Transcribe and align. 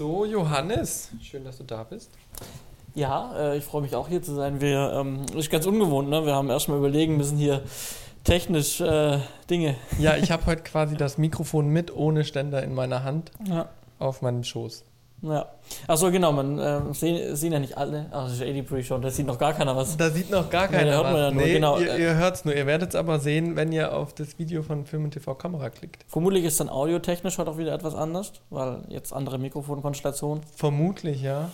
So, 0.00 0.24
Johannes, 0.24 1.10
schön, 1.20 1.44
dass 1.44 1.58
du 1.58 1.64
da 1.64 1.82
bist. 1.84 2.10
Ja, 2.94 3.34
äh, 3.36 3.58
ich 3.58 3.64
freue 3.64 3.82
mich 3.82 3.94
auch 3.94 4.08
hier 4.08 4.22
zu 4.22 4.34
sein. 4.34 4.58
Wir, 4.62 4.94
ähm, 4.94 5.26
ist 5.36 5.50
ganz 5.50 5.66
ungewohnt, 5.66 6.08
ne? 6.08 6.24
Wir 6.24 6.34
haben 6.34 6.48
erstmal 6.48 6.78
überlegen 6.78 7.18
müssen 7.18 7.36
hier 7.36 7.60
technisch 8.24 8.80
äh, 8.80 9.18
Dinge. 9.50 9.76
Ja, 9.98 10.16
ich 10.16 10.30
habe 10.30 10.46
heute 10.46 10.62
quasi 10.62 10.96
das 10.96 11.18
Mikrofon 11.18 11.68
mit 11.68 11.94
ohne 11.94 12.24
Ständer 12.24 12.62
in 12.62 12.74
meiner 12.74 13.04
Hand 13.04 13.30
Ja. 13.46 13.68
auf 13.98 14.22
meinem 14.22 14.42
Schoß. 14.42 14.84
Ja. 15.22 15.46
Achso, 15.86 16.10
genau, 16.10 16.32
man 16.32 16.58
äh, 16.58 16.80
sehen, 16.94 17.36
sehen 17.36 17.52
ja 17.52 17.58
nicht 17.58 17.76
alle. 17.76 18.06
Ach, 18.10 18.24
das 18.24 18.32
ist 18.34 18.40
eh 18.40 18.52
die 18.52 18.62
Pre-Show, 18.62 18.96
da 18.98 19.10
sieht 19.10 19.26
noch 19.26 19.38
gar 19.38 19.52
keiner 19.52 19.76
was. 19.76 19.96
Da 19.96 20.08
sieht 20.10 20.30
noch 20.30 20.48
gar 20.48 20.66
Nee, 20.70 20.76
keiner 20.78 20.90
da 20.92 20.96
hört 20.96 21.04
was. 21.04 21.12
man 21.12 21.20
ja 21.22 21.30
nur, 21.30 21.42
nee, 21.42 21.52
genau, 21.52 21.78
ihr, 21.78 21.92
äh, 21.94 22.02
ihr 22.02 22.14
hört 22.16 22.36
es 22.36 22.44
nur. 22.44 22.54
Ihr 22.56 22.66
werdet 22.66 22.90
es 22.90 22.94
aber 22.94 23.18
sehen, 23.20 23.54
wenn 23.56 23.70
ihr 23.70 23.92
auf 23.94 24.14
das 24.14 24.38
Video 24.38 24.62
von 24.62 24.86
Film 24.86 25.04
und 25.04 25.10
TV 25.12 25.34
Kamera 25.34 25.68
klickt. 25.70 26.04
Vermutlich 26.08 26.44
ist 26.44 26.58
dann 26.60 26.68
audiotechnisch 26.70 27.36
heute 27.38 27.50
auch 27.50 27.58
wieder 27.58 27.74
etwas 27.74 27.94
anders, 27.94 28.32
weil 28.48 28.78
jetzt 28.88 29.12
andere 29.12 29.38
Mikrofonkonstellationen. 29.38 30.42
Vermutlich, 30.56 31.22
ja. 31.22 31.50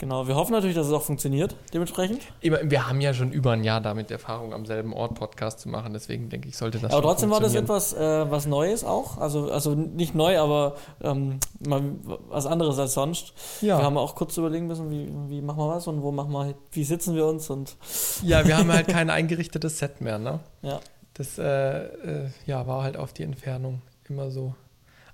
Genau, 0.00 0.26
wir 0.26 0.34
hoffen 0.34 0.52
natürlich, 0.52 0.76
dass 0.76 0.86
es 0.86 0.94
auch 0.94 1.02
funktioniert, 1.02 1.54
dementsprechend. 1.74 2.22
Wir 2.40 2.88
haben 2.88 3.02
ja 3.02 3.12
schon 3.12 3.32
über 3.32 3.50
ein 3.50 3.64
Jahr 3.64 3.82
damit 3.82 4.10
Erfahrung, 4.10 4.54
am 4.54 4.64
selben 4.64 4.94
Ort 4.94 5.14
Podcast 5.14 5.60
zu 5.60 5.68
machen. 5.68 5.92
Deswegen 5.92 6.30
denke 6.30 6.48
ich, 6.48 6.56
sollte 6.56 6.78
das 6.78 6.90
aber 6.90 7.02
trotzdem 7.02 7.28
war 7.28 7.38
das 7.38 7.54
etwas 7.54 7.92
äh, 7.92 8.30
was 8.30 8.46
Neues 8.46 8.82
auch. 8.82 9.18
Also, 9.18 9.50
also 9.50 9.74
nicht 9.74 10.14
neu, 10.14 10.38
aber 10.38 10.76
ähm, 11.02 11.38
mal 11.58 11.82
was 12.30 12.46
anderes 12.46 12.78
als 12.78 12.94
sonst. 12.94 13.34
Ja. 13.60 13.76
Wir 13.76 13.84
haben 13.84 13.98
auch 13.98 14.14
kurz 14.14 14.38
überlegen 14.38 14.68
müssen, 14.68 14.90
wie, 14.90 15.12
wie 15.28 15.42
machen 15.42 15.58
wir 15.58 15.68
was 15.68 15.86
und 15.86 16.00
wo 16.00 16.12
machen 16.12 16.32
wir, 16.32 16.54
wie 16.72 16.84
sitzen 16.84 17.14
wir 17.14 17.26
uns 17.26 17.50
und 17.50 17.76
ja, 18.22 18.46
wir 18.46 18.56
haben 18.56 18.72
halt 18.72 18.88
kein 18.88 19.10
eingerichtetes 19.10 19.80
Set 19.80 20.00
mehr, 20.00 20.18
ne? 20.18 20.40
ja. 20.62 20.80
Das 21.12 21.36
äh, 21.36 21.44
äh, 21.44 22.30
ja, 22.46 22.66
war 22.66 22.84
halt 22.84 22.96
auf 22.96 23.12
die 23.12 23.24
Entfernung 23.24 23.82
immer 24.08 24.30
so. 24.30 24.54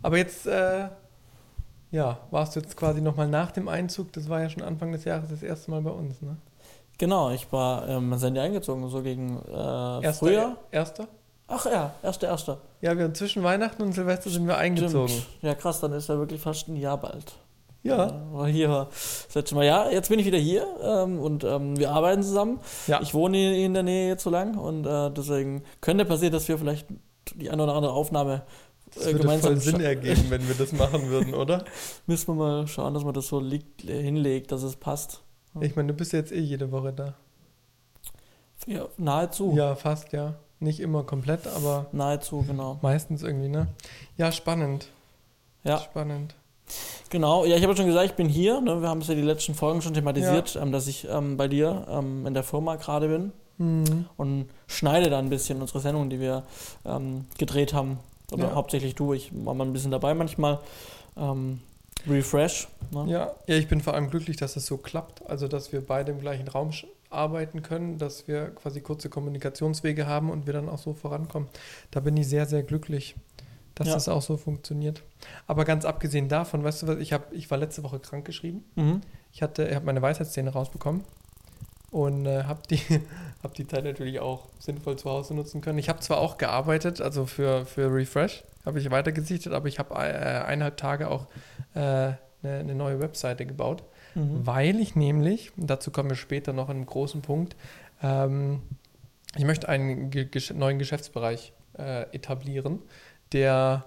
Aber 0.02 0.18
jetzt, 0.18 0.46
äh, 0.46 0.90
ja, 1.90 2.18
warst 2.30 2.56
du 2.56 2.60
jetzt 2.60 2.76
quasi 2.76 3.00
nochmal 3.00 3.28
nach 3.28 3.52
dem 3.52 3.68
Einzug, 3.68 4.12
das 4.12 4.28
war 4.28 4.42
ja 4.42 4.50
schon 4.50 4.62
Anfang 4.62 4.92
des 4.92 5.04
Jahres 5.04 5.30
das 5.30 5.42
erste 5.42 5.70
Mal 5.70 5.82
bei 5.82 5.90
uns, 5.90 6.20
ne? 6.22 6.36
Genau, 6.98 7.30
ich 7.30 7.52
war 7.52 7.86
ähm, 7.88 8.16
Sandy 8.16 8.40
eingezogen, 8.40 8.88
so 8.88 9.02
gegen 9.02 9.38
äh, 9.48 9.52
Erster, 9.52 10.12
Frühjahr. 10.14 10.56
Erster? 10.70 11.08
Ach 11.46 11.66
ja, 11.66 11.94
erster, 12.02 12.28
erster. 12.28 12.58
Ja, 12.80 12.96
wir 12.96 13.12
zwischen 13.14 13.42
Weihnachten 13.42 13.82
und 13.82 13.92
Silvester 13.92 14.30
sind 14.30 14.46
wir 14.46 14.56
eingezogen. 14.56 15.08
Stimmt. 15.08 15.26
Ja, 15.42 15.54
krass, 15.54 15.80
dann 15.80 15.92
ist 15.92 16.08
ja 16.08 16.18
wirklich 16.18 16.40
fast 16.40 16.68
ein 16.68 16.76
Jahr 16.76 16.98
bald. 16.98 17.34
Ja. 17.82 18.46
Äh, 18.46 18.50
hier 18.50 18.70
war 18.70 18.86
das 18.86 19.34
letzte 19.34 19.54
Mal. 19.54 19.64
Ja, 19.64 19.90
jetzt 19.90 20.08
bin 20.08 20.18
ich 20.18 20.26
wieder 20.26 20.38
hier 20.38 20.66
ähm, 20.82 21.20
und 21.20 21.44
ähm, 21.44 21.78
wir 21.78 21.92
arbeiten 21.92 22.22
zusammen. 22.22 22.58
Ja. 22.86 23.00
Ich 23.00 23.14
wohne 23.14 23.36
hier 23.36 23.64
in 23.64 23.74
der 23.74 23.82
Nähe 23.82 24.08
jetzt 24.08 24.24
so 24.24 24.30
lang 24.30 24.56
und 24.56 24.86
äh, 24.86 25.10
deswegen 25.10 25.62
könnte 25.80 26.04
passieren, 26.04 26.32
dass 26.32 26.48
wir 26.48 26.58
vielleicht 26.58 26.86
die 27.34 27.50
eine 27.50 27.62
oder 27.62 27.74
andere 27.74 27.92
Aufnahme 27.92 28.42
Das 28.94 29.02
äh, 29.02 29.06
würde 29.06 29.18
gemeinsam 29.20 29.52
voll 29.52 29.60
Sinn 29.60 29.80
ergeben, 29.80 30.24
wenn 30.28 30.46
wir 30.46 30.54
das 30.54 30.72
machen 30.72 31.08
würden, 31.08 31.34
oder? 31.42 31.64
Müssen 32.06 32.28
wir 32.28 32.34
mal 32.34 32.66
schauen, 32.66 32.94
dass 32.94 33.04
man 33.04 33.14
das 33.14 33.28
so 33.28 33.40
liegt, 33.40 33.82
hinlegt, 33.82 34.52
dass 34.52 34.62
es 34.62 34.76
passt. 34.76 35.22
Ich 35.60 35.74
meine, 35.74 35.88
du 35.88 35.94
bist 35.94 36.12
jetzt 36.12 36.32
eh 36.32 36.40
jede 36.40 36.70
Woche 36.70 36.92
da. 36.92 37.14
Ja, 38.66 38.86
nahezu. 38.96 39.54
Ja, 39.56 39.74
fast, 39.74 40.12
ja. 40.12 40.34
Nicht 40.58 40.80
immer 40.80 41.04
komplett, 41.04 41.46
aber 41.46 41.86
Nahezu, 41.92 42.42
genau. 42.46 42.78
meistens 42.82 43.22
irgendwie, 43.22 43.48
ne? 43.48 43.68
Ja, 44.16 44.32
spannend. 44.32 44.88
Ja. 45.64 45.78
Spannend. 45.78 46.34
Genau, 47.10 47.44
ja, 47.44 47.56
ich 47.56 47.62
habe 47.62 47.72
ja 47.72 47.76
schon 47.76 47.86
gesagt, 47.86 48.06
ich 48.06 48.14
bin 48.16 48.28
hier. 48.28 48.60
Ne? 48.60 48.80
Wir 48.80 48.88
haben 48.88 49.00
es 49.00 49.08
ja 49.08 49.14
die 49.14 49.20
letzten 49.22 49.54
Folgen 49.54 49.82
schon 49.82 49.94
thematisiert, 49.94 50.56
ähm, 50.60 50.72
dass 50.72 50.86
ich 50.86 51.06
ähm, 51.08 51.36
bei 51.36 51.46
dir 51.48 51.86
ähm, 51.90 52.26
in 52.26 52.34
der 52.34 52.42
Firma 52.42 52.76
gerade 52.76 53.08
bin 53.08 53.32
Mhm. 53.58 54.04
und 54.18 54.50
schneide 54.66 55.08
da 55.08 55.18
ein 55.18 55.30
bisschen 55.30 55.62
unsere 55.62 55.80
Sendungen, 55.80 56.10
die 56.10 56.20
wir 56.20 56.42
ähm, 56.84 57.24
gedreht 57.38 57.72
haben. 57.72 57.98
Oder 58.32 58.44
Ja. 58.48 58.54
hauptsächlich 58.54 58.94
du, 58.94 59.12
ich 59.12 59.30
war 59.44 59.54
mal 59.54 59.64
ein 59.64 59.72
bisschen 59.72 59.90
dabei 59.90 60.14
manchmal. 60.14 60.58
Ähm, 61.16 61.60
refresh. 62.06 62.68
Ne? 62.92 63.04
Ja, 63.08 63.32
ja, 63.46 63.56
ich 63.56 63.68
bin 63.68 63.80
vor 63.80 63.94
allem 63.94 64.10
glücklich, 64.10 64.36
dass 64.36 64.56
es 64.56 64.66
so 64.66 64.76
klappt. 64.76 65.28
Also, 65.28 65.48
dass 65.48 65.72
wir 65.72 65.80
beide 65.84 66.12
im 66.12 66.20
gleichen 66.20 66.48
Raum 66.48 66.70
arbeiten 67.10 67.62
können, 67.62 67.98
dass 67.98 68.26
wir 68.28 68.46
quasi 68.50 68.80
kurze 68.80 69.08
Kommunikationswege 69.08 70.06
haben 70.06 70.30
und 70.30 70.46
wir 70.46 70.52
dann 70.52 70.68
auch 70.68 70.78
so 70.78 70.92
vorankommen. 70.92 71.48
Da 71.90 72.00
bin 72.00 72.16
ich 72.16 72.28
sehr, 72.28 72.46
sehr 72.46 72.62
glücklich, 72.62 73.14
dass 73.74 73.88
Ja. 73.88 73.94
das 73.94 74.08
auch 74.08 74.22
so 74.22 74.36
funktioniert. 74.36 75.02
Aber 75.46 75.64
ganz 75.64 75.84
abgesehen 75.84 76.28
davon, 76.28 76.64
weißt 76.64 76.82
du 76.82 76.86
was, 76.88 76.98
ich, 76.98 77.12
hab, 77.12 77.32
ich 77.32 77.50
war 77.50 77.58
letzte 77.58 77.82
Woche 77.84 78.00
krankgeschrieben. 78.00 78.64
Mhm. 78.74 79.00
Ich 79.32 79.42
hatte, 79.42 79.66
ich 79.68 79.74
habe 79.74 79.86
meine 79.86 80.02
Weisheitszähne 80.02 80.50
rausbekommen 80.50 81.04
und 81.96 82.26
äh, 82.26 82.44
habe 82.44 82.60
die, 82.68 82.78
hab 83.42 83.54
die 83.54 83.66
Zeit 83.66 83.84
natürlich 83.84 84.20
auch 84.20 84.48
sinnvoll 84.58 84.98
zu 84.98 85.08
Hause 85.08 85.34
nutzen 85.34 85.62
können. 85.62 85.78
Ich 85.78 85.88
habe 85.88 86.00
zwar 86.00 86.18
auch 86.18 86.36
gearbeitet, 86.36 87.00
also 87.00 87.24
für, 87.24 87.64
für 87.64 87.90
Refresh 87.92 88.44
habe 88.66 88.78
ich 88.78 88.90
weitergesichtet, 88.90 89.54
aber 89.54 89.66
ich 89.68 89.78
habe 89.78 89.94
äh, 89.94 89.98
eineinhalb 89.98 90.76
Tage 90.76 91.08
auch 91.10 91.26
äh, 91.74 91.78
eine, 91.78 92.18
eine 92.42 92.74
neue 92.74 93.00
Webseite 93.00 93.46
gebaut, 93.46 93.82
Mhm. 94.14 94.46
weil 94.46 94.80
ich 94.80 94.96
nämlich, 94.96 95.52
und 95.58 95.66
dazu 95.68 95.90
kommen 95.90 96.08
wir 96.08 96.16
später 96.16 96.54
noch 96.54 96.70
in 96.70 96.76
einem 96.76 96.86
großen 96.86 97.20
Punkt, 97.20 97.54
ähm, 98.02 98.62
ich 99.36 99.44
möchte 99.44 99.68
einen 99.68 100.08
ge 100.08 100.24
gesch 100.24 100.52
neuen 100.54 100.78
Geschäftsbereich 100.78 101.52
äh, 101.78 102.04
etablieren, 102.14 102.80
der 103.32 103.84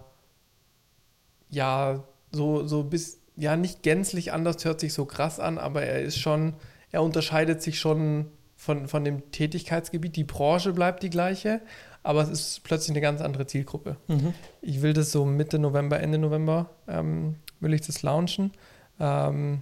ja 1.50 2.03
so, 2.31 2.68
so 2.68 2.84
bis, 2.84 3.20
ja 3.38 3.56
nicht 3.56 3.81
gänzlich 3.81 4.31
anders, 4.31 4.64
hört 4.66 4.80
sich 4.80 4.94
so 4.94 5.06
krass 5.06 5.40
an, 5.40 5.58
aber 5.58 5.81
er 5.81 6.02
ist 6.02 6.20
schon, 6.20 6.53
er 6.92 7.04
unterscheidet 7.04 7.62
sich 7.62 7.80
schon 7.80 8.28
von, 8.56 8.88
von 8.88 9.06
dem 9.06 9.32
Tätigkeitsgebiet. 9.32 10.16
Die 10.16 10.24
Branche 10.24 10.74
bleibt 10.74 11.04
die 11.04 11.10
gleiche, 11.10 11.62
aber 12.04 12.22
es 12.22 12.30
ist 12.30 12.64
plötzlich 12.64 12.92
eine 12.92 13.02
ganz 13.02 13.22
andere 13.22 13.48
Zielgruppe. 13.48 13.98
Mhm. 14.08 14.34
Ich 14.62 14.82
will 14.82 14.94
das 14.94 15.12
so 15.12 15.26
Mitte 15.26 15.60
November, 15.60 16.00
Ende 16.00 16.18
November, 16.18 16.70
ähm, 16.88 17.36
will 17.60 17.74
ich 17.74 17.82
das 17.82 18.02
launchen. 18.02 18.52
Ähm, 19.00 19.62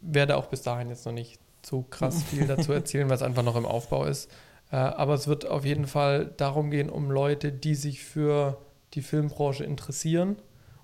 werde 0.00 0.36
auch 0.36 0.46
bis 0.46 0.62
dahin 0.62 0.88
jetzt 0.88 1.06
noch 1.06 1.12
nicht 1.12 1.38
so 1.64 1.82
krass 1.82 2.22
viel 2.30 2.46
dazu 2.46 2.72
erzählen, 2.72 3.08
weil 3.08 3.16
es 3.16 3.22
einfach 3.22 3.42
noch 3.42 3.56
im 3.56 3.66
Aufbau 3.66 4.04
ist. 4.04 4.30
Äh, 4.70 4.76
aber 4.76 5.14
es 5.14 5.28
wird 5.28 5.46
auf 5.46 5.64
jeden 5.64 5.86
Fall 5.86 6.32
darum 6.36 6.70
gehen, 6.70 6.90
um 6.90 7.10
Leute, 7.10 7.52
die 7.52 7.74
sich 7.74 8.02
für 8.02 8.58
die 8.94 9.02
Filmbranche 9.02 9.64
interessieren 9.64 10.36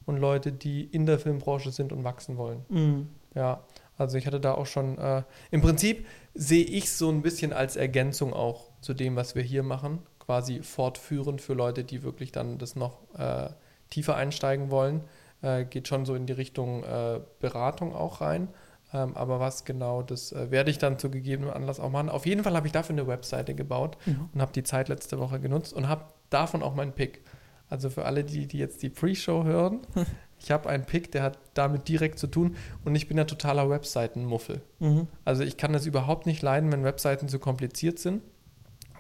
und 0.07 0.17
Leute, 0.17 0.53
die 0.53 0.85
in 0.85 1.07
der 1.07 1.19
Filmbranche 1.19 1.71
sind 1.71 1.93
und 1.93 2.05
wachsen 2.05 2.37
wollen. 2.37 2.65
Mhm. 2.69 3.09
Ja, 3.35 3.65
also 4.01 4.17
ich 4.19 4.27
hatte 4.27 4.41
da 4.41 4.55
auch 4.55 4.67
schon, 4.67 4.99
äh, 4.99 5.23
im 5.51 5.61
Prinzip 5.61 6.07
sehe 6.35 6.65
ich 6.65 6.91
so 6.93 7.11
ein 7.11 7.23
bisschen 7.23 7.53
als 7.53 7.77
Ergänzung 7.77 8.33
auch 8.33 8.71
zu 8.81 8.95
dem, 8.95 9.17
was 9.17 9.35
wir 9.35 9.43
hier 9.43 9.63
machen, 9.63 9.99
quasi 10.19 10.63
fortführend 10.63 11.41
für 11.41 11.55
Leute, 11.55 11.85
die 11.85 12.03
wirklich 12.03 12.33
dann 12.33 12.59
das 12.59 12.77
noch 12.77 12.99
äh, 13.19 13.51
tiefer 13.91 14.17
einsteigen 14.17 14.71
wollen, 14.71 15.03
äh, 15.43 15.65
geht 15.65 15.89
schon 15.89 16.07
so 16.07 16.15
in 16.15 16.27
die 16.27 16.33
Richtung 16.33 16.85
äh, 16.85 17.21
Beratung 17.41 17.95
auch 17.95 18.21
rein. 18.21 18.49
Ähm, 18.93 19.17
aber 19.17 19.39
was 19.39 19.65
genau, 19.65 20.03
das 20.03 20.33
äh, 20.33 20.51
werde 20.51 20.71
ich 20.71 20.79
dann 20.79 20.99
zu 20.99 21.11
gegebenem 21.11 21.51
Anlass 21.53 21.79
auch 21.79 21.91
machen. 21.91 22.09
Auf 22.09 22.27
jeden 22.27 22.43
Fall 22.43 22.55
habe 22.57 22.67
ich 22.67 22.73
dafür 22.73 22.95
eine 22.95 23.07
Webseite 23.07 23.55
gebaut 23.55 23.97
Mhm. 24.07 24.29
und 24.35 24.41
habe 24.43 24.53
die 24.53 24.65
Zeit 24.65 24.89
letzte 24.89 25.19
Woche 25.19 25.39
genutzt 25.41 25.73
und 25.73 25.89
habe 25.89 26.05
davon 26.29 26.63
auch 26.63 26.75
meinen 26.75 26.93
Pick. 26.93 27.23
Also 27.69 27.89
für 27.89 28.05
alle, 28.05 28.25
die, 28.25 28.47
die 28.49 28.59
jetzt 28.59 28.83
die 28.83 28.89
Pre-Show 28.91 29.45
hören, 29.45 29.81
ich 30.43 30.51
habe 30.51 30.69
einen 30.69 30.85
Pick, 30.85 31.13
der 31.13 31.23
hat 31.23 31.39
damit 31.55 31.89
direkt 31.89 32.19
zu 32.19 32.27
tun 32.27 32.57
und 32.85 32.95
ich 32.95 33.09
bin 33.09 33.19
ja 33.19 33.25
totaler 33.25 33.69
Webseitenmuffel. 33.69 34.63
Mhm. 34.79 35.07
Also 35.25 35.43
ich 35.43 35.57
kann 35.57 35.73
das 35.73 35.87
überhaupt 35.87 36.27
nicht 36.27 36.43
leiden, 36.43 36.73
wenn 36.73 36.85
Webseiten 36.85 37.29
zu 37.29 37.39
kompliziert 37.39 37.99
sind. 37.99 38.23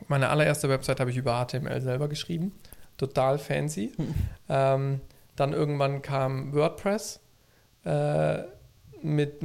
Meine 0.09 0.28
allererste 0.28 0.69
Website 0.69 1.01
habe 1.01 1.11
ich 1.11 1.17
über 1.17 1.45
HTML 1.45 1.81
selber 1.81 2.09
geschrieben. 2.09 2.53
Total 2.97 3.39
fancy. 3.39 3.93
Mhm. 3.97 4.15
Ähm, 4.49 5.01
dann 5.37 5.53
irgendwann 5.53 6.03
kam 6.03 6.53
WordPress. 6.53 7.21
Äh, 7.84 8.43
mit, 9.03 9.43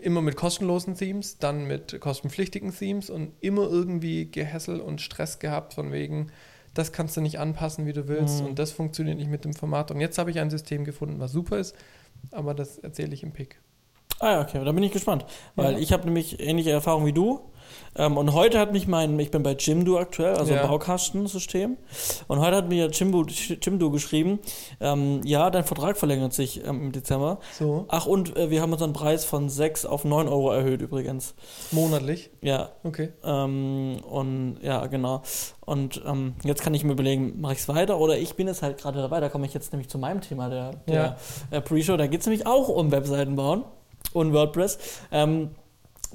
immer 0.00 0.22
mit 0.22 0.36
kostenlosen 0.36 0.94
Themes, 0.94 1.38
dann 1.38 1.66
mit 1.66 2.00
kostenpflichtigen 2.00 2.72
Themes 2.72 3.10
und 3.10 3.32
immer 3.40 3.62
irgendwie 3.62 4.30
Gehässel 4.30 4.80
und 4.80 5.00
Stress 5.00 5.40
gehabt 5.40 5.74
von 5.74 5.90
wegen, 5.90 6.28
das 6.74 6.92
kannst 6.92 7.16
du 7.16 7.20
nicht 7.20 7.38
anpassen, 7.38 7.86
wie 7.86 7.92
du 7.92 8.08
willst 8.08 8.40
Mhm. 8.40 8.46
und 8.48 8.58
das 8.58 8.72
funktioniert 8.72 9.18
nicht 9.18 9.30
mit 9.30 9.44
dem 9.44 9.54
Format. 9.54 9.90
Und 9.90 10.00
jetzt 10.00 10.18
habe 10.18 10.30
ich 10.30 10.38
ein 10.40 10.50
System 10.50 10.84
gefunden, 10.84 11.20
was 11.20 11.32
super 11.32 11.58
ist, 11.58 11.74
aber 12.30 12.54
das 12.54 12.78
erzähle 12.78 13.12
ich 13.14 13.22
im 13.22 13.32
Pick. 13.32 13.60
Ah 14.20 14.32
ja, 14.32 14.40
okay, 14.42 14.64
da 14.64 14.70
bin 14.72 14.82
ich 14.84 14.92
gespannt. 14.92 15.24
Weil 15.56 15.72
Ja. 15.74 15.78
ich 15.78 15.92
habe 15.92 16.04
nämlich 16.04 16.38
ähnliche 16.40 16.70
Erfahrungen 16.70 17.06
wie 17.06 17.12
du. 17.12 17.40
Ähm, 17.96 18.16
und 18.16 18.32
heute 18.32 18.58
hat 18.58 18.72
mich 18.72 18.86
mein, 18.86 19.18
ich 19.18 19.30
bin 19.30 19.42
bei 19.42 19.52
Jimdo 19.52 19.98
aktuell, 19.98 20.34
also 20.36 20.54
Ja. 20.54 20.66
Baukastensystem. 20.66 21.76
Und 22.28 22.40
heute 22.40 22.56
hat 22.56 22.68
mir 22.68 22.88
Jimdo, 22.90 23.24
Jimdo 23.26 23.90
geschrieben, 23.90 24.38
ähm, 24.80 25.20
ja, 25.24 25.50
dein 25.50 25.64
Vertrag 25.64 25.96
verlängert 25.96 26.32
sich 26.32 26.64
ähm, 26.66 26.82
im 26.82 26.92
Dezember. 26.92 27.38
So, 27.58 27.84
Ach, 27.88 28.06
und 28.06 28.36
äh, 28.36 28.50
wir 28.50 28.62
haben 28.62 28.72
unseren 28.72 28.92
Preis 28.92 29.24
von 29.24 29.48
6 29.48 29.84
auf 29.86 30.04
9 30.04 30.28
Euro 30.28 30.52
erhöht 30.52 30.80
übrigens. 30.82 31.34
monatlich. 31.70 32.30
Ja, 32.40 32.70
Okay. 32.84 33.10
ähm, 33.24 33.98
und 34.08 34.58
ja, 34.62 34.86
genau. 34.86 35.22
Und 35.64 36.02
ähm, 36.06 36.34
jetzt 36.44 36.62
kann 36.62 36.74
ich 36.74 36.82
mir 36.84 36.92
überlegen, 36.92 37.40
mache 37.40 37.52
ich 37.52 37.60
es 37.60 37.68
weiter 37.68 37.98
oder 37.98 38.18
ich 38.18 38.34
bin 38.34 38.46
jetzt 38.48 38.62
halt 38.62 38.78
gerade 38.78 39.00
dabei. 39.00 39.20
Da 39.20 39.28
komme 39.28 39.46
ich 39.46 39.54
jetzt 39.54 39.72
nämlich 39.72 39.88
zu 39.88 39.98
meinem 39.98 40.20
Thema 40.20 40.48
der, 40.48 40.70
der 40.88 41.16
Ja. 41.50 41.58
äh, 41.58 41.60
Pre-Show. 41.60 41.96
Da 41.96 42.06
geht 42.08 42.20
es 42.20 42.26
nämlich 42.26 42.46
auch 42.46 42.68
um 42.68 42.90
Webseiten 42.90 43.36
bauen 43.36 43.64
und 44.12 44.32
WordPress. 44.32 44.78
Ähm, 45.12 45.50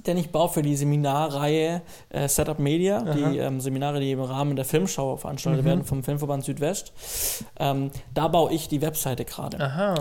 denn 0.05 0.17
ich 0.17 0.29
baue 0.31 0.49
für 0.49 0.61
die 0.61 0.75
Seminarreihe 0.75 1.81
äh, 2.09 2.27
Setup 2.27 2.59
Media, 2.59 2.97
Aha. 2.99 3.13
die 3.13 3.37
ähm, 3.37 3.59
Seminare, 3.59 3.99
die 3.99 4.11
im 4.11 4.21
Rahmen 4.21 4.55
der 4.55 4.65
Filmschau 4.65 5.17
veranstaltet 5.17 5.63
Mhm. 5.63 5.67
werden 5.67 5.83
vom 5.85 6.03
Filmverband 6.03 6.43
Südwest. 6.43 6.93
Ähm, 7.59 7.91
da 8.13 8.27
baue 8.27 8.51
ich 8.53 8.67
die 8.67 8.81
Webseite 8.81 9.25
gerade 9.25 9.57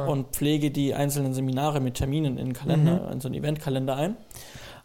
und 0.08 0.34
pflege 0.37 0.70
die 0.70 0.94
einzelnen 0.94 1.32
Seminare 1.34 1.81
mit 1.81 1.94
Terminen 1.94 2.37
in 2.38 2.46
den 2.48 2.52
Kalender, 2.52 3.06
Mhm. 3.06 3.12
in 3.12 3.20
so 3.20 3.28
einen 3.28 3.34
Eventkalender 3.34 3.96
ein. 3.96 4.16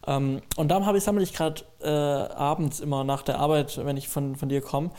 Ähm, 0.08 0.42
und 0.58 0.69
da 0.69 0.84
habe 0.86 0.98
ich, 0.98 1.04
sammle 1.04 1.22
ich 1.24 1.34
gerade 1.34 1.62
äh, 1.84 1.88
abends 1.90 2.80
immer 2.80 3.04
nach 3.04 3.22
der 3.22 3.38
Arbeit, 3.40 3.80
wenn 3.86 3.98
ich 3.98 4.08
von, 4.08 4.36
von 4.36 4.50
dir 4.50 4.62
komme, 4.62 4.90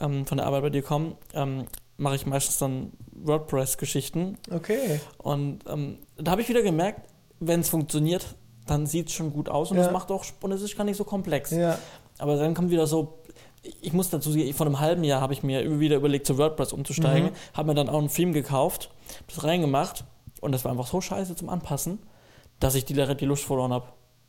ähm, 0.00 0.24
von 0.26 0.38
der 0.38 0.46
Arbeit 0.46 0.62
bei 0.62 0.70
dir 0.70 0.82
komme, 0.82 1.16
ähm, 1.34 1.66
mache 1.98 2.14
ich 2.14 2.24
meistens 2.26 2.58
dann 2.58 2.92
WordPress-Geschichten. 3.12 4.38
okay. 4.50 5.00
Und 5.18 5.60
ähm, 5.68 5.98
da 6.16 6.30
habe 6.32 6.40
ich 6.42 6.48
wieder 6.48 6.62
gemerkt, 6.62 7.08
wenn 7.40 7.60
es 7.60 7.68
funktioniert, 7.68 8.34
dann 8.66 8.86
sieht 8.86 9.08
es 9.08 9.14
schon 9.14 9.32
gut 9.32 9.48
aus 9.48 9.70
und 9.70 9.78
es 9.78 9.86
Ja. 9.86 9.92
macht 9.92 10.10
auch 10.10 10.24
und 10.40 10.52
es 10.52 10.62
ist 10.62 10.76
gar 10.76 10.84
nicht 10.84 10.96
so 10.96 11.04
komplex. 11.04 11.50
Ja. 11.52 11.78
Aber 12.18 12.36
dann 12.36 12.54
kommt 12.54 12.70
wieder 12.70 12.86
so, 12.86 13.18
ich 13.80 13.92
muss 13.92 14.10
dazu 14.10 14.30
sagen, 14.30 14.52
vor 14.54 14.66
einem 14.66 14.80
halben 14.80 15.04
Jahr 15.04 15.20
habe 15.20 15.32
ich 15.32 15.42
mir 15.42 15.62
immer 15.62 15.80
wieder 15.80 15.96
überlegt, 15.96 16.26
zu 16.26 16.38
WordPress 16.38 16.72
umzusteigen, 16.72 17.30
Mhm. 17.30 17.34
habe 17.56 17.68
mir 17.68 17.74
dann 17.74 17.88
auch 17.88 18.00
ein 18.00 18.08
Theme 18.08 18.32
gekauft, 18.32 18.90
das 19.28 19.44
reingemacht 19.44 20.04
und 20.40 20.52
das 20.52 20.64
war 20.64 20.72
einfach 20.72 20.86
so 20.86 21.00
scheiße 21.00 21.36
zum 21.36 21.48
Anpassen, 21.48 21.98
dass 22.60 22.74
ich 22.74 22.84
die, 22.84 22.94
die 22.94 23.24
Lust 23.24 23.44
verloren 23.44 23.72
habe. 23.72 23.86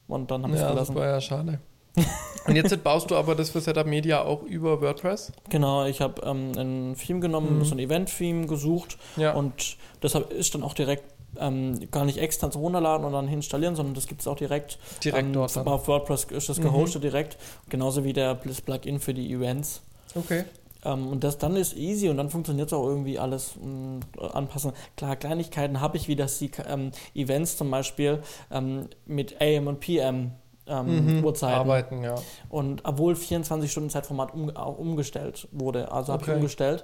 Und 0.07 0.31
dann 0.31 0.43
habe 0.43 0.53
ich 0.53 0.59
es 0.59 0.63
Ja, 0.63 0.69
gelassen. 0.71 0.93
super, 0.93 1.05
ja, 1.07 1.19
schade. 1.21 1.59
Und 2.47 2.55
jetzt 2.55 2.81
baust 2.83 3.09
du 3.11 3.15
aber 3.15 3.33
das 3.35 3.49
für 3.49 3.59
Setup 3.59 3.85
Media 3.87 4.21
auch 4.23 4.43
über 4.43 4.79
WordPress? 4.81 5.31
Genau, 5.49 5.83
ich 5.85 5.99
habe 5.99 6.21
ähm, 6.21 6.51
ein 6.55 6.95
Theme 6.95 7.19
genommen, 7.19 7.57
Mhm. 7.59 7.65
so 7.65 7.73
ein 7.75 7.79
Event-Theme 7.79 8.45
gesucht 8.47 8.97
Ja. 9.17 9.33
und 9.33 9.75
deshalb 10.01 10.31
ist 10.31 10.53
dann 10.55 10.63
auch 10.63 10.73
direkt 10.73 11.03
ähm, 11.39 11.79
gar 11.91 12.05
nicht 12.05 12.17
extern 12.17 12.51
Runterladen 12.51 13.05
und 13.05 13.13
dann 13.13 13.27
installieren, 13.27 13.75
sondern 13.75 13.93
das 13.95 14.07
gibt 14.07 14.21
es 14.21 14.27
auch 14.27 14.35
direkt. 14.37 14.79
direkt 15.03 15.27
ähm, 15.27 15.33
dort 15.33 15.55
dann. 15.55 15.67
Auf 15.67 15.87
WordPress 15.87 16.25
ist 16.25 16.49
das 16.49 16.57
Mhm. 16.57 16.63
gehostet 16.63 17.03
direkt, 17.03 17.37
genauso 17.69 18.03
wie 18.03 18.13
der 18.13 18.35
das 18.35 18.61
Plugin 18.61 18.99
für 18.99 19.13
die 19.13 19.31
Events. 19.31 19.81
Okay. 20.15 20.45
Ähm, 20.85 21.07
und 21.07 21.23
das 21.23 21.37
dann 21.37 21.55
ist 21.55 21.75
easy 21.75 22.07
und 22.09 22.17
dann 22.17 22.29
funktioniert 22.29 22.67
es 22.67 22.73
auch 22.73 22.85
irgendwie 22.87 23.17
alles 23.19 23.53
ähm, 23.61 23.99
anpassen. 24.33 24.73
Klar, 24.95 25.15
Kleinigkeiten 25.15 25.81
habe 25.81 25.97
ich, 25.97 26.07
wie 26.07 26.15
dass 26.15 26.39
die 26.39 26.51
ähm, 26.67 26.91
Events 27.15 27.57
zum 27.57 27.69
Beispiel 27.71 28.21
ähm, 28.51 28.87
mit 29.05 29.41
AM 29.41 29.67
und 29.67 29.79
PM 29.79 30.31
ähm, 30.67 31.17
Mhm. 31.17 31.23
Uhrzeiten 31.25 31.53
Arbeiten, 31.55 32.03
ja. 32.03 32.15
und 32.49 32.81
obwohl 32.83 33.15
24-Stunden-Zeitformat 33.15 34.33
um, 34.33 34.55
auch 34.55 34.77
umgestellt 34.77 35.47
wurde, 35.51 35.91
also 35.91 36.11
habe 36.13 36.23
ich 36.23 36.29
Okay. 36.29 36.37
umgestellt. 36.37 36.83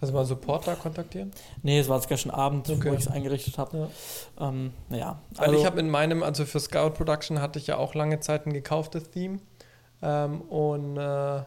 Also 0.00 0.12
mal 0.12 0.24
Support 0.24 0.66
da 0.66 0.74
kontaktieren? 0.74 1.32
Nee, 1.62 1.78
es 1.78 1.88
war 1.88 1.96
jetzt 1.96 2.08
gestern 2.08 2.30
Abend, 2.30 2.68
Okay. 2.68 2.90
wo 2.90 2.94
ich 2.94 3.00
es 3.00 3.08
eingerichtet 3.08 3.56
habe. 3.56 3.88
Ja. 4.38 4.48
Ähm, 4.48 4.72
naja, 4.90 5.20
Weil 5.36 5.54
ich 5.54 5.64
habe 5.64 5.80
in 5.80 5.88
meinem, 5.88 6.22
also 6.22 6.44
für 6.44 6.60
Scout 6.60 6.90
Production 6.90 7.40
hatte 7.40 7.58
ich 7.58 7.66
ja 7.66 7.78
auch 7.78 7.94
lange 7.94 8.20
Zeit 8.20 8.46
ein 8.46 8.52
gekauftes 8.52 9.10
Theme 9.10 9.38
ähm, 10.02 10.42
und 10.42 10.98
äh, 10.98 11.40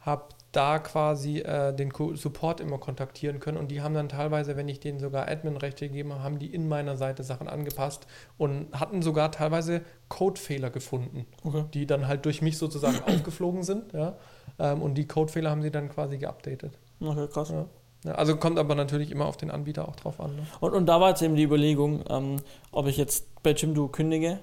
habe 0.00 0.24
da 0.56 0.78
quasi 0.78 1.40
äh, 1.40 1.74
den 1.74 1.92
Support 2.14 2.60
immer 2.60 2.78
kontaktieren 2.78 3.40
können 3.40 3.58
und 3.58 3.70
die 3.70 3.82
haben 3.82 3.92
dann 3.94 4.08
teilweise, 4.08 4.56
wenn 4.56 4.68
ich 4.68 4.80
denen 4.80 4.98
sogar 4.98 5.28
Admin-Rechte 5.28 5.86
gegeben 5.88 6.12
habe, 6.14 6.22
haben 6.22 6.38
die 6.38 6.52
in 6.52 6.66
meiner 6.66 6.96
Seite 6.96 7.22
Sachen 7.24 7.46
angepasst 7.46 8.06
und 8.38 8.68
hatten 8.72 9.02
sogar 9.02 9.30
teilweise 9.30 9.82
Codefehler 10.08 10.70
gefunden, 10.70 11.26
okay. 11.44 11.66
die 11.74 11.86
dann 11.86 12.08
halt 12.08 12.24
durch 12.24 12.40
mich 12.40 12.56
sozusagen 12.56 13.00
aufgeflogen 13.06 13.64
sind, 13.64 13.92
ja. 13.92 14.16
Ähm, 14.58 14.80
und 14.80 14.94
die 14.94 15.06
Codefehler 15.06 15.50
haben 15.50 15.62
sie 15.62 15.70
dann 15.70 15.90
quasi 15.90 16.16
geupdatet. 16.16 16.78
Okay, 17.00 17.26
krass. 17.32 17.50
Ja. 17.50 17.66
Also 18.12 18.36
kommt 18.36 18.58
aber 18.58 18.74
natürlich 18.76 19.10
immer 19.10 19.26
auf 19.26 19.36
den 19.36 19.50
Anbieter 19.50 19.88
auch 19.88 19.96
drauf 19.96 20.20
an. 20.20 20.36
Ne? 20.36 20.42
Und, 20.60 20.74
und 20.74 20.86
da 20.86 21.00
war 21.00 21.08
jetzt 21.08 21.22
eben 21.22 21.34
die 21.34 21.42
Überlegung, 21.42 22.04
ähm, 22.08 22.36
ob 22.70 22.86
ich 22.86 22.96
jetzt 22.96 23.26
bei 23.42 23.50
Jimdo 23.52 23.88
kündige 23.88 24.38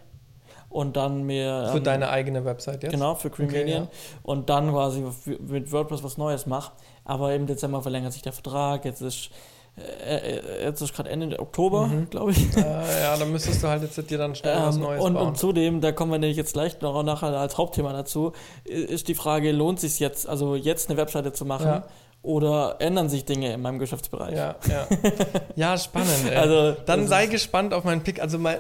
und 0.69 0.97
dann 0.97 1.23
mir. 1.23 1.69
Für 1.71 1.77
ähm, 1.77 1.83
deine 1.83 2.09
eigene 2.09 2.43
Website 2.43 2.83
jetzt? 2.83 2.91
Genau, 2.91 3.15
für 3.15 3.29
Cream 3.29 3.47
Okay, 3.47 3.69
ja. 3.71 3.87
Und 4.23 4.49
dann 4.49 4.71
quasi 4.71 5.03
mit 5.47 5.71
WordPress 5.71 6.03
was 6.03 6.17
Neues 6.17 6.45
mache. 6.45 6.73
Aber 7.05 7.33
im 7.35 7.45
Dezember 7.47 7.81
verlängert 7.81 8.11
sich 8.11 8.21
der 8.21 8.33
Vertrag. 8.33 8.83
Jetzt 8.83 9.01
ist, 9.01 9.29
äh, 9.77 10.15
äh, 10.39 10.63
jetzt 10.65 10.81
ist 10.81 10.93
gerade 10.93 11.09
Ende 11.09 11.39
Oktober, 11.39 11.87
Mhm. 11.87 12.09
glaube 12.09 12.31
ich. 12.31 12.57
Äh, 12.57 12.61
ja, 13.01 13.15
dann 13.17 13.31
müsstest 13.31 13.63
du 13.63 13.67
halt 13.67 13.83
jetzt 13.83 14.09
dir 14.09 14.17
dann 14.17 14.35
schnell 14.35 14.57
was 14.61 14.75
Ähm, 14.75 14.81
Neues 14.81 15.03
und, 15.03 15.13
bauen. 15.13 15.27
und 15.27 15.37
zudem, 15.37 15.79
da 15.79 15.91
kommen 15.93 16.11
wir 16.11 16.19
nämlich 16.19 16.37
jetzt 16.37 16.53
gleich 16.53 16.81
noch 16.81 17.01
nachher 17.03 17.27
als 17.37 17.57
Hauptthema 17.57 17.93
dazu, 17.93 18.33
ist 18.65 19.07
die 19.07 19.15
Frage, 19.15 19.51
lohnt 19.53 19.79
sich 19.79 19.99
jetzt, 19.99 20.27
also 20.27 20.55
jetzt 20.55 20.89
eine 20.89 20.97
Webseite 20.97 21.31
zu 21.33 21.45
machen 21.45 21.67
Ja. 21.67 21.83
Oder 22.23 22.77
ändern 22.79 23.09
sich 23.09 23.25
Dinge 23.25 23.53
in 23.53 23.61
meinem 23.61 23.77
Geschäftsbereich? 23.79 24.35
ja, 24.35 24.55
ja. 24.67 24.87
ja, 25.55 25.77
spannend. 25.77 26.25
Ey. 26.29 26.35
Also, 26.35 26.71
dann 26.85 27.07
sei 27.07 27.27
gespannt 27.27 27.73
auf 27.73 27.83
meinen 27.83 28.01
Pick. 28.01 28.21
Also 28.21 28.39
mal, 28.39 28.59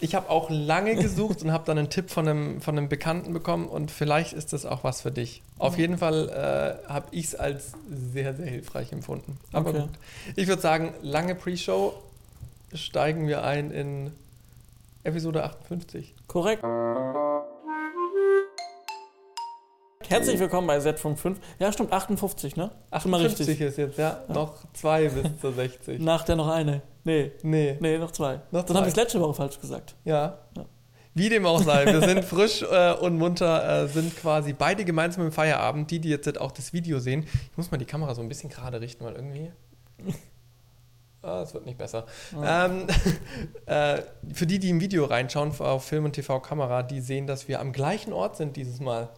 ich 0.00 0.16
habe 0.16 0.28
auch 0.28 0.50
lange 0.50 0.96
gesucht 0.96 1.42
und 1.42 1.52
habe 1.52 1.64
dann 1.64 1.78
einen 1.78 1.88
Tipp 1.90 2.10
von 2.10 2.26
einem, 2.28 2.60
von 2.60 2.76
einem 2.76 2.88
Bekannten 2.88 3.32
bekommen 3.32 3.68
und 3.68 3.90
vielleicht 3.92 4.32
ist 4.32 4.52
das 4.52 4.66
auch 4.66 4.82
was 4.82 5.00
für 5.02 5.12
dich. 5.12 5.42
Auf 5.58 5.78
jeden 5.78 5.96
Fall 5.98 6.28
äh, 6.28 6.88
habe 6.88 7.06
ich 7.12 7.26
es 7.26 7.34
als 7.36 7.72
sehr, 8.12 8.34
sehr 8.34 8.46
hilfreich 8.46 8.90
empfunden. 8.92 9.38
Aber 9.52 9.70
Okay. 9.70 9.80
gut. 9.82 9.90
Ich 10.34 10.48
würde 10.48 10.60
sagen, 10.60 10.92
lange 11.02 11.36
Pre-Show 11.36 11.94
steigen 12.74 13.28
wir 13.28 13.44
ein 13.44 13.70
in 13.70 14.12
Episode 15.04 15.44
58. 15.44 16.14
Korrekt. 16.26 16.64
Herzlich 20.12 20.38
willkommen 20.38 20.66
bei 20.66 20.78
Z.5. 20.78 21.36
Ja, 21.58 21.72
stimmt, 21.72 21.90
58, 21.90 22.54
ne? 22.54 22.70
Schon 23.00 23.10
mal 23.10 23.16
58 23.16 23.48
richtig. 23.48 23.60
ist 23.66 23.78
jetzt, 23.78 23.98
ja. 23.98 24.20
Noch 24.28 24.56
zwei 24.74 25.08
bis 25.08 25.40
zur 25.40 25.54
60. 25.54 26.00
Nach 26.02 26.22
der 26.22 26.36
noch 26.36 26.48
eine. 26.48 26.82
Nee, 27.02 27.32
Nee. 27.42 27.78
nee, 27.80 27.96
noch 27.96 28.10
zwei. 28.10 28.40
Noch 28.50 28.62
Dann 28.64 28.76
habe 28.76 28.88
ich 28.90 28.94
letzte 28.94 29.18
Woche 29.20 29.32
falsch 29.32 29.58
gesagt. 29.58 29.96
Ja. 30.04 30.36
Ja. 30.54 30.66
Wie 31.14 31.30
dem 31.30 31.46
auch 31.46 31.62
sei, 31.62 31.86
wir 31.86 32.02
sind 32.06 32.24
frisch 32.26 32.60
äh, 32.62 32.92
und 32.92 33.16
munter, 33.16 33.84
äh, 33.84 33.88
sind 33.88 34.14
quasi 34.14 34.52
beide 34.52 34.84
gemeinsam 34.84 35.24
im 35.24 35.32
Feierabend. 35.32 35.90
Die, 35.90 35.98
die 35.98 36.10
jetzt 36.10 36.38
auch 36.38 36.52
das 36.52 36.74
Video 36.74 36.98
sehen, 36.98 37.22
ich 37.50 37.56
muss 37.56 37.70
mal 37.70 37.78
die 37.78 37.86
Kamera 37.86 38.14
so 38.14 38.20
ein 38.20 38.28
bisschen 38.28 38.50
gerade 38.50 38.82
richten, 38.82 39.06
weil 39.06 39.14
irgendwie. 39.14 39.50
Ah, 41.24 41.42
es 41.42 41.54
wird 41.54 41.66
nicht 41.66 41.78
besser. 41.78 42.04
Ja. 42.32 42.66
Ähm, 42.66 42.88
äh, 43.66 44.02
für 44.34 44.44
die, 44.44 44.58
die 44.58 44.70
im 44.70 44.80
Video 44.80 45.04
reinschauen, 45.04 45.52
auf 45.60 45.84
Film 45.84 46.04
und 46.04 46.14
TV-Kamera, 46.14 46.82
die 46.82 47.00
sehen, 47.00 47.28
dass 47.28 47.46
wir 47.46 47.60
am 47.60 47.70
gleichen 47.70 48.12
Ort 48.12 48.36
sind 48.36 48.56
dieses 48.56 48.80
Mal. 48.80 49.08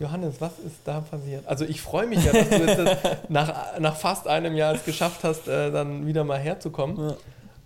Johannes, 0.00 0.40
was 0.40 0.58
ist 0.58 0.76
da 0.84 1.02
passiert? 1.02 1.46
Also 1.46 1.66
ich 1.66 1.80
freue 1.80 2.06
mich 2.06 2.24
ja, 2.24 2.32
dass 2.32 2.48
du 2.48 2.56
jetzt 2.56 3.04
nach, 3.28 3.78
nach 3.78 3.96
fast 3.96 4.26
einem 4.26 4.56
Jahr 4.56 4.74
es 4.74 4.84
geschafft 4.84 5.24
hast, 5.24 5.46
äh, 5.46 5.70
dann 5.70 6.06
wieder 6.06 6.24
mal 6.24 6.38
herzukommen. 6.38 7.10
Ja, 7.10 7.16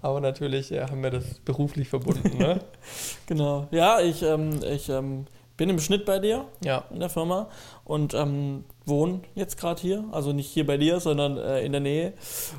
Aber 0.03 0.21
natürlich 0.21 0.73
äh, 0.73 0.83
haben 0.83 1.03
wir 1.03 1.11
das 1.11 1.25
beruflich 1.45 1.89
verbunden, 1.89 2.37
ne? 2.37 2.61
genau. 3.27 3.69
Ja, 3.71 4.01
ich, 4.01 4.23
ähm, 4.23 4.61
ich 4.65 4.89
ähm, 4.89 5.27
bin 5.57 5.71
im 5.71 5.79
Schnitt 5.79 6.05
bei 6.05 6.19
dir 6.19 6.45
ja. 6.63 6.85
in 6.91 6.99
der 6.99 7.09
Firma 7.09 7.49
und 7.85 8.15
ähm, 8.15 8.65
wohne 8.87 9.21
jetzt 9.35 9.59
gerade 9.59 9.81
hier. 9.81 10.05
Also 10.13 10.33
nicht 10.33 10.49
hier 10.49 10.67
bei 10.67 10.77
dir, 10.77 11.01
sondern 11.01 11.37
äh, 11.37 11.63
in 11.63 11.73
der 11.73 11.81
Nähe. 11.81 12.13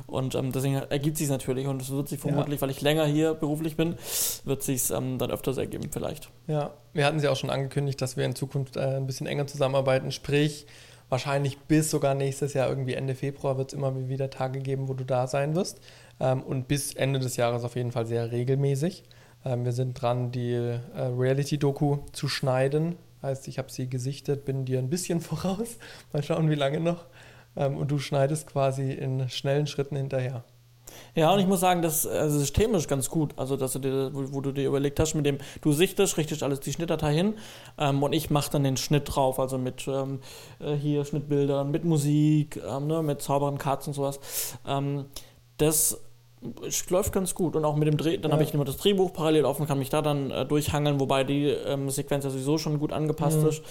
Und 0.06 0.34
ähm, 0.34 0.52
deswegen 0.52 0.74
ergibt 0.74 1.16
sich 1.16 1.28
natürlich 1.28 1.66
und 1.66 1.80
es 1.80 1.90
wird 1.90 2.08
sich 2.08 2.18
vermutlich, 2.18 2.60
weil 2.60 2.70
ich 2.70 2.80
länger 2.80 3.06
hier 3.06 3.34
beruflich 3.34 3.76
bin, 3.76 3.96
wird 4.44 4.62
sich 4.62 4.90
ähm, 4.90 5.18
dann 5.18 5.30
öfters 5.30 5.58
ergeben 5.58 5.90
vielleicht. 5.90 6.30
Ja, 6.46 6.74
wir 6.92 7.04
hatten 7.04 7.20
sie 7.20 7.28
auch 7.28 7.36
schon 7.36 7.50
angekündigt, 7.50 8.00
dass 8.00 8.16
wir 8.16 8.24
in 8.24 8.34
Zukunft 8.34 8.76
äh, 8.76 8.96
ein 8.96 9.06
bisschen 9.06 9.26
enger 9.26 9.46
zusammenarbeiten. 9.46 10.12
Sprich, 10.12 10.66
wahrscheinlich 11.08 11.58
bis 11.58 11.90
sogar 11.90 12.14
nächstes 12.14 12.54
Jahr, 12.54 12.68
irgendwie 12.68 12.94
Ende 12.94 13.14
Februar, 13.14 13.58
wird 13.58 13.72
es 13.72 13.78
immer 13.78 14.08
wieder 14.08 14.30
Tage 14.30 14.60
geben, 14.60 14.88
wo 14.88 14.94
du 14.94 15.04
da 15.04 15.26
sein 15.26 15.54
wirst. 15.54 15.80
Ähm, 16.20 16.42
und 16.42 16.68
bis 16.68 16.94
Ende 16.94 17.20
des 17.20 17.36
Jahres 17.36 17.64
auf 17.64 17.76
jeden 17.76 17.92
Fall 17.92 18.06
sehr 18.06 18.32
regelmäßig. 18.32 19.04
Ähm, 19.44 19.64
wir 19.64 19.72
sind 19.72 20.00
dran, 20.00 20.32
die 20.32 20.52
äh, 20.52 20.80
Reality-Doku 20.94 21.98
zu 22.12 22.28
schneiden. 22.28 22.96
Heißt, 23.26 23.48
ich 23.48 23.58
habe 23.58 23.70
sie 23.70 23.90
gesichtet, 23.90 24.44
bin 24.44 24.64
dir 24.64 24.78
ein 24.78 24.88
bisschen 24.88 25.20
voraus. 25.30 25.78
Mal 26.12 26.22
schauen, 26.22 26.48
wie 26.48 26.54
lange 26.54 26.80
noch. 26.80 27.06
Ähm, 27.56 27.76
und 27.76 27.90
du 27.90 27.98
schneidest 27.98 28.46
quasi 28.46 28.92
in 28.92 29.28
schnellen 29.28 29.66
Schritten 29.66 29.96
hinterher. 29.96 30.44
Ja, 31.14 31.32
und 31.32 31.40
ich 31.40 31.46
muss 31.46 31.60
sagen, 31.60 31.82
das 31.82 32.06
also 32.06 32.38
systemisch 32.38 32.86
ganz 32.86 33.10
gut. 33.10 33.34
Also, 33.36 33.56
dass 33.56 33.72
du 33.72 33.80
dir, 33.80 34.14
wo, 34.14 34.32
wo 34.32 34.40
du 34.40 34.52
dir 34.52 34.68
überlegt 34.68 35.00
hast, 35.00 35.14
mit 35.14 35.26
dem 35.26 35.38
du 35.60 35.72
sichtest, 35.72 36.16
richtest 36.16 36.42
alles 36.44 36.60
die 36.60 36.72
Schnittdatei 36.72 37.12
hin 37.12 37.34
ähm, 37.78 38.02
und 38.02 38.12
ich 38.12 38.30
mache 38.30 38.52
dann 38.52 38.62
den 38.62 38.76
Schnitt 38.76 39.14
drauf, 39.14 39.40
also 39.40 39.58
mit 39.58 39.88
ähm, 39.88 40.20
äh, 40.60 40.74
hier 40.74 41.04
Schnittbildern, 41.04 41.70
mit 41.70 41.84
Musik, 41.84 42.60
ähm, 42.66 42.86
ne, 42.86 43.02
mit 43.02 43.22
sauberen 43.22 43.58
Cuts 43.58 43.88
und 43.88 43.94
sowas. 43.94 44.20
Ähm, 44.66 45.06
das 45.58 46.00
es 46.66 46.88
läuft 46.90 47.12
ganz 47.12 47.34
gut 47.34 47.56
und 47.56 47.64
auch 47.64 47.76
mit 47.76 47.88
dem 47.88 47.96
Dreh, 47.96 48.16
dann 48.18 48.30
Ja. 48.30 48.36
habe 48.36 48.44
ich 48.44 48.52
immer 48.54 48.64
das 48.64 48.76
Drehbuch 48.76 49.12
parallel 49.12 49.44
offen, 49.44 49.66
kann 49.66 49.78
mich 49.78 49.90
da 49.90 50.02
dann 50.02 50.30
äh, 50.30 50.44
durchhangeln, 50.44 50.98
wobei 51.00 51.24
die 51.24 51.46
ähm, 51.46 51.90
Sequenz 51.90 52.24
ja 52.24 52.30
sowieso 52.30 52.58
schon 52.58 52.78
gut 52.78 52.92
angepasst 52.92 53.40
Mhm. 53.42 53.48
ist. 53.48 53.62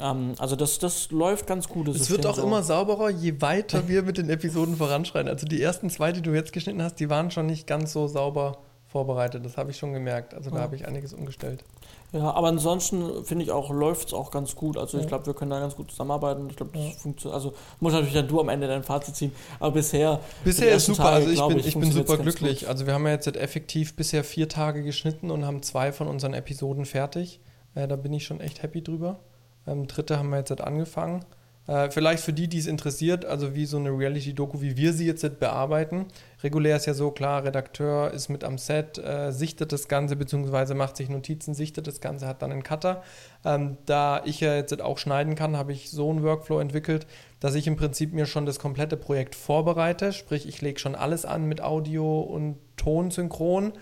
Ähm, 0.00 0.32
also 0.38 0.56
das, 0.56 0.78
das 0.78 1.10
läuft 1.10 1.46
ganz 1.46 1.68
gut. 1.68 1.88
Es 1.88 2.10
wird 2.10 2.26
auch 2.26 2.36
so. 2.36 2.42
immer 2.42 2.62
sauberer, 2.62 3.10
je 3.10 3.40
weiter 3.40 3.82
wir 3.88 4.02
mit 4.02 4.18
den 4.18 4.30
Episoden 4.30 4.76
voranschreiten. 4.76 5.28
Also 5.28 5.46
die 5.46 5.60
ersten 5.62 5.90
zwei, 5.90 6.12
die 6.12 6.22
du 6.22 6.30
jetzt 6.32 6.52
geschnitten 6.52 6.82
hast, 6.82 6.96
die 7.00 7.08
waren 7.10 7.30
schon 7.30 7.46
nicht 7.46 7.66
ganz 7.66 7.92
so 7.92 8.06
sauber 8.08 8.58
vorbereitet. 8.86 9.44
Das 9.44 9.56
habe 9.56 9.70
ich 9.70 9.78
schon 9.78 9.92
gemerkt. 9.94 10.34
Also 10.34 10.50
da 10.50 10.56
Ja. 10.56 10.62
habe 10.62 10.76
ich 10.76 10.86
einiges 10.86 11.14
umgestellt. 11.14 11.64
Ja, 12.12 12.30
aber 12.34 12.48
ansonsten 12.48 13.24
finde 13.24 13.44
ich 13.44 13.50
auch, 13.50 13.70
läuft 13.70 14.08
es 14.08 14.14
auch 14.14 14.30
ganz 14.30 14.54
gut. 14.54 14.76
Also 14.76 14.98
ich 14.98 15.04
Ja. 15.04 15.08
glaube, 15.08 15.24
wir 15.26 15.32
können 15.34 15.50
da 15.50 15.60
ganz 15.60 15.74
gut 15.76 15.90
zusammenarbeiten. 15.90 16.48
Ich 16.50 16.56
glaube, 16.56 16.72
das 16.74 16.82
Ja. 16.84 16.90
funktioniert. 16.90 17.34
Also 17.34 17.54
muss 17.80 17.94
natürlich 17.94 18.12
dann 18.14 18.28
du 18.28 18.38
am 18.38 18.50
Ende 18.50 18.66
dein 18.68 18.82
Fazit 18.82 19.16
ziehen. 19.16 19.32
Aber 19.58 19.70
bisher, 19.70 20.20
Bisher 20.44 20.72
ist 20.74 20.84
super. 20.86 21.04
Tage, 21.04 21.14
also 21.16 21.28
ich 21.30 21.34
glaub 21.36 21.48
bin, 21.48 21.58
ich, 21.58 21.66
ich 21.68 21.74
bin 21.78 21.90
super 21.90 22.18
glücklich. 22.18 22.60
gut. 22.60 22.68
Also 22.68 22.86
wir 22.86 22.92
haben 22.92 23.06
ja 23.06 23.12
jetzt 23.12 23.26
effektiv 23.28 23.96
bisher 23.96 24.24
vier 24.24 24.46
Tage 24.48 24.82
geschnitten 24.82 25.30
und 25.30 25.46
haben 25.46 25.62
zwei 25.62 25.90
von 25.90 26.06
unseren 26.06 26.34
Episoden 26.34 26.84
fertig. 26.84 27.40
Äh, 27.74 27.88
da 27.88 27.96
bin 27.96 28.12
ich 28.12 28.26
schon 28.26 28.40
echt 28.40 28.62
happy 28.62 28.82
drüber. 28.84 29.20
Ähm, 29.66 29.86
dritte 29.86 30.18
haben 30.18 30.28
wir 30.28 30.36
jetzt 30.38 30.50
halt 30.50 30.60
angefangen. 30.60 31.24
Äh, 31.72 31.90
vielleicht 31.90 32.22
für 32.22 32.34
die, 32.34 32.48
die 32.48 32.58
es 32.58 32.66
interessiert, 32.66 33.24
also 33.24 33.54
wie 33.54 33.64
so 33.64 33.78
eine 33.78 33.88
Reality-Doku, 33.88 34.60
wie 34.60 34.76
wir 34.76 34.92
sie 34.92 35.06
jetzt 35.06 35.22
bearbeiten. 35.40 36.04
Regulär 36.42 36.76
ist 36.76 36.84
ja 36.84 36.92
so, 36.92 37.10
klar, 37.12 37.44
Redakteur 37.44 38.10
ist 38.10 38.28
mit 38.28 38.44
am 38.44 38.58
Set, 38.58 38.98
äh, 38.98 39.32
sichtet 39.32 39.72
das 39.72 39.88
Ganze, 39.88 40.16
beziehungsweise 40.16 40.74
macht 40.74 40.98
sich 40.98 41.08
Notizen, 41.08 41.54
sichtet 41.54 41.86
das 41.86 42.02
Ganze, 42.02 42.26
hat 42.26 42.42
dann 42.42 42.52
einen 42.52 42.62
Cutter. 42.62 43.02
Ähm, 43.42 43.78
da 43.86 44.20
ich 44.26 44.40
ja 44.40 44.54
jetzt 44.54 44.82
auch 44.82 44.98
schneiden 44.98 45.34
kann, 45.34 45.56
habe 45.56 45.72
ich 45.72 45.90
so 45.90 46.10
einen 46.10 46.22
Workflow 46.22 46.58
entwickelt, 46.60 47.06
dass 47.40 47.54
ich 47.54 47.66
im 47.66 47.76
Prinzip 47.76 48.12
mir 48.12 48.26
schon 48.26 48.44
das 48.44 48.58
komplette 48.58 48.98
Projekt 48.98 49.34
vorbereite. 49.34 50.12
Sprich, 50.12 50.46
ich 50.46 50.60
lege 50.60 50.78
schon 50.78 50.94
alles 50.94 51.24
an 51.24 51.48
mit 51.48 51.62
Audio 51.62 52.20
und 52.20 52.58
Ton 52.76 53.10
synchron, 53.10 53.72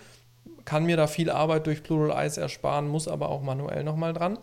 kann 0.63 0.85
mir 0.85 0.95
da 0.95 1.07
viel 1.07 1.29
Arbeit 1.29 1.67
durch 1.67 1.83
Plural 1.83 2.17
Eyes 2.17 2.37
ersparen, 2.37 2.87
muss 2.87 3.09
aber 3.09 3.27
auch 3.27 3.41
manuell 3.41 3.83
nochmal 3.83 4.13
dran. 4.13 4.39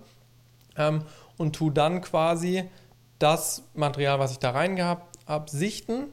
Ähm, 0.77 1.05
und 1.39 1.57
tu 1.57 1.71
dann 1.71 2.03
quasi 2.03 2.65
das 3.19 3.69
Material, 3.75 4.19
was 4.19 4.33
ich 4.33 4.39
da 4.39 4.51
reingehabt 4.51 5.19
habe, 5.27 5.51
sichten, 5.51 6.13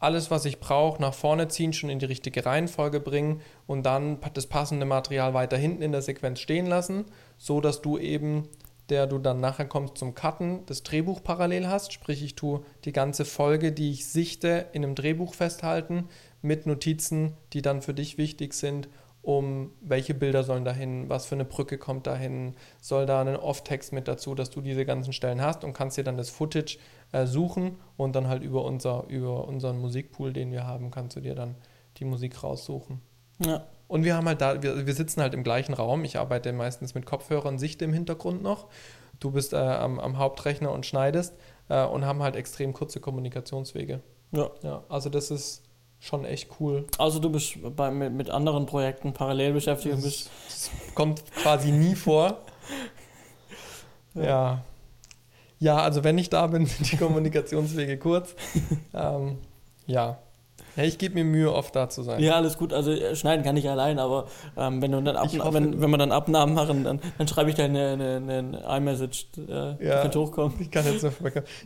alles, 0.00 0.30
was 0.30 0.44
ich 0.44 0.60
brauche, 0.60 1.00
nach 1.02 1.14
vorne 1.14 1.48
ziehen, 1.48 1.72
schon 1.72 1.90
in 1.90 1.98
die 1.98 2.06
richtige 2.06 2.46
Reihenfolge 2.46 3.00
bringen 3.00 3.40
und 3.66 3.84
dann 3.84 4.18
das 4.34 4.46
passende 4.46 4.86
Material 4.86 5.34
weiter 5.34 5.56
hinten 5.56 5.82
in 5.82 5.92
der 5.92 6.02
Sequenz 6.02 6.40
stehen 6.40 6.66
lassen, 6.66 7.06
so 7.36 7.60
dass 7.60 7.82
du 7.82 7.98
eben, 7.98 8.48
der 8.90 9.06
du 9.06 9.18
dann 9.18 9.40
nachher 9.40 9.66
kommst 9.66 9.98
zum 9.98 10.14
Cutten, 10.14 10.64
das 10.66 10.82
Drehbuch 10.82 11.22
parallel 11.22 11.66
hast. 11.66 11.92
Sprich, 11.92 12.22
ich 12.22 12.36
tue 12.36 12.62
die 12.84 12.92
ganze 12.92 13.24
Folge, 13.24 13.72
die 13.72 13.90
ich 13.90 14.06
sichte, 14.06 14.66
in 14.72 14.84
einem 14.84 14.94
Drehbuch 14.94 15.34
festhalten 15.34 16.08
mit 16.42 16.66
Notizen, 16.66 17.34
die 17.52 17.62
dann 17.62 17.82
für 17.82 17.92
dich 17.92 18.18
wichtig 18.18 18.54
sind 18.54 18.88
um 19.28 19.72
welche 19.82 20.14
Bilder 20.14 20.42
sollen 20.42 20.64
dahin, 20.64 21.10
was 21.10 21.26
für 21.26 21.34
eine 21.34 21.44
Brücke 21.44 21.76
kommt 21.76 22.06
dahin, 22.06 22.54
soll 22.80 23.04
da 23.04 23.20
ein 23.20 23.36
Off-Text 23.36 23.92
mit 23.92 24.08
dazu, 24.08 24.34
dass 24.34 24.48
du 24.48 24.62
diese 24.62 24.86
ganzen 24.86 25.12
Stellen 25.12 25.42
hast 25.42 25.64
und 25.64 25.74
kannst 25.74 25.98
dir 25.98 26.02
dann 26.02 26.16
das 26.16 26.30
Footage 26.30 26.78
äh, 27.12 27.26
suchen 27.26 27.76
und 27.98 28.16
dann 28.16 28.28
halt 28.28 28.42
über, 28.42 28.64
unser, 28.64 29.04
über 29.08 29.46
unseren 29.46 29.80
Musikpool, 29.80 30.32
den 30.32 30.50
wir 30.50 30.66
haben, 30.66 30.90
kannst 30.90 31.14
du 31.14 31.20
dir 31.20 31.34
dann 31.34 31.56
die 31.98 32.06
Musik 32.06 32.42
raussuchen. 32.42 33.02
Ja. 33.44 33.66
Und 33.86 34.04
wir 34.04 34.16
haben 34.16 34.26
halt 34.26 34.40
da, 34.40 34.62
wir, 34.62 34.86
wir 34.86 34.94
sitzen 34.94 35.20
halt 35.20 35.34
im 35.34 35.42
gleichen 35.42 35.74
Raum. 35.74 36.04
Ich 36.04 36.18
arbeite 36.18 36.50
meistens 36.54 36.94
mit 36.94 37.04
Kopfhörern, 37.04 37.58
Sicht 37.58 37.82
im 37.82 37.92
Hintergrund 37.92 38.42
noch. 38.42 38.68
Du 39.20 39.30
bist 39.30 39.52
äh, 39.52 39.56
am, 39.58 40.00
am, 40.00 40.16
Hauptrechner 40.16 40.72
und 40.72 40.86
schneidest 40.86 41.34
äh, 41.68 41.84
und 41.84 42.06
haben 42.06 42.22
halt 42.22 42.34
extrem 42.34 42.72
kurze 42.72 42.98
Kommunikationswege. 42.98 44.00
Ja. 44.32 44.50
ja. 44.62 44.84
Also 44.88 45.10
das 45.10 45.30
ist 45.30 45.67
schon 46.00 46.24
echt 46.24 46.48
cool. 46.60 46.86
Also 46.98 47.18
du 47.18 47.30
bist 47.30 47.58
bei, 47.76 47.90
mit, 47.90 48.12
mit 48.12 48.30
anderen 48.30 48.66
Projekten 48.66 49.12
parallel 49.12 49.52
beschäftigt 49.52 49.94
und 49.94 50.02
bist. 50.02 50.30
Das 50.46 50.70
kommt 50.94 51.24
quasi 51.34 51.72
nie 51.72 51.94
vor. 51.94 52.38
ja. 54.14 54.22
ja. 54.22 54.64
ja. 55.58 55.76
also 55.78 56.04
wenn 56.04 56.18
ich 56.18 56.30
da 56.30 56.46
bin, 56.46 56.66
sind 56.66 56.92
die 56.92 56.96
Kommunikationswege 56.96 57.98
kurz. 57.98 58.34
ähm, 58.94 59.38
ja. 59.86 60.18
Ja, 60.78 60.84
ich 60.84 60.96
gebe 60.96 61.14
mir 61.14 61.24
Mühe, 61.24 61.52
oft 61.52 61.74
da 61.74 61.88
zu 61.88 62.04
sein. 62.04 62.22
Ja, 62.22 62.36
alles 62.36 62.56
gut. 62.56 62.72
Also 62.72 62.92
äh, 62.92 63.16
schneiden 63.16 63.44
kann 63.44 63.56
ich 63.56 63.68
allein, 63.68 63.98
aber 63.98 64.28
ähm, 64.56 64.80
wenn, 64.80 64.92
dann 64.92 65.18
hoffe, 65.18 65.52
wenn, 65.52 65.80
wenn 65.80 65.90
wir 65.90 65.98
dann 65.98 66.12
Abnahmen 66.12 66.54
machen, 66.54 66.84
dann, 66.84 67.00
dann 67.18 67.26
schreibe 67.26 67.50
ich 67.50 67.56
dir 67.56 67.64
eine, 67.64 67.94
eine, 67.94 68.62
eine 68.64 68.76
iMessage, 68.76 69.26
äh, 69.48 69.84
ja, 69.84 70.06
die 70.06 70.16
hochkommen. 70.16 70.54
Ich 70.60 70.70
kann 70.70 70.84
jetzt 70.86 71.02
noch 71.02 71.12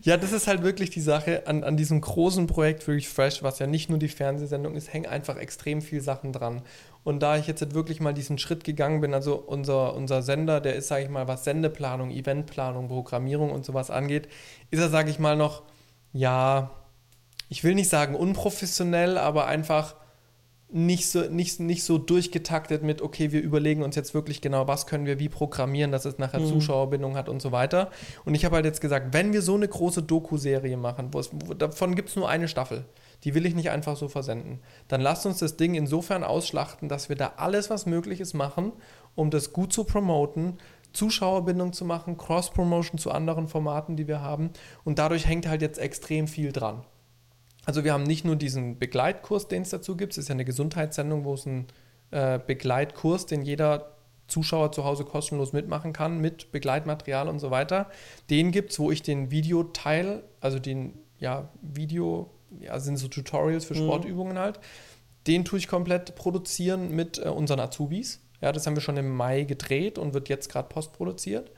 Ja, 0.00 0.16
das 0.16 0.32
ist 0.32 0.46
halt 0.46 0.62
wirklich 0.62 0.88
die 0.88 1.02
Sache 1.02 1.46
an, 1.46 1.62
an 1.62 1.76
diesem 1.76 2.00
großen 2.00 2.46
Projekt 2.46 2.88
wirklich 2.88 3.10
Fresh, 3.10 3.42
was 3.42 3.58
ja 3.58 3.66
nicht 3.66 3.90
nur 3.90 3.98
die 3.98 4.08
Fernsehsendung 4.08 4.76
ist, 4.76 4.94
hängen 4.94 5.04
einfach 5.04 5.36
extrem 5.36 5.82
viele 5.82 6.00
Sachen 6.00 6.32
dran. 6.32 6.62
Und 7.04 7.22
da 7.22 7.36
ich 7.36 7.46
jetzt 7.46 7.74
wirklich 7.74 8.00
mal 8.00 8.14
diesen 8.14 8.38
Schritt 8.38 8.64
gegangen 8.64 9.02
bin, 9.02 9.12
also 9.12 9.34
unser, 9.34 9.94
unser 9.94 10.22
Sender, 10.22 10.62
der 10.62 10.76
ist, 10.76 10.88
sage 10.88 11.04
ich 11.04 11.10
mal, 11.10 11.28
was 11.28 11.44
Sendeplanung, 11.44 12.10
Eventplanung, 12.10 12.88
Programmierung 12.88 13.52
und 13.52 13.66
sowas 13.66 13.90
angeht, 13.90 14.28
ist 14.70 14.80
er, 14.80 14.88
sage 14.88 15.10
ich 15.10 15.18
mal, 15.18 15.36
noch, 15.36 15.64
ja, 16.14 16.70
ich 17.52 17.62
will 17.64 17.74
nicht 17.74 17.90
sagen 17.90 18.14
unprofessionell, 18.14 19.18
aber 19.18 19.44
einfach 19.44 19.94
nicht 20.70 21.06
so, 21.10 21.20
nicht, 21.28 21.60
nicht 21.60 21.84
so 21.84 21.98
durchgetaktet 21.98 22.82
mit, 22.82 23.02
okay, 23.02 23.30
wir 23.30 23.42
überlegen 23.42 23.82
uns 23.82 23.94
jetzt 23.94 24.14
wirklich 24.14 24.40
genau, 24.40 24.68
was 24.68 24.86
können 24.86 25.04
wir 25.04 25.18
wie 25.18 25.28
programmieren, 25.28 25.92
dass 25.92 26.06
es 26.06 26.16
nachher 26.16 26.40
mhm. 26.40 26.46
Zuschauerbindung 26.46 27.14
hat 27.14 27.28
und 27.28 27.42
so 27.42 27.52
weiter. 27.52 27.90
Und 28.24 28.34
ich 28.34 28.46
habe 28.46 28.56
halt 28.56 28.64
jetzt 28.64 28.80
gesagt, 28.80 29.12
wenn 29.12 29.34
wir 29.34 29.42
so 29.42 29.54
eine 29.54 29.68
große 29.68 30.02
Doku-Serie 30.02 30.78
machen, 30.78 31.12
wo 31.12 31.18
es, 31.18 31.28
wo, 31.30 31.52
davon 31.52 31.94
gibt 31.94 32.08
es 32.08 32.16
nur 32.16 32.26
eine 32.26 32.48
Staffel, 32.48 32.86
die 33.22 33.34
will 33.34 33.44
ich 33.44 33.54
nicht 33.54 33.68
einfach 33.68 33.98
so 33.98 34.08
versenden, 34.08 34.60
dann 34.88 35.02
lasst 35.02 35.26
uns 35.26 35.36
das 35.36 35.58
Ding 35.58 35.74
insofern 35.74 36.24
ausschlachten, 36.24 36.88
dass 36.88 37.10
wir 37.10 37.16
da 37.16 37.34
alles, 37.36 37.68
was 37.68 37.84
möglich 37.84 38.20
ist, 38.20 38.32
machen, 38.32 38.72
um 39.14 39.28
das 39.28 39.52
gut 39.52 39.74
zu 39.74 39.84
promoten, 39.84 40.56
Zuschauerbindung 40.94 41.74
zu 41.74 41.84
machen, 41.84 42.16
Cross-Promotion 42.16 42.96
zu 42.96 43.10
anderen 43.10 43.46
Formaten, 43.46 43.94
die 43.94 44.08
wir 44.08 44.22
haben. 44.22 44.52
Und 44.84 44.98
dadurch 44.98 45.26
hängt 45.26 45.46
halt 45.46 45.60
jetzt 45.60 45.78
extrem 45.78 46.26
viel 46.26 46.50
dran. 46.50 46.82
Also 47.64 47.84
wir 47.84 47.92
haben 47.92 48.02
nicht 48.02 48.24
nur 48.24 48.36
diesen 48.36 48.78
Begleitkurs, 48.78 49.48
den 49.48 49.62
es 49.62 49.70
dazu 49.70 49.96
gibt. 49.96 50.12
Es 50.12 50.18
ist 50.18 50.28
ja 50.28 50.34
eine 50.34 50.44
Gesundheitssendung, 50.44 51.24
wo 51.24 51.34
es 51.34 51.46
einen 51.46 51.66
äh, 52.10 52.38
Begleitkurs, 52.44 53.26
den 53.26 53.42
jeder 53.42 53.92
Zuschauer 54.26 54.72
zu 54.72 54.84
Hause 54.84 55.04
kostenlos 55.04 55.52
mitmachen 55.52 55.92
kann, 55.92 56.20
mit 56.20 56.52
Begleitmaterial 56.52 57.28
und 57.28 57.38
so 57.38 57.50
weiter. 57.50 57.90
Den 58.30 58.50
gibt 58.50 58.72
es, 58.72 58.78
wo 58.78 58.90
ich 58.90 59.02
den 59.02 59.30
Videoteil, 59.30 60.22
also 60.40 60.58
den 60.58 60.94
ja, 61.18 61.48
Video, 61.60 62.30
ja, 62.60 62.80
sind 62.80 62.96
so 62.96 63.08
Tutorials 63.08 63.64
für 63.64 63.74
mhm. 63.74 63.84
Sportübungen 63.86 64.38
halt, 64.38 64.58
den 65.26 65.44
tue 65.44 65.58
ich 65.58 65.68
komplett 65.68 66.14
produzieren 66.16 66.94
mit 66.94 67.18
äh, 67.18 67.28
unseren 67.28 67.60
Azubis. 67.60 68.20
Ja, 68.40 68.50
das 68.50 68.66
haben 68.66 68.74
wir 68.74 68.80
schon 68.80 68.96
im 68.96 69.14
Mai 69.14 69.44
gedreht 69.44 69.98
und 69.98 70.14
wird 70.14 70.28
jetzt 70.28 70.50
gerade 70.50 70.68
postproduziert. 70.68 71.52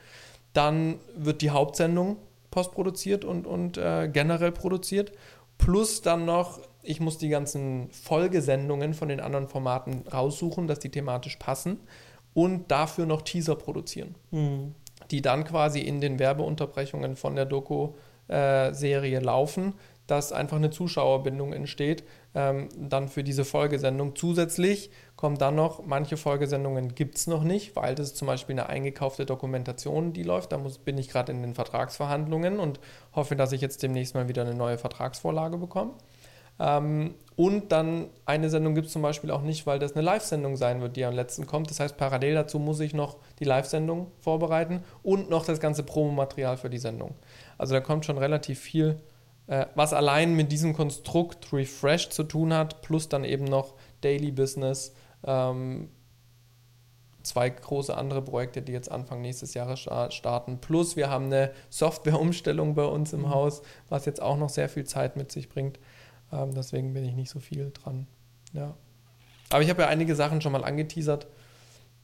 Dann 0.52 0.98
wird 1.16 1.40
die 1.40 1.50
Hauptsendung 1.50 2.18
postproduziert 2.50 3.24
und, 3.24 3.46
und 3.46 3.78
äh, 3.78 4.08
generell 4.12 4.52
produziert. 4.52 5.12
Plus 5.64 6.02
dann 6.02 6.26
noch, 6.26 6.60
ich 6.82 7.00
muss 7.00 7.16
die 7.16 7.30
ganzen 7.30 7.88
Folgesendungen 7.90 8.92
von 8.92 9.08
den 9.08 9.20
anderen 9.20 9.48
Formaten 9.48 10.04
raussuchen, 10.12 10.66
dass 10.66 10.78
die 10.78 10.90
thematisch 10.90 11.36
passen 11.36 11.80
und 12.34 12.70
dafür 12.70 13.06
noch 13.06 13.22
Teaser 13.22 13.56
produzieren, 13.56 14.14
mhm. 14.30 14.74
die 15.10 15.22
dann 15.22 15.44
quasi 15.44 15.80
in 15.80 16.02
den 16.02 16.18
Werbeunterbrechungen 16.18 17.16
von 17.16 17.34
der 17.34 17.46
Doku-Serie 17.46 19.20
laufen, 19.20 19.72
dass 20.06 20.32
einfach 20.32 20.58
eine 20.58 20.68
Zuschauerbindung 20.68 21.54
entsteht, 21.54 22.04
ähm, 22.34 22.68
dann 22.76 23.08
für 23.08 23.22
diese 23.22 23.44
Folgesendung. 23.44 24.16
Zusätzlich 24.16 24.90
kommt 25.16 25.40
dann 25.40 25.54
noch, 25.54 25.84
manche 25.86 26.16
Folgesendungen 26.16 26.94
gibt 26.94 27.16
es 27.16 27.26
noch 27.26 27.44
nicht, 27.44 27.76
weil 27.76 27.94
das 27.94 28.08
ist 28.08 28.16
zum 28.16 28.26
Beispiel 28.26 28.54
eine 28.54 28.68
eingekaufte 28.68 29.24
Dokumentation, 29.24 30.12
die 30.12 30.24
läuft. 30.24 30.52
Da 30.52 30.58
muss, 30.58 30.78
bin 30.78 30.98
ich 30.98 31.08
gerade 31.08 31.32
in 31.32 31.42
den 31.42 31.54
Vertragsverhandlungen 31.54 32.58
und 32.58 32.80
hoffe, 33.14 33.36
dass 33.36 33.52
ich 33.52 33.60
jetzt 33.60 33.82
demnächst 33.82 34.14
mal 34.14 34.28
wieder 34.28 34.42
eine 34.42 34.54
neue 34.54 34.78
Vertragsvorlage 34.78 35.58
bekomme. 35.58 35.92
Ähm, 36.58 37.14
und 37.36 37.72
dann 37.72 38.10
eine 38.26 38.48
Sendung 38.48 38.74
gibt 38.74 38.86
es 38.86 38.92
zum 38.92 39.02
Beispiel 39.02 39.30
auch 39.30 39.42
nicht, 39.42 39.66
weil 39.66 39.78
das 39.78 39.94
eine 39.94 40.02
Live-Sendung 40.02 40.56
sein 40.56 40.80
wird, 40.80 40.96
die 40.96 41.04
am 41.04 41.14
letzten 41.14 41.46
kommt. 41.46 41.70
Das 41.70 41.80
heißt, 41.80 41.96
parallel 41.96 42.34
dazu 42.34 42.58
muss 42.58 42.78
ich 42.80 42.94
noch 42.94 43.16
die 43.40 43.44
Live-Sendung 43.44 44.12
vorbereiten 44.20 44.84
und 45.02 45.30
noch 45.30 45.44
das 45.44 45.58
ganze 45.58 45.82
Promomaterial 45.82 46.56
für 46.56 46.70
die 46.70 46.78
Sendung. 46.78 47.14
Also 47.58 47.74
da 47.74 47.80
kommt 47.80 48.04
schon 48.04 48.18
relativ 48.18 48.60
viel 48.60 49.00
äh, 49.46 49.66
was 49.74 49.92
allein 49.92 50.34
mit 50.34 50.52
diesem 50.52 50.74
Konstrukt 50.74 51.52
Refresh 51.52 52.10
zu 52.10 52.24
tun 52.24 52.54
hat, 52.54 52.82
plus 52.82 53.08
dann 53.08 53.24
eben 53.24 53.44
noch 53.44 53.74
Daily 54.00 54.32
Business, 54.32 54.94
ähm, 55.26 55.90
zwei 57.22 57.48
große 57.48 57.96
andere 57.96 58.22
Projekte, 58.22 58.62
die 58.62 58.72
jetzt 58.72 58.90
Anfang 58.90 59.20
nächstes 59.22 59.54
Jahres 59.54 59.80
starten. 59.80 60.60
Plus 60.60 60.96
wir 60.96 61.10
haben 61.10 61.26
eine 61.26 61.52
Softwareumstellung 61.70 62.74
bei 62.74 62.84
uns 62.84 63.12
im 63.12 63.22
mhm. 63.22 63.30
Haus, 63.30 63.62
was 63.88 64.04
jetzt 64.04 64.20
auch 64.20 64.36
noch 64.36 64.50
sehr 64.50 64.68
viel 64.68 64.84
Zeit 64.84 65.16
mit 65.16 65.32
sich 65.32 65.48
bringt. 65.48 65.78
Ähm, 66.32 66.54
deswegen 66.54 66.92
bin 66.92 67.04
ich 67.04 67.14
nicht 67.14 67.30
so 67.30 67.40
viel 67.40 67.70
dran. 67.70 68.06
Ja. 68.52 68.74
Aber 69.50 69.62
ich 69.62 69.70
habe 69.70 69.82
ja 69.82 69.88
einige 69.88 70.14
Sachen 70.14 70.40
schon 70.40 70.52
mal 70.52 70.64
angeteasert 70.64 71.26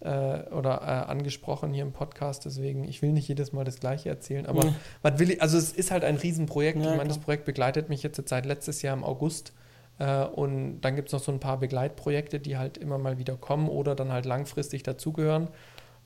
oder 0.00 0.80
äh, 0.82 1.10
angesprochen 1.10 1.72
hier 1.72 1.82
im 1.82 1.92
Podcast. 1.92 2.44
Deswegen, 2.44 2.84
ich 2.84 3.02
will 3.02 3.12
nicht 3.12 3.28
jedes 3.28 3.52
Mal 3.52 3.64
das 3.64 3.80
Gleiche 3.80 4.08
erzählen, 4.08 4.46
aber 4.46 4.66
mhm. 4.66 4.74
was 5.02 5.18
will 5.18 5.30
ich, 5.30 5.42
also 5.42 5.58
es 5.58 5.72
ist 5.72 5.90
halt 5.90 6.04
ein 6.04 6.16
Riesenprojekt. 6.16 6.78
Ja, 6.78 6.90
ich 6.90 6.96
meine, 6.96 7.08
das 7.08 7.18
Projekt 7.18 7.44
begleitet 7.44 7.88
mich 7.88 8.02
jetzt 8.02 8.20
seit 8.28 8.46
letztes 8.46 8.82
Jahr 8.82 8.96
im 8.96 9.04
August. 9.04 9.52
Äh, 9.98 10.24
und 10.24 10.80
dann 10.80 10.96
gibt 10.96 11.08
es 11.08 11.12
noch 11.12 11.20
so 11.20 11.30
ein 11.30 11.40
paar 11.40 11.58
Begleitprojekte, 11.58 12.40
die 12.40 12.56
halt 12.56 12.78
immer 12.78 12.98
mal 12.98 13.18
wieder 13.18 13.36
kommen 13.36 13.68
oder 13.68 13.94
dann 13.94 14.10
halt 14.10 14.24
langfristig 14.24 14.82
dazugehören. 14.82 15.48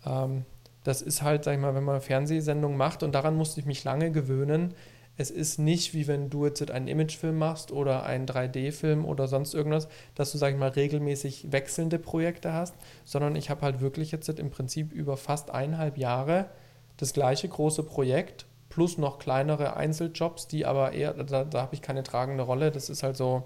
Ähm, 0.04 0.44
das 0.82 1.00
ist 1.00 1.22
halt, 1.22 1.44
sag 1.44 1.54
ich 1.54 1.60
mal, 1.60 1.74
wenn 1.74 1.84
man 1.84 2.00
Fernsehsendungen 2.00 2.76
macht 2.76 3.02
und 3.02 3.14
daran 3.14 3.36
musste 3.36 3.58
ich 3.60 3.66
mich 3.66 3.84
lange 3.84 4.10
gewöhnen, 4.10 4.74
es 5.16 5.30
ist 5.30 5.58
nicht 5.58 5.94
wie 5.94 6.06
wenn 6.06 6.28
du 6.30 6.44
jetzt 6.44 6.70
einen 6.70 6.88
Imagefilm 6.88 7.38
machst 7.38 7.70
oder 7.70 8.04
einen 8.04 8.26
3D-Film 8.26 9.04
oder 9.04 9.28
sonst 9.28 9.54
irgendwas, 9.54 9.88
dass 10.14 10.32
du, 10.32 10.38
sag 10.38 10.52
ich 10.52 10.58
mal, 10.58 10.70
regelmäßig 10.70 11.52
wechselnde 11.52 11.98
Projekte 11.98 12.52
hast, 12.52 12.74
sondern 13.04 13.36
ich 13.36 13.50
habe 13.50 13.62
halt 13.62 13.80
wirklich 13.80 14.10
jetzt 14.10 14.28
im 14.28 14.50
Prinzip 14.50 14.92
über 14.92 15.16
fast 15.16 15.50
eineinhalb 15.50 15.98
Jahre 15.98 16.50
das 16.96 17.12
gleiche 17.12 17.48
große 17.48 17.84
Projekt 17.84 18.46
plus 18.68 18.98
noch 18.98 19.20
kleinere 19.20 19.76
Einzeljobs, 19.76 20.48
die 20.48 20.66
aber 20.66 20.92
eher, 20.92 21.14
da, 21.14 21.44
da 21.44 21.62
habe 21.62 21.74
ich 21.74 21.82
keine 21.82 22.02
tragende 22.02 22.42
Rolle, 22.42 22.72
das 22.72 22.90
ist 22.90 23.04
halt 23.04 23.16
so, 23.16 23.44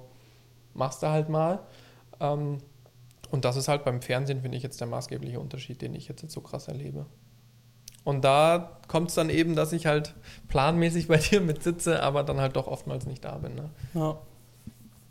machst 0.73 1.03
du 1.03 1.09
halt 1.09 1.29
mal. 1.29 1.61
Ähm, 2.19 2.59
und 3.31 3.45
das 3.45 3.57
ist 3.57 3.69
halt 3.69 3.85
beim 3.85 4.01
Fernsehen, 4.01 4.41
finde 4.41 4.57
ich, 4.57 4.63
jetzt 4.63 4.81
der 4.81 4.89
maßgebliche 4.89 5.39
Unterschied, 5.39 5.83
den 5.83 5.95
ich 5.95 6.09
jetzt, 6.09 6.23
jetzt 6.23 6.33
so 6.33 6.41
krass 6.41 6.69
erlebe. 6.69 7.05
Und 8.09 8.25
da 8.25 8.71
kommt 8.89 9.11
es 9.11 9.17
dann 9.17 9.29
eben, 9.29 9.55
dass 9.55 9.75
ich 9.75 9.85
halt 9.85 10.15
planmäßig 10.49 11.09
bei 11.09 11.17
dir 11.31 11.43
mit 11.43 11.63
sitze, 11.63 12.03
aber 12.03 12.23
dann 12.23 12.41
halt 12.41 12.57
doch 12.57 12.67
oftmals 12.67 13.05
nicht 13.05 13.23
da 13.23 13.33
bin. 13.37 13.55
Ne? 13.55 13.69
Ja. 13.93 14.17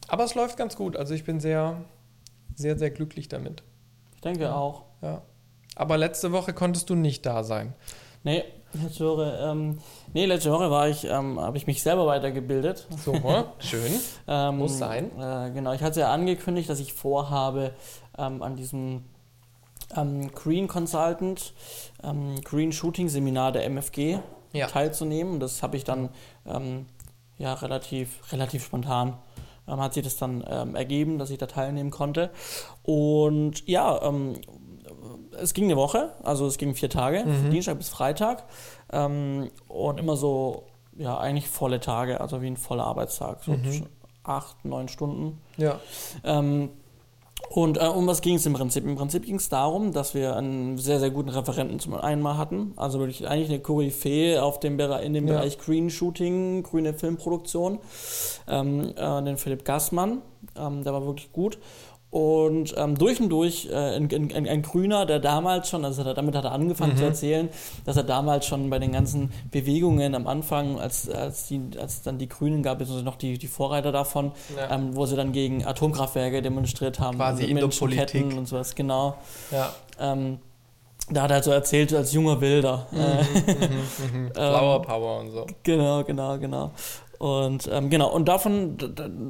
Aber 0.08 0.24
es 0.24 0.34
läuft 0.34 0.58
ganz 0.58 0.76
gut. 0.76 0.98
Also 0.98 1.14
ich 1.14 1.24
bin 1.24 1.40
sehr, 1.40 1.78
sehr, 2.56 2.76
sehr 2.80 2.90
glücklich 2.90 3.28
damit. 3.30 3.62
Ich 4.16 4.22
denke 4.22 4.46
Ja. 4.46 4.56
auch. 4.56 4.86
Ja. 5.04 5.22
Aber 5.76 5.96
letzte 6.00 6.32
Woche 6.32 6.54
konntest 6.54 6.90
du 6.90 6.96
nicht 6.96 7.24
da 7.24 7.44
sein. 7.44 7.76
Nee, 8.24 8.44
letzte 8.74 9.06
Woche, 9.08 9.40
ähm, 9.44 9.78
nee, 10.16 10.26
letzte 10.26 10.52
Woche 10.52 10.72
war 10.72 10.90
ich, 10.90 11.04
ähm, 11.06 11.40
habe 11.40 11.56
ich 11.56 11.68
mich 11.68 11.84
selber 11.84 12.08
weitergebildet. 12.08 12.88
So, 13.06 13.14
schön. 13.60 13.92
Ähm, 14.28 14.58
Muss 14.58 14.80
sein. 14.80 15.12
Äh, 15.20 15.52
genau, 15.52 15.72
ich 15.74 15.84
hatte 15.84 16.00
ja 16.00 16.12
angekündigt, 16.12 16.68
dass 16.68 16.80
ich 16.80 16.94
vorhabe, 16.94 17.74
ähm, 18.18 18.42
an 18.42 18.56
diesem 18.56 19.04
ähm, 19.96 20.32
Green 20.34 20.68
Consultant, 20.68 21.54
ähm, 22.04 22.36
Green 22.44 22.72
Shooting 22.72 23.10
Seminar 23.10 23.52
der 23.52 23.66
MFG 23.66 24.20
Ja. 24.54 24.68
teilzunehmen. 24.68 25.34
Und 25.34 25.40
das 25.40 25.64
habe 25.64 25.78
ich 25.78 25.84
dann 25.84 26.10
ähm, 26.46 26.88
ja 27.38 27.54
relativ, 27.54 28.32
relativ 28.32 28.66
spontan 28.66 29.18
ähm, 29.68 29.82
hat 29.82 29.94
sich 29.94 30.04
das 30.04 30.16
dann 30.18 30.44
ähm, 30.48 30.76
ergeben, 30.76 31.18
dass 31.20 31.30
ich 31.30 31.38
da 31.38 31.46
teilnehmen 31.46 31.92
konnte. 31.92 32.30
Und 32.84 33.68
ja, 33.68 34.02
ähm, 34.02 34.40
es 35.40 35.54
ging 35.54 35.66
eine 35.66 35.76
Woche, 35.76 36.14
also 36.24 36.48
es 36.48 36.58
ging 36.58 36.74
vier 36.74 36.90
Tage, 36.90 37.22
von 37.24 37.52
Dienstag 37.52 37.78
bis 37.78 37.90
Freitag. 37.90 38.46
Und 38.90 40.00
immer 40.00 40.16
so, 40.16 40.64
ja, 40.98 41.18
eigentlich 41.20 41.48
volle 41.50 41.80
Tage, 41.80 42.22
also 42.22 42.42
wie 42.42 42.48
ein 42.48 42.58
voller 42.58 42.86
Arbeitstag, 42.86 43.44
so 43.44 43.56
zwischen 43.58 43.90
acht, 44.24 44.64
neun 44.66 44.88
Stunden. 44.88 45.40
Ja. 45.58 45.80
Und 47.50 47.78
äh, 47.78 47.86
um 47.86 48.08
was 48.08 48.22
ging 48.22 48.36
es 48.36 48.46
im 48.46 48.54
Prinzip? 48.54 48.84
Im 48.84 48.96
Prinzip 48.96 49.26
ging 49.26 49.36
es 49.36 49.50
darum, 49.50 49.94
dass 49.94 50.14
wir 50.14 50.36
einen 50.36 50.78
sehr, 50.78 51.00
sehr 51.00 51.12
guten 51.12 51.30
Referenten 51.30 51.80
zum 51.80 51.94
einen 51.94 52.22
mal 52.22 52.38
hatten. 52.38 52.74
Also 52.76 53.00
wirklich 53.00 53.28
eigentlich 53.28 53.50
eine 53.50 53.60
Koryphäe 53.60 54.42
auf 54.42 54.60
dem 54.60 54.80
in 54.80 55.14
dem 55.14 55.28
Ja. 55.28 55.36
Bereich 55.36 55.58
Green 55.58 55.90
Shooting, 55.90 56.64
grüne 56.64 56.94
Filmproduktion. 56.94 57.80
Ähm, 58.48 58.94
äh, 58.96 59.24
den 59.24 59.38
Philipp 59.38 59.66
Gassmann, 59.66 60.22
ähm, 60.58 60.84
der 60.84 60.94
war 60.94 61.06
wirklich 61.06 61.32
gut. 61.32 61.58
Und 62.18 62.74
ähm, 62.78 62.98
durch 62.98 63.22
und 63.22 63.30
durch 63.30 63.68
äh, 63.72 63.76
ein, 63.76 64.10
ein, 64.12 64.48
ein, 64.48 64.62
Grüner, 64.64 65.06
der 65.06 65.20
damals 65.20 65.70
schon, 65.70 65.86
also 65.86 66.04
damit 66.04 66.34
hat 66.36 66.46
er 66.46 66.52
angefangen 66.52 66.94
Mhm. 66.94 66.98
zu 66.98 67.04
erzählen, 67.04 67.50
dass 67.86 67.96
er 67.96 68.04
damals 68.04 68.48
schon 68.48 68.72
bei 68.72 68.80
den 68.80 68.92
ganzen 68.92 69.32
Bewegungen 69.52 70.16
am 70.16 70.26
Anfang, 70.26 70.80
als, 70.80 71.08
als, 71.10 71.46
die, 71.48 71.62
als 71.80 72.02
dann 72.02 72.18
die 72.18 72.28
Grünen 72.28 72.64
gab, 72.64 72.80
beziehungsweise 72.80 73.06
noch 73.06 73.18
die, 73.18 73.38
die 73.38 73.46
Vorreiter 73.46 73.92
davon, 73.92 74.32
Ja. 74.58 74.74
ähm, 74.76 74.96
wo 74.96 75.06
sie 75.06 75.16
dann 75.16 75.32
gegen 75.32 75.64
Atomkraftwerke 75.64 76.42
demonstriert 76.42 77.00
haben. 77.00 77.18
Quasi 77.18 77.42
mit 77.44 77.52
Indopolitik. 77.52 77.98
Menschenketten 78.00 78.38
Und 78.40 78.48
sowas, 78.48 78.74
genau. 78.74 79.18
Ja. 79.52 79.72
Ähm, 80.00 80.40
da 81.12 81.22
hat 81.22 81.32
er 81.32 81.44
so 81.44 81.52
erzählt, 81.52 81.94
als 81.94 82.14
junger 82.14 82.42
Wilder. 82.42 82.88
Äh, 82.94 83.24
Mhm. 84.12 84.32
Flower 84.34 84.82
Power 84.82 85.20
und 85.20 85.30
so. 85.30 85.46
Genau, 85.62 86.04
genau, 86.04 86.38
genau. 86.40 86.72
Und 87.20 87.68
ähm, 87.72 87.90
genau, 87.90 88.12
und 88.12 88.28
davon, 88.28 88.78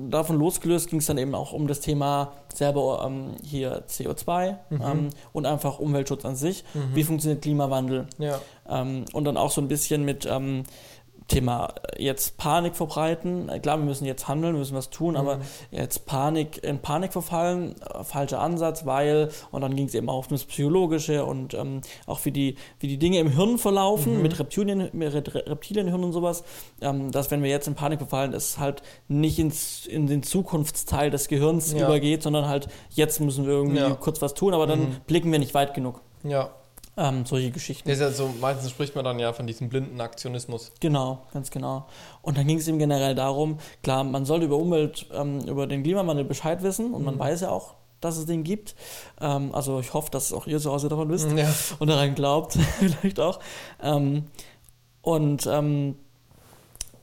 davon 0.10 0.38
losgelöst 0.38 0.90
ging 0.90 1.00
es 1.00 1.06
dann 1.06 1.18
eben 1.18 1.34
auch 1.36 1.54
um 1.54 1.68
das 1.68 1.80
Thema 1.80 2.34
selber 2.54 3.04
ähm, 3.06 3.36
hier 3.44 3.84
CO2 3.88 4.58
ähm, 4.72 5.10
und 5.32 5.46
einfach 5.46 5.80
Umweltschutz 5.80 6.26
an 6.26 6.36
sich. 6.36 6.66
Wie 6.94 7.04
funktioniert 7.04 7.42
Klimawandel? 7.42 8.08
Ja. 8.18 8.40
Ähm, 8.70 9.06
und 9.14 9.24
dann 9.24 9.38
auch 9.38 9.52
so 9.52 9.62
ein 9.62 9.68
bisschen 9.68 10.04
mit 10.04 10.26
ähm, 10.30 10.64
Thema 11.28 11.74
jetzt 11.98 12.38
Panik 12.38 12.76
verbreiten. 12.76 13.50
Äh, 13.50 13.60
Klar, 13.60 13.78
wir 13.80 13.86
müssen 13.86 14.06
jetzt 14.06 14.28
handeln, 14.28 14.54
wir 14.54 14.60
müssen 14.60 14.76
was 14.76 14.90
tun, 14.90 15.16
aber 15.18 15.40
jetzt 15.72 16.06
Panik, 16.06 16.64
in 16.64 16.80
Panik 16.80 17.12
verfallen, 17.12 17.76
äh, 17.82 18.04
falscher 18.04 18.40
Ansatz, 18.40 18.86
weil, 18.86 19.30
und 19.52 19.62
dann 19.62 19.76
ging 19.76 19.88
es 19.88 19.94
eben 19.96 20.10
auch 20.10 20.26
um 20.28 20.30
das 20.32 20.46
Psychologische 20.46 21.26
und 21.26 21.54
ähm, 21.54 21.82
auch 22.06 22.24
wie 22.26 22.32
die, 22.32 22.56
wie 22.80 22.88
die 22.88 22.98
Dinge 22.98 23.20
im 23.20 23.30
Hirn 23.30 23.58
verlaufen, 23.58 24.22
mit 24.22 24.40
Reptilien, 24.40 24.90
mit 24.94 25.14
Re- 25.14 25.44
Reptilienhirn 25.48 26.04
und 26.04 26.14
sowas, 26.14 26.44
ähm, 26.82 27.12
dass 27.12 27.30
wenn 27.30 27.44
wir 27.44 27.50
jetzt 27.50 27.68
in 27.68 27.76
Panik 27.76 28.00
verfallen, 28.00 28.34
es 28.34 28.58
halt 28.58 28.82
nicht 29.10 29.38
ins, 29.40 29.86
in 29.86 30.08
den 30.08 30.24
Zukunftsteil 30.24 31.12
des 31.12 31.28
Gehirns 31.28 31.74
Ja. 31.74 31.86
übergeht, 31.88 32.24
sondern 32.24 32.48
halt 32.48 32.68
jetzt 32.92 33.20
müssen 33.20 33.46
wir 33.46 33.54
irgendwie 33.54 33.80
Ja. 33.80 33.96
kurz 33.96 34.22
was 34.22 34.34
tun, 34.34 34.54
aber 34.54 34.66
dann 34.66 34.98
blicken 35.08 35.32
wir 35.32 35.40
nicht 35.40 35.54
weit 35.54 35.74
genug. 35.74 36.02
Ja. 36.24 36.52
Ähm, 37.00 37.26
solche 37.28 37.52
Geschichten. 37.52 37.88
Das 37.88 38.00
ist 38.00 38.02
ja 38.02 38.12
so, 38.12 38.34
meistens 38.42 38.72
spricht 38.72 38.96
man 38.96 39.06
dann 39.06 39.20
ja 39.20 39.32
von 39.32 39.46
diesem 39.46 39.70
blinden 39.70 40.02
Aktionismus. 40.02 40.72
Genau, 40.80 41.20
ganz 41.32 41.52
genau. 41.52 41.86
Und 42.24 42.38
dann 42.40 42.48
ging 42.48 42.58
es 42.58 42.68
ihm 42.68 42.80
generell 42.80 43.14
darum, 43.14 43.60
klar, 43.84 44.04
man 44.04 44.26
sollte 44.26 44.46
über 44.46 44.58
Umwelt, 44.58 45.06
ähm, 45.14 45.42
über 45.42 45.68
den 45.68 45.84
Klimawandel 45.84 46.26
Bescheid 46.26 46.64
wissen 46.64 46.94
und 46.94 47.04
man 47.06 47.20
weiß 47.20 47.42
ja 47.42 47.50
auch, 47.52 47.76
dass 48.02 48.18
es 48.18 48.26
den 48.26 48.44
gibt. 48.44 48.76
Ähm, 49.22 49.54
also 49.54 49.80
ich 49.80 49.94
hoffe, 49.94 50.10
dass 50.10 50.34
auch 50.34 50.48
ihr 50.48 50.60
zu 50.60 50.72
Hause 50.72 50.90
davon 50.90 51.10
wisst 51.10 51.32
Ja. 51.38 51.48
und 51.78 51.88
daran 51.88 52.16
glaubt, 52.16 52.54
vielleicht 52.80 53.20
auch. 53.20 53.40
Ähm, 53.82 54.26
und 55.02 55.48
ähm, 55.48 55.96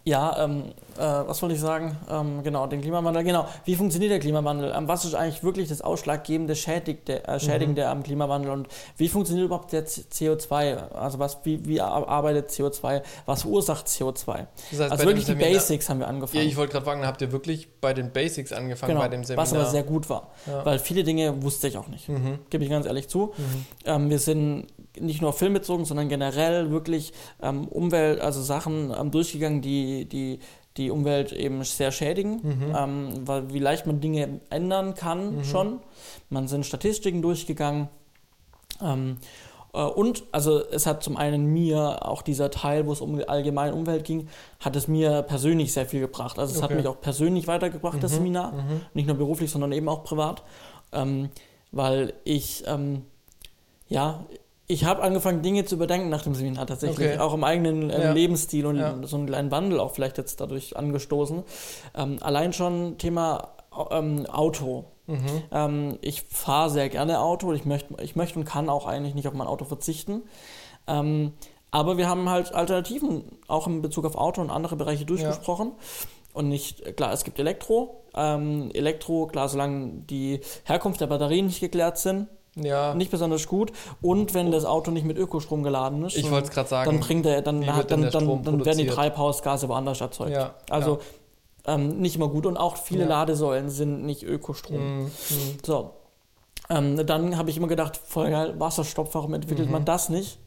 ja, 0.07 0.45
ähm, 0.45 0.65
äh, 0.99 1.01
was 1.01 1.41
wollte 1.41 1.55
ich 1.55 1.61
sagen? 1.61 1.97
Ähm, 2.11 2.43
genau, 2.43 2.67
den 2.67 2.83
Klimawandel. 2.83 3.25
Genau, 3.25 3.47
wie 3.65 3.75
funktioniert 3.75 4.13
der 4.13 4.21
Klimawandel? 4.21 4.73
Ähm, 4.77 4.87
was 4.87 5.05
ist 5.07 5.15
eigentlich 5.15 5.43
wirklich 5.43 5.69
das 5.71 5.81
ausschlaggebende 5.81 6.55
Schädigende, 6.55 7.27
äh, 7.27 7.41
Schädigende 7.41 7.89
am 7.89 8.03
Klimawandel? 8.03 8.51
Und 8.53 8.69
wie 8.99 9.09
funktioniert 9.09 9.47
überhaupt 9.47 9.73
der 9.73 9.87
C- 9.87 10.03
CO2? 10.13 10.91
Also 10.93 11.19
was, 11.19 11.39
wie, 11.45 11.65
wie 11.67 11.81
ar- 11.81 12.07
arbeitet 12.07 12.51
CO2? 12.51 13.03
Was 13.25 13.43
verursacht 13.43 13.87
CO2? 13.87 14.47
Das 14.73 14.81
heißt, 14.81 14.93
Also 14.93 15.05
wirklich 15.07 15.25
die 15.25 15.35
Basics 15.35 15.89
haben 15.89 15.99
wir 16.01 16.05
Ja, 16.05 16.11
angefangen. 16.11 16.47
ich 16.47 16.57
wollte 16.57 16.73
gerade 16.73 16.85
fragen, 16.85 17.07
habt 17.07 17.23
ihr 17.23 17.33
wirklich 17.33 17.69
bei 17.81 17.95
den 17.95 18.13
Basics 18.13 18.53
angefangen 18.53 18.91
Genau, 18.91 19.01
bei 19.01 19.09
dem 19.09 19.25
Seminar? 19.25 19.43
was 19.47 19.55
aber 19.55 19.65
sehr 19.65 19.85
gut 19.85 20.11
war, 20.11 20.29
Ja. 20.47 20.67
weil 20.67 20.79
viele 20.79 21.03
Dinge 21.03 21.43
wusste 21.43 21.67
ich 21.69 21.79
auch 21.79 21.89
nicht. 21.89 22.11
Mhm. 22.11 22.41
Gebe 22.51 22.63
ich 22.63 22.69
ganz 22.71 22.85
ehrlich 22.87 23.09
zu. 23.09 23.33
Ähm, 23.87 24.11
wir 24.11 24.19
sind 24.19 24.67
nicht 25.01 25.21
nur 25.23 25.33
filmbezogen, 25.33 25.85
sondern 25.85 26.09
generell 26.09 26.71
wirklich 26.71 27.13
ähm, 27.43 27.67
Umwelt, 27.69 28.21
also 28.21 28.41
Sachen 28.43 28.93
ähm, 28.99 29.11
durchgegangen, 29.11 29.61
die, 29.63 30.07
die 30.07 30.39
die 30.77 30.91
Umwelt 30.91 31.33
eben 31.33 31.63
sehr 31.63 31.93
schädigen, 31.93 32.41
Mhm. 32.43 32.75
ähm, 32.77 33.09
weil 33.29 33.53
wie 33.55 33.61
leicht 33.61 33.87
man 33.87 34.01
Dinge 34.01 34.41
ändern 34.51 34.95
kann 34.95 35.45
schon. 35.45 35.79
Man 36.31 36.49
sind 36.49 36.67
Statistiken 36.67 37.23
durchgegangen. 37.23 37.89
Ähm, 38.83 39.19
äh, 39.73 39.83
und 39.83 40.25
also 40.33 40.65
es 40.69 40.87
hat 40.87 41.05
zum 41.05 41.17
einen 41.17 41.47
mir 41.53 42.05
auch 42.09 42.23
dieser 42.23 42.51
Teil, 42.51 42.89
wo 42.89 42.93
es 42.93 43.01
um 43.01 43.17
die 43.17 43.29
allgemeine 43.29 43.73
Umwelt 43.73 44.03
ging, 44.05 44.29
hat 44.59 44.75
es 44.75 44.89
mir 44.89 45.23
persönlich 45.23 45.73
sehr 45.73 45.87
viel 45.87 46.01
gebracht. 46.01 46.41
Also 46.41 46.55
es 46.57 46.63
hat 46.63 46.71
Okay. 46.71 46.79
mich 46.79 46.89
auch 46.89 47.01
persönlich 47.01 47.47
weitergebracht, 47.47 48.03
das 48.03 48.13
Seminar. 48.17 48.53
Nicht 48.95 49.07
nur 49.07 49.17
beruflich, 49.17 49.53
sondern 49.53 49.71
eben 49.71 49.89
auch 49.89 50.03
privat. 50.03 50.43
Ähm, 50.93 51.29
weil 51.71 52.15
ich, 52.25 52.65
ähm, 52.67 53.03
ja, 53.89 54.25
ich 54.67 54.85
habe 54.85 55.03
angefangen, 55.03 55.43
Dinge 55.43 55.65
zu 55.65 55.75
überdenken 55.75 56.09
nach 56.09 56.23
dem 56.23 56.35
Seminar 56.35 56.67
tatsächlich. 56.67 57.09
Okay. 57.09 57.19
Auch 57.19 57.35
im 57.35 57.45
eigenen 57.45 57.91
ähm, 57.91 58.01
Ja. 58.01 58.13
Lebensstil 58.13 58.67
und 58.67 58.77
Ja. 58.79 58.97
so 59.03 59.17
einen 59.17 59.27
kleinen 59.27 59.51
Wandel 59.51 59.79
auch 59.81 59.93
vielleicht 59.93 60.19
jetzt 60.19 60.41
dadurch 60.41 60.77
angestoßen. 60.77 61.43
Ähm, 61.97 62.19
allein 62.21 62.53
schon 62.53 62.97
Thema 62.99 63.51
ähm, 63.91 64.27
Auto. 64.27 64.87
Mhm. 65.07 65.43
Ähm, 65.53 65.99
ich 66.01 66.23
fahre 66.23 66.71
sehr 66.71 66.89
gerne 66.89 67.21
Auto. 67.21 67.53
Ich 67.53 67.65
möchte 67.67 67.95
ich 68.03 68.17
möchte 68.17 68.39
und 68.39 68.47
kann 68.47 68.69
auch 68.71 68.87
eigentlich 68.87 69.15
nicht 69.15 69.29
auf 69.29 69.35
mein 69.35 69.47
Auto 69.47 69.65
verzichten. 69.67 70.23
Ähm, 70.87 71.33
aber 71.71 71.99
wir 71.99 72.09
haben 72.09 72.31
halt 72.31 72.55
Alternativen 72.55 73.25
auch 73.49 73.67
in 73.67 73.83
Bezug 73.83 74.07
auf 74.07 74.15
Auto 74.17 74.41
und 74.41 74.51
andere 74.51 74.77
Bereiche 74.77 75.05
durchgesprochen. 75.05 75.73
Und 76.33 76.49
nicht, 76.49 76.97
klar, 76.97 77.13
es 77.13 77.25
gibt 77.25 77.39
Elektro. 77.39 78.03
Ähm, 78.15 78.71
Elektro, 78.75 79.27
klar, 79.27 79.49
solange 79.49 80.03
die 80.09 80.41
Herkunft 80.65 81.01
der 81.01 81.07
Batterien 81.07 81.47
nicht 81.47 81.61
geklärt 81.61 81.99
sind, 81.99 82.29
Ja, 82.57 82.95
nicht 82.95 83.11
besonders 83.11 83.47
gut. 83.49 83.73
Und 84.01 84.33
wenn 84.35 84.53
das 84.53 84.65
Auto 84.65 84.91
nicht 84.91 85.05
mit 85.05 85.19
Ökostrom 85.19 85.63
geladen 85.63 86.05
ist, 86.05 86.17
ich 86.17 86.31
wollte 86.31 86.49
es 86.49 86.55
gerade 86.55 86.69
sagen. 86.69 86.91
dann 86.91 87.01
bringt 87.01 87.27
er, 87.27 87.43
dann, 87.43 87.67
hat, 87.67 87.91
dann, 87.91 88.11
dann, 88.11 88.43
dann 88.45 88.65
werden 88.65 88.79
die? 88.79 88.87
Treibhausgase 88.87 89.69
woanders 89.69 90.01
erzeugt. 90.01 90.31
Ja, 90.31 90.55
also 90.71 91.01
ähm, 91.67 91.99
nicht 92.01 92.15
immer 92.17 92.29
gut. 92.29 92.47
Und 92.47 92.57
auch 92.57 92.77
viele 92.77 93.03
Ja. 93.05 93.09
Ladesäulen 93.09 93.71
sind 93.71 94.05
nicht 94.05 94.23
Ökostrom. 94.23 94.77
Mhm. 94.77 95.03
Mhm. 95.05 95.11
So. 95.65 95.91
Ähm, 96.71 97.05
dann 97.07 97.37
habe 97.37 97.51
ich 97.51 97.57
immer 97.57 97.67
gedacht, 97.69 97.97
voll 97.97 98.31
geil, 98.31 98.55
Wasserstoff, 98.59 99.15
warum 99.15 99.35
entwickelt 99.35 99.67
Mhm. 99.67 99.73
man 99.73 99.85
das 99.85 100.09
nicht? 100.09 100.39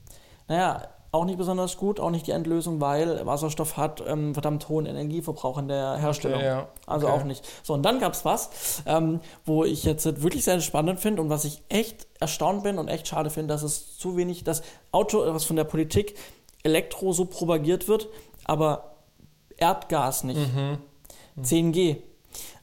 Naja, 0.47 0.87
auch 1.11 1.25
nicht 1.25 1.37
besonders 1.37 1.77
gut, 1.77 1.99
auch 1.99 2.09
nicht 2.09 2.27
die 2.27 2.31
Endlösung, 2.31 2.81
weil 2.81 3.25
Wasserstoff 3.25 3.77
hat 3.77 4.03
ähm, 4.05 4.33
verdammt 4.33 4.67
hohen 4.69 4.85
Energieverbrauch 4.85 5.57
in 5.57 5.67
der 5.67 5.97
Herstellung. 5.97 6.41
Ja, 6.41 6.67
Also 6.85 7.07
okay. 7.07 7.15
auch 7.15 7.23
nicht. 7.23 7.45
So, 7.63 7.73
und 7.73 7.83
dann 7.83 7.99
gab 7.99 8.13
es 8.13 8.25
was, 8.25 8.83
ähm, 8.85 9.21
wo 9.45 9.63
ich 9.63 9.83
jetzt 9.83 10.21
wirklich 10.21 10.43
sehr 10.43 10.59
spannend 10.61 10.99
finde 10.99 11.21
und 11.21 11.29
was 11.29 11.45
ich 11.45 11.61
echt 11.69 12.07
erstaunt 12.19 12.63
bin 12.63 12.77
und 12.77 12.87
echt 12.87 13.07
schade 13.07 13.29
finde, 13.29 13.53
dass 13.53 13.63
es 13.63 13.97
zu 13.97 14.17
wenig, 14.17 14.43
das 14.43 14.63
Auto, 14.91 15.19
was 15.33 15.45
von 15.45 15.55
der 15.55 15.63
Politik 15.63 16.15
Elektro 16.63 17.13
so 17.13 17.25
propagiert 17.25 17.87
wird, 17.87 18.07
aber 18.43 18.95
Erdgas 19.57 20.23
nicht. 20.23 20.39
Mhm. 20.39 20.77
10G. 21.41 21.97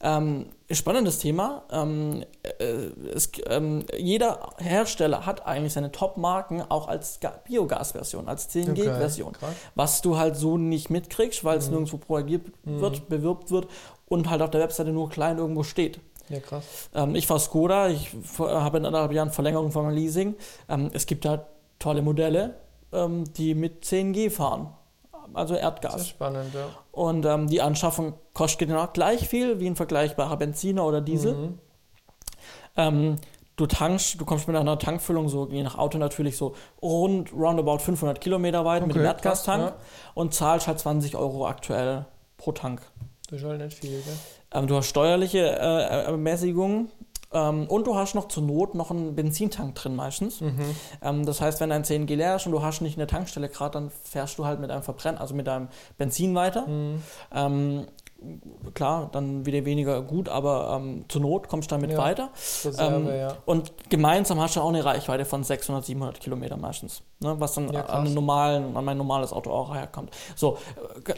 Ähm, 0.00 0.46
spannendes 0.76 1.18
Thema. 1.18 1.62
Ähm, 1.70 2.24
äh, 2.58 2.64
es, 3.14 3.30
ähm, 3.48 3.84
jeder 3.96 4.50
Hersteller 4.58 5.26
hat 5.26 5.46
eigentlich 5.46 5.72
seine 5.72 5.92
Top-Marken 5.92 6.62
auch 6.62 6.88
als 6.88 7.20
Ga- 7.20 7.40
Biogas-Version, 7.44 8.28
als 8.28 8.48
10G-Version. 8.50 9.28
Okay. 9.36 9.52
Was 9.74 10.02
du 10.02 10.16
halt 10.16 10.36
so 10.36 10.56
nicht 10.58 10.90
mitkriegst, 10.90 11.44
weil 11.44 11.58
es 11.58 11.68
nirgendwo 11.70 11.96
propagiert 11.98 12.46
wird, 12.64 13.08
bewirbt 13.08 13.50
wird 13.50 13.68
und 14.06 14.30
halt 14.30 14.42
auf 14.42 14.50
der 14.50 14.60
Webseite 14.60 14.90
nur 14.90 15.08
klein 15.10 15.38
irgendwo 15.38 15.62
steht. 15.62 16.00
Ja, 16.28 16.40
krass. 16.40 16.64
Ähm, 16.94 17.14
ich 17.14 17.26
fahre 17.26 17.40
Skoda, 17.40 17.88
ich 17.88 18.14
f- 18.14 18.38
habe 18.40 18.78
in 18.78 18.86
anderthalb 18.86 19.12
Jahren 19.12 19.30
Verlängerung 19.30 19.70
von 19.72 19.84
meinem 19.84 19.94
Leasing. 19.96 20.34
Ähm, 20.68 20.90
es 20.94 21.04
gibt 21.06 21.24
da 21.24 21.46
tolle 21.78 22.00
Modelle. 22.02 22.54
ähm, 22.92 23.24
die 23.36 23.54
mit 23.56 23.84
10G 23.84 24.30
fahren. 24.30 24.68
Also 25.32 25.54
Erdgas. 25.54 25.94
Sehr 25.94 26.04
spannend, 26.04 26.54
ja. 26.54 26.68
Und 26.92 27.24
ähm, 27.24 27.48
die 27.48 27.62
Anschaffung 27.62 28.14
kostet 28.32 28.68
genau 28.68 28.86
gleich 28.92 29.28
viel 29.28 29.60
wie 29.60 29.66
ein 29.66 29.76
vergleichbarer 29.76 30.36
Benziner 30.36 30.84
oder 30.84 31.00
Diesel. 31.00 31.34
Mhm. 31.34 31.58
Ähm, 32.76 33.16
du 33.56 33.66
tankst, 33.66 34.20
du 34.20 34.24
kommst 34.24 34.48
mit 34.48 34.56
einer 34.56 34.78
Tankfüllung 34.78 35.28
so, 35.28 35.48
je 35.48 35.62
nach 35.62 35.78
Auto 35.78 35.98
natürlich 35.98 36.36
so 36.36 36.54
rund, 36.82 37.32
roundabout 37.32 37.78
500 37.78 38.20
Kilometer 38.20 38.64
weit 38.64 38.86
mit 38.86 38.94
dem 38.94 39.00
Okay, 39.00 39.08
Erdgastank 39.08 39.68
krass, 39.68 39.74
und 40.14 40.34
zahlst 40.34 40.66
halt 40.66 40.78
20 40.78 41.16
Euro 41.16 41.46
aktuell 41.46 42.06
pro 42.36 42.52
Tank. 42.52 42.82
Das 43.30 43.40
ist 43.40 43.46
halt 43.46 43.60
nicht 43.60 43.78
viel, 43.78 44.02
gell? 44.02 44.16
Ähm, 44.52 44.66
du 44.66 44.76
hast 44.76 44.86
steuerliche 44.88 45.40
äh, 45.40 46.04
Ermäßigungen 46.04 46.90
ähm, 47.34 47.66
und 47.66 47.86
du 47.86 47.96
hast 47.96 48.14
noch 48.14 48.28
zur 48.28 48.44
Not 48.44 48.74
noch 48.74 48.90
einen 48.90 49.14
Benzintank 49.14 49.74
drin 49.74 49.96
meistens. 49.96 50.40
Mhm. 50.40 50.76
Ähm, 51.02 51.26
das 51.26 51.40
heißt, 51.40 51.60
wenn 51.60 51.70
dein 51.70 51.84
10G 51.84 52.14
leer 52.14 52.36
ist 52.36 52.46
und 52.46 52.52
du 52.52 52.62
hast 52.62 52.80
nicht 52.80 52.96
eine 52.96 53.06
Tankstelle 53.06 53.48
gerade, 53.48 53.72
dann 53.72 53.90
fährst 53.90 54.38
du 54.38 54.46
halt 54.46 54.60
mit 54.60 54.70
einem 54.70 54.82
Verbrenner, 54.82 55.20
also 55.20 55.34
mit 55.34 55.46
deinem 55.46 55.68
Benzin 55.98 56.34
weiter. 56.34 56.66
Mhm. 56.66 57.02
Ähm, 57.32 57.86
klar, 58.74 59.08
dann 59.12 59.46
wieder 59.46 59.64
weniger 59.64 60.02
gut, 60.02 60.28
aber 60.28 60.78
ähm, 60.80 61.04
zur 61.08 61.20
Not 61.22 61.48
kommst 61.48 61.70
du 61.70 61.74
damit 61.76 61.92
Ja. 61.92 61.98
weiter. 61.98 62.30
Reserve, 62.64 62.94
Ähm, 62.96 63.08
ja. 63.16 63.36
Und 63.44 63.72
gemeinsam 63.90 64.40
hast 64.40 64.56
du 64.56 64.60
auch 64.60 64.68
eine 64.68 64.84
Reichweite 64.84 65.24
von 65.24 65.44
600, 65.44 65.84
700 65.84 66.20
Kilometer 66.20 66.56
meistens, 66.56 67.02
ne, 67.20 67.34
was 67.38 67.54
dann 67.54 67.72
Ja, 67.72 67.86
an, 67.86 68.12
normalen, 68.14 68.76
an 68.76 68.84
mein 68.84 68.96
normales 68.98 69.32
Auto 69.32 69.50
auch 69.50 69.74
herkommt. 69.74 70.10
So, 70.36 70.58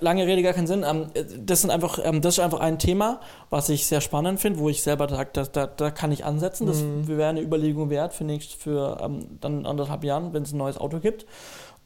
lange 0.01 0.27
Rede, 0.27 0.43
gar 0.43 0.53
keinen 0.53 0.67
Sinn. 0.67 0.85
Ähm, 0.89 1.07
äh, 1.15 1.25
das, 1.39 1.63
sind 1.63 1.71
einfach, 1.71 1.99
ähm, 2.03 2.21
das 2.21 2.35
ist 2.39 2.41
einfach 2.45 2.61
ein 2.61 2.79
Thema, 2.79 3.21
was 3.51 3.69
ich 3.69 3.87
sehr 3.87 4.01
spannend 4.01 4.41
finde, 4.41 4.59
wo 4.59 4.69
ich 4.69 4.83
selber 4.83 5.09
sage, 5.09 5.31
da, 5.33 5.45
da, 5.45 5.67
da 5.67 5.91
kann 5.91 6.13
ich 6.13 6.25
ansetzen. 6.25 6.67
Das 6.67 6.79
Mhm. 6.83 7.09
wäre 7.09 7.29
eine 7.31 7.41
Überlegung 7.41 7.91
wert 7.91 8.13
für, 8.13 8.25
nächst, 8.25 8.55
für 8.55 8.99
ähm, 9.03 9.39
dann 9.41 9.67
anderthalb 9.67 10.05
Jahren, 10.05 10.33
wenn 10.33 10.43
es 10.43 10.53
ein 10.53 10.59
neues 10.59 10.79
Auto 10.79 10.99
gibt. 11.01 11.27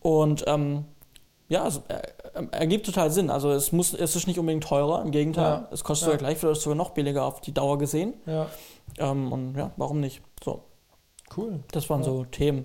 Und 0.01 0.45
ähm, 0.47 0.85
ja, 1.51 1.67
es 1.67 1.83
äh, 1.89 1.95
äh, 2.35 2.47
ergibt 2.53 2.87
total 2.87 3.11
Sinn. 3.11 3.29
Also 3.29 3.51
es 3.51 3.73
muss, 3.73 3.93
es 3.93 4.17
ist 4.17 4.27
nicht 4.27 4.39
unbedingt 4.39 4.65
teurer, 4.65 5.03
im 5.03 5.11
Gegenteil. 5.11 5.45
Ja. 5.65 5.69
Es 5.71 5.85
kostet 5.85 6.07
Ja. 6.07 6.13
sogar 6.13 6.19
gleich, 6.19 6.39
vielleicht 6.39 6.63
sogar 6.63 6.77
noch 6.77 6.91
billiger 6.91 7.25
auf 7.27 7.43
die 7.43 7.53
Dauer 7.53 7.77
gesehen. 7.79 8.15
Ja, 8.25 8.47
Ähm, 8.99 9.31
und 9.31 9.55
ja, 9.57 9.71
warum 9.77 10.01
nicht? 10.01 10.23
So, 10.43 10.63
cool. 11.37 11.61
das 11.73 11.91
waren 11.91 12.01
Ja. 12.01 12.07
so 12.07 12.25
Themen. 12.25 12.65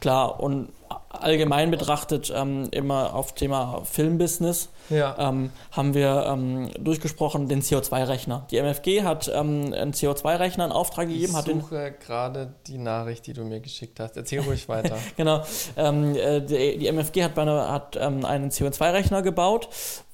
Klar, 0.00 0.38
und 0.40 0.68
allgemein 1.10 1.70
betrachtet 1.70 2.32
ähm, 2.34 2.68
immer 2.70 3.14
auf 3.14 3.34
Thema 3.34 3.82
Filmbusiness 3.84 4.68
Ja. 4.88 5.16
ähm, 5.18 5.50
haben 5.72 5.94
wir 5.94 6.26
ähm, 6.28 6.70
durchgesprochen 6.78 7.48
den 7.48 7.62
CO2-Rechner. 7.62 8.46
Die 8.50 8.56
MFG 8.58 9.02
hat 9.02 9.30
ähm, 9.34 9.72
einen 9.72 9.92
CO2-Rechner 9.92 10.66
in 10.66 10.72
Auftrag 10.72 11.08
gegeben, 11.08 11.34
ich 11.36 11.44
suche 11.44 11.94
gerade 12.04 12.54
die 12.66 12.78
Nachricht, 12.78 13.26
die 13.26 13.32
du 13.32 13.44
mir 13.44 13.60
geschickt 13.60 14.00
hast. 14.00 14.16
Erzähl 14.16 14.40
ruhig 14.40 14.68
weiter. 14.68 14.96
Genau. 15.16 15.42
Ähm, 15.76 16.14
äh, 16.16 16.40
die, 16.40 16.78
die 16.78 16.86
MFG 16.88 17.24
hat, 17.24 17.34
bei 17.34 17.42
einer, 17.42 17.70
hat 17.70 17.96
ähm, 18.00 18.24
einen 18.24 18.50
CO2-Rechner 18.50 19.22
gebaut, 19.22 19.68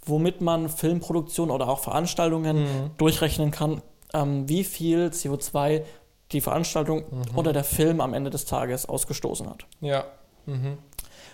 womit 0.07 0.41
man 0.41 0.69
Filmproduktion 0.69 1.51
oder 1.51 1.69
auch 1.69 1.79
Veranstaltungen 1.81 2.57
Mhm. 2.63 2.91
durchrechnen 2.99 3.51
kann, 3.51 3.83
wie 4.47 4.63
viel 4.65 5.07
CO2 5.09 5.83
die 6.33 6.41
Veranstaltung 6.41 7.05
Mhm. 7.11 7.37
oder 7.37 7.53
der 7.53 7.65
Film 7.65 8.01
am 8.01 8.15
Ende 8.15 8.31
des 8.31 8.45
Tages 8.45 8.87
ausgestoßen 8.87 9.49
hat. 9.49 9.67
Ja. 9.81 10.05
Mhm. 10.47 10.79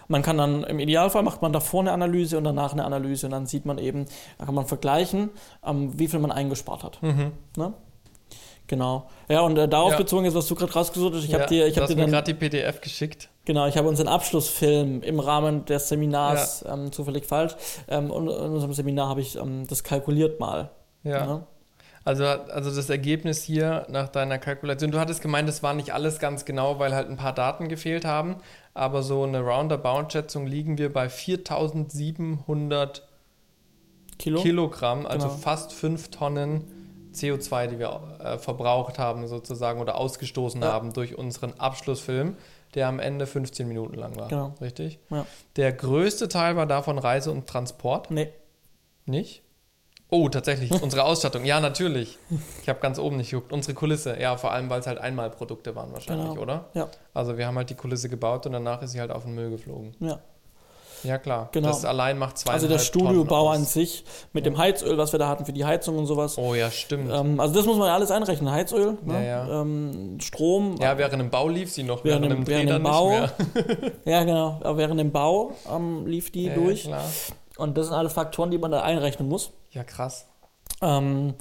Man 0.09 0.23
kann 0.23 0.39
dann, 0.39 0.65
im 0.65 0.81
Idealfall 0.81 1.23
macht 1.23 1.41
man 1.41 1.53
davor 1.53 1.81
eine 1.81 1.93
Analyse 1.93 2.37
und 2.37 2.45
danach 2.45 2.73
eine 2.73 2.85
Analyse 2.85 3.27
und 3.27 3.33
dann 3.33 3.47
sieht 3.47 3.65
man 3.65 3.79
eben, 3.79 4.07
da 4.39 4.45
kann 4.45 4.55
man 4.55 4.67
vergleichen, 4.67 5.31
ähm, 5.65 5.99
wie 5.99 6.09
viel 6.09 6.19
man 6.19 6.33
eingespart 6.33 6.83
hat. 6.83 7.03
Mhm. 7.03 7.33
Ne? 7.57 7.73
Genau. 8.67 9.09
Ja, 9.29 9.41
und 9.41 9.57
äh, 9.57 9.69
darauf 9.69 9.93
Ja. 9.93 9.97
bezogen 9.99 10.27
ist, 10.27 10.35
was 10.35 10.47
du 10.47 10.55
gerade 10.55 10.73
rausgesucht 10.73 11.15
hast, 11.15 11.25
ich 11.25 11.33
habe 11.33 11.43
ja, 11.45 11.49
dir, 11.49 11.67
ich 11.67 11.77
habe 11.77 11.89
dir 11.89 11.97
dann 11.97 12.11
gerade 12.11 12.33
die 12.33 12.39
PDF 12.39 12.81
geschickt. 12.81 13.29
Genau, 13.45 13.67
ich 13.67 13.77
habe 13.77 13.89
unseren 13.89 14.07
Abschlussfilm 14.07 15.03
im 15.03 15.19
Rahmen 15.19 15.65
des 15.65 15.89
Seminars, 15.89 16.65
ähm, 16.69 16.93
zufällig 16.93 17.27
falsch, 17.27 17.57
ähm, 17.89 18.11
und 18.13 18.29
in 18.29 18.53
unserem 18.53 18.73
Seminar 18.73 19.09
habe 19.09 19.21
ich 19.23 19.37
ähm, 19.37 19.67
das 19.67 19.83
kalkuliert 19.83 20.39
mal. 20.39 20.71
Ja. 21.03 21.27
ne? 21.27 21.47
Also, 22.05 22.25
also 22.25 22.75
das 22.75 22.89
Ergebnis 22.89 23.43
hier 23.43 23.87
nach 23.91 24.09
deiner 24.09 24.39
Kalkulation, 24.39 24.91
du 24.91 24.99
hattest 24.99 25.21
gemeint, 25.21 25.49
es 25.49 25.63
war 25.63 25.75
nicht 25.75 25.93
alles 25.93 26.19
ganz 26.19 26.45
genau, 26.45 26.79
weil 26.79 26.95
halt 26.95 27.09
ein 27.11 27.17
paar 27.17 27.35
Daten 27.35 27.69
gefehlt 27.69 28.05
haben, 28.05 28.37
aber 28.75 29.03
so 29.03 29.23
eine 29.25 29.41
Roundabout-Schätzung 29.41 30.47
liegen 30.47 30.79
wir 30.79 30.93
bei 30.93 31.09
4700 31.09 33.07
Kilo? 34.19 34.41
Kilogramm, 34.43 35.07
also 35.07 35.29
Genau. 35.29 35.39
fast 35.39 35.73
5 35.73 36.11
Tonnen 36.11 36.65
CO2, 37.13 37.67
die 37.69 37.79
wir 37.79 38.19
äh, 38.23 38.39
verbraucht 38.39 38.99
haben 38.99 39.27
sozusagen 39.27 39.81
oder 39.81 39.97
ausgestoßen 39.97 40.63
Ja. 40.63 40.73
haben 40.73 40.93
durch 40.93 41.17
unseren 41.19 41.55
Abschlussfilm, 41.59 42.37
der 42.75 42.87
am 42.87 43.01
Ende 43.01 43.27
15 43.27 43.67
Minuten 43.67 43.95
lang 43.95 44.15
war. 44.17 44.29
Genau. 44.29 44.55
Richtig? 44.61 44.99
Ja. 45.11 45.27
Der 45.57 45.73
größte 45.73 46.29
Teil 46.29 46.55
war 46.57 46.67
davon 46.67 46.99
Reise 46.99 47.33
und 47.33 47.47
Transport, 47.49 48.11
Nee, 48.11 48.29
nicht? 49.07 49.43
Oh, 50.11 50.29
tatsächlich, 50.29 50.71
unsere 50.83 51.05
Ausstattung. 51.05 51.45
Ja, 51.45 51.61
natürlich. 51.61 52.19
Ich 52.63 52.69
habe 52.69 52.81
ganz 52.81 52.99
oben 52.99 53.17
nicht 53.17 53.31
geguckt. 53.31 53.53
Unsere 53.53 53.75
Kulisse, 53.75 54.21
ja, 54.21 54.37
vor 54.37 54.51
allem, 54.53 54.69
weil 54.69 54.81
es 54.81 54.87
halt 54.87 54.99
Einmalprodukte 54.99 55.75
waren 55.77 55.93
wahrscheinlich, 55.93 56.31
Genau. 56.31 56.43
oder? 56.43 56.65
Ja. 56.75 56.89
Also 57.15 57.39
wir 57.39 57.47
haben 57.47 57.57
halt 57.57 57.71
die 57.71 57.75
Kulisse 57.77 58.09
gebaut 58.09 58.45
und 58.47 58.53
danach 58.53 58.83
ist 58.83 58.93
sie 58.93 59.01
halt 59.01 59.11
auf 59.13 59.23
den 59.25 59.35
Müll 59.35 59.51
geflogen. 59.51 59.95
ja. 60.01 60.19
Ja, 61.03 61.17
klar. 61.17 61.49
Genau. 61.53 61.69
Das 61.69 61.87
allein 61.87 62.19
macht 62.19 62.37
zwei 62.37 62.53
Also 62.53 62.69
der 62.69 62.79
Studiobau 62.79 63.49
an 63.49 63.65
sich 63.65 64.05
mit 64.35 64.45
Ja. 64.45 64.51
dem 64.53 64.59
Heizöl, 64.59 64.99
was 64.99 65.13
wir 65.13 65.19
da 65.19 65.29
hatten 65.29 65.47
für 65.47 65.53
die 65.55 65.65
Heizung 65.65 65.97
und 65.97 66.05
sowas. 66.05 66.37
Oh 66.37 66.55
ja, 66.55 66.71
stimmt. 66.71 67.11
Ähm, 67.11 67.41
also 67.41 67.55
das 67.55 67.65
muss 67.65 67.79
man 67.79 67.87
ja 67.87 67.95
alles 67.95 68.11
einrechnen. 68.11 68.51
Heizöl, 68.53 68.99
ne? 69.07 69.15
Ja, 69.15 69.23
ja. 69.47 69.63
Ähm, 69.63 70.19
Strom. 70.21 70.77
Ja, 70.79 70.99
während 70.99 71.19
dem 71.19 71.31
Bau 71.31 71.49
lief 71.49 71.73
sie 71.73 71.85
noch, 71.85 72.05
Während 72.05 72.27
während, 72.29 72.41
dem- 72.41 72.47
während 72.47 72.69
dem 72.69 72.83
Bau. 72.83 73.13
Ja, 74.05 74.25
genau. 74.25 74.61
Während 74.63 75.01
dem 75.01 75.11
Bau 75.11 75.53
ähm, 75.75 76.07
lief 76.07 76.31
die 76.33 76.51
durch. 76.51 76.85
Ja, 76.85 76.97
klar. 76.99 77.05
Und 77.61 77.77
das 77.79 77.87
sind 77.87 77.95
alles 77.95 78.13
Faktoren, 78.13 78.51
die 78.51 78.59
man 78.59 78.71
da 78.71 78.83
einrechnen 78.83 79.29
muss. 79.29 79.53
ja, 79.71 79.85
krass. 79.85 80.27
Ähm, 80.83 81.35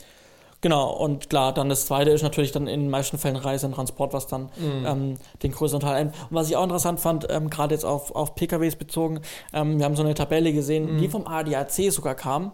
genau, 0.62 0.92
und 0.92 1.30
klar, 1.30 1.54
dann 1.54 1.70
das 1.70 1.86
zweite 1.86 2.10
ist 2.12 2.22
natürlich 2.24 2.52
dann 2.52 2.68
in 2.68 2.82
den 2.82 2.90
meisten 2.90 3.18
Fällen 3.18 3.38
Reise 3.38 3.66
und 3.68 3.74
Transport, 3.74 4.12
was 4.14 4.28
dann 4.28 4.50
Mhm. 4.58 4.86
ähm, 4.86 5.18
den 5.44 5.52
größeren 5.52 5.80
Teil 5.80 5.96
ein. 5.96 6.08
Und 6.10 6.16
was 6.32 6.50
ich 6.50 6.58
auch 6.58 6.64
interessant 6.64 7.00
fand, 7.00 7.26
ähm, 7.30 7.50
gerade 7.50 7.74
jetzt 7.74 7.86
auf, 7.86 8.14
auf 8.14 8.36
PKWs 8.36 8.76
bezogen, 8.76 9.22
ähm, 9.54 9.78
wir 9.80 9.86
haben 9.86 9.96
so 9.96 10.04
eine 10.04 10.14
Tabelle 10.14 10.52
gesehen, 10.52 10.96
Mhm. 10.96 10.98
die 11.00 11.08
vom 11.08 11.26
ADAC 11.26 11.90
sogar 11.92 12.16
kam, 12.16 12.52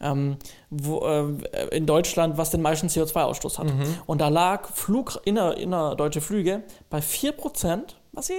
ähm, 0.00 0.36
wo, 0.70 1.00
äh, 1.04 1.24
in 1.76 1.86
Deutschland, 1.86 2.38
was 2.38 2.50
den 2.50 2.62
meisten 2.62 2.86
CO2-Ausstoß 2.88 3.58
hat. 3.58 3.66
Mhm. 3.66 3.98
Und 4.06 4.20
da 4.20 4.28
lag 4.28 4.68
Flug, 4.72 5.20
inner, 5.24 5.56
innerdeutsche 5.56 6.20
Flüge 6.20 6.62
bei 6.90 7.00
4%, 7.02 7.96
was 8.12 8.28
hier 8.28 8.36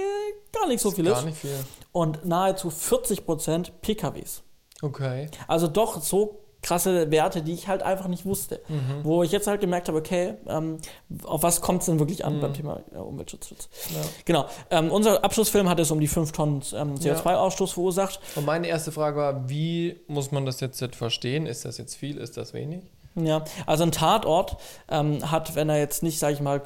gar 0.52 0.66
nicht 0.68 0.80
so 0.80 0.90
viel 0.90 1.04
Gar 1.04 1.18
ist, 1.18 1.24
nicht 1.26 1.38
viel. 1.38 1.54
und 1.92 2.24
nahezu 2.24 2.68
40% 2.70 3.70
PKWs. 3.82 4.42
Okay. 4.82 5.28
Also 5.48 5.68
doch 5.68 6.00
so 6.02 6.38
krasse 6.60 7.10
Werte, 7.10 7.42
die 7.42 7.54
ich 7.54 7.66
halt 7.66 7.82
einfach 7.82 8.06
nicht 8.06 8.24
wusste. 8.24 8.60
Mhm. 8.68 9.00
Wo 9.02 9.24
ich 9.24 9.32
jetzt 9.32 9.48
halt 9.48 9.60
gemerkt 9.60 9.88
habe, 9.88 9.98
okay, 9.98 10.34
ähm, 10.46 10.78
auf 11.24 11.42
was 11.42 11.60
kommt 11.60 11.80
es 11.80 11.86
denn 11.86 11.98
wirklich 11.98 12.24
an 12.24 12.36
Mhm. 12.36 12.40
beim 12.40 12.54
Thema 12.54 12.80
äh, 12.94 12.98
Umweltschutz? 12.98 13.50
Ja. 13.92 14.00
Genau. 14.24 14.46
Ähm, 14.70 14.92
unser 14.92 15.24
Abschlussfilm 15.24 15.68
hat 15.68 15.80
es 15.80 15.90
um 15.90 15.98
die 15.98 16.06
5 16.06 16.30
Tonnen 16.30 16.62
ähm, 16.74 16.94
Ja. 17.00 17.14
CO2-Ausstoß 17.16 17.72
verursacht. 17.72 18.20
Und 18.36 18.46
meine 18.46 18.68
erste 18.68 18.92
Frage 18.92 19.16
war, 19.16 19.48
wie 19.48 20.00
muss 20.06 20.30
man 20.30 20.46
das 20.46 20.60
jetzt, 20.60 20.80
jetzt 20.80 20.94
verstehen? 20.94 21.46
Ist 21.46 21.64
das 21.64 21.78
jetzt 21.78 21.96
viel? 21.96 22.16
Ist 22.18 22.36
das 22.36 22.54
wenig? 22.54 22.82
Ja, 23.16 23.44
also 23.66 23.82
ein 23.82 23.90
Tatort 23.92 24.56
ähm, 24.88 25.30
hat, 25.32 25.56
wenn 25.56 25.68
er 25.68 25.78
jetzt 25.78 26.02
nicht, 26.04 26.18
sage 26.20 26.34
ich 26.34 26.40
mal, 26.40 26.62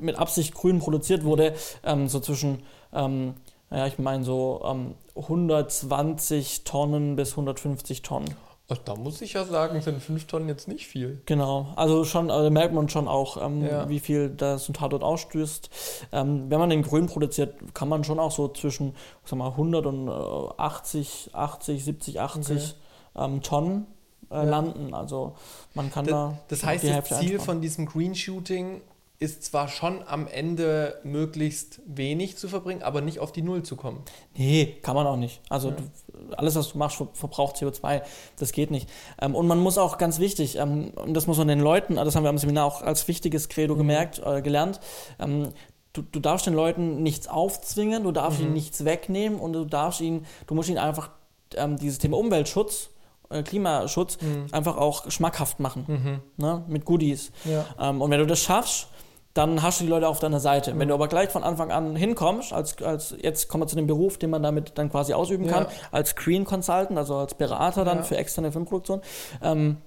mit 0.00 0.18
Absicht 0.18 0.54
grün 0.54 0.78
produziert 0.80 1.22
wurde, 1.22 1.54
ähm, 1.84 2.08
so 2.08 2.18
zwischen, 2.18 2.62
ähm, 2.94 3.34
ja, 3.70 3.86
ich 3.86 3.98
meine 3.98 4.24
so 4.24 4.62
ähm, 4.66 4.94
120 5.16 6.64
Tonnen 6.64 7.16
bis 7.16 7.30
150 7.32 8.02
Tonnen. 8.02 8.34
Also, 8.66 8.80
da 8.86 8.94
muss 8.94 9.20
ich 9.20 9.34
ja 9.34 9.44
sagen, 9.44 9.80
sind 9.82 10.02
5 10.02 10.26
Tonnen 10.26 10.48
jetzt 10.48 10.68
nicht 10.68 10.86
viel. 10.86 11.20
Genau, 11.26 11.68
also 11.76 12.04
schon, 12.04 12.30
also 12.30 12.50
merkt 12.50 12.72
man 12.72 12.88
schon 12.88 13.08
auch, 13.08 13.36
ähm, 13.44 13.62
Ja. 13.64 13.88
wie 13.90 14.00
viel 14.00 14.30
das 14.30 14.68
ein 14.68 14.72
Tatort 14.72 15.02
ausstößt. 15.02 15.68
Ähm, 16.12 16.46
wenn 16.48 16.58
man 16.58 16.70
den 16.70 16.82
grün 16.82 17.06
produziert, 17.06 17.74
kann 17.74 17.90
man 17.90 18.04
schon 18.04 18.18
auch 18.18 18.30
so 18.32 18.48
zwischen, 18.48 18.94
sag 19.24 19.38
mal, 19.38 19.50
100 19.50 19.84
und 19.84 20.08
äh, 20.08 20.10
80, 20.56 21.30
80, 21.34 21.84
70, 21.84 22.20
80 22.20 22.74
ähm, 23.16 23.42
Tonnen 23.42 23.86
äh, 24.30 24.36
Ja. 24.36 24.42
landen. 24.44 24.94
Also 24.94 25.34
man 25.74 25.90
kann 25.92 26.06
da 26.06 26.38
Das, 26.48 26.60
das 26.60 26.66
heißt, 26.70 26.84
das 26.84 27.04
Ziel 27.04 27.16
einsparen. 27.18 27.40
von 27.40 27.60
diesem 27.60 27.84
Green 27.84 28.14
Shooting 28.14 28.80
ist 29.20 29.44
zwar 29.44 29.68
schon 29.68 30.02
am 30.06 30.26
Ende 30.26 30.98
möglichst 31.04 31.80
wenig 31.86 32.36
zu 32.36 32.48
verbringen, 32.48 32.82
aber 32.82 33.00
nicht 33.00 33.20
auf 33.20 33.32
die 33.32 33.42
Null 33.42 33.62
zu 33.62 33.76
kommen. 33.76 34.02
Nee, 34.36 34.76
kann 34.82 34.94
man 34.96 35.06
auch 35.06 35.16
nicht. 35.16 35.40
Also 35.48 35.68
Ja. 35.70 35.76
du, 35.76 36.34
alles, 36.36 36.56
was 36.56 36.72
du 36.72 36.78
machst, 36.78 36.96
ver- 36.96 37.08
verbraucht 37.12 37.56
CO2. 37.56 38.02
Das 38.38 38.52
geht 38.52 38.70
nicht. 38.70 38.88
Ähm, 39.20 39.34
und 39.34 39.46
man 39.46 39.60
muss 39.60 39.78
auch 39.78 39.98
ganz 39.98 40.18
wichtig, 40.18 40.56
ähm, 40.58 40.90
und 40.96 41.14
das 41.14 41.26
muss 41.26 41.38
man 41.38 41.48
den 41.48 41.60
Leuten, 41.60 41.94
das 41.96 42.16
haben 42.16 42.24
wir 42.24 42.28
am 42.30 42.38
Seminar 42.38 42.66
auch 42.66 42.82
als 42.82 43.06
wichtiges 43.08 43.48
Credo 43.48 43.74
Mhm. 43.74 43.78
gemerkt, 43.78 44.20
äh, 44.24 44.42
gelernt, 44.42 44.80
ähm, 45.20 45.50
du, 45.92 46.02
du 46.02 46.18
darfst 46.20 46.46
den 46.46 46.54
Leuten 46.54 47.02
nichts 47.02 47.28
aufzwingen, 47.28 48.02
du 48.02 48.10
darfst 48.12 48.40
Mhm. 48.40 48.46
ihnen 48.46 48.54
nichts 48.54 48.84
wegnehmen 48.84 49.38
und 49.38 49.52
du 49.52 49.64
darfst 49.64 50.00
ihnen, 50.00 50.26
du 50.48 50.54
musst 50.54 50.68
ihnen 50.68 50.78
einfach 50.78 51.10
ähm, 51.56 51.78
dieses 51.78 51.98
Thema 51.98 52.16
Umweltschutz, 52.18 52.90
äh, 53.30 53.42
Klimaschutz 53.44 54.18
einfach 54.50 54.76
auch 54.76 55.08
schmackhaft 55.10 55.60
machen, 55.60 55.84
Mhm. 55.86 56.20
ne? 56.44 56.64
mit 56.66 56.84
Goodies. 56.84 57.30
Ja. 57.44 57.64
Ähm, 57.80 58.02
und 58.02 58.10
wenn 58.10 58.18
du 58.18 58.26
das 58.26 58.40
schaffst, 58.40 58.88
dann 59.34 59.62
hast 59.62 59.80
du 59.80 59.84
die 59.84 59.90
Leute 59.90 60.08
auf 60.08 60.20
deiner 60.20 60.38
Seite. 60.40 60.78
Wenn 60.78 60.88
du 60.88 60.94
aber 60.94 61.08
gleich 61.08 61.28
von 61.28 61.42
Anfang 61.42 61.72
an 61.72 61.96
hinkommst, 61.96 62.52
als, 62.52 62.80
als 62.82 63.14
jetzt 63.20 63.48
kommen 63.48 63.64
wir 63.64 63.66
zu 63.66 63.74
dem 63.76 63.86
Beruf, 63.88 64.16
den 64.16 64.30
man 64.30 64.42
damit 64.42 64.78
dann 64.78 64.90
quasi 64.90 65.12
ausüben 65.12 65.46
kann, 65.48 65.64
Ja. 65.64 65.70
als 65.90 66.10
Screen 66.10 66.44
Consultant, 66.44 66.96
also 66.96 67.16
als 67.16 67.34
Berater 67.34 67.84
dann 67.84 67.98
Ja. 67.98 68.02
für 68.04 68.16
externe 68.16 68.52
Filmproduktion. 68.52 69.02
Ähm, 69.42 69.78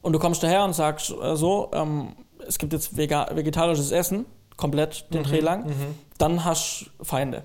und 0.00 0.12
du 0.12 0.18
kommst 0.20 0.42
daher 0.44 0.64
und 0.64 0.74
sagst 0.74 1.10
äh, 1.10 1.36
so, 1.36 1.70
ähm, 1.74 2.14
es 2.46 2.58
gibt 2.58 2.72
jetzt 2.72 2.96
vegetarisches 2.96 3.90
Essen, 3.90 4.26
komplett 4.56 5.12
den 5.12 5.22
Dreh 5.24 5.40
lang, 5.40 5.66
Mhm. 5.66 5.94
dann 6.18 6.44
hast 6.44 6.90
du 6.98 7.04
Feinde. 7.04 7.42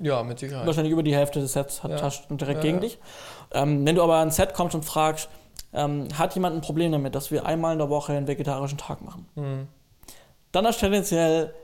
Ja, 0.00 0.22
mit 0.22 0.38
Sicherheit. 0.38 0.66
Wahrscheinlich 0.66 0.92
über 0.92 1.02
die 1.02 1.14
Hälfte 1.14 1.40
des 1.40 1.52
Sets 1.52 1.82
hat, 1.82 1.90
Ja. 1.90 2.02
hast 2.02 2.26
du 2.28 2.36
direkt 2.36 2.58
Ja, 2.58 2.62
gegen 2.62 2.76
ja. 2.76 2.80
dich. 2.82 2.98
Ähm, 3.52 3.84
wenn 3.86 3.94
du 3.96 4.02
aber 4.02 4.14
ans 4.16 4.36
Set 4.36 4.54
kommst 4.54 4.74
und 4.74 4.84
fragst, 4.84 5.28
ähm, 5.72 6.06
hat 6.16 6.34
jemand 6.34 6.54
ein 6.56 6.60
Problem 6.60 6.92
damit, 6.92 7.14
dass 7.14 7.30
wir 7.30 7.46
einmal 7.46 7.72
in 7.72 7.78
der 7.78 7.88
Woche 7.90 8.12
einen 8.12 8.26
vegetarischen 8.28 8.78
Tag 8.78 9.02
machen? 9.02 9.26
Mhm. 9.34 9.68
Dann 10.52 10.66
hast 10.66 10.80
du 10.80 10.86
tendenziell 10.86 11.54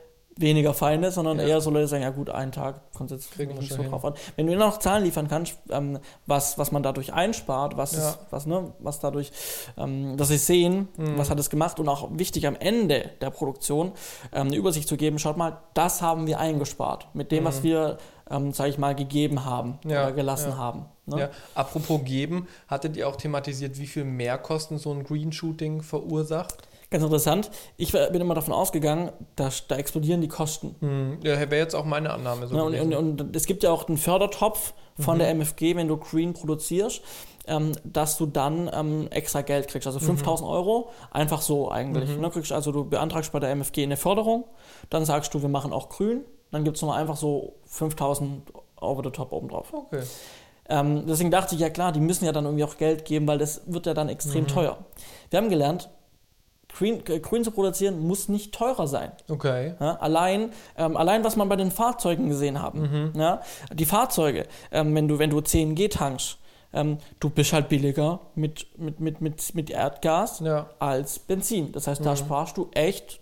weniger 0.41 0.73
Feinde, 0.73 1.11
sondern 1.11 1.41
Ja. 1.41 1.47
eher 1.49 1.61
so 1.61 1.69
Leute 1.69 1.89
sagen, 1.89 2.05
ja 2.05 2.11
gut, 2.11 2.31
einen 2.31 2.53
Tag 2.53 2.93
kommt 2.93 3.11
jetzt 3.11 3.33
Kriegen 3.33 3.55
nicht 3.55 3.69
schon 3.69 3.79
so 3.79 3.83
hin. 3.83 3.91
drauf 3.91 4.05
an. 4.05 4.15
Wenn 4.37 4.47
du 4.47 4.55
noch 4.55 4.79
Zahlen 4.79 5.03
liefern 5.03 5.27
kannst, 5.27 5.57
ähm, 5.69 5.99
was, 6.27 6.57
was 6.59 6.71
man 6.71 6.85
dadurch 6.85 7.13
einspart, 7.13 7.77
was, 7.77 7.93
Ja. 7.95 8.11
ist, 8.11 8.19
was, 8.31 8.47
ne, 8.47 8.73
was 8.79 9.01
dadurch, 9.01 9.33
ähm, 9.77 10.17
dass 10.17 10.29
sie 10.29 10.39
sehen, 10.39 10.87
Mhm. 10.97 11.19
was 11.19 11.29
hat 11.31 11.41
es 11.41 11.51
gemacht 11.51 11.81
und 11.81 11.89
auch 11.89 12.09
wichtig 12.13 12.47
am 12.47 12.55
Ende 12.55 13.11
der 13.21 13.31
Produktion 13.31 13.91
ähm, 14.33 14.47
eine 14.47 14.55
Übersicht 14.57 14.89
zu 14.89 14.97
geben, 14.97 15.19
schaut 15.19 15.37
mal, 15.37 15.59
das 15.75 16.03
haben 16.03 16.29
wir 16.29 16.39
eingespart 16.39 17.09
mit 17.15 17.33
dem, 17.33 17.45
was 17.45 17.59
Mhm. 17.59 17.65
wir, 17.65 17.99
ähm, 18.31 18.53
sage 18.53 18.71
ich 18.71 18.79
mal, 18.79 18.95
gegeben 18.95 19.45
haben 19.45 19.81
Ja, 19.85 20.05
oder 20.05 20.13
gelassen 20.13 20.57
haben. 20.57 20.85
Ne? 21.07 21.19
Ja. 21.19 21.31
Apropos 21.57 22.03
geben, 22.05 22.47
hattet 22.69 22.97
ihr 22.97 23.09
auch 23.09 23.17
thematisiert, 23.17 23.77
wie 23.79 23.89
viel 23.89 24.05
Mehrkosten 24.05 24.79
so 24.79 24.93
ein 24.93 25.03
Green-Shooting 25.03 25.83
verursacht? 25.83 26.68
Ganz 26.91 27.05
interessant. 27.05 27.51
Ich 27.77 27.93
bin 27.93 28.15
immer 28.21 28.35
davon 28.35 28.55
ausgegangen, 28.55 29.11
da, 29.37 29.51
da 29.69 29.77
explodieren 29.77 30.21
die 30.23 30.29
Kosten. 30.29 30.75
Hm, 30.81 31.19
ja, 31.23 31.39
wäre 31.39 31.57
jetzt 31.57 31.75
auch 31.75 31.85
meine 31.85 32.11
Annahme 32.11 32.47
so 32.47 32.57
Ja, 32.57 32.63
und, 32.63 32.95
und, 32.95 33.21
und 33.21 33.37
es 33.37 33.45
gibt 33.47 33.63
ja 33.63 33.71
auch 33.71 33.89
einen 33.89 33.99
Fördertopf 33.99 34.73
von 34.99 35.17
Mhm. 35.17 35.19
der 35.19 35.29
MFG, 35.31 35.77
wenn 35.77 35.87
du 35.87 35.97
Green 35.99 36.33
produzierst, 36.33 37.03
ähm, 37.47 37.73
dass 37.85 38.17
du 38.17 38.25
dann 38.27 38.71
ähm, 38.73 39.09
extra 39.11 39.43
Geld 39.43 39.69
kriegst. 39.69 39.87
Also 39.87 39.99
5000 40.01 40.49
Euro, 40.49 40.89
einfach 41.11 41.43
so 41.43 41.71
eigentlich. 41.71 42.09
Mhm. 42.09 42.23
Ne? 42.23 42.31
Kriegst, 42.31 42.53
also 42.53 42.73
du 42.73 42.85
beantragst 42.85 43.33
bei 43.33 43.39
der 43.41 43.51
MFG 43.51 43.83
eine 43.83 43.97
Förderung, 43.99 44.45
dann 44.89 45.05
sagst 45.05 45.33
du, 45.35 45.43
wir 45.43 45.49
machen 45.51 45.73
auch 45.75 45.91
Grün, 45.91 46.25
dann 46.53 46.65
gibt 46.65 46.77
es 46.77 46.83
nochmal 46.83 47.01
einfach 47.01 47.17
so 47.19 47.55
5000 47.67 48.51
over 48.81 49.03
the 49.05 49.11
top 49.11 49.33
obendrauf. 49.33 49.73
okay. 49.75 50.03
Ähm, 50.71 51.05
deswegen 51.07 51.31
dachte 51.31 51.55
ich, 51.55 51.61
ja 51.63 51.71
klar, 51.71 51.93
die 51.93 52.01
müssen 52.01 52.25
ja 52.27 52.33
dann 52.33 52.45
irgendwie 52.45 52.65
auch 52.65 52.77
Geld 52.77 53.05
geben, 53.07 53.27
weil 53.27 53.39
das 53.39 53.63
wird 53.67 53.87
ja 53.87 53.95
dann 53.95 54.09
extrem 54.11 54.43
Mhm. 54.45 54.49
teuer. 54.49 54.79
Wir 55.31 55.39
haben 55.39 55.49
gelernt, 55.49 55.89
Green, 56.79 57.03
äh, 57.09 57.19
Grün 57.21 57.43
zu 57.45 57.51
produzieren 57.51 57.99
muss 58.07 58.29
nicht 58.29 58.55
teurer 58.55 58.87
sein. 58.87 59.13
Okay. 59.29 59.75
Ja, 59.81 59.97
allein, 59.97 60.51
ähm, 60.77 60.97
allein, 60.97 61.25
was 61.25 61.37
man 61.37 61.49
bei 61.49 61.57
den 61.57 61.71
Fahrzeugen 61.71 62.29
gesehen 62.29 62.63
haben. 62.63 63.13
Mhm. 63.13 63.21
Ja, 63.21 63.41
die 63.73 63.85
Fahrzeuge, 63.85 64.47
ähm, 64.71 64.95
wenn 64.95 65.09
du, 65.09 65.19
wenn 65.19 65.31
du 65.31 65.39
10G 65.41 65.89
tankst, 65.91 66.39
ähm, 66.73 66.99
du 67.19 67.31
bist 67.31 67.53
halt 67.53 67.69
billiger 67.69 68.21
mit, 68.35 68.67
mit, 68.79 69.01
mit, 69.01 69.21
mit, 69.21 69.55
mit 69.55 69.71
Erdgas 69.71 70.41
Ja. 70.41 70.67
als 70.79 71.19
Benzin. 71.19 71.73
Das 71.73 71.87
heißt, 71.87 72.05
da 72.05 72.13
Mhm. 72.13 72.17
sparst 72.17 72.57
du 72.57 72.69
echt 72.75 73.21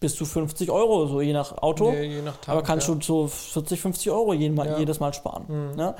bis 0.00 0.14
zu 0.16 0.24
50 0.26 0.70
Euro, 0.70 1.06
so 1.06 1.20
je 1.20 1.32
nach 1.32 1.56
Auto. 1.58 1.92
Je, 1.92 2.02
je 2.04 2.22
nach 2.22 2.36
Tank, 2.36 2.48
aber 2.48 2.62
kannst 2.62 2.88
du 2.88 3.00
so 3.00 3.26
40, 3.28 3.80
50 3.80 4.10
Euro 4.10 4.34
jeden 4.34 4.54
Mal, 4.54 4.78
jedes 4.78 5.00
Mal 5.00 5.14
sparen. 5.14 5.44
Mhm. 5.48 5.94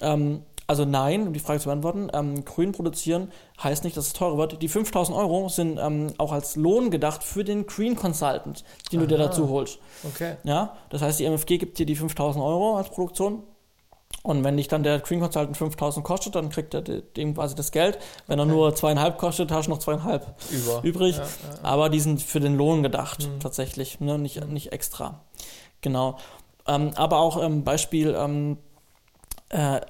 Ähm, 0.00 0.42
also 0.66 0.84
nein, 0.84 1.26
um 1.26 1.32
die 1.32 1.40
Frage 1.40 1.60
zu 1.60 1.66
beantworten, 1.66 2.08
ähm, 2.14 2.44
grün 2.44 2.72
produzieren 2.72 3.30
heißt 3.62 3.84
nicht, 3.84 3.96
dass 3.96 4.06
es 4.08 4.12
teurer 4.14 4.38
wird. 4.38 4.62
Die 4.62 4.68
5000 4.68 5.16
Euro 5.16 5.48
sind 5.48 5.78
ähm, 5.78 6.12
auch 6.18 6.32
als 6.32 6.56
Lohn 6.56 6.90
gedacht 6.90 7.22
für 7.22 7.44
den 7.44 7.66
Green 7.66 7.96
Consultant, 7.96 8.64
den 8.90 9.00
du 9.00 9.06
dir 9.06 9.18
Aha. 9.18 9.26
dazu 9.26 9.48
holst. 9.48 9.78
Okay. 10.04 10.36
Ja, 10.44 10.74
das 10.90 11.02
heißt, 11.02 11.20
die 11.20 11.24
MFG 11.26 11.58
gibt 11.58 11.78
dir 11.78 11.86
die 11.86 11.96
5000 11.96 12.42
Euro 12.44 12.76
als 12.76 12.88
Produktion. 12.88 13.42
Und 14.22 14.42
wenn 14.42 14.56
dich 14.56 14.68
dann 14.68 14.82
der 14.82 15.00
Green 15.00 15.20
Consultant 15.20 15.54
5000 15.56 16.04
kostet, 16.06 16.34
dann 16.34 16.48
kriegt 16.48 16.72
er 16.72 16.80
de- 16.80 17.02
dem 17.14 17.34
quasi 17.34 17.54
das 17.54 17.72
Geld. 17.72 17.98
Wenn 18.26 18.38
er 18.38 18.44
Okay. 18.46 18.54
nur 18.54 18.74
zweieinhalb 18.74 19.18
kostet, 19.18 19.50
hast 19.52 19.66
du 19.66 19.70
noch 19.72 19.80
zweieinhalb 19.80 20.34
Über. 20.50 20.82
übrig. 20.82 21.16
Ja, 21.16 21.22
ja, 21.24 21.28
ja. 21.56 21.58
Aber 21.62 21.90
die 21.90 22.00
sind 22.00 22.22
für 22.22 22.40
den 22.40 22.56
Lohn 22.56 22.82
gedacht, 22.82 23.28
Mhm. 23.28 23.40
tatsächlich, 23.40 24.00
ne? 24.00 24.18
nicht, 24.18 24.46
nicht 24.48 24.72
extra. 24.72 25.20
Genau. 25.82 26.16
Ähm, 26.66 26.92
aber 26.94 27.18
auch 27.18 27.42
ähm, 27.42 27.64
Beispiel 27.64 28.14
ähm, 28.18 28.56
äh, 29.50 29.80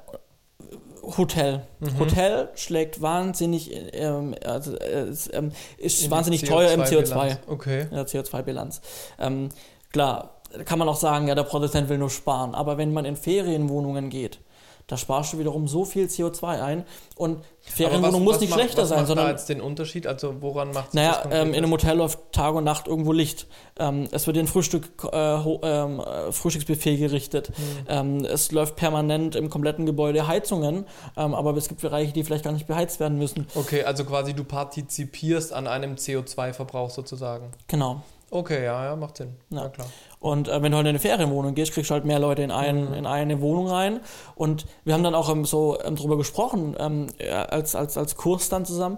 Hotel. 1.17 1.67
Mhm. 1.81 1.99
Hotel 1.99 2.49
schlägt 2.55 3.01
wahnsinnig, 3.03 3.71
ähm, 3.93 4.35
also, 4.45 4.77
äh, 4.77 5.09
ist, 5.09 5.31
ähm, 5.33 5.53
ist 5.79 6.11
wahnsinnig 6.11 6.43
teuer 6.43 6.71
im 6.73 6.81
CO2 6.83 7.05
CO2-Bilanz. 7.05 7.39
Okay. 7.47 7.81
in 7.83 7.97
der 7.97 8.07
CO2-Bilanz. 8.07 8.81
Ähm, 9.19 9.49
klar, 9.93 10.41
kann 10.65 10.79
man 10.79 10.89
auch 10.89 10.97
sagen, 10.97 11.29
ja, 11.29 11.35
der 11.35 11.43
Produzent 11.43 11.89
will 11.89 11.99
nur 11.99 12.11
sparen. 12.11 12.55
Aber 12.55 12.79
wenn 12.79 12.93
man 12.93 13.05
in 13.05 13.17
Ferienwohnungen 13.17 14.11
geht, 14.11 14.39
da 14.87 14.97
sparst 14.97 15.33
du 15.33 15.39
wiederum 15.39 15.67
so 15.67 15.85
viel 15.85 16.07
CO2 16.07 16.61
ein. 16.63 16.85
Und 17.17 17.43
Ferienwohnung 17.61 18.13
was- 18.13 18.21
muss 18.21 18.35
was 18.35 18.41
nicht 18.43 18.51
macht- 18.51 18.61
schlechter 18.61 18.83
was 18.83 18.89
sein, 18.91 18.99
macht 18.99 19.07
sondern 19.09 19.27
da 19.27 19.31
jetzt 19.33 19.49
den 19.49 19.61
Unterschied? 19.63 20.07
Also 20.07 20.43
woran 20.43 20.73
macht 20.73 20.93
sich 20.93 20.95
naja, 21.01 21.23
ähm, 21.31 21.49
in 21.49 21.57
einem? 21.57 21.71
Hotel 21.73 21.97
läuft 21.97 22.19
Tag 22.33 22.55
und 22.55 22.65
Nacht 22.65 22.87
irgendwo 22.89 23.13
Licht. 23.13 23.47
Ähm, 23.79 24.09
es 24.13 24.27
wird 24.27 24.37
in 24.37 24.47
Frühstück, 24.47 24.85
äh, 25.11 25.17
ähm, 25.17 26.01
äh, 26.01 26.33
Frühstücksbuffet 26.33 26.97
gerichtet. 26.99 27.49
Hm. 27.49 27.55
Ähm, 27.89 28.25
es 28.27 28.53
läuft 28.53 28.77
permanent 28.77 29.37
im 29.37 29.49
kompletten 29.51 29.87
Gebäude 29.87 30.27
Heizungen, 30.27 30.85
ähm, 31.17 31.35
aber 31.35 31.57
es 31.57 31.69
gibt 31.69 31.81
Bereiche, 31.81 32.13
die 32.13 32.23
vielleicht 32.23 32.45
gar 32.45 32.53
nicht 32.53 32.67
beheizt 32.67 33.01
werden 33.01 33.17
müssen. 33.19 33.47
Okay, 33.55 33.85
also 33.85 34.05
quasi 34.05 34.35
du 34.35 34.45
partizipierst 34.45 35.53
an 35.53 35.67
einem 35.67 35.95
CO2-Verbrauch 35.97 36.91
sozusagen. 36.91 37.51
Genau. 37.69 38.03
Okay, 38.31 38.65
ja, 38.65 38.85
ja, 38.87 38.97
macht 38.97 39.17
Sinn. 39.19 39.37
Ja. 39.51 39.63
Ja, 39.63 39.69
klar. 39.69 39.87
Und 40.25 40.49
äh, 40.49 40.63
wenn 40.63 40.73
du 40.73 40.79
halt 40.79 40.87
in 40.87 40.89
eine 40.89 40.99
Ferienwohnung 40.99 41.55
gehst, 41.55 41.75
kriegst 41.75 41.91
du 41.91 41.93
halt 41.93 42.07
mehr 42.07 42.19
Leute 42.19 42.41
in, 42.41 42.51
ein, 42.51 42.89
Mhm. 42.89 42.95
in 42.95 43.05
eine 43.05 43.43
Wohnung 43.43 43.69
rein. 43.69 44.01
Und 44.35 44.65
wir 44.83 44.95
haben 44.95 45.05
dann 45.05 45.15
auch 45.15 45.29
ähm, 45.29 45.45
so 45.45 45.79
ähm, 45.85 45.97
drüber 45.97 46.17
gesprochen, 46.17 46.75
ähm, 46.79 47.09
als, 47.51 47.75
als, 47.75 47.99
als 47.99 48.17
Kurs 48.17 48.49
dann 48.49 48.65
zusammen. 48.65 48.97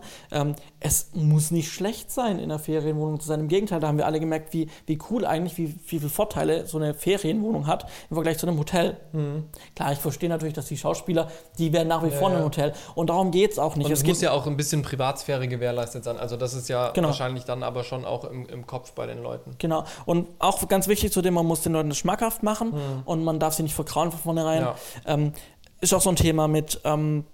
Es 0.87 1.11
muss 1.14 1.51
nicht 1.51 1.72
schlecht 1.72 2.12
sein, 2.12 2.38
in 2.38 2.44
einer 2.44 2.61
Ferienwohnung 2.61 3.18
zu 3.18 3.27
sein. 3.27 3.40
Im 3.40 3.49
Gegenteil, 3.49 3.81
da 3.81 3.88
haben 3.88 3.99
wir 3.99 4.07
alle 4.07 4.20
gemerkt, 4.20 4.53
wie, 4.53 4.68
wie 4.87 4.99
cool 5.11 5.27
eigentlich, 5.27 5.59
wie, 5.59 5.75
wie 5.75 5.99
viele 5.99 6.09
Vorteile 6.09 6.66
so 6.66 6.79
eine 6.79 6.94
Ferienwohnung 6.94 7.66
hat 7.66 7.87
im 8.09 8.14
Vergleich 8.14 8.38
zu 8.38 8.46
einem 8.46 8.57
Hotel. 8.59 8.96
Mhm. 9.12 9.44
Klar, 9.75 9.92
ich 9.92 9.99
verstehe 9.99 10.29
natürlich, 10.29 10.55
dass 10.55 10.66
die 10.66 10.77
Schauspieler, 10.77 11.29
die 11.59 11.72
werden 11.72 11.88
nach 11.88 12.05
wie 12.05 12.09
Ja, 12.11 12.16
vor 12.18 12.31
ja. 12.31 12.37
einem 12.37 12.44
Hotel. 12.44 12.72
Und 12.94 13.11
darum 13.11 13.33
geht 13.33 13.51
es 13.51 13.59
auch 13.59 13.75
nicht. 13.75 13.87
Und 13.87 13.92
es 13.92 14.03
es 14.03 14.07
muss 14.07 14.20
ja 14.20 14.31
auch 14.31 14.46
ein 14.46 14.57
bisschen 14.57 14.83
Privatsphäre 14.83 15.49
gewährleistet 15.49 16.05
sein. 16.05 16.18
Also 16.18 16.37
das 16.37 16.55
ist 16.55 16.68
ja 16.68 16.90
Genau. 16.92 17.09
wahrscheinlich 17.09 17.42
dann 17.44 17.64
aber 17.64 17.83
schon 17.83 18.05
auch 18.05 18.25
im, 18.25 18.46
im 18.46 18.64
Kopf 18.66 18.92
bei 18.92 19.07
den 19.07 19.20
Leuten. 19.22 19.57
Genau. 19.59 19.83
Und 20.05 20.29
auch 20.38 20.68
ganz 20.68 20.87
wichtig 20.87 21.11
zu 21.12 21.20
dem, 21.20 21.35
man 21.35 21.46
muss 21.46 21.62
den 21.62 21.72
Leuten 21.72 21.88
das 21.88 21.99
schmackhaft 21.99 22.44
machen 22.44 22.68
Mhm. 22.68 23.03
und 23.07 23.25
man 23.25 23.40
darf 23.40 23.55
sie 23.55 23.64
nicht 23.64 23.75
vertrauen 23.75 24.12
von 24.12 24.20
vornherein. 24.20 24.61
Ja. 24.62 24.77
Ähm, 25.05 25.33
ist 25.81 25.92
auch 25.92 26.01
so 26.01 26.11
ein 26.11 26.16
Thema 26.16 26.46
mit, 26.46 26.81
ähm, 26.85 27.25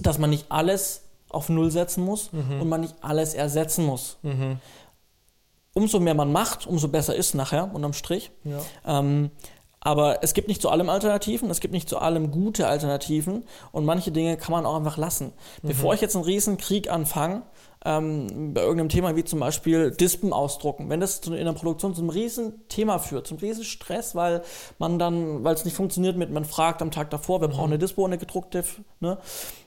dass 0.00 0.18
man 0.18 0.30
nicht 0.30 0.46
alles 0.50 1.03
auf 1.34 1.48
Null 1.48 1.70
setzen 1.70 2.04
muss 2.04 2.32
Mhm. 2.32 2.60
und 2.60 2.68
man 2.68 2.80
nicht 2.82 2.94
alles 3.00 3.34
ersetzen 3.34 3.84
muss. 3.84 4.18
Mhm. 4.22 4.58
Umso 5.74 5.98
mehr 5.98 6.14
man 6.14 6.30
macht, 6.30 6.66
umso 6.66 6.86
besser 6.88 7.16
ist 7.16 7.34
nachher, 7.34 7.68
unterm 7.74 7.92
Strich. 7.94 8.30
Ja. 8.44 8.58
Ähm, 9.00 9.30
aber 9.80 10.22
es 10.22 10.32
gibt 10.32 10.48
nicht 10.48 10.62
zu 10.62 10.70
allem 10.70 10.88
Alternativen, 10.88 11.50
es 11.50 11.60
gibt 11.60 11.74
nicht 11.74 11.88
zu 11.88 11.98
allem 11.98 12.30
gute 12.30 12.68
Alternativen 12.68 13.44
und 13.72 13.84
manche 13.84 14.12
Dinge 14.12 14.36
kann 14.36 14.52
man 14.52 14.64
auch 14.66 14.76
einfach 14.76 14.96
lassen. 14.96 15.32
Bevor 15.62 15.92
ich 15.92 16.00
jetzt 16.00 16.14
einen 16.16 16.24
riesen 16.24 16.56
Krieg 16.56 16.88
anfange, 16.90 17.42
ähm, 17.84 18.54
bei 18.54 18.62
irgendeinem 18.62 18.88
Thema 18.88 19.14
wie 19.14 19.24
zum 19.24 19.40
Beispiel 19.40 19.90
Dispen 19.90 20.32
ausdrucken, 20.32 20.88
wenn 20.88 21.00
das 21.00 21.18
in 21.18 21.34
der 21.44 21.52
Produktion 21.52 21.94
zu 21.94 22.00
einem 22.00 22.08
riesen 22.08 22.66
Thema 22.68 22.98
führt, 22.98 23.26
zum 23.26 23.36
riesen 23.36 23.62
Stress, 23.64 24.14
weil 24.14 24.42
man 24.78 24.98
dann, 24.98 25.44
weil 25.44 25.54
es 25.54 25.66
nicht 25.66 25.76
funktioniert 25.76 26.16
mit, 26.16 26.30
man 26.30 26.46
fragt 26.46 26.80
am 26.80 26.90
Tag 26.90 27.10
davor, 27.10 27.42
wir 27.42 27.48
brauchen 27.48 27.66
eine 27.66 27.78
Dispo, 27.78 28.06
eine 28.06 28.16
gedruckte, 28.16 28.64
ne? 29.00 29.18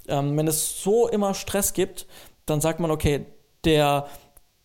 Ähm, 0.08 0.38
wenn 0.38 0.48
es 0.48 0.82
so 0.82 1.08
immer 1.08 1.34
Stress 1.34 1.74
gibt, 1.74 2.08
dann 2.46 2.62
sagt 2.62 2.80
man, 2.80 2.92
okay, 2.92 3.26
der 3.64 4.08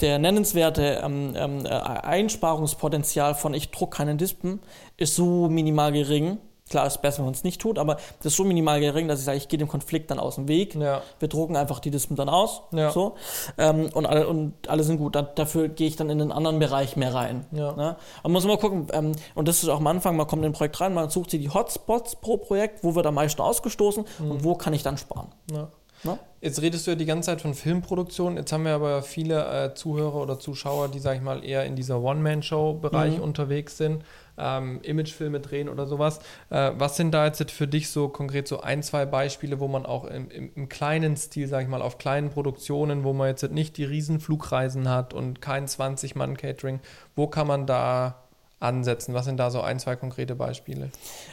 der 0.02 0.18
nennenswerte 0.18 1.00
ähm, 1.02 1.34
ähm, 1.36 1.64
äh, 1.64 1.68
Einsparungspotenzial 1.68 3.34
von 3.34 3.54
ich 3.54 3.70
druck 3.70 3.94
keinen 3.94 4.18
Dispen 4.18 4.60
ist 4.96 5.14
so 5.14 5.48
minimal 5.48 5.92
gering. 5.92 6.38
Klar, 6.72 6.86
ist 6.86 7.02
besser, 7.02 7.18
wenn 7.18 7.26
man 7.26 7.34
es 7.34 7.44
nicht 7.44 7.60
tut, 7.60 7.78
aber 7.78 7.96
das 7.96 8.32
ist 8.32 8.36
so 8.36 8.44
minimal 8.44 8.80
gering, 8.80 9.08
dass 9.08 9.18
ich 9.18 9.26
sage, 9.26 9.36
ich 9.36 9.48
gehe 9.48 9.58
dem 9.58 9.68
Konflikt 9.68 10.10
dann 10.10 10.18
aus 10.18 10.36
dem 10.36 10.48
Weg. 10.48 10.74
Ja. 10.74 11.02
Wir 11.18 11.28
drucken 11.28 11.54
einfach 11.54 11.80
die 11.80 11.90
Dispen 11.90 12.16
dann 12.16 12.30
aus. 12.30 12.62
Ja. 12.72 12.90
So, 12.90 13.16
ähm, 13.58 13.90
und, 13.92 14.06
alle, 14.06 14.26
und 14.26 14.54
alle 14.68 14.82
sind 14.82 14.96
gut. 14.96 15.14
Da, 15.14 15.20
dafür 15.20 15.68
gehe 15.68 15.86
ich 15.86 15.96
dann 15.96 16.08
in 16.08 16.18
einen 16.22 16.32
anderen 16.32 16.58
Bereich 16.58 16.96
mehr 16.96 17.12
rein. 17.12 17.44
Ja. 17.52 17.72
Ne? 17.72 17.96
Man 18.22 18.32
muss 18.32 18.44
immer 18.44 18.56
gucken, 18.56 18.86
ähm, 18.92 19.12
und 19.34 19.48
das 19.48 19.62
ist 19.62 19.68
auch 19.68 19.80
am 19.80 19.86
Anfang, 19.86 20.16
man 20.16 20.26
kommt 20.26 20.42
in 20.42 20.50
ein 20.50 20.54
Projekt 20.54 20.80
rein, 20.80 20.94
man 20.94 21.10
sucht 21.10 21.30
sich 21.30 21.42
die 21.42 21.50
Hotspots 21.50 22.16
pro 22.16 22.38
Projekt, 22.38 22.82
wo 22.82 22.94
wird 22.94 23.04
am 23.04 23.16
meisten 23.16 23.42
ausgestoßen 23.42 24.06
und 24.20 24.42
wo 24.42 24.54
kann 24.54 24.72
ich 24.72 24.82
dann 24.82 24.96
sparen. 24.96 25.28
Ja. 25.50 25.68
Ne? 26.04 26.18
Jetzt 26.40 26.60
redest 26.60 26.86
du 26.86 26.92
ja 26.92 26.96
die 26.96 27.04
ganze 27.04 27.26
Zeit 27.26 27.42
von 27.42 27.54
Filmproduktion. 27.54 28.36
Jetzt 28.36 28.52
haben 28.52 28.64
wir 28.64 28.74
aber 28.74 29.02
viele 29.02 29.66
äh, 29.66 29.74
Zuhörer 29.74 30.16
oder 30.16 30.40
Zuschauer, 30.40 30.88
die, 30.88 30.98
sag 30.98 31.16
ich 31.16 31.22
mal, 31.22 31.44
eher 31.44 31.64
in 31.64 31.76
dieser 31.76 32.02
One-Man-Show-Bereich 32.02 33.18
Mhm. 33.18 33.22
unterwegs 33.22 33.76
sind, 33.76 34.02
ähm, 34.38 34.80
Imagefilme 34.82 35.40
drehen 35.40 35.68
oder 35.68 35.86
sowas. 35.86 36.20
Äh, 36.50 36.72
was 36.76 36.96
sind 36.96 37.12
da 37.12 37.26
jetzt 37.26 37.50
für 37.50 37.66
dich 37.66 37.90
so 37.90 38.08
konkret 38.08 38.48
so 38.48 38.60
ein, 38.60 38.82
zwei 38.82 39.06
Beispiele, 39.06 39.60
wo 39.60 39.68
man 39.68 39.86
auch 39.86 40.04
im, 40.04 40.30
im, 40.30 40.50
im 40.54 40.68
kleinen 40.68 41.16
Stil, 41.16 41.48
sag 41.48 41.62
ich 41.62 41.68
mal, 41.68 41.82
auf 41.82 41.98
kleinen 41.98 42.30
Produktionen, 42.30 43.04
wo 43.04 43.12
man 43.12 43.28
jetzt 43.28 43.50
nicht 43.50 43.76
die 43.76 43.84
riesen 43.84 44.20
Flugreisen 44.20 44.88
hat 44.88 45.14
und 45.14 45.40
kein 45.40 45.66
20-Mann-Catering, 45.66 46.80
wo 47.14 47.26
kann 47.26 47.46
man 47.46 47.66
da 47.66 48.22
ansetzen? 48.62 49.12
Was 49.12 49.24
sind 49.24 49.38
da 49.38 49.50
so 49.50 49.60
ein, 49.60 49.78
zwei 49.78 49.96
konkrete 49.96 50.34
Beispiele? 50.34 50.90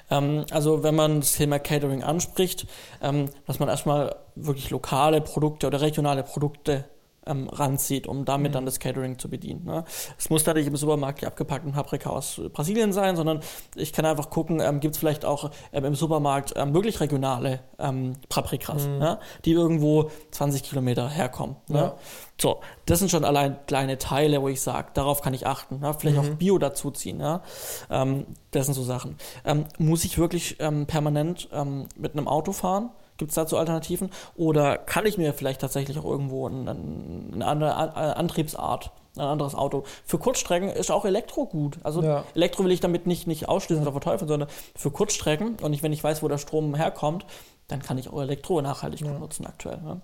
Ähm, 0.09 0.45
also 0.51 0.83
wenn 0.83 0.95
man 0.95 1.21
das 1.21 1.33
Thema 1.33 1.59
Catering 1.59 2.03
anspricht, 2.03 2.67
ähm, 3.01 3.29
dass 3.47 3.59
man 3.59 3.69
erstmal 3.69 4.15
wirklich 4.35 4.69
lokale 4.71 5.21
Produkte 5.21 5.67
oder 5.67 5.81
regionale 5.81 6.23
Produkte 6.23 6.85
ähm, 7.30 7.48
ranzieht, 7.50 8.08
um 8.08 8.26
damit 8.26 8.52
Mhm. 8.52 8.54
dann 8.54 8.65
das 8.65 8.80
Catering 8.80 9.18
zu 9.20 9.30
bedienen. 9.30 9.63
Ne? 9.63 9.84
Es 10.18 10.30
muss 10.30 10.44
da 10.44 10.54
nicht 10.54 10.68
im 10.68 10.76
Supermarkt 10.76 11.22
die 11.22 11.28
abgepackten 11.28 11.72
Paprika 11.72 12.10
aus 12.10 12.42
Brasilien 12.52 12.92
sein, 12.92 13.15
sondern 13.15 13.39
ich 13.76 13.94
kann 13.94 14.06
einfach 14.06 14.30
gucken, 14.30 14.60
ähm, 14.60 14.80
gibt 14.80 14.96
es 14.96 15.00
vielleicht 15.00 15.24
auch 15.26 15.52
ähm, 15.72 15.86
im 15.86 15.96
Supermarkt 15.96 16.54
ähm, 16.58 16.74
wirklich 16.74 17.00
regionale 17.00 17.62
ähm, 17.78 18.13
Paprikas, 18.28 18.88
Mhm. 18.88 18.98
ne? 18.98 19.20
die 19.46 19.52
irgendwo 19.52 20.10
20 20.32 20.63
Kilometer 20.63 21.08
herkommen. 21.10 21.56
Ne? 21.68 21.78
Ja. 21.78 21.96
So, 22.42 22.62
das 22.86 23.00
sind 23.00 23.12
schon 23.12 23.26
allein 23.26 23.58
kleine 23.68 23.98
Teile, 23.98 24.42
wo 24.42 24.48
ich 24.48 24.62
sage, 24.62 24.89
darauf 24.94 25.22
kann 25.22 25.34
ich 25.34 25.46
achten. 25.46 25.80
Ne? 25.80 25.94
Vielleicht 25.94 26.18
Mhm. 26.18 26.24
auch 26.24 26.36
Bio 26.36 26.58
dazuziehen. 26.58 27.20
Ja? 27.20 27.42
Ähm, 27.89 28.26
das 28.52 28.65
sind 28.65 28.74
so 28.76 28.84
Sachen. 28.84 29.18
Ähm, 29.46 29.65
muss 29.78 30.06
ich 30.06 30.18
wirklich 30.18 30.56
ähm, 30.60 30.86
permanent 30.88 31.50
ähm, 31.54 31.88
mit 31.96 32.13
einem 32.13 32.28
Auto 32.28 32.52
fahren? 32.54 32.89
Gibt 33.19 33.29
es 33.29 33.36
dazu 33.36 33.58
Alternativen? 33.58 34.10
Oder 34.36 34.77
kann 34.79 35.05
ich 35.05 35.19
mir 35.19 35.34
vielleicht 35.34 35.62
tatsächlich 35.62 35.99
auch 35.99 36.05
irgendwo 36.05 36.47
ein, 36.47 36.67
ein, 36.67 37.32
eine 37.36 37.45
andere 37.45 37.75
A- 37.75 38.13
Antriebsart, 38.13 38.91
ein 39.15 39.21
anderes 39.21 39.53
Auto? 39.53 39.84
Für 40.05 40.17
Kurzstrecken 40.17 40.69
ist 40.69 40.89
auch 40.89 41.05
Elektro 41.05 41.45
gut. 41.45 41.77
Also 41.84 42.01
Ja. 42.01 42.23
Elektro 42.34 42.63
will 42.63 42.71
ich 42.71 42.79
damit 42.79 43.05
nicht, 43.05 43.27
nicht 43.27 43.47
ausschließen 43.47 43.84
oder 43.84 43.91
verteufeln, 43.91 44.27
sondern 44.27 44.49
für 44.75 44.89
Kurzstrecken 44.89 45.58
und 45.62 45.73
ich, 45.73 45.84
wenn 45.84 45.93
ich 45.93 46.03
weiß, 46.03 46.23
wo 46.23 46.27
der 46.27 46.39
Strom 46.39 46.73
herkommt, 46.73 47.25
dann 47.67 47.84
kann 47.84 47.99
ich 47.99 48.10
auch 48.12 48.19
Elektro 48.21 48.62
nachhaltig 48.62 49.01
gut 49.01 49.12
Ja. 49.12 49.19
nutzen 49.19 49.45
aktuell. 49.45 49.77
Ne? 49.77 50.01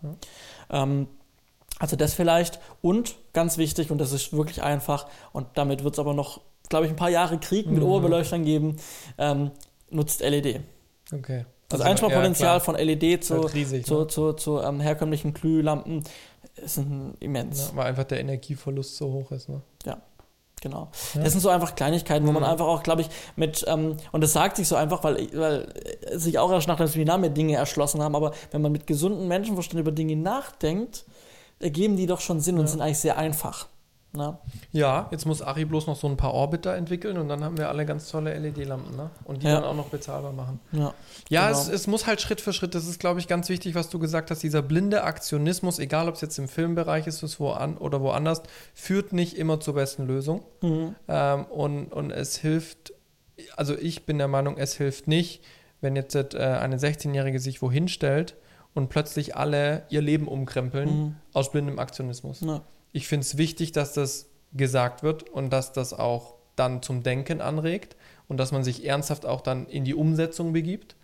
Ähm, 0.70 1.08
also 1.80 1.96
das 1.96 2.14
vielleicht 2.14 2.60
und 2.82 3.16
ganz 3.34 3.58
wichtig, 3.58 3.92
und 3.92 3.98
das 3.98 4.12
ist 4.12 4.32
wirklich 4.34 4.62
einfach, 4.62 5.08
und 5.34 5.48
damit 5.56 5.84
wird 5.84 5.96
es 5.96 6.00
aber 6.00 6.14
noch, 6.14 6.42
glaube 6.70 6.86
ich, 6.86 6.92
ein 6.92 6.96
paar 6.96 7.10
Jahre 7.10 7.38
Krieg 7.38 7.68
mit 7.68 7.82
Mhm. 7.82 7.90
Oberbeleuchtern 7.90 8.44
geben, 8.46 8.78
ähm, 9.18 9.52
nutzt 9.90 10.22
LED. 10.22 10.62
Okay. 11.14 11.46
Das 11.70 11.82
Also, 11.82 11.92
Einsparpotenzial 11.92 12.56
ja, 12.58 12.60
von 12.60 12.76
LED 12.76 13.24
zu, 13.24 13.42
Halt 13.42 13.54
riesig, 13.56 13.86
zu, 13.86 14.00
ne? 14.02 14.08
zu, 14.08 14.34
zu 14.34 14.60
ähm, 14.60 14.80
herkömmlichen 14.80 15.34
Glühlampen 15.34 16.04
ist 16.64 16.80
immens. 17.20 17.70
Ja, 17.72 17.76
weil 17.78 17.88
einfach 17.88 18.04
der 18.04 18.20
Energieverlust 18.20 18.96
so 18.98 19.12
hoch 19.12 19.32
ist. 19.32 19.50
Ne? 19.50 19.62
Genau. 20.62 20.90
Ja. 21.14 21.22
Das 21.22 21.34
sind 21.34 21.42
so 21.42 21.50
einfach 21.50 21.76
Kleinigkeiten, 21.76 22.26
wo 22.26 22.32
man 22.32 22.42
Mhm. 22.42 22.50
einfach 22.50 22.66
auch, 22.66 22.82
glaube 22.82 23.02
ich, 23.02 23.10
mit, 23.36 23.64
ähm, 23.68 23.98
und 24.12 24.22
das 24.22 24.34
sagt 24.34 24.56
sich 24.58 24.68
so 24.68 24.76
einfach, 24.76 25.04
weil, 25.04 25.28
weil 25.38 25.68
sich 26.14 26.40
auch 26.40 26.52
erst 26.52 26.68
nach 26.68 26.78
dem 26.78 26.88
Seminar 26.88 27.18
mit 27.20 27.38
Dinge 27.38 27.56
erschlossen 27.56 28.02
haben, 28.02 28.16
aber 28.16 28.32
wenn 28.52 28.62
man 28.64 28.72
mit 28.72 28.88
gesundem 28.88 29.28
Menschenverstand 29.28 29.80
über 29.80 29.92
Dinge 29.92 30.16
nachdenkt, 30.16 31.06
ergeben 31.60 31.98
die 31.98 32.08
doch 32.08 32.20
schon 32.22 32.40
Sinn 32.40 32.56
und 32.56 32.62
Ja. 32.62 32.68
sind 32.68 32.82
eigentlich 32.82 32.98
sehr 33.00 33.18
einfach. 33.18 33.68
Ne? 34.16 34.38
Ja, 34.72 35.08
jetzt 35.12 35.26
muss 35.26 35.42
Ari 35.42 35.66
bloß 35.66 35.88
noch 35.88 35.96
so 35.96 36.08
ein 36.08 36.18
paar 36.18 36.34
Orbiter 36.34 36.76
entwickeln 36.76 37.18
und 37.18 37.28
dann 37.30 37.44
haben 37.44 37.58
wir 37.58 37.70
alle 37.70 37.86
ganz 37.86 38.10
tolle 38.10 38.34
LED-Lampen, 38.38 38.96
ne? 38.96 39.10
Und 39.26 39.44
die 39.44 39.48
Ja. 39.48 39.56
dann 39.56 39.64
auch 39.66 39.76
noch 39.76 39.90
bezahlbar 39.90 40.32
machen. 40.32 40.60
Ja. 40.72 40.94
Ja, 41.30 41.48
Genau. 41.48 41.60
es, 41.60 41.68
es 41.68 41.88
muss 41.88 42.08
halt 42.08 42.22
Schritt 42.22 42.42
für 42.42 42.54
Schritt, 42.54 42.76
das 42.76 42.88
ist, 42.88 43.00
glaube 43.00 43.20
ich, 43.20 43.28
ganz 43.28 43.50
wichtig, 43.50 43.76
was 43.76 43.90
du 43.90 44.00
gesagt 44.00 44.32
hast, 44.32 44.44
dieser 44.44 44.62
blinde 44.62 45.04
Aktionismus, 45.04 45.80
egal 45.80 46.08
ob 46.08 46.16
es 46.16 46.22
jetzt 46.22 46.38
im 46.40 46.48
Filmbereich 46.48 47.08
ist 47.08 47.40
wo 47.40 47.50
an, 47.52 47.78
oder 47.78 48.02
woanders, 48.02 48.42
führt 48.74 49.12
nicht 49.14 49.38
immer 49.38 49.60
zur 49.60 49.74
besten 49.76 50.06
Lösung. 50.08 50.44
Mhm. 50.62 50.96
Ähm, 51.08 51.46
und, 51.46 51.92
und 51.92 52.12
es 52.12 52.38
hilft, 52.38 52.94
also 53.58 53.76
ich 53.78 54.06
bin 54.06 54.18
der 54.18 54.28
Meinung, 54.28 54.58
es 54.58 54.76
hilft 54.76 55.08
nicht, 55.08 55.44
wenn 55.82 55.96
jetzt 55.96 56.16
äh, 56.16 56.38
eine 56.40 56.78
16-Jährige 56.78 57.40
sich 57.40 57.62
wohin 57.62 57.88
stellt 57.88 58.36
und 58.74 58.90
plötzlich 58.90 59.36
alle 59.36 59.84
ihr 59.90 60.02
Leben 60.02 60.28
umkrempeln 60.28 60.90
Mhm. 60.90 61.16
aus 61.34 61.52
blindem 61.52 61.80
Aktionismus. 61.80 62.42
Ja. 62.42 62.62
Ich 62.96 63.10
finde 63.10 63.26
es 63.26 63.38
wichtig, 63.38 63.74
dass 63.74 63.92
das 63.92 64.30
gesagt 64.54 65.04
wird 65.04 65.30
und 65.30 65.52
dass 65.52 65.74
das 65.74 65.92
auch 65.92 66.36
dann 66.56 66.82
zum 66.82 67.04
Denken 67.04 67.42
anregt 67.42 67.98
und 68.30 68.38
dass 68.38 68.54
man 68.54 68.64
sich 68.64 68.86
ernsthaft 68.88 69.26
auch 69.26 69.42
dann 69.42 69.68
in 69.68 69.84
die 69.84 69.94
Umsetzung 69.94 70.54
begibt. 70.54 70.96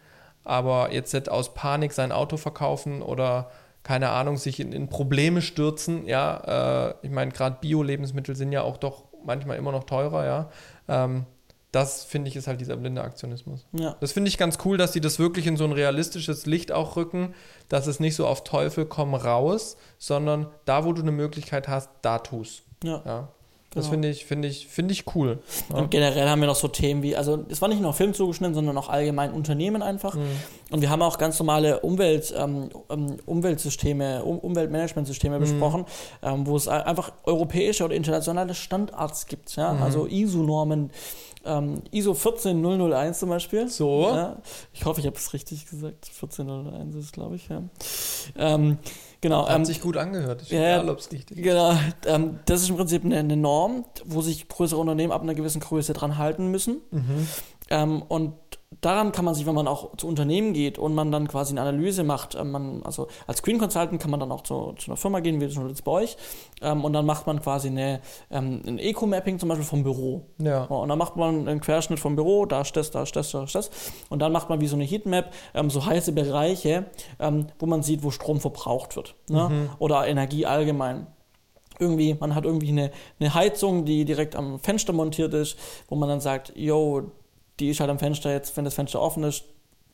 Aber 0.46 0.94
jetzt 0.94 1.14
nicht 1.14 1.28
aus 1.28 1.54
Panik 1.54 1.92
sein 1.92 2.14
Auto 2.14 2.38
verkaufen 2.38 3.02
oder 3.02 3.52
keine 3.84 4.12
Ahnung, 4.12 4.38
sich 4.38 4.62
in, 4.62 4.72
in 4.72 4.88
Probleme 4.88 5.42
stürzen, 5.42 6.08
ja, 6.08 6.92
äh, 6.92 6.94
ich 7.02 7.12
meine, 7.12 7.32
gerade 7.34 7.58
Bio-Lebensmittel 7.60 8.38
sind 8.38 8.54
ja 8.54 8.62
auch 8.62 8.78
doch 8.78 9.04
manchmal 9.26 9.58
immer 9.58 9.74
noch 9.74 9.84
teurer, 9.84 10.26
ja. 10.26 10.50
Ähm, 10.88 11.26
das 11.72 12.04
finde 12.04 12.30
ich 12.30 12.36
ist 12.36 12.48
halt 12.48 12.60
dieser 12.60 12.76
blinde 12.76 13.02
Aktionismus. 13.02 13.66
Ja. 13.72 13.96
Das 14.02 14.12
finde 14.12 14.28
ich 14.30 14.38
ganz 14.38 14.58
cool, 14.66 14.78
dass 14.78 14.92
sie 14.94 15.02
das 15.02 15.20
wirklich 15.20 15.48
in 15.48 15.56
so 15.58 15.64
ein 15.64 15.72
realistisches 15.72 16.46
Licht 16.46 16.72
auch 16.72 16.96
rücken, 16.98 17.34
dass 17.70 17.88
es 17.88 18.00
nicht 18.00 18.16
so 18.16 18.28
auf 18.28 18.44
Teufel 18.44 18.86
komm 18.86 19.14
raus, 19.16 19.78
sondern 19.98 20.48
da, 20.66 20.84
wo 20.86 20.92
du 20.94 21.02
eine 21.02 21.12
Möglichkeit 21.12 21.68
hast, 21.68 21.90
da 22.02 22.20
tu's. 22.20 22.64
Ja. 22.84 23.02
Ja. 23.06 23.28
Das 23.74 23.86
Genau. 23.86 23.92
finde 23.94 24.10
ich, 24.10 24.26
finde 24.26 24.48
ich, 24.50 24.68
finde 24.68 24.92
ich 24.92 25.06
cool. 25.16 25.40
Ja. 25.70 25.78
Und 25.78 25.92
generell 25.92 26.28
haben 26.28 26.42
wir 26.42 26.48
noch 26.48 26.58
so 26.58 26.68
Themen 26.68 27.04
wie, 27.04 27.16
also 27.16 27.46
es 27.48 27.62
war 27.62 27.70
nicht 27.70 27.82
nur 27.82 27.94
Film 27.94 28.14
zugeschnitten, 28.14 28.54
sondern 28.54 28.78
auch 28.78 28.90
allgemein 28.90 29.32
Unternehmen 29.32 29.82
einfach. 29.82 30.14
Mhm. 30.16 30.26
Und 30.72 30.82
wir 30.82 30.90
haben 30.90 31.02
auch 31.02 31.18
ganz 31.18 31.40
normale 31.40 31.80
Umwelt, 31.80 32.34
ähm, 32.38 32.68
ähm, 32.90 33.16
Umweltsysteme, 33.26 34.26
um, 34.26 34.40
Umweltmanagementsysteme 34.40 35.38
Mhm. 35.38 35.40
besprochen, 35.42 35.86
ähm, 36.22 36.46
wo 36.48 36.58
es 36.58 36.68
ein- 36.68 36.82
einfach 36.82 37.14
europäische 37.24 37.86
oder 37.86 37.96
internationale 37.96 38.56
Standards 38.56 39.26
gibt. 39.28 39.56
Ja? 39.56 39.72
Mhm. 39.72 39.84
Also 39.84 40.06
ISO-Normen, 40.06 40.92
ähm, 41.46 41.82
ISO 41.92 42.14
14001 42.14 43.20
zum 43.20 43.30
Beispiel. 43.30 43.68
So. 43.68 44.08
Ja, 44.14 44.38
ich 44.74 44.86
hoffe, 44.86 45.00
ich 45.00 45.08
habe 45.08 45.16
es 45.16 45.34
richtig 45.34 45.70
gesagt. 45.70 46.08
14001 46.08 46.96
ist, 46.96 47.14
glaube 47.14 47.36
ich. 47.36 47.50
Ja. 47.50 47.64
Ähm, 48.38 48.78
genau. 49.22 49.48
Hat 49.48 49.58
ähm, 49.58 49.66
sich 49.66 49.82
gut 49.82 49.98
angehört. 49.98 50.44
Ist 50.44 50.52
ja, 50.52 50.60
egal, 50.60 50.90
ob 50.90 51.00
es 51.00 51.12
richtig 51.12 51.38
ist. 51.38 51.44
Genau, 51.44 51.74
ähm, 52.06 52.40
das 52.46 52.62
ist 52.62 52.70
im 52.70 52.78
Prinzip 52.78 53.04
eine, 53.04 53.18
eine 53.18 53.38
Norm, 53.38 53.86
wo 54.06 54.22
sich 54.22 54.48
größere 54.48 54.80
Unternehmen 54.80 55.12
ab 55.12 55.22
einer 55.22 55.36
gewissen 55.36 55.62
Größe 55.62 55.94
dran 55.94 56.18
halten 56.18 56.52
müssen. 56.52 56.82
Mhm. 56.92 57.28
Ähm, 57.70 58.02
und 58.02 58.34
daran 58.80 59.12
kann 59.12 59.26
man 59.26 59.36
sich, 59.36 59.46
wenn 59.46 59.54
man 59.54 59.68
auch 59.68 59.98
zu 59.98 60.08
Unternehmen 60.08 60.54
geht 60.54 60.80
und 60.80 60.96
man 60.96 61.12
dann 61.12 61.28
quasi 61.28 61.52
eine 61.52 61.62
Analyse 61.62 62.04
macht, 62.04 62.36
ähm, 62.36 62.52
man, 62.52 62.84
also 62.84 63.08
als 63.28 63.40
Screen 63.40 63.60
Consultant 63.60 64.02
kann 64.02 64.10
man 64.10 64.20
dann 64.20 64.32
auch 64.32 64.42
zu, 64.42 64.74
zu 64.78 64.90
einer 64.90 64.98
Firma 64.98 65.20
gehen, 65.20 65.42
wie 65.42 65.46
jetzt 65.46 65.84
bei 65.84 65.92
euch, 65.92 66.16
ähm, 66.62 66.86
und 66.86 66.94
dann 66.94 67.06
macht 67.06 67.28
man 67.28 67.42
quasi 67.42 67.68
eine, 67.68 68.00
ähm, 68.30 68.62
ein 68.66 68.80
Eco-Mapping 68.80 69.40
zum 69.40 69.50
Beispiel 69.50 69.66
vom 69.66 69.84
Büro. 69.84 70.26
Ja. 70.38 70.52
Ja, 70.52 70.76
Und 70.76 70.90
dann 70.90 70.98
macht 70.98 71.16
man 71.16 71.48
einen 71.48 71.60
Querschnitt 71.60 72.00
vom 72.00 72.16
Büro, 72.16 72.46
da 72.46 72.62
ist 72.62 72.76
das, 72.76 72.92
da 72.92 73.04
ist 73.04 73.16
das, 73.16 73.32
da 73.32 73.44
ist 73.44 73.56
das. 73.56 73.72
Und 74.10 74.20
dann 74.20 74.32
macht 74.32 74.50
man 74.50 74.62
wie 74.62 74.68
so 74.68 74.76
eine 74.76 74.86
Heatmap, 74.86 75.34
ähm, 75.54 75.70
so 75.70 75.86
heiße 75.86 76.12
Bereiche, 76.12 76.86
ähm, 77.20 77.48
wo 77.60 77.66
man 77.66 77.84
sieht, 77.84 78.04
wo 78.04 78.12
Strom 78.12 78.40
verbraucht 78.40 78.96
wird. 78.96 79.16
Ne? 79.30 79.50
Mhm. 79.50 79.70
Oder 79.80 80.08
Energie 80.08 80.46
allgemein. 80.46 81.08
Irgendwie, 81.80 82.16
man 82.20 82.36
hat 82.36 82.46
irgendwie 82.46 82.70
eine, 82.70 82.92
eine 83.20 83.34
Heizung, 83.34 83.86
die 83.86 84.06
direkt 84.06 84.36
am 84.36 84.60
Fenster 84.60 84.94
montiert 84.94 85.34
ist, 85.34 85.58
wo 85.88 85.96
man 85.96 86.10
dann 86.10 86.20
sagt, 86.20 86.54
yo, 86.56 87.12
die 87.62 87.70
ist 87.70 87.80
halt 87.80 87.90
am 87.90 88.00
Fenster 88.00 88.32
jetzt, 88.32 88.58
wenn 88.58 88.66
das 88.66 88.74
Fenster 88.74 89.00
offen 89.00 89.24
ist, 89.24 89.44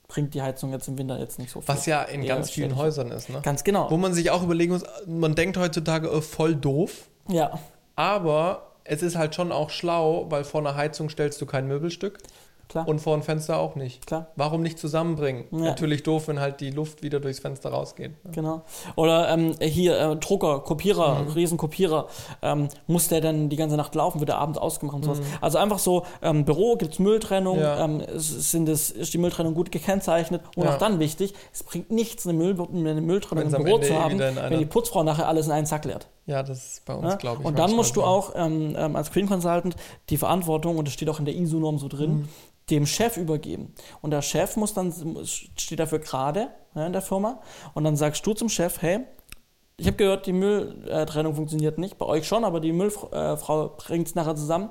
bringt 0.08 0.34
die 0.34 0.42
Heizung 0.42 0.72
jetzt 0.72 0.88
im 0.88 0.98
Winter 0.98 1.20
jetzt 1.20 1.38
nicht 1.38 1.52
so 1.52 1.60
viel. 1.60 1.68
Was 1.68 1.86
ja 1.86 2.02
in 2.04 2.26
ganz 2.26 2.50
vielen. 2.50 2.76
Häusern 2.78 3.12
ist, 3.12 3.30
ne? 3.30 3.42
Ganz 3.44 3.64
genau. 3.64 3.92
Wo 3.92 3.98
man 3.98 4.14
sich 4.14 4.32
auch 4.32 4.42
überlegen 4.42 4.72
muss, 4.72 4.84
man 5.06 5.36
denkt 5.36 5.58
heutzutage 5.58 6.08
äh, 6.08 6.22
voll 6.22 6.56
doof, 6.56 7.10
Ja, 7.28 7.60
aber 7.96 8.72
es 8.86 9.02
ist 9.04 9.18
halt 9.18 9.36
schon 9.36 9.52
auch 9.52 9.70
schlau, 9.70 10.28
weil 10.30 10.46
vor 10.46 10.62
einer 10.62 10.76
Heizung 10.76 11.10
stellst 11.10 11.42
du 11.42 11.46
kein 11.46 11.68
Möbelstück 11.68 12.20
klar. 12.70 12.88
und 12.88 13.00
vor 13.00 13.16
ein 13.16 13.24
Fenster 13.24 13.58
auch 13.60 13.76
nicht. 13.76 14.06
klar. 14.06 14.28
Warum 14.36 14.62
nicht 14.62 14.80
zusammenbringen? 14.80 15.46
Ja. 15.52 15.58
Natürlich 15.60 16.04
doof, 16.04 16.28
wenn 16.28 16.40
halt 16.40 16.60
die 16.62 16.72
Luft 16.72 17.04
wieder 17.04 17.20
durchs 17.20 17.40
Fenster 17.40 17.70
rausgeht. 17.70 18.12
Genau. 18.32 18.62
Oder 18.96 19.30
ähm, 19.30 19.56
hier, 19.62 19.98
äh, 20.00 20.16
Drucker, 20.18 20.60
Kopierer, 20.60 21.24
Mhm. 21.24 21.28
Riesenkopierer. 21.32 22.08
Ähm, 22.42 22.68
muss 22.88 23.08
der 23.08 23.22
denn 23.22 23.50
die 23.50 23.56
ganze 23.56 23.78
Nacht 23.78 23.94
laufen, 23.96 24.20
wird 24.20 24.30
er 24.30 24.38
abends 24.38 24.58
ausgemacht 24.60 24.96
und 24.98 25.04
sowas. 25.04 25.20
Mhm. 25.20 25.26
Also 25.42 25.58
einfach 25.58 25.80
so, 25.80 26.04
ähm, 26.22 26.46
Büro 26.46 26.76
gibt's 26.76 27.00
Mülltrennung, 27.00 27.60
Ja. 27.60 27.84
ähm, 27.84 28.00
es- 28.02 28.52
sind 28.52 28.68
es, 28.70 28.90
ist 28.90 29.14
die 29.14 29.18
Mülltrennung 29.18 29.54
gut 29.54 29.72
gekennzeichnet 29.72 30.42
und 30.56 30.64
Ja. 30.66 30.74
auch 30.74 30.78
dann 30.78 31.00
wichtig, 31.00 31.34
es 31.54 31.64
bringt 31.64 31.92
nichts, 31.92 32.26
eine, 32.28 32.38
Müll, 32.38 32.56
eine 32.60 33.02
Mülltrennung 33.02 33.44
Wenn's 33.46 33.54
im 33.54 33.64
Büro 33.64 33.76
Ende 33.76 33.88
zu 33.88 33.94
eh 33.94 33.98
haben, 33.98 34.20
wenn 34.20 34.60
die 34.60 34.66
Putzfrau 34.66 35.04
nachher 35.04 35.28
alles 35.28 35.46
in 35.48 35.52
einen 35.52 35.66
Sack 35.66 35.86
leert. 35.86 36.08
Ja, 36.26 36.44
das 36.44 36.58
ist 36.74 36.86
bei 36.86 36.94
uns, 36.94 37.08
Ja? 37.12 37.16
glaube 37.16 37.42
ich. 37.42 37.48
Und 37.48 37.58
dann 37.58 37.72
musst 37.74 37.96
du 37.96 38.04
auch 38.04 38.34
ähm, 38.36 38.76
ähm, 38.78 38.96
als 38.98 39.08
Screen 39.08 39.28
Consultant 39.28 39.76
die 40.10 40.18
Verantwortung, 40.18 40.78
und 40.78 40.86
das 40.86 40.94
steht 40.94 41.10
auch 41.10 41.20
in 41.20 41.26
der 41.26 41.34
ISO-Norm 41.36 41.78
so 41.80 41.88
drin, 41.88 42.12
Mhm. 42.12 42.30
Dem 42.70 42.86
Chef 42.86 43.18
übergeben. 43.18 43.74
Und 44.02 44.12
der 44.12 44.22
Chef 44.22 44.56
muss 44.58 44.74
dann, 44.74 44.94
steht 45.26 45.80
dafür 45.80 46.00
gerade 46.00 46.50
ja, 46.76 46.86
in 46.86 46.94
der 46.94 47.02
Firma. 47.02 47.40
Und 47.74 47.84
dann 47.84 47.96
sagst 47.96 48.26
du 48.26 48.34
zum 48.34 48.50
Chef, 48.50 48.82
hey, 48.82 49.00
ich 49.78 49.88
habe 49.88 49.98
gehört, 49.98 50.26
die 50.26 50.34
Mülltrennung 50.34 51.36
funktioniert 51.36 51.78
nicht. 51.78 51.98
Bei 51.98 52.06
euch 52.06 52.28
schon, 52.28 52.44
aber 52.44 52.60
die 52.60 52.74
Müllfrau 52.74 53.70
bringt 53.78 54.08
es 54.08 54.16
nachher 54.16 54.36
zusammen. 54.36 54.70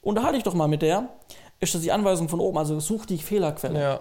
Unterhalte 0.00 0.38
ich 0.38 0.44
doch 0.44 0.54
mal 0.54 0.66
mit 0.68 0.82
der. 0.82 1.10
Ist 1.60 1.74
das 1.74 1.82
die 1.82 1.92
Anweisung 1.92 2.28
von 2.28 2.40
oben? 2.40 2.58
Also 2.58 2.78
such 2.80 3.06
die 3.06 3.18
Fehlerquelle. 3.18 3.80
Ja, 3.80 4.00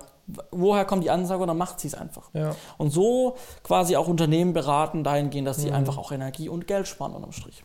woher 0.52 0.86
kommt 0.86 1.04
die 1.04 1.10
Ansage 1.12 1.42
und 1.42 1.48
dann 1.48 1.58
macht 1.58 1.80
sie 1.80 1.88
es 1.88 1.94
einfach. 1.94 2.30
Ja. 2.34 2.56
Und 2.78 2.92
so 2.92 3.36
quasi 3.64 3.96
auch 3.96 4.08
Unternehmen 4.08 4.54
beraten 4.54 5.04
dahingehend, 5.04 5.48
dass 5.48 5.58
sie 5.58 5.70
Mhm. 5.70 5.76
einfach 5.76 5.98
auch 5.98 6.12
Energie 6.12 6.50
und 6.50 6.68
Geld 6.68 6.88
sparen 6.88 7.14
unterm 7.14 7.32
Strich. 7.32 7.64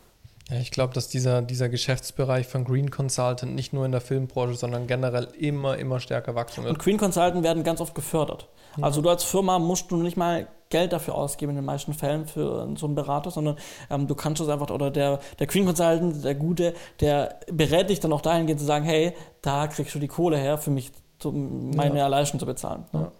Ja, 0.51 0.59
ich 0.59 0.70
glaube, 0.70 0.92
dass 0.94 1.09
dieser, 1.09 1.42
dieser 1.42 1.68
Geschäftsbereich 1.68 2.46
von 2.46 2.64
Green 2.64 2.90
Consultant 2.90 3.55
nicht 3.55 3.72
nur 3.72 3.84
in 3.86 3.92
der 3.92 4.01
Filmbranche, 4.01 4.55
sondern 4.55 4.86
generell 4.86 5.28
immer, 5.38 5.78
immer 5.78 6.01
stärker 6.01 6.34
wachsen 6.34 6.61
Und 6.61 6.66
wird. 6.66 6.78
Green 6.78 6.98
Consultant 6.98 7.42
werden 7.42 7.62
ganz 7.62 7.80
oft 7.80 7.94
gefördert. 7.94 8.48
Mhm. 8.76 8.84
Also 8.84 9.01
du 9.01 9.09
als 9.09 9.24
Firma 9.24 9.59
musst 9.59 9.90
du 9.90 9.96
nicht 9.96 10.16
mal 10.16 10.48
Geld 10.70 10.92
dafür 10.92 11.14
ausgeben 11.16 11.51
in 11.51 11.57
den 11.57 11.64
meisten 11.64 11.94
Fällen 11.94 12.26
für 12.26 12.68
so 12.76 12.86
einen 12.86 12.94
Berater, 12.94 13.30
sondern 13.30 13.57
ähm, 13.90 14.07
du 14.07 14.14
kannst 14.14 14.40
es 14.40 14.48
einfach, 14.48 14.70
oder 14.70 14.90
der, 14.90 15.18
der 15.38 15.46
Green 15.46 15.66
Consultant, 15.66 16.24
der 16.24 16.34
Gute, 16.34 16.74
der 17.01 17.40
berät 17.51 17.90
dich 17.90 18.01
dann 18.01 18.12
auch 18.12 18.20
dahingehend 18.20 18.61
zu 18.61 18.66
sagen, 18.66 18.84
hey, 18.84 19.12
da 19.42 19.66
kriegst 19.66 19.94
du 19.94 19.98
die 19.98 20.09
Kohle 20.09 20.36
her, 20.36 20.59
für 20.59 20.70
mich 20.70 20.92
zu, 21.18 21.32
meine 21.32 21.98
Ja. 21.98 22.07
Leistung 22.07 22.40
zu 22.40 22.46
bezahlen. 22.46 22.84
Ja. 22.92 23.12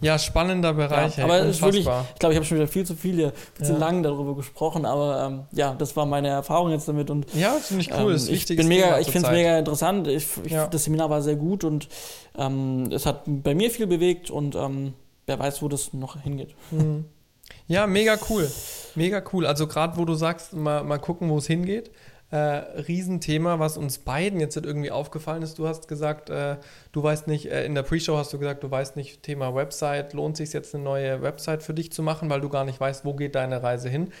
Ja, 0.00 0.18
spannender 0.18 0.72
Bereich. 0.74 1.16
Ja, 1.18 1.24
ey, 1.24 1.30
aber 1.30 1.40
es 1.40 1.56
ist 1.56 1.62
wirklich, 1.62 1.86
ich 1.86 2.18
glaube, 2.18 2.32
ich 2.32 2.36
habe 2.36 2.44
schon 2.44 2.56
wieder 2.58 2.68
viel 2.68 2.84
zu 2.86 2.94
viel, 2.94 3.32
viel 3.54 3.66
zu 3.66 3.72
Ja. 3.72 3.78
lang 3.78 4.02
darüber 4.02 4.34
gesprochen, 4.34 4.84
aber 4.84 5.24
ähm, 5.26 5.40
ja, 5.52 5.74
das 5.74 5.94
war 5.96 6.06
meine 6.06 6.28
Erfahrung 6.28 6.70
jetzt 6.70 6.88
damit 6.88 7.10
und 7.10 7.26
Ja, 7.34 7.52
finde 7.54 7.82
ich 7.82 7.92
cool. 7.92 8.10
ähm, 8.12 8.16
ist 8.16 8.28
ein 8.28 8.34
ich 8.34 8.46
bin 8.46 8.68
mega, 8.68 8.98
ich 8.98 9.10
finde 9.10 9.28
es 9.28 9.32
mega 9.34 9.58
interessant. 9.58 10.06
Ich, 10.08 10.26
ich, 10.44 10.52
Ja. 10.52 10.66
Das 10.66 10.84
Seminar 10.84 11.10
war 11.10 11.22
sehr 11.22 11.36
gut 11.36 11.64
und 11.64 11.88
ähm, 12.36 12.88
es 12.92 13.06
hat 13.06 13.22
bei 13.26 13.54
mir 13.54 13.70
viel 13.70 13.86
bewegt 13.86 14.30
und 14.30 14.54
ähm, 14.54 14.94
wer 15.26 15.38
weiß, 15.38 15.62
wo 15.62 15.68
das 15.68 15.92
noch 15.92 16.20
hingeht. 16.22 16.54
Mhm. 16.70 17.04
Ja, 17.66 17.86
mega 17.86 18.16
cool. 18.30 18.50
Mega 18.94 19.22
cool. 19.32 19.46
Also 19.46 19.66
gerade 19.66 19.96
wo 19.96 20.04
du 20.04 20.14
sagst, 20.14 20.54
mal, 20.54 20.82
mal 20.84 20.98
gucken, 20.98 21.28
wo 21.30 21.38
es 21.38 21.46
hingeht. 21.46 21.90
Äh, 22.30 22.36
Riesenthema, 22.36 23.58
was 23.58 23.78
uns 23.78 24.00
beiden 24.00 24.38
jetzt 24.38 24.54
irgendwie 24.56 24.90
aufgefallen 24.90 25.42
ist. 25.42 25.58
Du 25.58 25.66
hast 25.66 25.88
gesagt, 25.88 26.28
äh, 26.28 26.56
du 26.92 27.02
weißt 27.02 27.26
nicht, 27.26 27.46
äh, 27.46 27.64
in 27.64 27.74
der 27.74 27.82
Pre-Show 27.84 28.18
hast 28.18 28.32
du 28.34 28.38
gesagt, 28.38 28.62
du 28.62 28.70
weißt 28.70 28.96
nicht, 28.96 29.22
Thema 29.22 29.54
Website, 29.54 30.12
lohnt 30.12 30.36
sich 30.36 30.52
jetzt 30.52 30.74
eine 30.74 30.84
neue 30.84 31.22
Website 31.22 31.62
für 31.62 31.72
dich 31.72 31.90
zu 31.90 32.02
machen, 32.02 32.28
weil 32.28 32.42
du 32.42 32.50
gar 32.50 32.64
nicht 32.64 32.78
weißt, 32.78 33.06
wo 33.06 33.14
geht 33.14 33.34
deine 33.34 33.62
Reise 33.62 33.88
hin. 33.88 34.12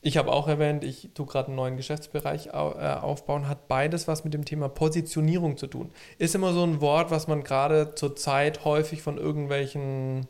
Ich 0.00 0.16
habe 0.16 0.32
auch 0.32 0.48
erwähnt, 0.48 0.82
ich 0.82 1.10
tue 1.14 1.26
gerade 1.26 1.48
einen 1.48 1.56
neuen 1.56 1.76
Geschäftsbereich 1.76 2.46
äh, 2.46 2.50
aufbauen, 2.52 3.48
hat 3.48 3.68
beides 3.68 4.08
was 4.08 4.24
mit 4.24 4.32
dem 4.32 4.44
Thema 4.46 4.70
Positionierung 4.70 5.58
zu 5.58 5.66
tun. 5.66 5.90
Ist 6.16 6.34
immer 6.34 6.54
so 6.54 6.62
ein 6.62 6.80
Wort, 6.80 7.10
was 7.10 7.28
man 7.28 7.42
gerade 7.44 7.94
zur 7.96 8.16
Zeit 8.16 8.64
häufig 8.64 9.02
von 9.02 9.18
irgendwelchen 9.18 10.26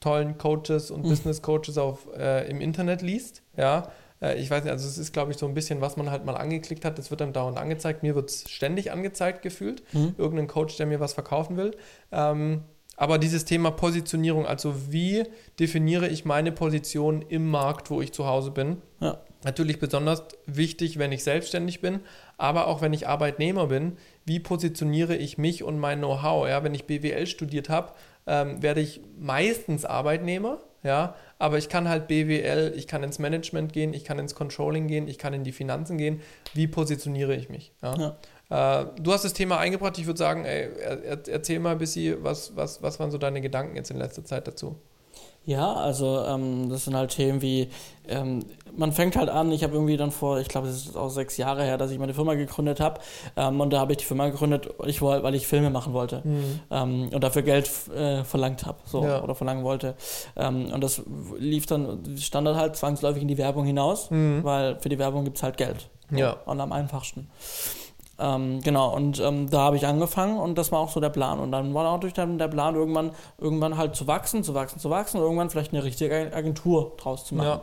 tollen 0.00 0.38
Coaches 0.38 0.90
und 0.90 1.04
Mhm. 1.04 1.08
Business 1.08 1.42
Coaches 1.42 1.76
auf, 1.76 2.06
äh, 2.16 2.48
im 2.48 2.60
Internet 2.60 3.02
liest. 3.02 3.42
Ja, 3.56 3.90
äh, 4.24 4.36
ich 4.36 4.50
weiß 4.50 4.64
nicht, 4.64 4.72
also 4.72 4.88
es 4.88 4.98
ist, 4.98 5.12
glaube 5.12 5.32
ich, 5.32 5.38
so 5.38 5.46
ein 5.46 5.54
bisschen, 5.54 5.80
was 5.80 5.96
man 5.96 6.10
halt 6.10 6.24
mal 6.24 6.36
angeklickt 6.36 6.84
hat, 6.84 6.98
das 6.98 7.10
wird 7.10 7.20
dann 7.20 7.32
dauernd 7.32 7.58
angezeigt. 7.58 8.02
Mir 8.02 8.14
wird 8.14 8.30
es 8.30 8.50
ständig 8.50 8.92
angezeigt 8.92 9.42
gefühlt. 9.42 9.82
Mhm. 9.92 10.14
Irgendein 10.16 10.48
Coach, 10.48 10.76
der 10.76 10.86
mir 10.86 11.00
was 11.00 11.12
verkaufen 11.12 11.56
will. 11.56 11.76
Ähm, 12.10 12.62
aber 12.96 13.18
dieses 13.18 13.44
Thema 13.44 13.72
Positionierung, 13.72 14.46
also 14.46 14.92
wie 14.92 15.24
definiere 15.58 16.08
ich 16.08 16.24
meine 16.24 16.52
Position 16.52 17.22
im 17.22 17.50
Markt, 17.50 17.90
wo 17.90 18.00
ich 18.00 18.12
zu 18.12 18.26
Hause 18.26 18.52
bin? 18.52 18.82
Ja. 19.00 19.18
Natürlich 19.42 19.78
besonders 19.78 20.22
wichtig, 20.46 20.98
wenn 20.98 21.12
ich 21.12 21.24
selbstständig 21.24 21.80
bin, 21.80 22.00
aber 22.38 22.66
auch 22.66 22.80
wenn 22.80 22.92
ich 22.92 23.08
Arbeitnehmer 23.08 23.66
bin, 23.66 23.98
wie 24.24 24.40
positioniere 24.40 25.16
ich 25.16 25.38
mich 25.38 25.64
und 25.64 25.78
mein 25.78 25.98
Know-how? 25.98 26.48
Ja, 26.48 26.62
wenn 26.62 26.74
ich 26.74 26.86
BWL 26.86 27.26
studiert 27.26 27.68
habe, 27.68 27.92
ähm, 28.26 28.62
werde 28.62 28.80
ich 28.80 29.02
meistens 29.18 29.84
Arbeitnehmer, 29.84 30.60
ja, 30.84 31.14
aber 31.38 31.58
ich 31.58 31.68
kann 31.68 31.88
halt 31.88 32.06
BWL, 32.08 32.74
ich 32.76 32.86
kann 32.86 33.02
ins 33.02 33.18
Management 33.18 33.72
gehen, 33.72 33.94
ich 33.94 34.04
kann 34.04 34.18
ins 34.18 34.34
Controlling 34.34 34.86
gehen, 34.86 35.08
ich 35.08 35.18
kann 35.18 35.32
in 35.32 35.42
die 35.42 35.52
Finanzen 35.52 35.96
gehen. 35.98 36.20
Wie 36.52 36.66
positioniere 36.66 37.34
ich 37.34 37.48
mich? 37.48 37.72
Ja? 37.82 38.16
Äh, 38.50 38.86
du 39.00 39.12
hast 39.12 39.24
das 39.24 39.32
Thema 39.32 39.58
eingebracht, 39.58 39.98
ich 39.98 40.06
würde 40.06 40.18
sagen, 40.18 40.44
ey, 40.44 40.68
er, 40.78 41.02
er, 41.02 41.28
erzähl 41.28 41.58
mal 41.58 41.72
ein 41.72 41.78
bisschen, 41.78 42.22
was, 42.22 42.54
was, 42.54 42.82
was 42.82 43.00
waren 43.00 43.10
so 43.10 43.18
deine 43.18 43.40
Gedanken 43.40 43.76
jetzt 43.76 43.90
in 43.90 43.96
letzter 43.96 44.24
Zeit 44.24 44.46
dazu? 44.46 44.76
Ja, 45.46 45.74
also 45.74 46.20
ähm, 46.26 46.70
das 46.70 46.84
sind 46.84 46.96
halt 46.96 47.10
Themen 47.10 47.42
wie, 47.42 47.68
ähm, 48.08 48.40
man 48.76 48.92
fängt 48.92 49.14
halt 49.14 49.28
an, 49.28 49.52
ich 49.52 49.62
habe 49.62 49.74
irgendwie 49.74 49.96
dann 49.98 50.10
vor, 50.10 50.40
ich 50.40 50.48
glaube, 50.48 50.68
es 50.68 50.86
ist 50.86 50.96
auch 50.96 51.10
sechs 51.10 51.36
Jahre 51.36 51.62
her, 51.64 51.76
dass 51.76 51.90
ich 51.90 51.98
meine 51.98 52.14
Firma 52.14 52.32
gegründet 52.34 52.80
habe 52.80 53.00
ähm, 53.36 53.60
und 53.60 53.70
da 53.70 53.78
habe 53.78 53.92
ich 53.92 53.98
die 53.98 54.04
Firma 54.04 54.28
gegründet, 54.28 54.70
ich 54.86 55.02
weil 55.02 55.34
ich 55.34 55.46
Filme 55.46 55.68
machen 55.70 55.92
wollte 55.92 56.22
ähm, 56.70 57.10
und 57.12 57.22
dafür 57.22 57.42
Geld 57.42 57.70
äh, 57.94 58.24
verlangt 58.24 58.64
habe, 58.64 58.78
so 58.86 59.04
Ja. 59.04 59.22
oder 59.22 59.34
verlangen 59.34 59.64
wollte 59.64 59.94
ähm, 60.36 60.72
und 60.72 60.80
das 60.82 61.02
lief 61.38 61.66
dann, 61.66 62.16
stand 62.18 62.46
dann 62.46 62.56
halt 62.56 62.74
zwangsläufig 62.76 63.20
in 63.22 63.28
die 63.28 63.38
Werbung 63.38 63.66
hinaus, 63.66 64.10
Mhm. 64.10 64.40
weil 64.44 64.78
für 64.80 64.88
die 64.88 64.98
Werbung 64.98 65.24
gibt 65.24 65.36
es 65.36 65.42
halt 65.42 65.56
Geld. 65.58 65.88
Ja. 66.10 66.36
Und 66.46 66.60
am 66.60 66.72
einfachsten. 66.72 67.28
Ähm, 68.18 68.60
genau, 68.62 68.94
und 68.94 69.18
ähm, 69.20 69.50
da 69.50 69.58
habe 69.60 69.76
ich 69.76 69.86
angefangen 69.86 70.38
und 70.38 70.56
das 70.56 70.70
war 70.70 70.78
auch 70.80 70.90
so 70.90 71.00
der 71.00 71.08
Plan. 71.10 71.40
Und 71.40 71.50
dann 71.52 71.74
war 71.74 71.82
natürlich 71.92 72.14
dann 72.14 72.38
der 72.38 72.48
Plan, 72.48 72.74
irgendwann, 72.76 73.10
irgendwann 73.38 73.76
halt 73.76 73.96
zu 73.96 74.06
wachsen, 74.06 74.44
zu 74.44 74.54
wachsen, 74.54 74.78
zu 74.78 74.88
wachsen 74.90 75.16
und 75.18 75.24
irgendwann 75.24 75.50
vielleicht 75.50 75.72
eine 75.72 75.82
richtige 75.82 76.30
Agentur 76.32 76.92
draus 76.96 77.24
zu 77.24 77.34
machen. 77.34 77.46
Ja. 77.48 77.60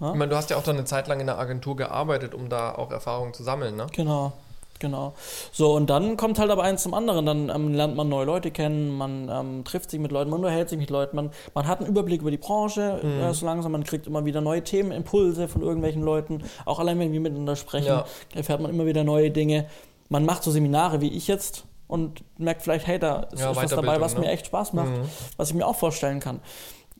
Ja? 0.00 0.10
Ich 0.12 0.18
meine, 0.18 0.30
du 0.30 0.36
hast 0.36 0.50
ja 0.50 0.56
auch 0.56 0.64
dann 0.64 0.76
eine 0.76 0.84
Zeit 0.84 1.06
lang 1.06 1.20
in 1.20 1.26
der 1.26 1.38
Agentur 1.38 1.76
gearbeitet, 1.76 2.34
um 2.34 2.48
da 2.48 2.74
auch 2.74 2.90
Erfahrungen 2.90 3.32
zu 3.34 3.44
sammeln, 3.44 3.76
ne? 3.76 3.86
Genau, 3.92 4.32
genau. 4.80 5.12
So, 5.52 5.74
und 5.74 5.88
dann 5.90 6.16
kommt 6.16 6.40
halt 6.40 6.50
aber 6.50 6.64
eins 6.64 6.82
zum 6.82 6.92
anderen. 6.94 7.24
Dann 7.24 7.48
ähm, 7.50 7.72
lernt 7.72 7.94
man 7.94 8.08
neue 8.08 8.24
Leute 8.26 8.50
kennen, 8.50 8.90
man 8.98 9.28
ähm, 9.30 9.62
trifft 9.64 9.90
sich 9.92 10.00
mit 10.00 10.10
Leuten, 10.10 10.30
man 10.30 10.40
unterhält 10.40 10.68
sich 10.70 10.78
mit 10.80 10.90
Leuten, 10.90 11.14
man, 11.14 11.30
man 11.54 11.68
hat 11.68 11.78
einen 11.78 11.88
Überblick 11.88 12.20
über 12.22 12.32
die 12.32 12.36
Branche, 12.38 12.98
Mhm. 13.00 13.20
äh, 13.22 13.32
so 13.32 13.46
langsam, 13.46 13.70
man 13.70 13.84
kriegt 13.84 14.08
immer 14.08 14.24
wieder 14.24 14.40
neue 14.40 14.64
Themen, 14.64 14.90
Impulse 14.90 15.46
von 15.46 15.62
irgendwelchen 15.62 16.02
Leuten. 16.02 16.42
Auch 16.64 16.80
allein, 16.80 16.98
wenn 16.98 17.12
wir 17.12 17.20
miteinander 17.20 17.54
sprechen, 17.54 17.86
Ja. 17.86 18.04
erfährt 18.34 18.60
man 18.60 18.72
immer 18.72 18.86
wieder 18.86 19.04
neue 19.04 19.30
Dinge. 19.30 19.66
Man 20.12 20.26
macht 20.26 20.42
so 20.42 20.50
Seminare 20.50 21.00
wie 21.00 21.08
ich 21.08 21.26
jetzt 21.26 21.64
und 21.88 22.22
merkt 22.38 22.60
vielleicht, 22.62 22.86
hey, 22.86 22.98
da 22.98 23.20
ist, 23.32 23.40
Ja, 23.40 23.50
ist 23.50 23.56
was 23.56 23.70
dabei, 23.70 24.00
was 24.00 24.14
ne? 24.14 24.20
mir 24.20 24.30
echt 24.30 24.46
Spaß 24.46 24.74
macht, 24.74 24.90
Mhm. 24.90 25.08
was 25.38 25.48
ich 25.48 25.54
mir 25.54 25.66
auch 25.66 25.76
vorstellen 25.76 26.20
kann. 26.20 26.40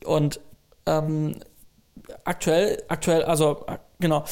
Und 0.05 0.41
ähm, 0.87 1.37
aktuell, 2.25 2.83
aktuell, 2.89 3.25
also 3.25 3.65
äh, 3.67 3.77
genau, 4.01 4.25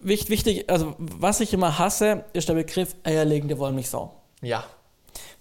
Wicht, 0.00 0.28
wichtig, 0.30 0.68
also 0.70 0.94
was 0.98 1.40
ich 1.40 1.52
immer 1.54 1.78
hasse, 1.78 2.24
ist 2.32 2.48
der 2.48 2.54
Begriff 2.54 2.94
eierlegende 3.02 3.58
Wollmilchsau. 3.58 4.12
Ja. 4.42 4.64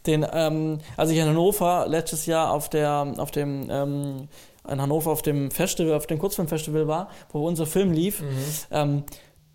Den, 0.08 0.26
ähm, 0.32 0.80
als 0.98 1.10
ich 1.12 1.18
in 1.18 1.28
Hannover 1.28 1.86
letztes 1.88 2.26
Jahr 2.26 2.52
auf 2.52 2.70
der, 2.70 3.14
auf 3.18 3.32
dem, 3.32 3.68
ähm, 3.70 4.28
in 4.70 4.82
Hannover 4.82 5.12
auf 5.12 5.22
dem 5.24 5.52
Festival, 5.52 5.94
auf 5.96 6.08
dem 6.08 6.20
Kurzfilmfestival 6.20 6.88
war, 6.88 7.10
wo 7.32 7.46
unser 7.48 7.66
Film 7.66 7.92
lief, 7.92 8.22
Mhm. 8.22 8.28
ähm, 8.72 9.04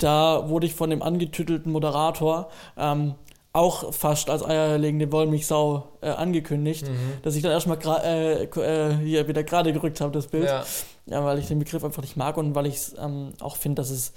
da 0.03 0.49
wurde 0.49 0.67
ich 0.67 0.75
von 0.75 0.91
dem 0.91 1.03
angetütelten 1.03 1.71
Moderator 1.73 2.49
ähm, 2.77 3.15
auch 3.53 3.93
fast 3.93 4.31
als 4.31 4.45
eierlegende 4.45 5.11
Wollmilchsau 5.11 5.89
äh, 6.03 6.11
angekündigt, 6.11 6.87
Mhm. 6.89 7.23
dass 7.23 7.35
ich 7.35 7.43
dann 7.43 7.51
erstmal 7.51 7.79
äh, 8.05 8.45
äh, 8.45 8.97
hier 8.99 9.27
wieder 9.27 9.43
gerade 9.43 9.73
gerückt 9.73 10.01
habe, 10.01 10.13
das 10.13 10.29
Bild. 10.29 10.45
Ja. 10.47 10.65
Ja, 11.07 11.25
weil 11.25 11.39
ich 11.41 11.49
den 11.49 11.59
Begriff 11.59 11.83
einfach 11.85 12.03
nicht 12.03 12.17
mag 12.17 12.37
und 12.37 12.55
weil 12.55 12.67
ich 12.67 12.77
es 12.77 12.95
ähm, 12.97 13.33
auch 13.41 13.57
finde, 13.57 13.83
dass 13.83 13.91
es, 13.91 14.13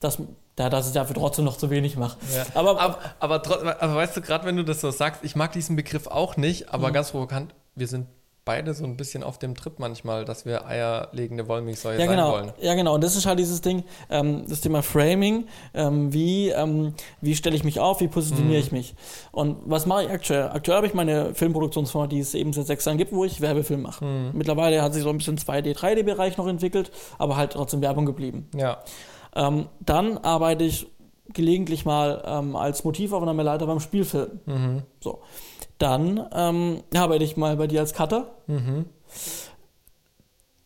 dass, 0.00 0.16
ja, 0.58 0.70
dass 0.70 0.86
ich 0.88 0.94
dafür 0.94 1.14
trotzdem 1.14 1.44
noch 1.44 1.58
zu 1.58 1.68
wenig 1.68 1.96
mache. 1.98 2.16
Ja. 2.34 2.46
Aber, 2.54 2.80
Aber, 2.80 2.98
aber, 3.20 3.82
aber 3.82 3.94
weißt 3.96 4.16
du, 4.16 4.22
gerade 4.22 4.46
wenn 4.46 4.56
du 4.56 4.64
das 4.64 4.80
so 4.80 4.90
sagst, 4.90 5.22
ich 5.24 5.36
mag 5.36 5.52
diesen 5.52 5.76
Begriff 5.76 6.06
auch 6.06 6.38
nicht, 6.38 6.72
aber 6.72 6.88
Mhm. 6.88 6.92
ganz 6.94 7.10
provokant, 7.10 7.54
wir 7.74 7.86
sind 7.88 8.06
beide 8.48 8.72
so 8.72 8.84
ein 8.84 8.96
bisschen 8.96 9.22
auf 9.22 9.38
dem 9.38 9.54
Trip 9.54 9.78
manchmal, 9.78 10.24
dass 10.24 10.46
wir 10.46 10.66
eierlegende 10.66 11.48
Wollmilchsäue 11.48 11.98
ja, 11.98 12.06
sein 12.06 12.16
genau. 12.16 12.32
wollen. 12.32 12.52
Ja, 12.62 12.74
genau. 12.74 12.94
Und 12.94 13.04
das 13.04 13.14
ist 13.14 13.26
halt 13.26 13.38
dieses 13.38 13.60
Ding, 13.60 13.84
ähm, 14.08 14.46
das 14.48 14.62
Thema 14.62 14.82
Framing. 14.82 15.46
Ähm, 15.74 16.14
wie 16.14 16.48
ähm, 16.48 16.94
wie 17.20 17.36
stelle 17.36 17.54
ich 17.56 17.62
mich 17.62 17.78
auf? 17.78 18.00
Wie 18.00 18.08
positioniere 18.08 18.54
Mhm. 18.56 18.64
ich 18.64 18.72
mich? 18.72 18.94
Und 19.32 19.58
was 19.66 19.84
mache 19.84 20.04
ich 20.04 20.10
aktuell? 20.10 20.44
Aktuell 20.48 20.78
habe 20.78 20.86
ich 20.86 20.94
meine 20.94 21.34
Filmproduktionsfirma, 21.34 22.06
die 22.06 22.20
es 22.20 22.32
eben 22.32 22.54
seit 22.54 22.66
sechs 22.66 22.86
Jahren 22.86 22.96
gibt, 22.96 23.12
wo 23.12 23.26
ich 23.26 23.42
Werbefilm 23.42 23.82
mache. 23.82 24.02
Mhm. 24.02 24.30
Mittlerweile 24.32 24.80
hat 24.80 24.94
sich 24.94 25.02
so 25.02 25.10
ein 25.10 25.18
bisschen 25.18 25.36
2D, 25.36 25.74
3D-Bereich 25.76 26.38
noch 26.38 26.46
entwickelt, 26.46 26.90
aber 27.18 27.36
halt 27.36 27.52
trotzdem 27.52 27.82
Werbung 27.82 28.06
geblieben. 28.06 28.48
Ja. 28.56 28.78
Ähm, 29.36 29.66
dann 29.80 30.16
arbeite 30.16 30.64
ich 30.64 30.86
gelegentlich 31.34 31.84
mal 31.84 32.22
ähm, 32.26 32.56
als 32.56 32.82
Motivaufnahmeleiter 32.82 33.66
beim 33.66 33.80
Spielfilm. 33.80 34.40
Mhm. 34.46 34.82
So. 35.00 35.20
Dann 35.78 36.28
ähm, 36.34 36.82
arbeite 36.94 37.24
ich 37.24 37.36
mal 37.36 37.56
bei 37.56 37.66
dir 37.66 37.80
als 37.80 37.94
Cutter. 37.94 38.32
Mhm. 38.46 38.86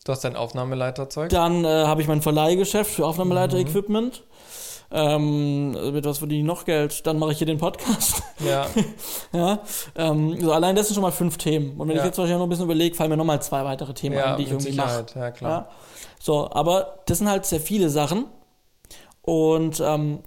Du 0.04 0.10
hast 0.12 0.24
dein 0.24 0.34
Aufnahmeleiterzeug. 0.36 1.28
Dann 1.30 1.64
äh, 1.64 1.68
habe 1.68 2.02
ich 2.02 2.08
mein 2.08 2.22
Verleihgeschäft 2.22 2.90
für 2.90 3.06
Aufnahmeleiter-Equipment. 3.06 4.24
Ähm, 4.94 5.70
mit 5.94 6.04
was 6.04 6.18
verdiene 6.18 6.40
ich 6.40 6.46
noch 6.46 6.64
Geld? 6.64 7.06
Dann 7.06 7.18
mache 7.18 7.32
ich 7.32 7.38
hier 7.38 7.46
den 7.46 7.58
Podcast. 7.58 8.22
Ja. 8.40 8.66
ja, 9.32 9.60
ähm, 9.96 10.38
so 10.40 10.52
allein 10.52 10.76
das 10.76 10.88
sind 10.88 10.94
schon 10.96 11.02
mal 11.02 11.12
fünf 11.12 11.38
Themen. 11.38 11.80
Und 11.80 11.88
wenn 11.88 11.96
Ja. 11.96 12.02
ich 12.02 12.06
jetzt 12.06 12.18
wahrscheinlich 12.18 12.38
noch 12.38 12.46
ein 12.46 12.50
bisschen 12.50 12.64
überlege, 12.66 12.94
fallen 12.94 13.10
mir 13.10 13.16
nochmal 13.16 13.40
zwei 13.40 13.64
weitere 13.64 13.94
Themen 13.94 14.16
ja, 14.16 14.32
ein, 14.32 14.36
die 14.36 14.42
ich 14.42 14.50
irgendwie 14.50 14.72
mache. 14.72 15.06
Ja, 15.14 15.30
klar. 15.30 15.50
Ja? 15.50 15.68
So, 16.20 16.50
aber 16.50 16.98
das 17.06 17.18
sind 17.18 17.30
halt 17.30 17.46
sehr 17.46 17.60
viele 17.60 17.88
Sachen. 17.88 18.26
Und 19.22 19.80
ähm, 19.80 20.18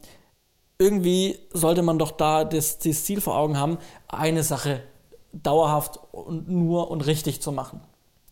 irgendwie 0.78 1.40
sollte 1.54 1.82
man 1.82 1.98
doch 2.00 2.12
da 2.12 2.44
das, 2.44 2.80
das 2.80 3.04
Ziel 3.06 3.22
vor 3.22 3.38
Augen 3.38 3.58
haben, 3.58 3.78
eine 4.08 4.44
Sache 4.44 4.82
dauerhaft 5.34 6.00
und 6.12 6.50
nur 6.50 6.90
und 6.92 7.02
richtig 7.06 7.42
zu 7.42 7.52
machen. 7.52 7.82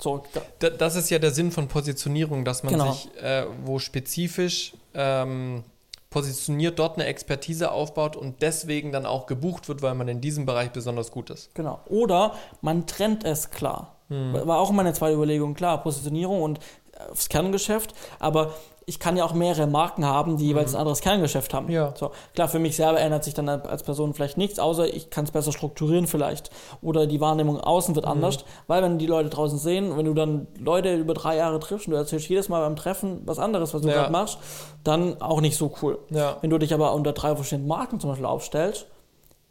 So, 0.01 0.23
da, 0.33 0.41
Da- 0.59 0.69
Das 0.71 0.95
ist 0.95 1.09
ja 1.09 1.19
der 1.19 1.31
Sinn 1.31 1.51
von 1.51 1.67
Positionierung, 1.67 2.43
dass 2.45 2.63
man 2.63 2.73
Genau. 2.73 2.91
sich 2.91 3.09
äh, 3.21 3.45
wo 3.65 3.79
spezifisch 3.79 4.73
ähm, 4.93 5.63
positioniert, 6.09 6.77
dort 6.79 6.95
eine 6.97 7.05
Expertise 7.05 7.71
aufbaut 7.71 8.15
und 8.15 8.41
deswegen 8.41 8.91
dann 8.91 9.05
auch 9.05 9.25
gebucht 9.25 9.67
wird, 9.67 9.81
weil 9.81 9.95
man 9.95 10.07
in 10.07 10.21
diesem 10.21 10.45
Bereich 10.45 10.71
besonders 10.71 11.11
gut 11.11 11.29
ist. 11.29 11.53
Genau. 11.55 11.79
Oder 11.87 12.35
man 12.61 12.85
trennt 12.85 13.23
es 13.23 13.49
klar. 13.49 13.95
Hm. 14.09 14.33
War 14.45 14.59
auch 14.59 14.71
meine 14.71 14.93
zweite 14.93 15.15
Überlegung, 15.15 15.53
klar, 15.55 15.81
Positionierung 15.81 16.41
und 16.41 16.59
äh, 16.59 17.11
aufs 17.11 17.29
Kerngeschäft, 17.29 17.93
aber 18.19 18.53
ich 18.85 18.99
kann 18.99 19.15
ja 19.17 19.23
auch 19.25 19.33
mehrere 19.33 19.65
Marken 19.67 20.05
haben, 20.05 20.37
die 20.37 20.47
jeweils 20.47 20.73
ein 20.73 20.79
anderes 20.81 21.01
Kerngeschäft 21.01 21.53
haben. 21.53 21.67
Mhm. 21.67 21.71
Ja. 21.71 21.93
So, 21.97 22.11
klar, 22.35 22.47
für 22.49 22.59
mich 22.59 22.75
selber 22.75 22.99
ändert 22.99 23.23
sich 23.23 23.33
dann 23.33 23.47
als 23.47 23.83
Person 23.83 24.13
vielleicht 24.13 24.37
nichts, 24.37 24.59
außer 24.59 24.93
ich 24.93 25.09
kann 25.09 25.23
es 25.25 25.31
besser 25.31 25.51
strukturieren 25.51 26.07
vielleicht. 26.07 26.49
Oder 26.81 27.07
die 27.07 27.21
Wahrnehmung 27.21 27.59
außen 27.59 27.91
Mhm. 27.91 27.95
wird 27.95 28.05
anders, 28.05 28.37
weil 28.67 28.81
wenn 28.83 28.97
die 28.97 29.05
Leute 29.07 29.29
draußen 29.29 29.57
sehen, 29.57 29.95
wenn 29.97 30.05
du 30.05 30.13
dann 30.13 30.47
Leute 30.59 30.95
über 30.95 31.13
drei 31.13 31.37
Jahre 31.37 31.59
triffst 31.59 31.87
und 31.87 31.91
du 31.91 31.97
erzählst 31.97 32.27
jedes 32.29 32.49
Mal 32.49 32.61
beim 32.61 32.75
Treffen 32.75 33.21
was 33.25 33.39
anderes, 33.39 33.73
was 33.73 33.81
du 33.81 33.87
Ja. 33.87 33.93
gerade 33.95 34.11
machst, 34.11 34.37
dann 34.83 35.21
auch 35.21 35.39
nicht 35.41 35.57
so 35.57 35.71
cool. 35.81 35.99
Ja. 36.09 36.37
Wenn 36.41 36.49
du 36.49 36.57
dich 36.57 36.73
aber 36.73 36.93
unter 36.93 37.13
drei 37.13 37.35
verschiedenen 37.35 37.67
Marken 37.67 37.99
zum 37.99 38.09
Beispiel 38.09 38.25
aufstellst, 38.25 38.87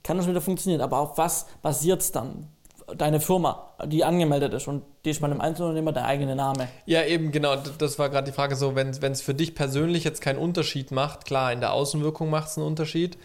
kann 0.03 0.16
das 0.18 0.26
wieder 0.26 0.41
funktionieren. 0.41 0.80
Aber 0.83 0.99
auf 0.99 1.16
was 1.16 1.47
basiert 1.62 2.03
es 2.03 2.12
dann? 2.12 2.49
Deine 2.97 3.20
Firma, 3.20 3.74
die 3.86 4.05
angemeldet 4.05 4.53
ist 4.55 4.68
und 4.68 4.82
die 5.05 5.11
ist 5.11 5.20
bei 5.20 5.26
einem 5.26 5.40
Einzelunternehmer 5.40 5.93
der 5.93 6.05
eigene 6.07 6.36
Name. 6.36 6.68
Ja, 6.86 7.05
eben, 7.05 7.32
genau. 7.32 7.57
Das 7.78 7.99
war 7.99 8.09
gerade 8.11 8.30
die 8.30 8.34
Frage 8.34 8.57
so, 8.57 8.74
wenn 8.74 8.88
es 8.90 9.22
für 9.22 9.34
dich 9.34 9.55
persönlich 9.55 10.05
jetzt 10.05 10.20
keinen 10.20 10.38
Unterschied 10.38 10.90
macht, 10.90 11.24
klar, 11.24 11.53
in 11.53 11.61
der 11.61 11.72
Außenwirkung 11.72 12.30
macht 12.30 12.49
es 12.49 12.57
einen 12.59 12.66
Unterschied, 12.66 13.18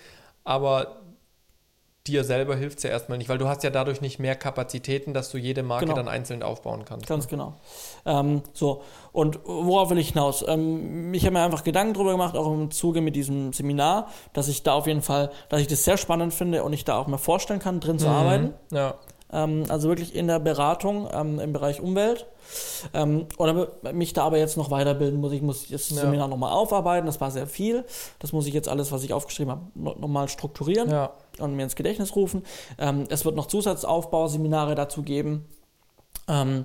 aber 0.44 0.98
dir 2.08 2.24
selber 2.24 2.56
hilft 2.56 2.78
es 2.78 2.84
ja 2.84 2.90
erstmal 2.90 3.18
nicht, 3.18 3.28
weil 3.30 3.38
du 3.38 3.48
hast 3.50 3.64
ja 3.64 3.70
dadurch 3.70 4.02
nicht 4.02 4.18
mehr 4.18 4.36
Kapazitäten, 4.36 5.14
dass 5.14 5.30
du 5.30 5.38
jede 5.38 5.62
Marke 5.64 5.86
Genau. 5.86 5.98
dann 5.98 6.08
einzeln 6.08 6.42
aufbauen 6.42 6.86
kannst. 6.86 7.06
Ganz 7.08 7.28
genau. 7.28 7.56
Ähm, 8.06 8.44
so, 8.54 8.82
und 9.12 9.40
worauf 9.44 9.90
will 9.90 9.98
ich 9.98 10.10
hinaus? 10.14 10.44
Ähm, 10.48 11.14
ich 11.14 11.24
habe 11.26 11.34
mir 11.34 11.42
einfach 11.44 11.66
Gedanken 11.66 11.94
darüber 11.96 12.12
gemacht, 12.14 12.36
auch 12.38 12.52
im 12.52 12.72
Zuge 12.72 13.02
mit 13.02 13.16
diesem 13.16 13.52
Seminar, 13.52 14.08
dass 14.34 14.48
ich 14.48 14.64
da 14.64 14.74
auf 14.74 14.88
jeden 14.88 15.02
Fall, 15.02 15.32
dass 15.50 15.60
ich 15.60 15.68
das 15.68 15.84
sehr 15.84 15.98
spannend 15.98 16.34
finde 16.34 16.64
und 16.64 16.72
ich 16.74 16.86
da 16.86 16.98
auch 16.98 17.08
mir 17.08 17.18
vorstellen 17.18 17.60
kann, 17.60 17.80
drin 17.82 18.00
zu 18.00 18.08
arbeiten. 18.08 18.54
Ja, 18.72 18.96
also 19.30 19.90
wirklich 19.90 20.16
in 20.16 20.28
der 20.28 20.40
Beratung 20.40 21.10
ähm, 21.12 21.40
im 21.40 21.54
Bereich 21.54 21.82
Umwelt. 21.82 22.28
Ähm, 22.94 23.26
oder 23.38 23.70
mich 23.92 24.14
da 24.14 24.24
aber 24.24 24.38
jetzt 24.38 24.56
noch 24.56 24.72
weiterbilden 24.72 25.20
muss. 25.20 25.34
Ich 25.34 25.42
muss 25.42 25.68
das 25.68 25.90
Ja. 25.90 25.98
Seminar 25.98 26.28
nochmal 26.30 26.54
aufarbeiten. 26.54 27.06
Das 27.06 27.20
war 27.20 27.30
sehr 27.32 27.48
viel. 27.48 27.84
Das 28.20 28.32
muss 28.32 28.48
ich 28.48 28.54
jetzt 28.54 28.70
alles, 28.70 28.92
was 28.92 29.04
ich 29.04 29.14
aufgeschrieben 29.14 29.52
habe, 29.52 29.62
no 29.76 29.96
nochmal 30.00 30.30
strukturieren 30.30 30.90
ja, 30.90 31.12
und 31.40 31.56
mir 31.56 31.64
ins 31.64 31.76
Gedächtnis 31.76 32.16
rufen. 32.16 32.44
Ähm, 32.78 33.06
es 33.10 33.26
wird 33.26 33.36
noch 33.36 33.48
Zusatzaufbauseminare 33.48 34.76
dazu 34.76 35.04
geben. 35.04 35.46
Ähm, 36.30 36.64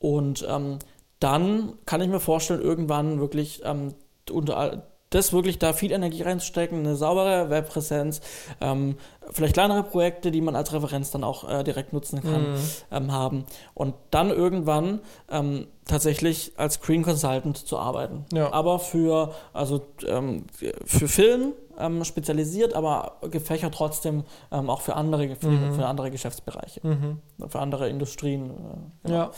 und 0.00 0.44
ähm, 0.48 0.78
dann 1.20 1.74
kann 1.86 2.00
ich 2.00 2.08
mir 2.08 2.20
vorstellen, 2.20 2.62
irgendwann 2.62 3.20
wirklich 3.20 3.62
ähm, 3.64 3.94
unter 4.30 4.82
das 5.10 5.32
wirklich 5.32 5.58
da 5.58 5.72
viel 5.72 5.90
Energie 5.92 6.22
reinzustecken, 6.22 6.78
eine 6.78 6.94
saubere 6.96 7.50
Webpräsenz, 7.50 8.20
ähm, 8.60 8.96
vielleicht 9.32 9.54
kleinere 9.54 9.82
Projekte, 9.82 10.30
die 10.30 10.40
man 10.40 10.54
als 10.56 10.72
Referenz 10.72 11.10
dann 11.10 11.24
auch 11.24 11.48
äh, 11.48 11.64
direkt 11.64 11.92
nutzen 11.92 12.22
kann, 12.22 12.52
Mhm. 12.52 12.56
ähm, 12.92 13.12
haben. 13.12 13.44
Und 13.74 13.94
dann 14.12 14.30
irgendwann 14.30 15.00
ähm, 15.28 15.66
tatsächlich 15.84 16.52
als 16.56 16.74
Screen 16.74 17.02
Consultant 17.02 17.58
zu 17.58 17.76
arbeiten. 17.78 18.24
Ja. 18.32 18.52
Aber 18.52 18.78
für, 18.78 19.34
also 19.52 19.82
ähm, 20.06 20.46
für 20.84 21.08
Film 21.08 21.54
ähm, 21.76 22.04
spezialisiert, 22.04 22.74
aber 22.74 23.16
gefächert 23.30 23.74
trotzdem 23.74 24.22
ähm, 24.52 24.70
auch 24.70 24.80
für 24.80 24.94
andere, 24.94 25.34
für, 25.34 25.48
Mhm. 25.48 25.74
für 25.74 25.86
andere 25.86 26.10
Geschäftsbereiche, 26.12 26.86
Mhm. 26.86 27.18
für 27.48 27.58
andere 27.58 27.88
Industrien. 27.88 28.50
Äh, 28.50 29.08
genau. 29.08 29.14
Ja. 29.16 29.30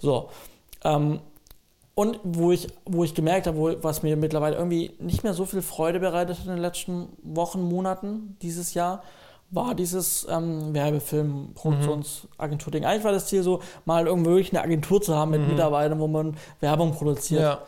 So. 0.00 0.28
Und 1.94 2.18
wo 2.22 2.50
ich, 2.52 2.68
wo 2.86 3.04
ich 3.04 3.14
gemerkt 3.14 3.46
habe, 3.46 3.58
wo, 3.58 3.74
was 3.82 4.02
mir 4.02 4.16
mittlerweile 4.16 4.56
irgendwie 4.56 4.92
nicht 5.00 5.22
mehr 5.24 5.34
so 5.34 5.44
viel 5.44 5.60
Freude 5.62 6.00
bereitet 6.00 6.38
hat 6.38 6.46
in 6.46 6.52
den 6.52 6.60
letzten 6.62 7.08
Wochen, 7.22 7.60
Monaten 7.62 8.36
dieses 8.42 8.72
Jahr, 8.74 9.02
war 9.50 9.74
dieses 9.74 10.26
ähm, 10.30 10.72
Werbefilm-Produktionsagentur-Ding. 11.70 12.84
Eigentlich 12.84 13.04
war 13.04 13.12
das 13.12 13.26
Ziel 13.26 13.42
so, 13.42 13.60
mal 13.84 14.06
irgendwo 14.06 14.30
wirklich 14.30 14.52
eine 14.52 14.62
Agentur 14.62 15.00
zu 15.02 15.14
haben 15.16 15.32
mit 15.32 15.40
Mhm. 15.42 15.48
Mitarbeitern, 15.48 15.98
wo 15.98 16.06
man 16.06 16.36
Werbung 16.60 16.92
produziert. 16.92 17.40
ja, 17.42 17.58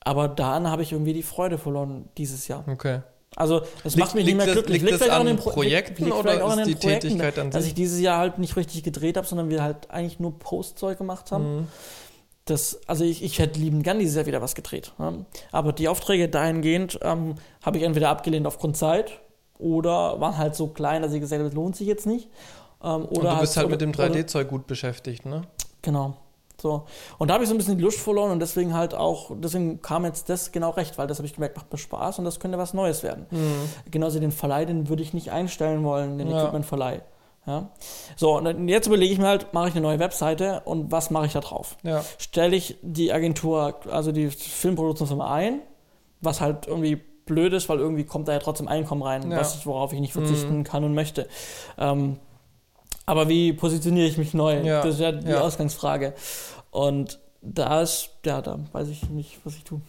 Aber 0.00 0.28
dann 0.28 0.70
habe 0.70 0.82
ich 0.82 0.92
irgendwie 0.92 1.12
die 1.14 1.22
Freude 1.22 1.58
verloren 1.58 2.08
dieses 2.16 2.48
Jahr. 2.48 2.64
okay. 2.70 3.00
Also 3.38 3.60
es 3.84 3.94
Liegt- 3.94 3.98
macht 3.98 4.14
mich 4.14 4.24
nicht 4.24 4.26
liegt 4.28 4.36
mehr 4.38 4.46
das- 4.46 4.54
glücklich. 4.54 4.80
liegt 4.80 4.92
das 4.94 5.00
vielleicht 5.02 5.14
auch 5.16 5.20
an 5.20 5.26
den 5.26 5.36
Pro- 5.36 5.50
Projekten 5.50 6.04
liegt 6.04 6.16
oder 6.16 6.30
vielleicht 6.30 6.42
auch 6.42 6.46
ist 6.48 6.52
in 6.54 6.58
den 6.60 6.68
die 6.68 6.74
Projekten, 6.76 7.08
Tätigkeit 7.08 7.38
an 7.38 7.50
dass 7.50 7.62
sich? 7.64 7.72
ich 7.72 7.74
dieses 7.74 8.00
Jahr 8.00 8.18
halt 8.18 8.38
nicht 8.38 8.56
richtig 8.56 8.82
gedreht 8.82 9.18
habe, 9.18 9.26
sondern 9.26 9.50
wir 9.50 9.62
halt 9.62 9.90
eigentlich 9.90 10.18
nur 10.20 10.38
Postzeug 10.38 10.96
gemacht 10.96 11.30
haben. 11.32 11.56
Mhm. 11.56 11.66
Das, 12.46 12.80
also 12.86 13.04
ich, 13.04 13.22
ich 13.24 13.38
hätte 13.40 13.58
lieben 13.60 13.82
gern 13.82 13.98
dieses 13.98 14.14
Jahr 14.16 14.26
wieder 14.26 14.40
was 14.40 14.54
gedreht. 14.54 14.92
Ne? 14.98 15.26
Aber 15.52 15.72
die 15.72 15.88
Aufträge 15.88 16.28
dahingehend 16.28 16.98
ähm, 17.02 17.34
habe 17.62 17.78
ich 17.78 17.82
entweder 17.84 18.08
abgelehnt 18.08 18.46
aufgrund 18.46 18.76
Zeit 18.76 19.18
oder 19.58 20.20
waren 20.20 20.38
halt 20.38 20.54
so 20.54 20.68
klein, 20.68 21.02
dass 21.02 21.12
ich 21.12 21.20
gesagt 21.20 21.40
habe, 21.40 21.48
das 21.50 21.54
lohnt 21.56 21.74
sich 21.76 21.88
jetzt 21.88 22.06
nicht. 22.06 22.28
Ähm, 22.84 23.04
Und 23.06 23.24
du 23.24 23.40
bist 23.40 23.56
halt 23.56 23.66
oder- 23.66 23.72
mit 23.74 23.80
dem 23.80 23.90
oder- 23.90 24.04
3D-Zeug 24.06 24.48
gut 24.48 24.66
beschäftigt, 24.68 25.26
ne? 25.26 25.42
Genau. 25.82 26.14
So. 26.62 26.84
Und 27.18 27.28
da 27.28 27.34
habe 27.34 27.42
ich 27.44 27.48
so 27.50 27.54
ein 27.54 27.58
bisschen 27.58 27.76
die 27.76 27.82
Lust 27.84 27.98
verloren 27.98 28.30
und 28.30 28.38
deswegen 28.40 28.72
halt 28.74 28.94
auch, 28.94 29.32
deswegen 29.34 29.82
kam 29.82 30.04
jetzt 30.04 30.28
das 30.30 30.52
genau 30.52 30.70
recht, 30.70 30.96
weil 30.98 31.06
das 31.06 31.18
habe 31.18 31.26
ich 31.26 31.34
gemerkt, 31.34 31.56
macht 31.56 31.70
mir 31.72 31.78
Spaß 31.78 32.18
und 32.20 32.24
das 32.24 32.38
könnte 32.40 32.56
was 32.58 32.72
Neues 32.74 33.02
werden. 33.02 33.26
Genauso 33.90 34.20
den 34.20 34.30
Verleih, 34.32 34.64
den 34.66 34.88
würde 34.88 35.02
ich 35.02 35.12
nicht 35.12 35.30
einstellen 35.32 35.82
wollen, 35.84 36.16
den 36.16 36.30
Ja. 36.30 36.42
Equipment-Verleih. 36.44 37.02
Ja. 37.46 37.70
So, 38.16 38.36
und 38.36 38.68
jetzt 38.68 38.86
überlege 38.88 39.12
ich 39.12 39.18
mir 39.18 39.28
halt, 39.28 39.52
mache 39.54 39.68
ich 39.68 39.74
eine 39.74 39.82
neue 39.82 39.98
Webseite 40.00 40.62
und 40.64 40.90
was 40.90 41.10
mache 41.10 41.26
ich 41.26 41.32
da 41.32 41.40
drauf? 41.40 41.76
Ja. 41.84 42.04
Stelle 42.18 42.56
ich 42.56 42.76
die 42.82 43.12
Agentur, 43.12 43.76
also 43.90 44.10
die 44.12 44.28
Filmproduktionsfirma 44.30 45.32
ein, 45.32 45.60
was 46.20 46.40
halt 46.40 46.66
irgendwie 46.66 46.96
blöd 47.26 47.52
ist, 47.52 47.68
weil 47.68 47.78
irgendwie 47.78 48.04
kommt 48.04 48.28
da 48.28 48.32
ja 48.32 48.38
trotzdem 48.40 48.68
Einkommen 48.68 49.02
rein, 49.02 49.30
Ja. 49.30 49.38
was 49.38 49.64
worauf 49.66 49.92
ich 49.92 50.00
nicht 50.00 50.12
verzichten 50.12 50.64
kann 50.64 50.82
und 50.84 50.94
möchte. 50.94 51.28
Ähm, 51.78 52.18
aber 53.04 53.28
wie 53.28 53.52
positioniere 53.52 54.06
ich 54.08 54.18
mich 54.18 54.34
neu? 54.34 54.60
Ja. 54.62 54.82
Das 54.82 54.94
ist 54.94 55.00
ja 55.00 55.12
die. 55.12 55.32
Ausgangsfrage. 55.34 56.14
Und 56.72 57.20
da 57.54 57.82
ist, 57.82 58.10
ja, 58.24 58.42
da 58.42 58.58
weiß 58.72 58.88
ich 58.88 59.08
nicht, 59.08 59.38
was 59.44 59.56
ich 59.56 59.64
tue. 59.64 59.80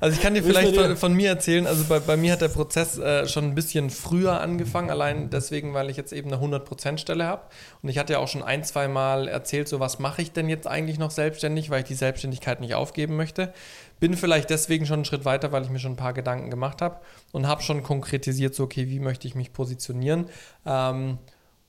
Also 0.00 0.16
ich 0.16 0.22
kann 0.22 0.34
dir 0.34 0.42
vielleicht 0.42 0.74
von, 0.74 0.96
von 0.96 1.12
mir 1.12 1.28
erzählen, 1.28 1.66
also 1.66 1.84
bei, 1.84 1.98
bei 1.98 2.16
mir 2.16 2.32
hat 2.32 2.40
der 2.40 2.48
Prozess 2.48 2.98
äh, 2.98 3.26
schon 3.26 3.44
ein 3.44 3.54
bisschen 3.54 3.90
früher 3.90 4.40
angefangen, 4.40 4.90
allein 4.90 5.28
deswegen, 5.28 5.74
weil 5.74 5.90
ich 5.90 5.96
jetzt 5.96 6.12
eben 6.12 6.32
eine 6.32 6.42
100%-Stelle 6.42 7.26
habe. 7.26 7.42
Und 7.82 7.88
ich 7.88 7.98
hatte 7.98 8.14
ja 8.14 8.18
auch 8.20 8.28
schon 8.28 8.42
ein, 8.42 8.64
zwei 8.64 8.88
Mal 8.88 9.28
erzählt, 9.28 9.68
so 9.68 9.80
was 9.80 9.98
mache 9.98 10.22
ich 10.22 10.32
denn 10.32 10.48
jetzt 10.48 10.66
eigentlich 10.66 10.98
noch 10.98 11.10
selbstständig, 11.10 11.68
weil 11.68 11.80
ich 11.80 11.88
die 11.88 11.94
Selbstständigkeit 11.94 12.60
nicht 12.60 12.74
aufgeben 12.74 13.16
möchte. 13.16 13.52
Bin 14.00 14.16
vielleicht 14.16 14.50
deswegen 14.50 14.86
schon 14.86 14.96
einen 14.96 15.04
Schritt 15.04 15.24
weiter, 15.24 15.52
weil 15.52 15.62
ich 15.62 15.70
mir 15.70 15.78
schon 15.78 15.92
ein 15.92 15.96
paar 15.96 16.14
Gedanken 16.14 16.50
gemacht 16.50 16.80
habe 16.80 17.00
und 17.32 17.46
habe 17.46 17.62
schon 17.62 17.82
konkretisiert, 17.82 18.54
so 18.54 18.64
okay, 18.64 18.88
wie 18.88 19.00
möchte 19.00 19.26
ich 19.26 19.34
mich 19.34 19.52
positionieren. 19.52 20.26
Ähm, 20.64 21.18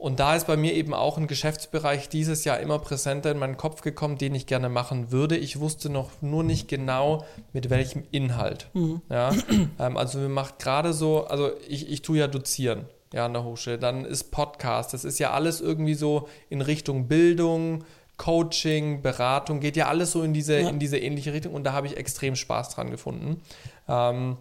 und 0.03 0.19
da 0.19 0.35
ist 0.35 0.47
bei 0.47 0.57
mir 0.57 0.73
eben 0.73 0.93
auch 0.93 1.17
ein 1.17 1.27
Geschäftsbereich 1.27 2.09
dieses 2.09 2.43
Jahr 2.43 2.59
immer 2.59 2.77
präsenter 2.77 3.31
in 3.31 3.39
meinen 3.39 3.55
Kopf 3.55 3.79
gekommen, 3.79 4.17
den 4.17 4.35
ich 4.35 4.47
gerne 4.47 4.67
machen 4.67 5.13
würde. 5.13 5.37
Ich 5.37 5.61
wusste 5.61 5.89
noch 5.89 6.09
nur 6.19 6.43
nicht 6.43 6.67
genau, 6.67 7.23
mit 7.53 7.69
welchem 7.69 8.03
Inhalt. 8.11 8.69
Ja? 9.09 9.31
ähm, 9.79 9.95
also 9.95 10.19
mir 10.19 10.27
macht 10.27 10.59
gerade 10.59 10.91
so, 10.91 11.25
also 11.27 11.51
ich, 11.69 11.89
ich 11.89 12.01
tue 12.01 12.17
ja 12.17 12.27
dozieren 12.27 12.85
ja, 13.13 13.25
an 13.27 13.31
der 13.31 13.45
Hochschule. 13.45 13.79
Dann 13.79 14.03
ist 14.03 14.25
Podcast. 14.29 14.93
Das 14.93 15.05
ist 15.05 15.19
ja 15.19 15.31
alles 15.31 15.61
irgendwie 15.61 15.93
so 15.93 16.27
in 16.49 16.59
Richtung 16.59 17.07
Bildung, 17.07 17.85
Coaching, 18.17 19.01
Beratung, 19.03 19.61
geht 19.61 19.77
ja 19.77 19.87
alles 19.87 20.11
so 20.11 20.21
in 20.21 20.33
diese, 20.33 20.59
Ja. 20.59 20.67
in 20.67 20.79
diese 20.79 20.97
ähnliche 20.97 21.31
Richtung. 21.31 21.53
Und 21.53 21.63
da 21.63 21.71
habe 21.71 21.87
ich 21.87 21.95
extrem 21.95 22.35
Spaß 22.35 22.71
dran 22.75 22.91
gefunden. 22.91 23.41
Ähm, 23.87 24.35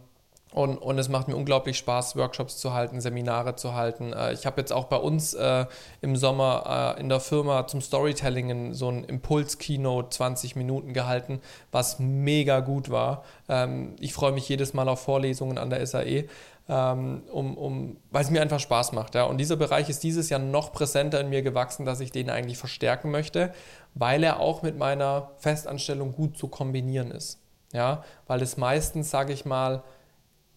und, 0.52 0.76
und 0.76 0.98
es 0.98 1.08
macht 1.08 1.28
mir 1.28 1.36
unglaublich 1.36 1.78
Spaß, 1.78 2.16
Workshops 2.16 2.58
zu 2.58 2.74
halten, 2.74 3.00
Seminare 3.00 3.56
zu 3.56 3.74
halten. 3.74 4.12
Äh, 4.12 4.34
ich 4.34 4.44
habe 4.46 4.60
jetzt 4.60 4.72
auch 4.72 4.84
bei 4.84 4.96
uns 4.96 5.34
äh, 5.34 5.66
im 6.02 6.14
Sommer 6.16 6.94
äh, 6.96 7.00
in 7.00 7.08
der 7.08 7.20
Firma 7.20 7.66
zum 7.66 7.80
Storytelling 7.80 8.50
in 8.50 8.74
so 8.74 8.88
ein 8.88 9.04
Impuls-Keynote 9.04 10.10
20 10.10 10.56
Minuten 10.56 10.92
gehalten, 10.92 11.40
was 11.70 11.98
mega 11.98 12.60
gut 12.60 12.90
war. 12.90 13.24
Ähm, 13.48 13.96
ich 13.98 14.12
freue 14.12 14.32
mich 14.32 14.48
jedes 14.48 14.74
Mal 14.74 14.88
auf 14.88 15.00
Vorlesungen 15.00 15.56
an 15.56 15.70
der 15.70 15.86
SAE, 15.86 16.28
ähm, 16.68 17.22
um, 17.32 17.56
um, 17.56 17.96
weil 18.10 18.22
es 18.22 18.30
mir 18.30 18.42
einfach 18.42 18.60
Spaß 18.60 18.92
macht. 18.92 19.14
Ja. 19.14 19.24
Und 19.24 19.38
dieser 19.38 19.56
Bereich 19.56 19.88
ist 19.88 20.02
dieses 20.02 20.28
Jahr 20.28 20.40
noch 20.40 20.72
präsenter 20.72 21.20
in 21.20 21.30
mir 21.30 21.42
gewachsen, 21.42 21.86
dass 21.86 22.00
ich 22.00 22.12
den 22.12 22.28
eigentlich 22.28 22.58
verstärken 22.58 23.10
möchte, 23.10 23.52
weil 23.94 24.22
er 24.22 24.38
auch 24.38 24.62
mit 24.62 24.76
meiner 24.76 25.30
Festanstellung 25.38 26.12
gut 26.12 26.36
zu 26.36 26.48
kombinieren 26.48 27.10
ist. 27.10 27.38
Ja, 27.72 28.04
weil 28.26 28.42
es 28.42 28.58
meistens, 28.58 29.10
sage 29.10 29.32
ich 29.32 29.46
mal, 29.46 29.82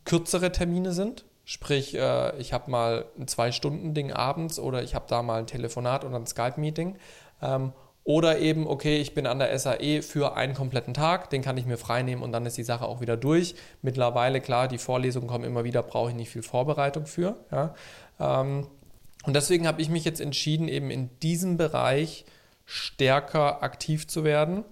kürzere 0.05 0.51
Termine 0.51 0.93
sind. 0.93 1.25
Sprich, 1.43 1.95
äh, 1.95 2.35
ich 2.37 2.53
habe 2.53 2.71
mal 2.71 3.05
ein 3.19 3.27
Zwei-Stunden-Ding 3.27 4.11
abends 4.11 4.59
oder 4.59 4.81
ich 4.81 4.95
habe 4.95 5.05
da 5.07 5.21
mal 5.21 5.39
ein 5.39 5.47
Telefonat 5.47 6.05
oder 6.05 6.15
ein 6.15 6.25
Skype-Meeting. 6.25 6.95
Ähm, 7.41 7.73
oder 8.03 8.37
eben, 8.37 8.67
okay, 8.67 8.97
ich 8.97 9.15
bin 9.15 9.25
an 9.25 9.39
der 9.39 9.57
SAE 9.57 10.03
für 10.03 10.35
einen 10.35 10.53
kompletten 10.53 10.93
Tag, 10.93 11.31
den 11.31 11.41
kann 11.41 11.57
ich 11.57 11.65
mir 11.65 11.77
freinehmen 11.77 12.23
und 12.23 12.31
dann 12.31 12.45
ist 12.45 12.55
die 12.55 12.63
Sache 12.63 12.85
auch 12.85 13.01
wieder 13.01 13.17
durch. 13.17 13.55
Mittlerweile, 13.81 14.41
klar, 14.41 14.67
die 14.67 14.77
Vorlesungen 14.77 15.27
kommen 15.27 15.43
immer 15.43 15.63
wieder, 15.63 15.81
brauche 15.81 16.11
ich 16.11 16.15
nicht 16.15 16.29
viel 16.29 16.43
Vorbereitung 16.43 17.07
für. 17.07 17.35
Ja. 17.51 17.73
Ähm, 18.19 18.67
und 19.25 19.35
deswegen 19.35 19.65
habe 19.67 19.81
ich 19.81 19.89
mich 19.89 20.05
jetzt 20.05 20.21
entschieden, 20.21 20.67
eben 20.67 20.91
in 20.91 21.09
diesem 21.21 21.57
Bereich 21.57 22.25
stärker 22.65 23.63
aktiv 23.63 24.07
zu 24.07 24.23
werden, 24.23 24.63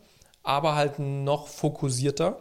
aber 0.43 0.75
halt 0.75 0.99
noch 0.99 1.47
fokussierter. 1.47 2.38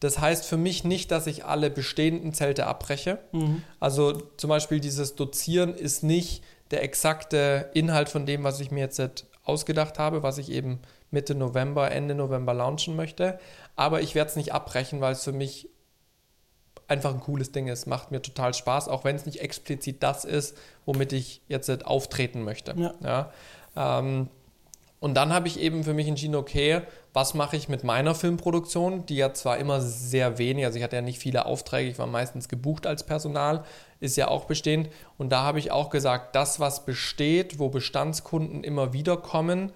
Das 0.00 0.18
heißt 0.18 0.44
für 0.44 0.56
mich 0.56 0.84
nicht, 0.84 1.10
dass 1.10 1.26
ich 1.26 1.44
alle 1.44 1.70
bestehenden 1.70 2.34
Zelte 2.34 2.66
abbreche. 2.66 3.18
Mhm. 3.32 3.62
Also 3.80 4.12
zum 4.36 4.48
Beispiel 4.48 4.80
dieses 4.80 5.14
Dozieren 5.14 5.74
ist 5.74 6.02
nicht 6.02 6.42
der 6.70 6.82
exakte 6.82 7.70
Inhalt 7.74 8.08
von 8.08 8.26
dem, 8.26 8.44
was 8.44 8.60
ich 8.60 8.70
mir 8.70 8.80
jetzt 8.80 9.26
ausgedacht 9.44 9.98
habe, 9.98 10.22
was 10.22 10.38
ich 10.38 10.50
eben 10.50 10.80
Mitte 11.10 11.34
November, 11.34 11.90
Ende 11.90 12.14
November 12.14 12.54
launchen 12.54 12.96
möchte. 12.96 13.38
Aber 13.76 14.02
ich 14.02 14.14
werde 14.14 14.30
es 14.30 14.36
nicht 14.36 14.52
abbrechen, 14.52 15.00
weil 15.00 15.12
es 15.12 15.24
für 15.24 15.32
mich 15.32 15.68
einfach 16.88 17.14
ein 17.14 17.20
cooles 17.20 17.52
Ding 17.52 17.68
ist. 17.68 17.86
Macht 17.86 18.10
mir 18.10 18.20
total 18.20 18.54
Spaß, 18.54 18.88
auch 18.88 19.04
wenn 19.04 19.16
es 19.16 19.26
nicht 19.26 19.40
explizit 19.40 20.02
das 20.02 20.24
ist, 20.24 20.56
womit 20.84 21.12
ich 21.12 21.40
jetzt 21.48 21.86
auftreten 21.86 22.42
möchte. 22.42 22.74
Ja. 22.76 22.94
ja 23.02 24.00
ähm, 24.00 24.28
und 25.04 25.12
dann 25.12 25.34
habe 25.34 25.48
ich 25.48 25.60
eben 25.60 25.84
für 25.84 25.92
mich 25.92 26.08
entschieden, 26.08 26.34
okay, 26.34 26.80
was 27.12 27.34
mache 27.34 27.58
ich 27.58 27.68
mit 27.68 27.84
meiner 27.84 28.14
Filmproduktion, 28.14 29.04
die 29.04 29.16
ja 29.16 29.34
zwar 29.34 29.58
immer 29.58 29.82
sehr 29.82 30.38
wenig, 30.38 30.64
also 30.64 30.78
ich 30.78 30.82
hatte 30.82 30.96
ja 30.96 31.02
nicht 31.02 31.18
viele 31.18 31.44
Aufträge, 31.44 31.90
ich 31.90 31.98
war 31.98 32.06
meistens 32.06 32.48
gebucht 32.48 32.86
als 32.86 33.04
Personal, 33.04 33.64
ist 34.00 34.16
ja 34.16 34.28
auch 34.28 34.46
bestehend. 34.46 34.88
Und 35.18 35.28
da 35.28 35.42
habe 35.42 35.58
ich 35.58 35.70
auch 35.70 35.90
gesagt, 35.90 36.34
das, 36.34 36.58
was 36.58 36.86
besteht, 36.86 37.58
wo 37.58 37.68
Bestandskunden 37.68 38.64
immer 38.64 38.94
wieder 38.94 39.18
kommen, 39.18 39.72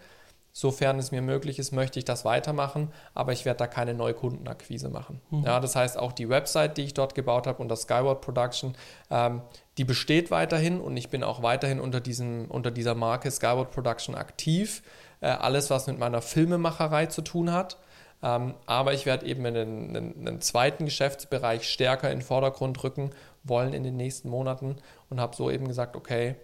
sofern 0.53 0.99
es 0.99 1.13
mir 1.13 1.21
möglich 1.21 1.59
ist, 1.59 1.73
möchte 1.73 1.99
ich 1.99 2.07
das 2.07 2.25
weitermachen, 2.25 2.91
aber 3.13 3.33
ich 3.33 3.45
werde 3.45 3.59
da 3.59 3.67
keine 3.67 3.93
Neukundenakquise 3.93 4.89
machen. 4.89 5.21
Mhm. 5.31 5.45
Ja, 5.45 5.61
das 5.61 5.77
heißt, 5.77 5.99
auch 5.99 6.13
die 6.13 6.31
Website, 6.31 6.79
die 6.79 6.85
ich 6.85 6.95
dort 6.95 7.15
gebaut 7.15 7.47
habe 7.47 7.61
und 7.61 7.69
das 7.69 7.83
Skyward 7.83 8.23
Production, 8.23 8.75
ähm, 9.11 9.43
die 9.77 9.85
besteht 9.85 10.31
weiterhin 10.31 10.81
und 10.81 10.97
ich 10.97 11.11
bin 11.11 11.23
auch 11.23 11.43
weiterhin 11.43 11.81
unter, 11.81 12.01
diesem, 12.01 12.47
unter 12.47 12.71
dieser 12.71 12.95
Marke 12.95 13.31
Skyward 13.31 13.71
Production 13.73 14.15
aktiv 14.15 14.83
äh, 15.21 15.29
alles, 15.29 15.71
was 15.71 15.87
mit 15.87 15.99
meiner 15.99 16.23
Filmemacherei 16.23 17.07
zu 17.07 17.23
tun 17.23 17.53
hat. 17.53 17.79
Ähm, 18.23 18.55
aber 18.67 18.95
ich 18.95 19.07
werde 19.07 19.27
eben 19.27 19.47
einen, 19.47 19.97
einen, 19.97 20.27
einen, 20.27 20.41
zweiten 20.41 20.85
Geschäftsbereich 20.85 21.69
stärker 21.69 22.11
in 22.11 22.19
den 22.19 22.25
Vordergrund 22.25 22.83
rücken 22.83 23.11
wollen 23.45 23.73
in 23.73 23.85
den 23.85 23.97
nächsten 23.97 24.29
Monaten 24.29 24.77
und 25.09 25.21
habe 25.21 25.37
so 25.37 25.51
eben 25.51 25.69
gesagt, 25.69 25.95
okay, 25.95 26.35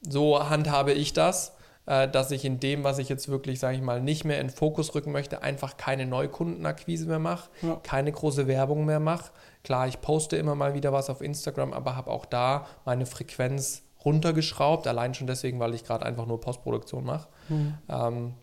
so 0.00 0.48
handhabe 0.48 0.92
ich 0.92 1.12
das, 1.12 1.52
äh, 1.86 2.08
dass 2.08 2.32
ich 2.32 2.44
in 2.44 2.58
dem, 2.58 2.82
was 2.82 2.98
ich 2.98 3.08
jetzt 3.08 3.28
wirklich, 3.28 3.60
sage 3.60 3.76
ich 3.76 3.82
mal, 3.82 4.00
nicht 4.00 4.24
mehr 4.24 4.40
in 4.40 4.50
Fokus 4.50 4.94
rücken 4.96 5.12
möchte, 5.12 5.42
einfach 5.42 5.76
keine 5.76 6.04
Neukundenakquise 6.04 7.06
mehr 7.06 7.20
mache, 7.20 7.48
ja. 7.62 7.78
keine 7.84 8.10
große 8.10 8.48
Werbung 8.48 8.84
mehr 8.84 9.00
mache. 9.00 9.30
Klar, 9.62 9.86
ich 9.86 10.00
poste 10.00 10.36
immer 10.36 10.56
mal 10.56 10.74
wieder 10.74 10.92
was 10.92 11.10
auf 11.10 11.20
Instagram, 11.20 11.72
aber 11.72 11.94
habe 11.94 12.10
auch 12.10 12.26
da 12.26 12.66
meine 12.84 13.06
Frequenz 13.06 13.83
runtergeschraubt, 14.04 14.86
allein 14.86 15.14
schon 15.14 15.26
deswegen, 15.26 15.60
weil 15.60 15.74
ich 15.74 15.84
gerade 15.84 16.04
einfach 16.04 16.26
nur 16.26 16.40
Postproduktion 16.40 17.04
mache. 17.04 17.28
Mhm. 17.48 17.74
Ähm, 17.88 18.34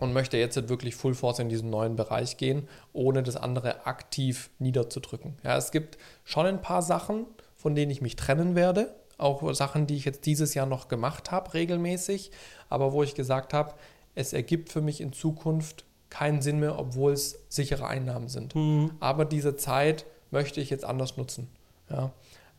und 0.00 0.12
möchte 0.12 0.36
jetzt 0.36 0.68
wirklich 0.68 0.96
Full 0.96 1.14
Force 1.14 1.38
in 1.38 1.48
diesen 1.48 1.70
neuen 1.70 1.94
Bereich 1.94 2.36
gehen, 2.36 2.68
ohne 2.92 3.22
das 3.22 3.36
andere 3.36 3.86
aktiv 3.86 4.50
niederzudrücken. 4.58 5.36
Ja, 5.44 5.56
es 5.56 5.70
gibt 5.70 5.98
schon 6.24 6.46
ein 6.46 6.60
paar 6.60 6.82
Sachen, 6.82 7.26
von 7.56 7.74
denen 7.74 7.92
ich 7.92 8.02
mich 8.02 8.16
trennen 8.16 8.56
werde, 8.56 8.94
auch 9.18 9.54
Sachen, 9.54 9.86
die 9.86 9.96
ich 9.96 10.04
jetzt 10.04 10.26
dieses 10.26 10.54
Jahr 10.54 10.66
noch 10.66 10.88
gemacht 10.88 11.30
habe, 11.30 11.54
regelmäßig, 11.54 12.32
aber 12.68 12.92
wo 12.92 13.02
ich 13.02 13.14
gesagt 13.14 13.54
habe, 13.54 13.74
es 14.16 14.32
ergibt 14.32 14.70
für 14.70 14.80
mich 14.80 15.00
in 15.00 15.12
Zukunft 15.12 15.84
keinen 16.10 16.42
Sinn 16.42 16.60
mehr, 16.60 16.78
obwohl 16.78 17.12
es 17.12 17.40
sichere 17.48 17.86
Einnahmen 17.86 18.28
sind. 18.28 18.54
Mhm. 18.54 18.92
Aber 19.00 19.24
diese 19.24 19.56
Zeit 19.56 20.06
möchte 20.30 20.60
ich 20.60 20.70
jetzt 20.70 20.84
anders 20.84 21.16
nutzen. 21.16 21.48
Ja. 21.88 22.12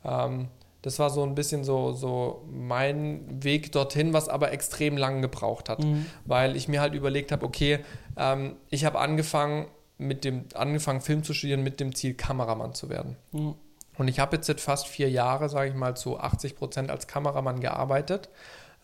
Ähm, 0.04 0.48
das 0.86 1.00
war 1.00 1.10
so 1.10 1.24
ein 1.24 1.34
bisschen 1.34 1.64
so, 1.64 1.94
so 1.94 2.46
mein 2.48 3.44
Weg 3.44 3.72
dorthin, 3.72 4.14
was 4.14 4.30
aber 4.30 4.52
extrem 4.52 4.98
lang 4.98 5.24
gebraucht 5.24 5.68
hat, 5.68 5.84
mhm. 5.84 6.06
weil 6.26 6.56
ich 6.56 6.68
mir 6.68 6.80
halt 6.80 6.94
überlegt 6.94 7.32
habe, 7.32 7.44
okay, 7.44 7.80
ähm, 8.18 8.56
ich 8.70 8.86
habe 8.86 9.00
angefangen 9.00 9.66
mit 9.98 10.24
dem 10.24 10.46
angefangen 10.54 11.02
Film 11.02 11.24
zu 11.24 11.34
studieren 11.34 11.64
mit 11.64 11.80
dem 11.80 11.96
Ziel 11.96 12.14
Kameramann 12.14 12.76
zu 12.76 12.90
werden. 12.90 13.16
Mhm. 13.32 13.56
Und 13.98 14.08
ich 14.10 14.20
habe 14.20 14.36
jetzt 14.36 14.46
seit 14.46 14.62
fast 14.62 14.86
vier 14.86 15.10
Jahre, 15.10 15.50
sage 15.50 15.70
ich 15.70 15.76
mal, 15.76 15.98
zu 15.98 16.20
80 16.20 16.56
Prozent 16.56 16.92
als 16.92 17.08
Kameramann 17.08 17.62
gearbeitet. 17.62 18.30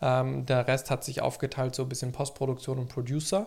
Ähm, 0.00 0.44
der 0.44 0.66
Rest 0.66 0.90
hat 0.90 1.04
sich 1.04 1.22
aufgeteilt 1.22 1.76
so 1.76 1.84
ein 1.84 1.88
bisschen 1.88 2.10
Postproduktion 2.10 2.80
und 2.80 2.88
Producer. 2.88 3.46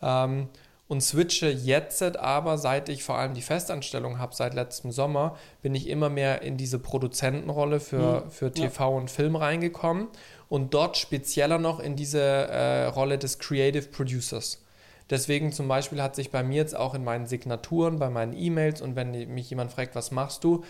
Ähm, 0.00 0.48
und 0.88 1.00
switche 1.00 1.48
jetzt 1.48 2.02
aber, 2.16 2.58
seit 2.58 2.88
ich 2.88 3.02
vor 3.02 3.16
allem 3.16 3.34
die 3.34 3.42
Festanstellung 3.42 4.18
habe, 4.18 4.34
seit 4.34 4.52
letztem 4.54 4.92
Sommer, 4.92 5.36
bin 5.62 5.74
ich 5.74 5.88
immer 5.88 6.10
mehr 6.10 6.42
in 6.42 6.56
diese 6.56 6.78
Produzentenrolle 6.78 7.80
für, 7.80 8.24
mhm. 8.24 8.30
für 8.30 8.52
TV 8.52 8.90
ja. 8.90 8.96
und 8.96 9.10
Film 9.10 9.36
reingekommen 9.36 10.08
und 10.48 10.74
dort 10.74 10.96
spezieller 10.98 11.58
noch 11.58 11.80
in 11.80 11.96
diese 11.96 12.20
äh, 12.20 12.84
Rolle 12.86 13.16
des 13.16 13.38
Creative 13.38 13.86
Producers. 13.88 14.62
Deswegen 15.08 15.52
zum 15.52 15.68
Beispiel 15.68 16.02
hat 16.02 16.14
sich 16.14 16.30
bei 16.30 16.42
mir 16.42 16.56
jetzt 16.56 16.76
auch 16.76 16.94
in 16.94 17.04
meinen 17.04 17.26
Signaturen, 17.26 17.98
bei 17.98 18.10
meinen 18.10 18.36
E-Mails 18.36 18.80
und 18.80 18.96
wenn 18.96 19.10
mich 19.32 19.50
jemand 19.50 19.72
fragt, 19.72 19.94
was 19.94 20.10
machst 20.10 20.44
du, 20.44 20.64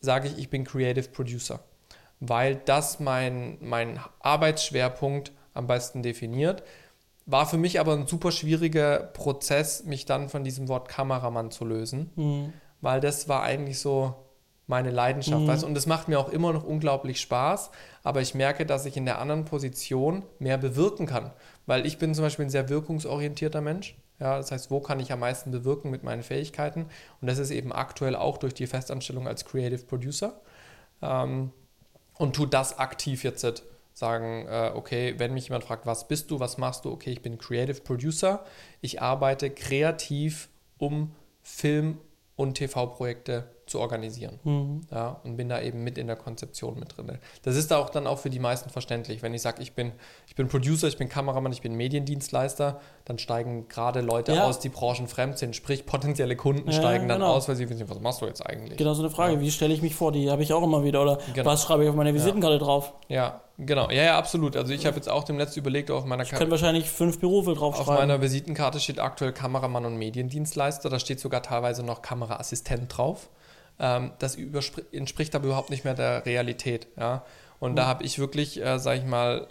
sage 0.00 0.28
ich, 0.28 0.38
ich 0.38 0.50
bin 0.50 0.64
Creative 0.64 1.08
Producer, 1.08 1.60
weil 2.20 2.56
das 2.56 3.00
mein, 3.00 3.58
mein 3.60 4.00
Arbeitsschwerpunkt 4.20 5.32
am 5.54 5.66
besten 5.66 6.02
definiert. 6.02 6.62
War 7.26 7.46
für 7.46 7.58
mich 7.58 7.80
aber 7.80 7.92
ein 7.92 8.06
super 8.06 8.30
schwieriger 8.30 8.98
Prozess, 8.98 9.84
mich 9.84 10.06
dann 10.06 10.28
von 10.28 10.44
diesem 10.44 10.68
Wort 10.68 10.88
Kameramann 10.88 11.50
zu 11.50 11.64
lösen, 11.64 12.10
mhm. 12.14 12.52
weil 12.80 13.00
das 13.00 13.28
war 13.28 13.42
eigentlich 13.42 13.80
so 13.80 14.14
meine 14.68 14.90
Leidenschaft. 14.90 15.42
Mhm. 15.42 15.48
Weißt? 15.48 15.64
Und 15.64 15.74
das 15.74 15.86
macht 15.86 16.08
mir 16.08 16.18
auch 16.18 16.28
immer 16.28 16.52
noch 16.52 16.64
unglaublich 16.64 17.20
Spaß, 17.20 17.70
aber 18.02 18.20
ich 18.20 18.34
merke, 18.34 18.66
dass 18.66 18.86
ich 18.86 18.96
in 18.96 19.04
der 19.04 19.20
anderen 19.20 19.44
Position 19.44 20.24
mehr 20.38 20.58
bewirken 20.58 21.06
kann, 21.06 21.32
weil 21.66 21.86
ich 21.86 21.98
bin 21.98 22.14
zum 22.14 22.24
Beispiel 22.24 22.46
ein 22.46 22.50
sehr 22.50 22.68
wirkungsorientierter 22.68 23.60
Mensch. 23.60 23.96
Ja, 24.18 24.38
das 24.38 24.50
heißt, 24.50 24.70
wo 24.70 24.80
kann 24.80 24.98
ich 24.98 25.12
am 25.12 25.20
meisten 25.20 25.50
bewirken 25.50 25.90
mit 25.90 26.02
meinen 26.02 26.22
Fähigkeiten? 26.22 26.86
Und 27.20 27.28
das 27.28 27.38
ist 27.38 27.50
eben 27.50 27.72
aktuell 27.72 28.16
auch 28.16 28.38
durch 28.38 28.54
die 28.54 28.66
Festanstellung 28.66 29.28
als 29.28 29.44
Creative 29.44 29.84
Producer. 29.84 30.40
Ähm, 31.02 31.50
und 32.14 32.34
tu 32.34 32.46
das 32.46 32.78
aktiv 32.78 33.24
jetzt 33.24 33.44
sagen, 33.96 34.46
äh, 34.46 34.72
okay, 34.74 35.14
wenn 35.16 35.32
mich 35.32 35.44
jemand 35.48 35.64
fragt, 35.64 35.86
was 35.86 36.06
bist 36.06 36.30
du, 36.30 36.38
was 36.38 36.58
machst 36.58 36.84
du, 36.84 36.92
okay, 36.92 37.10
ich 37.10 37.22
bin 37.22 37.38
Creative 37.38 37.80
Producer, 37.80 38.44
ich 38.82 39.00
arbeite 39.00 39.48
kreativ, 39.48 40.50
um 40.76 41.14
Film- 41.42 41.98
und 42.36 42.54
TV-Projekte 42.54 43.48
zu 43.66 43.80
organisieren. 43.80 44.38
Mhm. 44.44 44.80
Ja, 44.92 45.20
und 45.24 45.36
bin 45.36 45.48
da 45.48 45.60
eben 45.60 45.82
mit 45.82 45.98
in 45.98 46.06
der 46.06 46.14
Konzeption 46.14 46.78
mit 46.78 46.96
drin. 46.96 47.18
Das 47.42 47.56
ist 47.56 47.72
auch 47.72 47.90
dann 47.90 48.06
auch 48.06 48.18
für 48.18 48.30
die 48.30 48.38
meisten 48.38 48.70
verständlich. 48.70 49.22
Wenn 49.22 49.34
ich 49.34 49.42
sage, 49.42 49.60
ich 49.60 49.72
bin, 49.72 49.92
ich 50.28 50.36
bin 50.36 50.46
Producer, 50.46 50.86
ich 50.86 50.96
bin 50.96 51.08
Kameramann, 51.08 51.52
ich 51.52 51.62
bin 51.62 51.74
Mediendienstleister, 51.74 52.80
dann 53.04 53.18
steigen 53.18 53.66
gerade 53.68 54.02
Leute 54.02 54.34
ja. 54.34 54.44
aus, 54.44 54.60
die 54.60 54.68
branchenfremd 54.68 55.36
sind, 55.38 55.56
sprich 55.56 55.84
potenzielle 55.84 56.36
Kunden 56.36 56.70
ja, 56.70 56.78
steigen 56.78 57.08
dann 57.08 57.18
genau. 57.18 57.32
aus, 57.32 57.48
weil 57.48 57.56
sie 57.56 57.68
wissen, 57.68 57.88
was 57.88 58.00
machst 58.00 58.20
du 58.20 58.26
jetzt 58.26 58.46
eigentlich? 58.46 58.78
Genau 58.78 58.94
so 58.94 59.02
eine 59.02 59.10
Frage, 59.10 59.40
wie 59.40 59.50
stelle 59.50 59.74
ich 59.74 59.82
mich 59.82 59.96
vor? 59.96 60.12
Die 60.12 60.30
habe 60.30 60.42
ich 60.44 60.52
auch 60.52 60.62
immer 60.62 60.84
wieder. 60.84 61.02
Oder 61.02 61.18
genau. 61.34 61.50
was 61.50 61.64
schreibe 61.64 61.82
ich 61.82 61.90
auf 61.90 61.96
meine 61.96 62.14
Visitenkarte 62.14 62.58
drauf? 62.58 62.92
Ja, 63.08 63.40
genau. 63.58 63.90
Ja, 63.90 64.04
ja, 64.04 64.18
absolut. 64.18 64.56
Also 64.56 64.72
ich 64.72 64.86
habe 64.86 64.94
jetzt 64.94 65.08
auch 65.08 65.24
dem 65.24 65.38
letzten 65.38 65.58
überlegt, 65.58 65.90
auf 65.90 66.04
meiner 66.04 66.24
Karte. 66.24 66.44
Ich 66.44 66.50
wahrscheinlich 66.50 66.88
fünf 66.88 67.18
Berufe 67.18 67.54
draufschreiben. 67.54 67.94
Auf 67.94 67.98
meiner 67.98 68.20
Visitenkarte 68.20 68.78
steht 68.78 69.00
aktuell 69.00 69.32
Kameramann 69.32 69.84
und 69.84 69.96
Mediendienstleister. 69.96 70.88
Da 70.88 71.00
steht 71.00 71.18
sogar 71.18 71.42
teilweise 71.42 71.82
noch 71.82 72.00
Kameraassistent 72.00 72.96
drauf. 72.96 73.28
Ähm, 73.78 74.12
das 74.18 74.36
entspricht 74.92 75.34
aber 75.34 75.46
überhaupt 75.46 75.70
nicht 75.70 75.84
mehr 75.84 75.94
der 75.94 76.24
Realität. 76.26 76.86
Ja? 76.96 77.24
Und 77.60 77.72
mhm. 77.72 77.76
da 77.76 77.86
habe 77.86 78.04
ich 78.04 78.18
wirklich, 78.18 78.60
äh, 78.60 78.78
sage 78.78 79.00
ich 79.00 79.06
mal, 79.06 79.48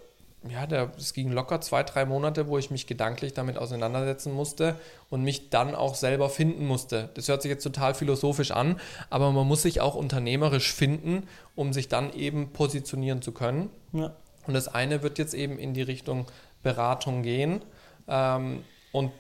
ja, 0.50 0.66
es 0.98 1.14
ging 1.14 1.32
locker 1.32 1.60
zwei, 1.62 1.84
drei 1.84 2.06
Monate, 2.06 2.48
wo 2.48 2.58
ich 2.58 2.70
mich 2.70 2.86
gedanklich 2.86 3.34
damit 3.34 3.58
auseinandersetzen 3.58 4.32
musste 4.32 4.76
und 5.10 5.24
mich 5.24 5.50
dann 5.50 5.74
auch 5.74 5.96
selber 5.96 6.30
finden 6.30 6.68
musste. 6.68 7.10
Das 7.16 7.28
hört 7.28 7.42
sich 7.42 7.50
jetzt 7.50 7.64
total 7.64 7.96
philosophisch 7.96 8.52
an, 8.52 8.80
aber 9.10 9.32
man 9.32 9.48
muss 9.48 9.64
sich 9.64 9.82
auch 9.82 9.96
unternehmerisch 9.96 10.72
finden, 10.72 11.28
um 11.56 11.74
sich 11.74 11.88
dann 11.88 12.14
eben 12.14 12.54
positionieren 12.54 13.22
zu 13.22 13.32
können. 13.32 13.70
Ja. 13.94 14.16
Und 14.46 14.54
das 14.54 14.68
eine 14.68 15.02
wird 15.02 15.18
jetzt 15.18 15.34
eben 15.34 15.58
in 15.58 15.74
die 15.74 15.82
Richtung 15.82 16.28
Beratung 16.62 17.24
gehen. 17.24 17.64
Ähm, 18.08 18.64
und 18.92 19.12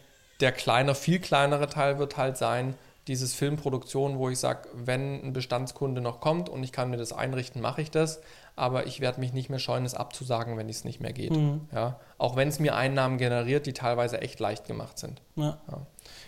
der 0.41 0.51
kleine, 0.51 0.93
viel 0.95 1.19
kleinere 1.19 1.67
Teil 1.67 1.97
wird 1.97 2.17
halt 2.17 2.37
sein, 2.37 2.75
dieses 3.07 3.35
Filmproduktion, 3.35 4.17
wo 4.17 4.29
ich 4.29 4.39
sage, 4.39 4.67
wenn 4.73 5.23
ein 5.23 5.33
Bestandskunde 5.33 6.01
noch 6.01 6.19
kommt 6.19 6.49
und 6.49 6.63
ich 6.63 6.71
kann 6.71 6.89
mir 6.89 6.97
das 6.97 7.13
einrichten, 7.13 7.61
mache 7.61 7.81
ich 7.81 7.91
das. 7.91 8.21
Aber 8.55 8.87
ich 8.87 9.01
werde 9.01 9.19
mich 9.19 9.33
nicht 9.33 9.49
mehr 9.49 9.59
scheuen, 9.59 9.85
es 9.85 9.93
abzusagen, 9.93 10.57
wenn 10.57 10.69
es 10.69 10.85
nicht 10.85 11.01
mehr 11.01 11.13
geht. 11.13 11.31
Mhm. 11.31 11.67
Ja? 11.73 11.99
Auch 12.17 12.35
wenn 12.35 12.47
es 12.47 12.59
mir 12.59 12.75
Einnahmen 12.75 13.17
generiert, 13.17 13.65
die 13.65 13.73
teilweise 13.73 14.21
echt 14.21 14.39
leicht 14.39 14.65
gemacht 14.65 14.97
sind. 14.97 15.21
Ja. 15.35 15.59
ja. 15.69 15.85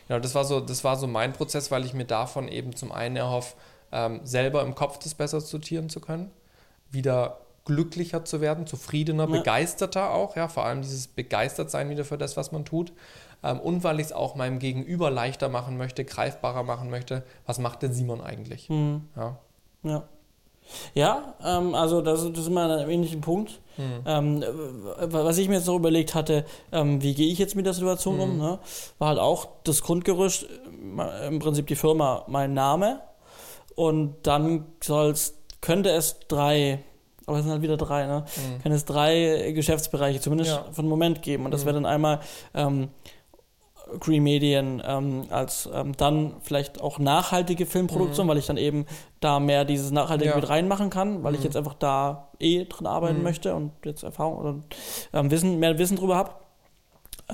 Genau, 0.07 0.19
das 0.19 0.35
war, 0.35 0.43
so, 0.43 0.59
das 0.59 0.83
war 0.83 0.97
so 0.97 1.07
mein 1.07 1.33
Prozess, 1.33 1.71
weil 1.71 1.85
ich 1.85 1.93
mir 1.93 2.05
davon 2.05 2.47
eben 2.47 2.75
zum 2.75 2.91
einen 2.91 3.15
erhoffe, 3.15 3.55
ähm, 3.91 4.19
selber 4.23 4.61
im 4.61 4.75
Kopf 4.75 4.99
das 4.99 5.15
besser 5.15 5.39
sortieren 5.41 5.89
zu 5.89 6.01
können, 6.01 6.31
wieder 6.91 7.39
glücklicher 7.65 8.23
zu 8.23 8.39
werden, 8.39 8.67
zufriedener, 8.67 9.29
ja. 9.29 9.37
begeisterter 9.37 10.11
auch, 10.11 10.35
ja, 10.35 10.47
vor 10.47 10.65
allem 10.65 10.81
dieses 10.81 11.07
Begeistertsein 11.07 11.89
wieder 11.89 12.05
für 12.05 12.17
das, 12.17 12.37
was 12.37 12.51
man 12.51 12.65
tut 12.65 12.91
und 13.41 13.83
weil 13.83 13.99
ich 13.99 14.07
es 14.07 14.11
auch 14.13 14.35
meinem 14.35 14.59
Gegenüber 14.59 15.09
leichter 15.11 15.47
machen 15.49 15.77
möchte, 15.77 16.03
greifbarer 16.05 16.63
machen 16.63 16.89
möchte, 16.89 17.23
was 17.45 17.59
macht 17.59 17.81
denn 17.83 17.93
Simon 17.93 18.21
eigentlich? 18.21 18.69
Mhm. 18.69 19.03
Ja. 19.15 19.37
ja. 19.83 20.03
Ja, 20.93 21.33
ähm, 21.45 21.75
also 21.75 22.01
das, 22.01 22.23
das 22.29 22.39
ist 22.39 22.47
immer 22.47 22.69
ein 22.79 22.89
ähnlicher 22.89 23.19
Punkt. 23.19 23.61
Hm. 23.77 24.01
Ähm, 24.05 24.43
was 24.99 25.37
ich 25.37 25.47
mir 25.47 25.55
jetzt 25.55 25.67
noch 25.67 25.77
überlegt 25.77 26.13
hatte, 26.13 26.43
ähm, 26.73 27.01
wie 27.01 27.13
gehe 27.13 27.31
ich 27.31 27.39
jetzt 27.39 27.55
mit 27.55 27.65
der 27.65 27.73
Situation 27.73 28.15
Mhm. 28.15 28.21
um, 28.21 28.37
ne? 28.37 28.59
war 28.99 29.07
halt 29.09 29.19
auch 29.19 29.47
das 29.63 29.81
Grundgerüst, 29.81 30.45
im 31.25 31.39
Prinzip 31.39 31.67
die 31.67 31.75
Firma, 31.75 32.25
mein 32.27 32.53
Name 32.53 32.99
und 33.75 34.15
dann 34.23 34.65
soll's, 34.83 35.35
könnte 35.61 35.89
es 35.91 36.17
drei, 36.27 36.83
aber 37.27 37.37
es 37.37 37.43
sind 37.43 37.51
halt 37.53 37.61
wieder 37.61 37.77
drei, 37.77 38.05
ne? 38.05 38.25
Hm. 38.35 38.61
kann 38.61 38.71
es 38.73 38.83
drei 38.83 39.53
Geschäftsbereiche 39.55 40.19
zumindest 40.19 40.51
Ja. 40.51 40.65
für 40.71 40.81
den 40.81 40.89
Moment 40.89 41.21
geben. 41.21 41.45
Und 41.45 41.51
das 41.51 41.61
Mhm. 41.61 41.65
wäre 41.67 41.75
dann 41.75 41.85
einmal 41.85 42.19
ähm, 43.91 43.99
Green 43.99 44.23
Medien 44.23 44.81
ähm, 44.85 45.25
als 45.29 45.69
ähm, 45.73 45.95
dann 45.97 46.33
vielleicht 46.41 46.81
auch 46.81 46.99
nachhaltige 46.99 47.65
Filmproduktion, 47.65 48.25
Mhm. 48.25 48.29
weil 48.31 48.37
ich 48.37 48.45
dann 48.47 48.57
eben 48.57 48.85
da 49.19 49.39
mehr 49.39 49.65
dieses 49.65 49.91
Nachhaltige 49.91 50.31
Ja. 50.31 50.35
mit 50.35 50.47
reinmachen 50.49 50.89
kann, 50.89 51.23
weil 51.23 51.33
ich 51.33 51.39
Mhm. 51.41 51.45
jetzt 51.45 51.57
einfach 51.57 51.73
da 51.75 52.29
eh 52.39 52.65
drin 52.65 52.87
arbeiten 52.87 53.17
Mhm. 53.17 53.23
möchte 53.23 53.55
und 53.55 53.71
jetzt 53.83 54.03
Erfahrung 54.03 54.37
oder 54.37 54.55
ähm, 55.13 55.31
Wissen, 55.31 55.59
mehr 55.59 55.77
Wissen 55.77 55.97
drüber 55.97 56.15
habe. 56.15 56.31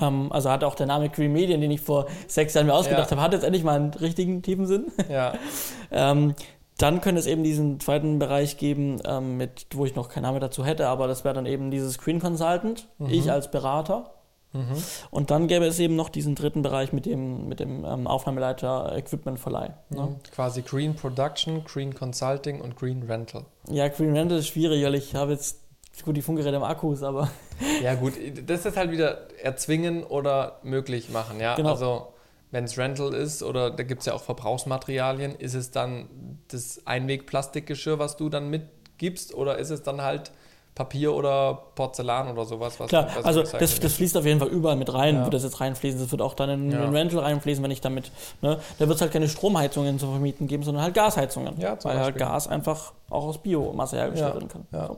Ähm, 0.00 0.32
also 0.32 0.50
hat 0.50 0.64
auch 0.64 0.74
der 0.74 0.86
Name 0.86 1.08
Green 1.08 1.32
Medien, 1.32 1.60
den 1.60 1.70
ich 1.70 1.80
vor 1.80 2.06
sechs 2.26 2.54
Jahren 2.54 2.66
mir 2.66 2.74
ausgedacht 2.74 3.10
Ja. 3.10 3.16
habe, 3.16 3.22
hat 3.22 3.32
jetzt 3.32 3.44
endlich 3.44 3.62
mal 3.64 3.76
einen 3.76 3.94
richtigen 3.94 4.42
tiefen 4.42 4.66
Sinn. 4.66 4.86
Ja. 5.08 5.34
Ähm, 5.92 6.34
dann 6.78 7.00
könnte 7.00 7.20
es 7.20 7.26
eben 7.28 7.44
diesen 7.44 7.78
zweiten 7.78 8.18
Bereich 8.18 8.56
geben, 8.56 8.96
ähm, 9.06 9.36
mit, 9.36 9.66
wo 9.74 9.84
ich 9.84 9.94
noch 9.94 10.08
keinen 10.08 10.24
Namen 10.24 10.40
dazu 10.40 10.64
hätte, 10.64 10.88
aber 10.88 11.06
das 11.06 11.22
wäre 11.22 11.32
dann 11.34 11.46
eben 11.46 11.70
dieses 11.70 11.94
Screen 11.94 12.18
Consultant, 12.18 12.88
Mhm. 12.98 13.10
ich 13.10 13.30
als 13.30 13.48
Berater. 13.52 14.10
Mhm. 14.54 14.82
Und 15.10 15.30
dann 15.30 15.48
gäbe 15.48 15.66
es 15.66 15.78
eben 15.78 15.96
noch 15.96 16.08
diesen 16.08 16.34
dritten 16.34 16.62
Bereich 16.62 16.92
mit 16.92 17.06
dem, 17.06 17.48
mit 17.48 17.60
dem 17.60 17.84
ähm, 17.84 18.06
Aufnahmeleiter 18.06 18.96
Equipment 18.96 19.38
Verleih. 19.38 19.74
Ne? 19.90 20.02
Mhm. 20.02 20.16
Quasi 20.32 20.62
Green 20.62 20.94
Production, 20.94 21.64
Green 21.64 21.94
Consulting 21.94 22.60
und 22.60 22.76
Green 22.76 23.02
Rental. 23.02 23.44
Ja, 23.68 23.88
Green 23.88 24.16
Rental 24.16 24.38
ist 24.38 24.48
schwierig, 24.48 24.84
weil 24.84 24.94
ich 24.94 25.14
habe 25.14 25.32
jetzt 25.32 25.60
gut 26.04 26.16
die 26.16 26.22
Funkgeräte 26.22 26.56
im 26.56 26.62
Akkus, 26.62 27.02
aber 27.02 27.28
Ja, 27.82 27.94
gut, 27.94 28.14
das 28.46 28.66
ist 28.66 28.76
halt 28.76 28.90
wieder 28.90 29.28
erzwingen 29.40 30.04
oder 30.04 30.58
möglich 30.62 31.10
machen, 31.10 31.40
ja. 31.40 31.54
Genau. 31.54 31.70
Also, 31.70 32.14
wenn 32.50 32.64
es 32.64 32.78
Rental 32.78 33.12
ist 33.14 33.42
oder 33.42 33.70
da 33.70 33.82
gibt 33.82 34.00
es 34.00 34.06
ja 34.06 34.14
auch 34.14 34.22
Verbrauchsmaterialien, 34.22 35.34
ist 35.34 35.54
es 35.54 35.70
dann 35.70 36.08
das 36.48 36.86
Einwegplastikgeschirr, 36.86 37.98
was 37.98 38.16
du 38.16 38.28
dann 38.28 38.48
mitgibst, 38.48 39.34
oder 39.34 39.58
ist 39.58 39.70
es 39.70 39.82
dann 39.82 40.02
halt 40.02 40.30
Papier 40.74 41.14
oder 41.14 41.54
Porzellan 41.76 42.30
oder 42.32 42.44
sowas? 42.44 42.80
Was 42.80 42.88
klar, 42.88 43.06
also 43.22 43.42
das, 43.42 43.78
das 43.78 43.92
fließt 43.94 44.16
auf 44.16 44.24
jeden 44.26 44.40
Fall 44.40 44.48
überall 44.48 44.74
mit 44.76 44.92
rein, 44.92 45.16
Ja. 45.16 45.24
wird 45.24 45.34
das 45.34 45.44
jetzt 45.44 45.60
reinfließen. 45.60 46.00
Das 46.00 46.10
wird 46.10 46.20
auch 46.20 46.34
dann 46.34 46.50
in 46.50 46.70
Ja. 46.72 46.80
den 46.80 46.94
Rental 46.94 47.20
reinfließen, 47.20 47.62
wenn 47.62 47.70
ich 47.70 47.80
damit, 47.80 48.10
ne, 48.42 48.58
da 48.78 48.86
wird 48.88 48.96
es 48.96 49.00
halt 49.00 49.12
keine 49.12 49.28
Stromheizungen 49.28 49.98
zu 50.00 50.06
vermieten 50.06 50.48
geben, 50.48 50.62
sondern 50.64 50.82
halt 50.82 50.94
Gasheizungen. 50.94 51.60
Ja, 51.60 51.76
weil 51.84 51.94
halt 51.98 52.14
Beispiel. 52.16 52.26
Gas 52.26 52.48
einfach 52.48 52.92
auch 53.08 53.24
aus 53.26 53.38
Biomasse 53.38 53.96
hergestellt 53.96 54.34
werden 54.34 54.48
kann. 54.48 54.66
So. 54.72 54.96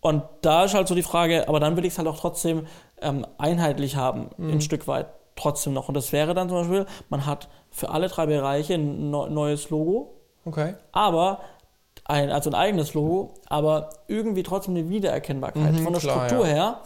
Und 0.00 0.22
da 0.42 0.64
ist 0.64 0.74
halt 0.74 0.88
so 0.88 0.94
die 0.94 1.02
Frage, 1.02 1.48
aber 1.48 1.60
dann 1.60 1.76
will 1.76 1.84
ich 1.84 1.92
es 1.92 1.98
halt 1.98 2.08
auch 2.08 2.18
trotzdem 2.18 2.66
ähm, 3.02 3.26
einheitlich 3.36 3.96
haben, 3.96 4.30
Mhm. 4.38 4.52
ein 4.54 4.60
Stück 4.60 4.88
weit 4.88 5.06
trotzdem 5.36 5.72
noch. 5.74 5.88
Und 5.88 5.94
das 5.94 6.12
wäre 6.12 6.34
dann 6.34 6.48
zum 6.48 6.58
Beispiel, 6.58 6.86
man 7.10 7.26
hat 7.26 7.48
für 7.70 7.90
alle 7.90 8.08
drei 8.08 8.26
Bereiche 8.26 8.74
ein 8.74 9.10
neu- 9.10 9.28
neues 9.28 9.70
Logo, 9.70 10.14
Okay. 10.44 10.74
aber 10.92 11.40
ein, 12.08 12.30
also 12.30 12.50
ein 12.50 12.54
eigenes 12.54 12.94
Logo, 12.94 13.34
aber 13.48 13.90
irgendwie 14.08 14.42
trotzdem 14.42 14.74
eine 14.74 14.88
Wiedererkennbarkeit. 14.88 15.72
Mhm, 15.72 15.78
Von 15.78 15.92
der 15.92 16.02
klar, 16.02 16.26
Struktur 16.26 16.46
ja. 16.46 16.54
her 16.54 16.80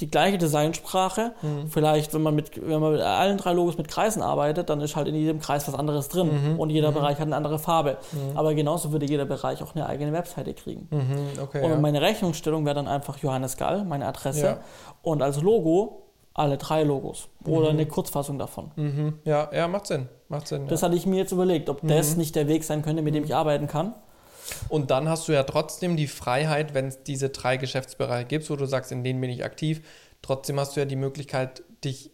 die 0.00 0.10
gleiche 0.10 0.38
Designsprache. 0.38 1.32
Mhm. 1.42 1.68
Vielleicht, 1.68 2.12
wenn 2.12 2.22
man 2.22 2.34
mit, 2.34 2.60
wenn 2.60 2.80
man 2.80 2.92
mit 2.92 3.02
allen 3.02 3.36
drei 3.38 3.52
Logos 3.52 3.78
mit 3.78 3.86
Kreisen 3.86 4.20
arbeitet, 4.22 4.68
dann 4.68 4.80
ist 4.80 4.96
halt 4.96 5.06
in 5.06 5.14
jedem 5.14 5.38
Kreis 5.38 5.68
was 5.68 5.74
anderes 5.74 6.08
drin 6.08 6.54
Mhm, 6.54 6.58
und 6.58 6.70
jeder 6.70 6.90
mhm. 6.90 6.94
Bereich 6.94 7.18
hat 7.18 7.26
eine 7.26 7.36
andere 7.36 7.58
Farbe. 7.58 7.98
Mhm. 8.10 8.36
Aber 8.36 8.54
genauso 8.54 8.90
würde 8.90 9.06
jeder 9.06 9.26
Bereich 9.26 9.62
auch 9.62 9.74
eine 9.76 9.86
eigene 9.86 10.12
Webseite 10.12 10.54
kriegen. 10.54 10.88
Mhm, 10.90 11.40
okay. 11.42 11.62
Und 11.62 11.70
ja. 11.70 11.76
meine 11.76 12.00
Rechnungsstellung 12.00 12.64
wäre 12.64 12.74
dann 12.74 12.88
einfach 12.88 13.18
Johannes 13.18 13.56
Gall, 13.56 13.84
meine 13.84 14.06
Adresse. 14.06 14.44
Ja. 14.44 14.58
Und 15.02 15.22
als 15.22 15.40
Logo 15.40 16.02
alle 16.34 16.56
drei 16.56 16.82
Logos. 16.82 17.28
Oder 17.46 17.66
Mhm. 17.66 17.78
eine 17.78 17.86
Kurzfassung 17.86 18.38
davon. 18.38 18.70
Ja, 19.24 19.50
ja, 19.52 19.68
macht 19.68 19.86
Sinn. 19.86 20.08
Macht 20.28 20.48
Sinn. 20.48 20.66
Das 20.66 20.80
ja. 20.80 20.86
hatte 20.86 20.96
ich 20.96 21.04
mir 21.06 21.16
jetzt 21.16 21.32
überlegt, 21.32 21.68
ob 21.68 21.86
das 21.86 22.16
nicht 22.16 22.34
der 22.34 22.48
Weg 22.48 22.64
sein 22.64 22.80
könnte, 22.82 23.02
mit 23.02 23.14
dem 23.14 23.24
ich 23.24 23.34
arbeiten 23.34 23.66
kann. 23.66 23.94
Und 24.68 24.90
dann 24.90 25.08
hast 25.08 25.28
du 25.28 25.32
ja 25.32 25.42
trotzdem 25.42 25.96
die 25.96 26.06
Freiheit, 26.06 26.74
wenn 26.74 26.88
es 26.88 27.02
diese 27.02 27.30
drei 27.30 27.56
Geschäftsbereiche 27.56 28.26
gibt, 28.26 28.50
wo 28.50 28.56
du 28.56 28.66
sagst, 28.66 28.92
in 28.92 29.04
denen 29.04 29.20
bin 29.20 29.30
ich 29.30 29.44
aktiv, 29.44 29.82
trotzdem 30.22 30.58
hast 30.58 30.76
du 30.76 30.80
ja 30.80 30.86
die 30.86 30.96
Möglichkeit, 30.96 31.62
dich 31.84 32.10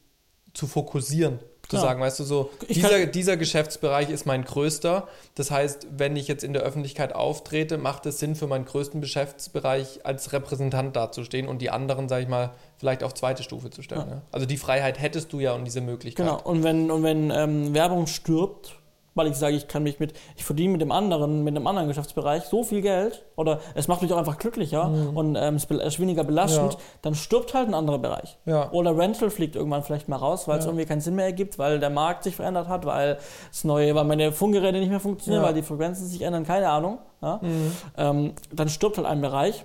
zu 0.54 0.66
fokussieren. 0.66 1.38
Zu 1.68 1.76
Klar. 1.76 1.82
sagen, 1.82 2.00
weißt 2.00 2.20
du, 2.20 2.24
so, 2.24 2.50
dieser, 2.70 3.04
dieser 3.04 3.36
Geschäftsbereich 3.36 4.08
ist 4.08 4.24
mein 4.24 4.42
größter. 4.42 5.06
Das 5.34 5.50
heißt, 5.50 5.86
wenn 5.90 6.16
ich 6.16 6.26
jetzt 6.26 6.42
in 6.42 6.54
der 6.54 6.62
Öffentlichkeit 6.62 7.14
auftrete, 7.14 7.76
macht 7.76 8.06
es 8.06 8.18
Sinn, 8.18 8.36
für 8.36 8.46
meinen 8.46 8.64
größten 8.64 9.02
Geschäftsbereich 9.02 10.06
als 10.06 10.32
Repräsentant 10.32 10.96
dazustehen 10.96 11.46
und 11.46 11.60
die 11.60 11.68
anderen, 11.68 12.08
sage 12.08 12.22
ich 12.22 12.28
mal, 12.28 12.54
vielleicht 12.78 13.02
auf 13.04 13.12
zweite 13.12 13.42
Stufe 13.42 13.68
zu 13.68 13.82
stellen. 13.82 14.08
Ja. 14.08 14.14
Ja. 14.14 14.22
Also 14.32 14.46
die 14.46 14.56
Freiheit 14.56 14.98
hättest 14.98 15.30
du 15.34 15.40
ja 15.40 15.52
und 15.52 15.66
diese 15.66 15.82
Möglichkeit. 15.82 16.24
Genau. 16.24 16.40
Und 16.40 16.62
wenn, 16.62 16.90
und 16.90 17.02
wenn 17.02 17.30
ähm, 17.30 17.74
Werbung 17.74 18.06
stirbt, 18.06 18.77
weil 19.18 19.26
ich 19.26 19.36
sage, 19.36 19.54
ich 19.56 19.68
kann 19.68 19.82
mich 19.82 20.00
mit, 20.00 20.14
ich 20.36 20.44
verdiene 20.44 20.72
mit 20.72 20.80
dem 20.80 20.90
anderen, 20.90 21.44
mit 21.44 21.54
einem 21.54 21.66
anderen 21.66 21.88
Geschäftsbereich 21.88 22.44
so 22.44 22.64
viel 22.64 22.80
Geld 22.80 23.24
oder 23.36 23.60
es 23.74 23.86
macht 23.88 24.00
mich 24.00 24.10
auch 24.12 24.16
einfach 24.16 24.38
glücklicher 24.38 24.90
und 25.14 25.36
ähm, 25.36 25.56
es 25.56 25.64
ist 25.66 26.00
weniger 26.00 26.24
belastend, 26.24 26.72
Ja. 26.74 26.78
dann 27.02 27.14
stirbt 27.14 27.52
halt 27.52 27.68
ein 27.68 27.74
anderer 27.74 27.98
Bereich. 27.98 28.38
Ja. 28.46 28.70
Oder 28.72 28.96
Rental 28.96 29.28
fliegt 29.28 29.56
irgendwann 29.56 29.82
vielleicht 29.82 30.08
mal 30.08 30.16
raus, 30.16 30.48
weil 30.48 30.58
es 30.58 30.64
Ja. 30.64 30.70
irgendwie 30.70 30.86
keinen 30.86 31.02
Sinn 31.02 31.16
mehr 31.16 31.26
ergibt, 31.26 31.58
weil 31.58 31.78
der 31.78 31.90
Markt 31.90 32.24
sich 32.24 32.36
verändert 32.36 32.68
hat, 32.68 32.86
weil 32.86 33.18
es 33.52 33.64
neue, 33.64 33.94
weil 33.94 34.04
meine 34.04 34.32
Funkgeräte 34.32 34.78
nicht 34.78 34.88
mehr 34.90 35.00
funktionieren, 35.00 35.42
weil 35.42 35.54
die 35.54 35.62
Frequenzen 35.62 36.06
sich 36.06 36.22
ändern, 36.22 36.44
keine 36.46 36.70
Ahnung. 36.70 36.98
Mhm. 37.20 37.72
Ähm, 37.96 38.32
dann 38.52 38.68
stirbt 38.68 38.96
halt 38.96 39.06
ein 39.06 39.20
Bereich. 39.20 39.64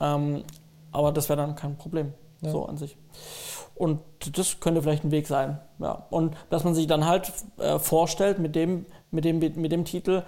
Ähm, 0.00 0.44
aber 0.92 1.10
das 1.12 1.28
wäre 1.28 1.36
dann 1.38 1.54
kein 1.56 1.76
Problem. 1.76 2.12
So 2.42 2.64
an 2.66 2.76
sich. 2.76 2.96
Und 3.76 4.00
das 4.36 4.58
könnte 4.60 4.82
vielleicht 4.82 5.04
ein 5.04 5.10
Weg 5.10 5.26
sein. 5.26 5.58
Ja. 5.78 6.06
Und 6.10 6.34
dass 6.50 6.64
man 6.64 6.74
sich 6.74 6.86
dann 6.86 7.04
halt 7.06 7.30
äh, 7.58 7.78
vorstellt 7.78 8.38
mit 8.38 8.54
dem, 8.56 8.86
mit, 9.10 9.24
dem, 9.24 9.38
mit 9.38 9.70
dem 9.70 9.84
Titel, 9.84 10.22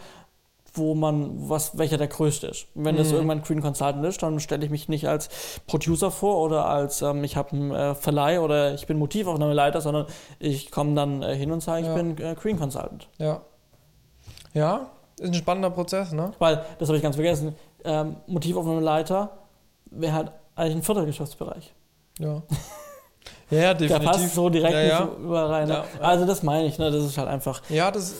wo 0.74 0.94
man, 0.94 1.48
was, 1.48 1.78
welcher 1.78 1.96
der 1.96 2.08
größte 2.08 2.46
ist. 2.48 2.66
Wenn 2.74 2.96
das 2.96 3.08
Mhm. 3.08 3.14
irgendwann 3.14 3.42
Green 3.42 3.62
Consultant 3.62 4.04
ist, 4.04 4.22
dann 4.22 4.38
stelle 4.38 4.64
ich 4.64 4.70
mich 4.70 4.88
nicht 4.88 5.08
als 5.08 5.30
Producer 5.66 6.10
vor 6.10 6.36
oder 6.44 6.66
als 6.66 7.00
ähm, 7.00 7.24
ich 7.24 7.36
habe 7.36 7.52
einen 7.52 7.70
äh, 7.72 7.94
Verleih 7.94 8.40
oder 8.40 8.74
ich 8.74 8.86
bin 8.86 8.98
Motivaufnahmeleiter, 8.98 9.80
sondern 9.80 10.06
ich 10.38 10.70
komme 10.70 10.94
dann 10.94 11.22
äh, 11.22 11.34
hin 11.34 11.50
und 11.50 11.62
sage, 11.62 11.86
Ja. 11.86 11.96
ich 11.96 12.02
bin 12.02 12.18
äh, 12.24 12.34
Green 12.34 12.58
Consultant. 12.58 13.08
Ja. 13.16 13.40
Ja, 14.52 14.90
ist 15.18 15.28
ein 15.28 15.34
spannender 15.34 15.70
Prozess, 15.70 16.12
ne? 16.12 16.32
Weil, 16.38 16.64
das 16.78 16.88
habe 16.88 16.96
ich 16.98 17.02
ganz 17.02 17.16
vergessen, 17.16 17.54
ähm, 17.84 18.16
Motivaufnahmeleiter 18.26 19.30
wäre 19.90 20.12
halt 20.12 20.32
eigentlich 20.54 20.76
ein 20.76 20.82
vierter 20.82 21.06
Geschäftsbereich. 21.06 21.72
Ja. 22.18 22.42
Ja, 23.50 23.74
definitiv. 23.74 24.06
passt 24.10 24.34
so 24.34 24.48
direkt 24.50 24.74
Ja, 24.74 24.80
ja. 24.82 25.04
nicht 25.06 25.18
überall 25.18 25.46
rein. 25.46 25.68
Ne? 25.68 25.84
Also 26.00 26.26
das 26.26 26.42
meine 26.42 26.66
ich, 26.66 26.78
ne? 26.78 26.90
das 26.90 27.04
ist 27.04 27.16
halt 27.18 27.28
einfach. 27.28 27.62
Ja, 27.68 27.90
das, 27.90 28.14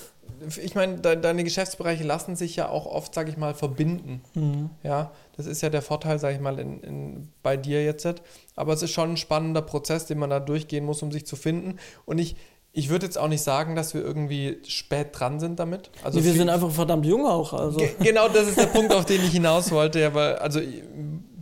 ich 0.62 0.74
meine, 0.74 0.97
de, 0.99 1.20
deine 1.20 1.45
Geschäftsbereiche 1.45 2.05
lassen 2.05 2.37
sich 2.37 2.57
ja 2.57 2.68
auch 2.68 2.87
oft, 2.87 3.14
sage 3.14 3.31
ich 3.31 3.37
mal, 3.37 3.55
verbinden. 3.55 4.22
Mhm. 4.35 4.70
Ja, 4.83 5.11
das 5.37 5.47
ist 5.47 5.61
ja 5.61 5.68
der 5.70 5.83
Vorteil, 5.83 6.18
sage 6.18 6.35
ich 6.37 6.41
mal, 6.41 6.59
in, 6.59 6.81
in, 6.83 7.29
bei 7.43 7.57
dir 7.57 7.85
jetzt. 7.85 8.07
Aber 8.57 8.72
es 8.72 8.83
ist 8.83 8.91
schon 8.93 9.12
ein 9.12 9.16
spannender 9.16 9.62
Prozess, 9.62 10.07
den 10.07 10.18
man 10.18 10.31
da 10.31 10.41
durchgehen 10.41 10.85
muss, 10.85 11.03
um 11.03 11.12
sich 11.12 11.26
zu 11.26 11.37
finden. 11.37 11.79
Und 12.07 12.18
ich, 12.18 12.37
ich 12.72 12.89
würde 12.89 13.07
jetzt 13.07 13.18
auch 13.18 13.29
nicht 13.29 13.43
sagen, 13.43 13.74
dass 13.76 13.95
wir 13.95 14.03
irgendwie 14.03 14.59
spät 14.66 15.09
dran 15.12 15.41
sind 15.41 15.59
damit. 15.59 15.91
Also 16.05 16.18
Nee, 16.18 16.24
wir 16.24 16.33
viel- 16.33 16.41
sind 16.41 16.49
einfach 16.51 16.70
verdammt 16.70 17.05
jung 17.07 17.26
auch. 17.26 17.53
Also. 17.53 17.79
Ge 17.79 17.91
genau, 18.01 18.29
das 18.29 18.47
ist 18.49 18.59
der 18.59 18.66
Punkt, 18.66 18.95
auf 18.95 19.05
den 19.05 19.22
ich 19.24 19.33
hinaus 19.33 19.70
wollte. 19.72 19.99
Ja, 20.01 20.14
weil, 20.14 20.37
also 20.37 20.61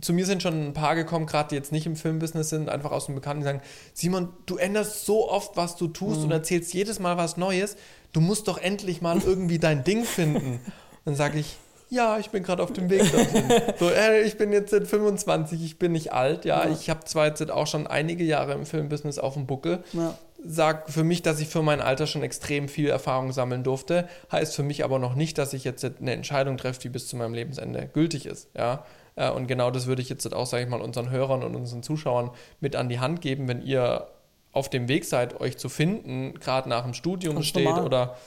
zu 0.01 0.13
mir 0.13 0.25
sind 0.25 0.43
schon 0.43 0.67
ein 0.67 0.73
paar 0.73 0.95
gekommen, 0.95 1.25
gerade 1.25 1.49
die 1.49 1.55
jetzt 1.55 1.71
nicht 1.71 1.85
im 1.85 1.95
Filmbusiness 1.95 2.49
sind, 2.49 2.69
einfach 2.69 2.91
aus 2.91 3.07
dem 3.07 3.15
Bekannten, 3.15 3.41
die 3.41 3.45
sagen, 3.45 3.61
Simon, 3.93 4.29
du 4.45 4.57
änderst 4.57 5.05
so 5.05 5.29
oft, 5.29 5.57
was 5.57 5.75
du 5.75 5.87
tust 5.87 6.19
Mhm. 6.19 6.25
und 6.25 6.31
erzählst 6.31 6.73
jedes 6.73 6.99
Mal 6.99 7.17
was 7.17 7.37
Neues. 7.37 7.77
Du 8.13 8.21
musst 8.21 8.47
doch 8.47 8.57
endlich 8.57 9.01
mal 9.01 9.19
irgendwie 9.25 9.59
dein 9.59 9.83
Ding 9.83 10.03
finden. 10.05 10.59
Dann 11.05 11.15
sage 11.15 11.39
ich, 11.39 11.57
ja, 11.89 12.17
ich 12.19 12.29
bin 12.31 12.43
gerade 12.43 12.61
auf 12.63 12.73
dem 12.73 12.89
Weg 12.89 13.09
dorthin. 13.11 13.45
So, 13.79 13.89
äh, 13.89 14.21
ich 14.23 14.37
bin 14.37 14.51
jetzt 14.51 14.71
25, 14.75 15.63
ich 15.63 15.79
bin 15.79 15.93
nicht 15.93 16.11
alt. 16.13 16.43
Ja, 16.45 16.65
Ja. 16.65 16.71
ich 16.71 16.89
habe 16.89 17.05
zwar 17.05 17.27
jetzt 17.27 17.49
auch 17.49 17.65
schon 17.67 17.87
einige 17.87 18.23
Jahre 18.25 18.53
im 18.53 18.65
Filmbusiness 18.65 19.19
auf 19.19 19.35
dem 19.35 19.47
Buckel, 19.47 19.83
Ja. 19.93 20.17
sagt 20.45 20.91
für 20.91 21.05
mich, 21.05 21.21
dass 21.21 21.39
ich 21.39 21.47
für 21.47 21.61
mein 21.63 21.79
Alter 21.81 22.05
schon 22.05 22.23
extrem 22.23 22.67
viel 22.67 22.89
Erfahrung 22.89 23.31
sammeln 23.31 23.63
durfte, 23.63 24.07
heißt 24.33 24.53
für 24.53 24.63
mich 24.63 24.83
aber 24.83 24.99
noch 24.99 25.15
nicht, 25.15 25.37
dass 25.37 25.53
ich 25.53 25.63
jetzt 25.63 25.83
eine 25.85 26.11
Entscheidung 26.11 26.57
treffe, 26.57 26.79
die 26.81 26.89
bis 26.89 27.07
zu 27.07 27.15
meinem 27.15 27.33
Lebensende 27.33 27.89
gültig 27.93 28.25
ist. 28.25 28.49
Ja? 28.55 28.83
Äh, 29.17 29.31
Und 29.31 29.47
genau 29.47 29.71
das 29.71 29.87
würde 29.87 30.01
ich 30.01 30.07
jetzt 30.07 30.33
auch, 30.33 30.45
sage 30.45 30.63
ich 30.63 30.69
mal, 30.69 30.79
unseren 30.79 31.09
Hörern 31.09 31.43
und 31.43 31.55
unseren 31.55 31.83
Zuschauern 31.83 32.31
mit 32.61 32.77
an 32.77 32.87
die 32.87 32.99
Hand 32.99 33.19
geben, 33.19 33.49
wenn 33.49 33.61
ihr 33.61 34.07
auf 34.53 34.69
dem 34.69 34.87
Weg 34.87 35.03
seid, 35.03 35.41
euch 35.41 35.57
zu 35.57 35.67
finden, 35.67 36.39
gerade 36.39 36.69
nach 36.69 36.83
dem 36.83 36.93
Studium 36.93 37.43
steht 37.43 37.65
normal. 37.65 37.85
oder 37.85 38.17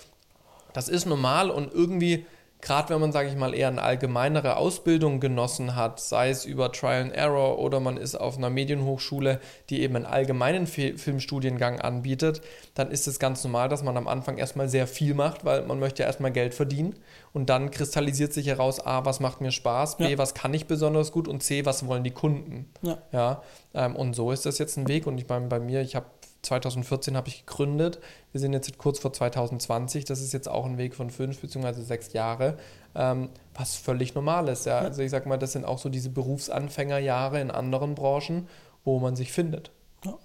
das 0.72 0.88
ist 0.88 1.06
normal 1.06 1.50
und 1.50 1.72
irgendwie 1.72 2.26
gerade 2.60 2.90
wenn 2.90 3.00
man, 3.00 3.12
sage 3.12 3.28
ich 3.28 3.36
mal, 3.36 3.54
eher 3.54 3.68
eine 3.68 3.82
allgemeinere 3.82 4.56
Ausbildung 4.56 5.20
genossen 5.20 5.76
hat, 5.76 6.00
sei 6.00 6.30
es 6.30 6.44
über 6.44 6.72
Trial 6.72 7.02
and 7.02 7.12
Error 7.12 7.58
oder 7.58 7.80
man 7.80 7.96
ist 7.96 8.14
auf 8.14 8.36
einer 8.36 8.50
Medienhochschule, 8.50 9.40
die 9.68 9.82
eben 9.82 9.96
einen 9.96 10.06
allgemeinen 10.06 10.66
Fi 10.66 10.96
Filmstudiengang 10.96 11.80
anbietet, 11.80 12.42
dann 12.74 12.90
ist 12.90 13.06
es 13.06 13.18
ganz 13.18 13.42
normal, 13.44 13.68
dass 13.68 13.82
man 13.82 13.96
am 13.96 14.08
Anfang 14.08 14.38
erstmal 14.38 14.68
sehr 14.68 14.86
viel 14.86 15.14
macht, 15.14 15.44
weil 15.44 15.62
man 15.62 15.78
möchte 15.78 16.02
ja 16.02 16.06
erstmal 16.06 16.32
Geld 16.32 16.54
verdienen 16.54 16.96
und 17.32 17.48
dann 17.48 17.70
kristallisiert 17.70 18.32
sich 18.32 18.46
heraus, 18.46 18.84
A, 18.84 19.04
was 19.04 19.20
macht 19.20 19.40
mir 19.40 19.52
Spaß, 19.52 19.96
B, 19.96 20.10
ja. 20.10 20.18
was 20.18 20.34
kann 20.34 20.52
ich 20.54 20.66
besonders 20.66 21.12
gut 21.12 21.28
und 21.28 21.42
C, 21.42 21.64
was 21.64 21.86
wollen 21.86 22.04
die 22.04 22.10
Kunden. 22.10 22.70
Ja. 22.82 22.98
ja 23.12 23.42
ähm, 23.74 23.96
und 23.96 24.14
so 24.14 24.32
ist 24.32 24.46
das 24.46 24.58
jetzt 24.58 24.76
ein 24.76 24.88
Weg 24.88 25.06
und 25.06 25.18
ich 25.18 25.28
meine, 25.28 25.46
bei 25.46 25.60
mir, 25.60 25.80
ich 25.80 25.96
habe 25.96 26.06
2014 26.42 27.16
habe 27.16 27.28
ich 27.28 27.46
gegründet. 27.46 28.00
Wir 28.32 28.40
sind 28.40 28.52
jetzt 28.52 28.78
kurz 28.78 28.98
vor 28.98 29.12
2020. 29.12 30.04
Das 30.04 30.20
ist 30.20 30.32
jetzt 30.32 30.48
auch 30.48 30.64
ein 30.64 30.78
Weg 30.78 30.94
von 30.94 31.10
fünf 31.10 31.40
bzw. 31.40 31.82
sechs 31.82 32.12
Jahre, 32.12 32.56
ähm, 32.94 33.28
was 33.54 33.76
völlig 33.76 34.14
normal 34.14 34.48
ist. 34.48 34.66
Ja? 34.66 34.78
Also 34.78 35.02
ich 35.02 35.10
sage 35.10 35.28
mal, 35.28 35.36
das 35.36 35.52
sind 35.52 35.64
auch 35.64 35.78
so 35.78 35.88
diese 35.88 36.10
Berufsanfängerjahre 36.10 37.40
in 37.40 37.50
anderen 37.50 37.94
Branchen, 37.94 38.48
wo 38.84 38.98
man 38.98 39.16
sich 39.16 39.32
findet. 39.32 39.70
Ja. 40.04 40.18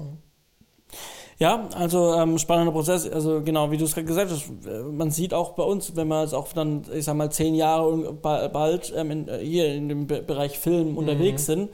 Ja, 1.37 1.67
also 1.75 2.13
ähm, 2.13 2.37
spannender 2.37 2.71
Prozess. 2.71 3.09
Also 3.09 3.41
genau, 3.41 3.69
wie 3.69 3.77
du 3.77 3.83
es 3.83 3.93
gerade 3.93 4.07
gesagt 4.07 4.31
hast, 4.31 4.49
äh, 4.65 4.83
man 4.83 5.11
sieht 5.11 5.33
auch 5.33 5.51
bei 5.51 5.63
uns, 5.63 5.95
wenn 5.95 6.07
wir 6.07 6.21
jetzt 6.21 6.33
auch 6.33 6.47
dann, 6.53 6.85
ich 6.93 7.03
sag 7.03 7.15
mal, 7.15 7.29
zehn 7.29 7.55
Jahre 7.55 8.13
bald 8.13 8.93
ähm, 8.95 9.11
in, 9.11 9.27
äh, 9.27 9.39
hier 9.39 9.73
in 9.73 9.89
dem 9.89 10.07
Bereich 10.07 10.57
Film 10.57 10.91
mhm. 10.91 10.97
unterwegs 10.97 11.45
sind, 11.45 11.71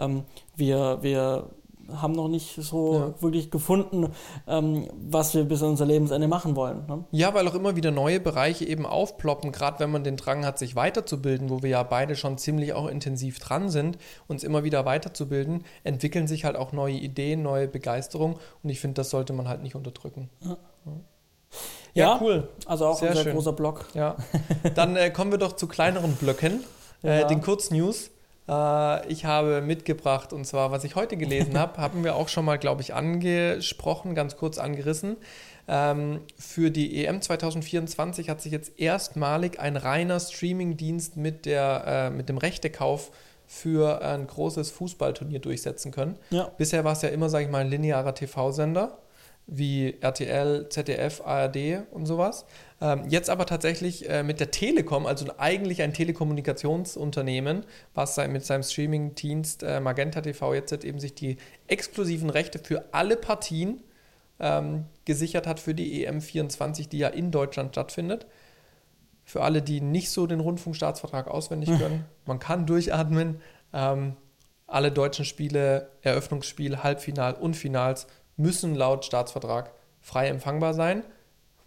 ähm, 0.00 0.24
wir, 0.56 0.98
wir 1.02 1.48
haben 2.00 2.12
noch 2.12 2.28
nicht 2.28 2.56
so 2.56 2.94
ja. 2.94 3.22
wirklich 3.22 3.50
gefunden, 3.50 4.08
ähm, 4.46 4.88
was 4.94 5.34
wir 5.34 5.44
bis 5.44 5.62
an 5.62 5.70
unser 5.70 5.86
Lebensende 5.86 6.28
machen 6.28 6.56
wollen. 6.56 6.86
Ne? 6.86 7.04
Ja, 7.10 7.34
weil 7.34 7.46
auch 7.48 7.54
immer 7.54 7.76
wieder 7.76 7.90
neue 7.90 8.20
Bereiche 8.20 8.64
eben 8.64 8.86
aufploppen, 8.86 9.52
gerade 9.52 9.80
wenn 9.80 9.90
man 9.90 10.04
den 10.04 10.16
Drang 10.16 10.44
hat, 10.44 10.58
sich 10.58 10.76
weiterzubilden, 10.76 11.50
wo 11.50 11.62
wir 11.62 11.70
ja 11.70 11.82
beide 11.82 12.16
schon 12.16 12.38
ziemlich 12.38 12.72
auch 12.72 12.86
intensiv 12.86 13.38
dran 13.38 13.68
sind, 13.68 13.98
uns 14.26 14.44
immer 14.44 14.64
wieder 14.64 14.84
weiterzubilden, 14.84 15.64
entwickeln 15.82 16.26
sich 16.26 16.44
halt 16.44 16.56
auch 16.56 16.72
neue 16.72 16.94
Ideen, 16.94 17.42
neue 17.42 17.68
Begeisterung 17.68 18.38
und 18.62 18.70
ich 18.70 18.80
finde, 18.80 18.94
das 18.94 19.10
sollte 19.10 19.32
man 19.32 19.48
halt 19.48 19.62
nicht 19.62 19.74
unterdrücken. 19.74 20.30
Ja. 20.40 20.56
Ja, 21.94 22.06
ja, 22.06 22.18
cool. 22.20 22.48
Also 22.66 22.86
auch 22.86 22.98
sehr 22.98 23.10
ein 23.10 23.14
sehr 23.14 23.24
schön. 23.24 23.34
großer 23.34 23.52
Block. 23.52 23.86
Ja. 23.94 24.16
Dann 24.74 24.96
äh, 24.96 25.10
kommen 25.10 25.30
wir 25.30 25.38
doch 25.38 25.54
zu 25.54 25.68
kleineren 25.68 26.14
Blöcken, 26.16 26.64
äh, 27.04 27.20
ja. 27.20 27.26
den 27.26 27.40
Kurznews. 27.40 28.10
Äh, 28.48 29.08
ich 29.08 29.24
habe 29.24 29.60
mitgebracht, 29.60 30.32
und 30.32 30.46
zwar, 30.46 30.70
was 30.70 30.84
ich 30.84 30.94
heute 30.94 31.16
gelesen 31.16 31.58
habe, 31.58 31.78
haben 31.78 32.04
wir 32.04 32.16
auch 32.16 32.28
schon 32.28 32.44
mal, 32.44 32.58
glaube 32.58 32.82
ich, 32.82 32.94
angesprochen, 32.94 34.14
ganz 34.14 34.36
kurz 34.36 34.58
angerissen. 34.58 35.16
Ähm, 35.66 36.20
für 36.38 36.70
die 36.70 37.04
EM 37.04 37.22
2024 37.22 38.28
hat 38.28 38.42
sich 38.42 38.52
jetzt 38.52 38.78
erstmalig 38.78 39.60
ein 39.60 39.76
reiner 39.76 40.20
Streamingdienst 40.20 41.16
mit, 41.16 41.46
äh, 41.46 42.10
mit 42.10 42.28
dem 42.28 42.38
Rechtekauf 42.38 43.10
für 43.46 44.02
ein 44.02 44.26
großes 44.26 44.70
Fußballturnier 44.70 45.38
durchsetzen 45.38 45.92
können. 45.92 46.16
Ja. 46.30 46.50
Bisher 46.56 46.84
war 46.84 46.92
es 46.92 47.02
ja 47.02 47.10
immer, 47.10 47.28
sage 47.28 47.44
ich 47.44 47.50
mal, 47.50 47.60
ein 47.60 47.70
linearer 47.70 48.14
TV-Sender 48.14 48.98
wie 49.46 49.96
RTL, 50.00 50.68
ZDF, 50.70 51.20
ARD 51.24 51.86
und 51.90 52.06
sowas. 52.06 52.46
Ähm, 52.80 53.04
jetzt 53.08 53.28
aber 53.28 53.46
tatsächlich 53.46 54.08
äh, 54.08 54.22
mit 54.22 54.40
der 54.40 54.50
Telekom, 54.50 55.06
also 55.06 55.26
eigentlich 55.36 55.82
ein 55.82 55.92
Telekommunikationsunternehmen, 55.92 57.66
was 57.94 58.16
mit 58.28 58.44
seinem 58.44 58.62
Streaming-Dienst 58.62 59.62
äh, 59.62 59.80
Magenta 59.80 60.22
TV 60.22 60.54
jetzt 60.54 60.84
eben 60.84 60.98
sich 60.98 61.14
die 61.14 61.36
exklusiven 61.66 62.30
Rechte 62.30 62.58
für 62.58 62.84
alle 62.92 63.16
Partien 63.16 63.82
ähm, 64.40 64.86
gesichert 65.04 65.46
hat 65.46 65.60
für 65.60 65.74
die 65.74 66.06
EM24, 66.06 66.88
die 66.88 66.98
ja 66.98 67.08
in 67.08 67.30
Deutschland 67.30 67.74
stattfindet. 67.74 68.26
Für 69.24 69.42
alle, 69.42 69.62
die 69.62 69.80
nicht 69.80 70.10
so 70.10 70.26
den 70.26 70.40
Rundfunkstaatsvertrag 70.40 71.28
auswendig 71.28 71.68
können, 71.78 72.04
man 72.24 72.38
kann 72.38 72.66
durchatmen. 72.66 73.40
Ähm, 73.72 74.16
alle 74.66 74.90
deutschen 74.90 75.26
Spiele, 75.26 75.90
Eröffnungsspiel, 76.00 76.82
Halbfinal 76.82 77.34
und 77.34 77.54
Finals 77.54 78.06
müssen 78.36 78.74
laut 78.74 79.04
Staatsvertrag 79.04 79.70
frei 80.00 80.28
empfangbar 80.28 80.74
sein, 80.74 81.04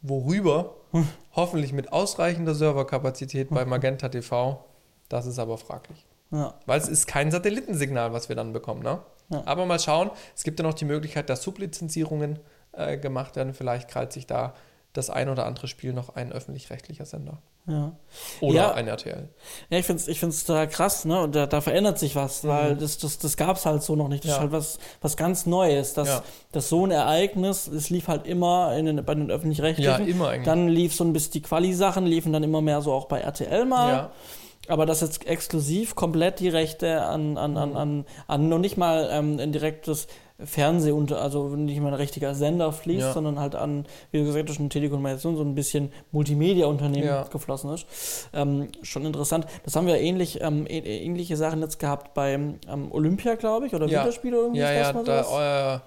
worüber 0.01 0.76
hoffentlich 1.36 1.74
mit 1.74 1.91
ausreichender 1.91 2.55
Serverkapazität 2.55 3.49
bei. 3.49 3.65
Magenta 3.65 4.09
TV, 4.09 4.63
das 5.09 5.26
ist 5.26 5.39
aber 5.39 5.57
fraglich. 5.57 6.05
Ja. 6.32 6.53
Weil 6.65 6.80
es 6.80 6.88
ist 6.88 7.07
kein 7.07 7.32
Satellitensignal, 7.32 8.13
was 8.13 8.30
wir 8.30 8.36
dann 8.36 8.53
bekommen. 8.53 8.84
Ne? 8.84 8.99
Ja. 9.30 9.43
Aber 9.45 9.65
mal 9.65 9.80
schauen, 9.80 10.11
es 10.36 10.43
gibt 10.43 10.59
ja 10.59 10.63
noch 10.65 10.74
die 10.74 10.86
Möglichkeit, 10.86 11.30
dass 11.30 11.41
Sublizenzierungen 11.43 12.39
äh, 12.74 12.97
gemacht 12.97 13.36
werden. 13.36 13.53
Vielleicht 13.53 13.89
krallt 13.89 14.11
sich 14.13 14.28
da 14.28 14.53
das 14.97 15.09
ein 15.09 15.29
oder 15.29 15.45
andere 15.45 15.67
Spiel 15.67 15.93
noch 15.93 16.15
ein 16.15 16.31
öffentlich-rechtlicher 16.31 17.05
Sender. 17.05 17.37
Ja. 17.67 17.95
Oder 18.41 18.55
ja. 18.55 18.73
ein 18.73 18.87
RTL. 18.87 19.29
Ja, 19.69 19.77
ich 19.77 19.85
finde 19.85 20.01
es 20.01 20.07
ich 20.07 20.19
find's 20.19 20.45
total 20.45 20.67
krass, 20.67 21.05
ne? 21.05 21.21
Und 21.21 21.35
da, 21.35 21.45
da 21.45 21.61
verändert 21.61 21.99
sich 21.99 22.15
was, 22.15 22.43
mhm. 22.43 22.47
weil 22.47 22.75
das, 22.75 22.97
das, 22.97 23.19
das 23.19 23.37
gab 23.37 23.57
es 23.57 23.65
halt 23.65 23.83
so 23.83 23.95
noch 23.95 24.07
nicht. 24.07 24.23
Das 24.23 24.29
ja. 24.31 24.35
ist 24.35 24.41
halt 24.41 24.51
was, 24.51 24.79
was 25.01 25.17
ganz 25.17 25.45
Neues. 25.45 25.93
Dass, 25.93 26.07
ja. 26.07 26.23
dass 26.51 26.69
so 26.69 26.85
ein 26.85 26.91
Ereignis, 26.91 27.67
es 27.67 27.89
lief 27.89 28.07
halt 28.07 28.25
immer 28.25 28.75
in 28.75 28.85
den, 28.85 29.05
bei 29.05 29.15
den 29.15 29.29
öffentlich-rechtlichen. 29.29 29.91
Ja, 29.91 29.97
immer 29.97 30.29
eigentlich. 30.29 30.45
Dann 30.45 30.67
lief 30.67 30.95
so 30.95 31.03
ein 31.03 31.13
bisschen 31.13 31.33
die 31.33 31.41
Quali-Sachen, 31.41 32.05
liefen 32.05 32.33
dann 32.33 32.43
immer 32.43 32.61
mehr 32.61 32.81
so 32.81 32.93
auch 32.93 33.05
bei 33.05 33.19
RTL 33.19 33.65
mal. 33.65 33.89
Ja. 33.89 34.11
Aber 34.69 34.85
dass 34.85 35.01
jetzt 35.01 35.25
exklusiv 35.27 35.95
komplett 35.95 36.39
die 36.39 36.49
Rechte 36.49 37.03
an, 37.03 37.37
an, 37.37 37.55
an, 37.57 37.75
an, 37.75 38.05
an 38.27 38.49
noch 38.49 38.59
nicht 38.59 38.77
mal 38.77 39.07
ähm, 39.11 39.39
ein 39.39 39.51
direktes 39.51 40.07
Fernseh 40.43 40.91
unter, 40.91 41.21
also 41.21 41.47
nicht 41.55 41.79
mal 41.79 41.89
ein 41.89 41.93
richtiger 41.95 42.35
Sender 42.35 42.71
fließt, 42.71 43.07
ja. 43.07 43.13
sondern 43.13 43.39
halt 43.39 43.55
an, 43.55 43.85
wie 44.11 44.19
du 44.19 44.25
gesagt 44.25 44.49
hast, 44.49 44.59
eine 44.59 44.69
Telekommunikation, 44.69 45.35
so 45.35 45.43
ein 45.43 45.55
bisschen 45.55 45.91
Multimedia-Unternehmen 46.11 47.07
ja. 47.07 47.23
geflossen 47.23 47.71
ist. 47.71 47.88
Ähm, 48.33 48.69
schon 48.83 49.05
interessant. 49.05 49.47
Das 49.63 49.75
haben 49.75 49.88
wir 49.88 49.99
ähnlich, 49.99 50.41
ähm, 50.41 50.65
ähnliche 50.67 51.38
Sachen 51.38 51.61
jetzt 51.61 51.79
gehabt 51.79 52.13
beim 52.13 52.59
ähm, 52.67 52.91
Olympia, 52.91 53.35
glaube 53.35 53.65
ich, 53.65 53.73
oder 53.73 53.88
ja. 53.88 53.99
Winterspiele 53.99 54.38
irgendwie. 54.38 54.59
Ja, 54.59 54.71
ja, 54.71 54.93
da, 54.93 55.81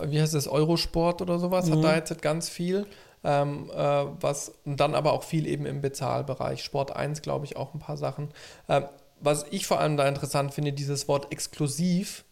äh, 0.00 0.10
wie 0.10 0.20
heißt 0.20 0.34
das, 0.34 0.46
Eurosport 0.46 1.20
oder 1.20 1.40
sowas, 1.40 1.66
mhm. 1.66 1.76
hat 1.76 1.84
da 1.84 1.96
jetzt 1.96 2.22
ganz 2.22 2.48
viel. 2.48 2.86
Ähm, 3.24 3.68
äh, 3.74 4.04
was, 4.20 4.52
und 4.64 4.78
dann 4.78 4.94
aber 4.94 5.12
auch 5.12 5.24
viel 5.24 5.48
eben 5.48 5.66
im 5.66 5.80
Bezahlbereich. 5.80 6.62
Sport 6.62 6.94
1, 6.94 7.20
glaube 7.20 7.46
ich, 7.46 7.56
auch 7.56 7.74
ein 7.74 7.80
paar 7.80 7.96
Sachen. 7.96 8.28
Ähm, 8.68 8.84
was 9.20 9.46
ich 9.50 9.66
vor 9.66 9.80
allem 9.80 9.96
da 9.96 10.06
interessant 10.06 10.54
finde, 10.54 10.72
dieses 10.72 11.08
Wort 11.08 11.32
exklusiv 11.32 12.24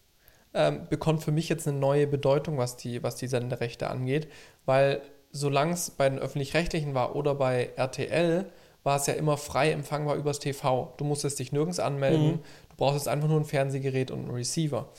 ähm, 0.53 0.87
bekommt 0.89 1.23
für 1.23 1.31
mich 1.31 1.49
jetzt 1.49 1.67
eine 1.67 1.77
neue 1.77 2.07
Bedeutung, 2.07 2.57
was 2.57 2.77
die, 2.77 3.03
was 3.03 3.15
die 3.15 3.27
Senderechte 3.27 3.89
angeht, 3.89 4.27
weil 4.65 5.01
solange 5.31 5.73
es 5.73 5.91
bei 5.91 6.09
den 6.09 6.19
öffentlich-rechtlichen 6.19 6.93
war 6.93 7.15
oder 7.15 7.35
bei 7.35 7.71
RTL, 7.75 8.45
war 8.83 8.95
es 8.95 9.05
ja 9.05 9.13
immer 9.13 9.37
frei 9.37 9.71
empfangbar 9.71 10.15
übers 10.15 10.39
TV. 10.39 10.93
Du 10.97 11.03
musstest 11.03 11.39
dich 11.39 11.51
nirgends 11.51 11.79
anmelden, 11.79 12.27
mhm. 12.27 12.39
du 12.69 12.75
brauchst 12.77 13.07
einfach 13.07 13.27
nur 13.27 13.39
ein 13.39 13.45
Fernsehgerät 13.45 14.11
und 14.11 14.19
einen 14.19 14.31
Receiver. 14.31 14.89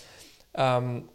Ähm, 0.55 1.09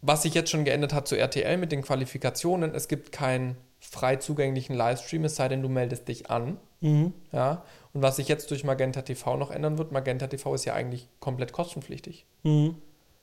was 0.00 0.22
sich 0.22 0.34
jetzt 0.34 0.50
schon 0.50 0.64
geändert 0.64 0.92
hat 0.92 1.08
zu 1.08 1.16
RTL 1.16 1.56
mit 1.56 1.72
den 1.72 1.82
Qualifikationen, 1.82 2.74
es 2.74 2.88
gibt 2.88 3.12
keinen 3.12 3.56
frei 3.80 4.16
zugänglichen 4.16 4.74
Livestream, 4.74 5.24
es 5.24 5.36
sei 5.36 5.48
denn, 5.48 5.62
du 5.62 5.68
meldest 5.68 6.06
dich 6.08 6.30
an. 6.30 6.58
Mhm. 6.80 7.12
Ja? 7.32 7.64
Und 7.92 8.02
was 8.02 8.16
sich 8.16 8.28
jetzt 8.28 8.50
durch 8.50 8.64
Magenta 8.64 9.02
TV 9.02 9.36
noch 9.36 9.50
ändern 9.50 9.78
wird, 9.78 9.92
Magenta 9.92 10.26
TV 10.28 10.54
ist 10.54 10.64
ja 10.64 10.74
eigentlich 10.74 11.08
komplett 11.20 11.52
kostenpflichtig. 11.52 12.26
Mhm. 12.42 12.76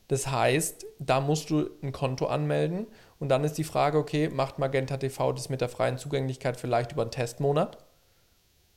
Das 0.10 0.30
heißt, 0.30 0.86
da 0.98 1.22
musst 1.22 1.52
du 1.52 1.70
ein 1.82 1.92
Konto 1.92 2.26
anmelden 2.26 2.88
und 3.20 3.30
dann 3.30 3.44
ist 3.44 3.58
die 3.58 3.64
Frage, 3.64 4.00
okay, 4.00 4.28
macht 4.28 4.58
Magenta 4.58 4.98
TV 4.98 5.32
das 5.34 5.50
mit 5.50 5.62
der 5.62 5.70
freien 5.70 5.98
Zugänglichkeit 5.98 6.58
vielleicht 6.58 6.92
über 6.92 7.04
einen 7.04 7.12
Testmonat, 7.12 7.78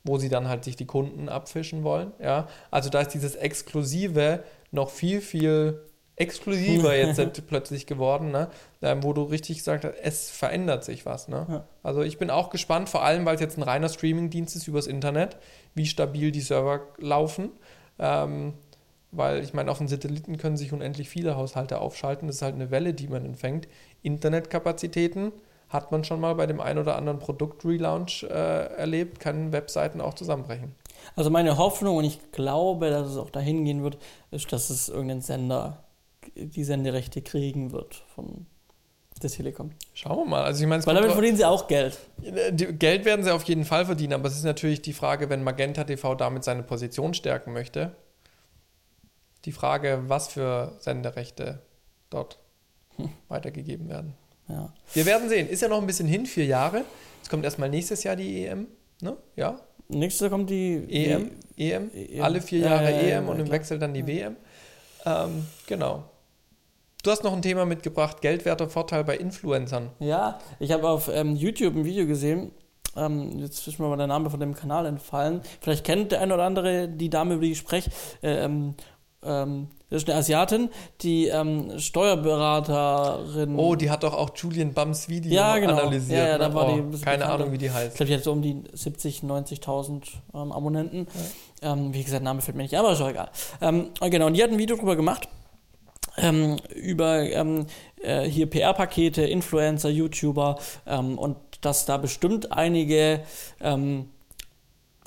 wo 0.03 0.19
sie 0.19 0.29
dann 0.29 0.47
halt 0.47 0.63
sich 0.63 0.75
die 0.75 0.85
Kunden 0.85 1.29
abfischen 1.29 1.83
wollen, 1.83 2.11
ja? 2.19 2.47
Also 2.69 2.89
da 2.89 3.01
ist 3.01 3.09
dieses 3.09 3.35
Exklusive 3.35 4.43
noch 4.71 4.91
viel, 4.91 5.21
viel 5.21 5.81
exklusiver 6.15 6.95
jetzt 6.95 7.19
plötzlich 7.47 7.87
geworden, 7.87 8.29
ne? 8.29 8.49
Ähm, 8.83 9.01
wo 9.01 9.13
du 9.13 9.23
richtig 9.23 9.63
sagst, 9.63 9.87
es 10.03 10.29
verändert 10.29 10.83
sich 10.83 11.07
was. 11.07 11.29
Ne? 11.29 11.47
Ja. 11.49 11.63
Also 11.81 12.03
ich 12.03 12.19
bin 12.19 12.29
auch 12.29 12.51
gespannt, 12.51 12.89
vor 12.89 13.03
allem 13.03 13.25
weil 13.25 13.35
es 13.35 13.41
jetzt 13.41 13.57
ein 13.57 13.63
reiner 13.63 13.89
Streaming-Dienst 13.89 14.55
ist 14.55 14.67
übers 14.67 14.85
Internet, 14.85 15.37
wie 15.73 15.87
stabil 15.87 16.31
die 16.31 16.41
Server 16.41 16.81
laufen. 16.99 17.49
Ähm, 17.97 18.53
weil 19.15 19.43
ich 19.43 19.53
meine, 19.53 19.71
auf 19.71 19.77
den 19.77 19.87
Satelliten 19.87 20.37
können 20.37 20.57
sich 20.57 20.73
unendlich 20.73 21.09
viele 21.09 21.35
Haushalte 21.35 21.79
aufschalten. 21.79 22.27
Das 22.27 22.37
ist 22.37 22.41
halt 22.41 22.55
eine 22.55 22.71
Welle, 22.71 22.93
die 22.93 23.07
man 23.07 23.25
empfängt. 23.25 23.67
Internetkapazitäten 24.01 25.31
hat 25.69 25.91
man 25.91 26.03
schon 26.03 26.19
mal 26.19 26.35
bei 26.35 26.45
dem 26.45 26.59
ein 26.61 26.77
oder 26.77 26.95
anderen 26.95 27.19
Produkt-Relaunch 27.19 28.23
äh, 28.23 28.75
erlebt, 28.75 29.19
können 29.19 29.51
Webseiten 29.51 30.01
auch 30.01 30.13
zusammenbrechen. 30.13 30.75
Also 31.15 31.29
meine 31.29 31.57
Hoffnung, 31.57 31.97
und 31.97 32.05
ich 32.05 32.31
glaube, 32.31 32.89
dass 32.89 33.09
es 33.09 33.17
auch 33.17 33.29
dahin 33.29 33.65
gehen 33.65 33.83
wird, 33.83 33.97
ist, 34.31 34.51
dass 34.53 34.69
es 34.69 34.89
irgendein 34.89 35.21
Sender 35.21 35.83
die 36.35 36.63
Senderechte 36.63 37.21
kriegen 37.21 37.71
wird 37.71 38.03
von 38.15 38.45
der 39.21 39.29
Telekom. 39.29 39.71
Schauen 39.93 40.17
wir 40.17 40.25
mal. 40.25 40.43
Also 40.43 40.63
ich 40.63 40.69
meine, 40.69 40.85
Weil 40.85 40.95
damit 40.95 41.11
verdienen 41.11 41.37
sie 41.37 41.45
auch 41.45 41.67
Geld. 41.67 41.97
Geld 42.19 43.05
werden 43.05 43.23
sie 43.23 43.31
auf 43.31 43.43
jeden 43.43 43.65
Fall 43.65 43.85
verdienen, 43.85 44.13
aber 44.13 44.27
es 44.27 44.35
ist 44.35 44.43
natürlich 44.43 44.81
die 44.81 44.93
Frage, 44.93 45.29
wenn 45.29 45.43
Magenta 45.43 45.83
TV 45.83 46.15
damit 46.15 46.43
seine 46.43 46.63
Position 46.63 47.13
stärken 47.13 47.53
möchte, 47.53 47.95
die 49.45 49.51
Frage, 49.51 50.03
was 50.07 50.27
für 50.27 50.75
Senderechte 50.79 51.61
dort 52.09 52.39
hm. 52.95 53.09
weitergegeben 53.27 53.89
werden. 53.89 54.13
Ja. 54.47 54.73
Wir 54.93 55.05
werden 55.05 55.29
sehen. 55.29 55.47
Ist 55.47 55.61
ja 55.61 55.67
noch 55.67 55.79
ein 55.79 55.87
bisschen 55.87 56.07
hin, 56.07 56.25
vier 56.25 56.45
Jahre. 56.45 56.83
Es 57.21 57.29
kommt 57.29 57.45
erstmal 57.45 57.69
nächstes 57.69 58.03
Jahr 58.03 58.15
die 58.15 58.45
EM, 58.45 58.67
ne? 59.01 59.15
Ja. 59.35 59.59
nächstes 59.87 60.21
Jahr 60.21 60.29
kommt 60.29 60.49
die 60.49 60.85
EM, 60.89 61.31
EM, 61.55 61.89
EM. 61.93 62.23
alle 62.23 62.41
vier 62.41 62.59
Ja, 62.59 62.69
Jahre 62.71 62.91
ja, 62.91 62.91
ja, 62.91 62.97
EM 62.97 63.25
ja, 63.25 63.31
und 63.31 63.39
im 63.39 63.45
klar. 63.45 63.59
Wechsel 63.59 63.79
dann 63.79 63.93
die 63.93 64.05
WM. 64.05 64.35
Ähm, 65.05 65.45
genau. 65.67 66.03
Du 67.03 67.11
hast 67.11 67.23
noch 67.23 67.33
ein 67.33 67.41
Thema 67.41 67.65
mitgebracht, 67.65 68.21
geldwerter 68.21 68.69
Vorteil 68.69 69.03
bei 69.03 69.17
Influencern. 69.17 69.89
Ja, 69.99 70.39
ich 70.59 70.71
habe 70.71 70.87
auf 70.87 71.09
ähm, 71.13 71.35
YouTube 71.35 71.75
ein 71.75 71.83
Video 71.85 72.05
gesehen. 72.05 72.51
Ähm, 72.95 73.39
jetzt 73.39 73.67
ist 73.67 73.79
mir 73.79 73.87
mal 73.87 73.97
der 73.97 74.07
Name 74.07 74.29
von 74.29 74.39
dem 74.39 74.53
Kanal 74.53 74.85
entfallen. 74.85 75.41
Vielleicht 75.61 75.83
kennt 75.83 76.11
der 76.11 76.21
eine 76.21 76.33
oder 76.33 76.43
andere 76.43 76.87
die 76.87 77.09
Dame, 77.09 77.33
über 77.35 77.43
die 77.43 77.53
ich 77.53 77.57
spreche. 77.57 77.89
Äh, 78.21 78.45
ähm, 78.45 78.75
ähm, 79.25 79.67
das 79.89 80.01
ist 80.01 80.09
eine 80.09 80.17
Asiatin, 80.17 80.69
die 81.01 81.27
ähm, 81.27 81.77
Steuerberaterin. 81.77 83.59
Oh, 83.59 83.75
die 83.75 83.91
hat 83.91 84.01
doch 84.01 84.15
auch 84.15 84.31
Julian 84.35 84.73
Bums 84.73 85.07
Video 85.07 85.31
Ja, 85.31 85.59
genau. 85.59 85.73
analysiert. 85.73 86.17
Ja, 86.19 86.27
ja, 86.29 86.37
da 86.39 86.49
ne? 86.49 86.55
war 86.55 86.73
die 86.73 86.79
oh, 86.81 86.83
bisschen 86.85 87.05
Keine. 87.05 87.29
Ahnung, 87.29 87.51
wie 87.51 87.59
die 87.59 87.67
Ich 87.67 87.73
heißt. 87.73 87.95
glaube, 87.97 88.07
die 88.07 88.15
hat 88.15 88.23
so 88.23 88.31
um 88.31 88.41
die 88.41 88.63
70, 88.73 89.19
90.000 89.21 90.01
ähm, 90.33 90.51
Abonnenten. 90.51 91.07
Ähm, 91.61 91.93
wie 91.93 92.03
gesagt, 92.03 92.23
Name 92.23 92.41
fällt 92.41 92.57
mir 92.57 92.63
nicht, 92.63 92.75
aber 92.75 92.93
ist 92.93 93.01
auch 93.01 93.09
egal. 93.09 93.29
Ähm, 93.61 93.91
genau, 94.01 94.25
und 94.27 94.33
die 94.33 94.43
hat 94.43 94.49
ein 94.49 94.57
Video 94.57 94.75
drüber 94.77 94.95
gemacht. 94.95 95.27
Ähm, 96.17 96.57
über 96.75 97.21
ähm, 97.21 97.67
äh, 98.01 98.23
hier 98.23 98.47
PR-Pakete, 98.47 99.23
Influencer, 99.23 99.89
YouTuber 99.89 100.57
ähm, 100.87 101.17
und 101.17 101.37
dass 101.61 101.85
da 101.85 101.97
bestimmt 101.97 102.51
einige 102.51 103.21
ähm, 103.61 104.09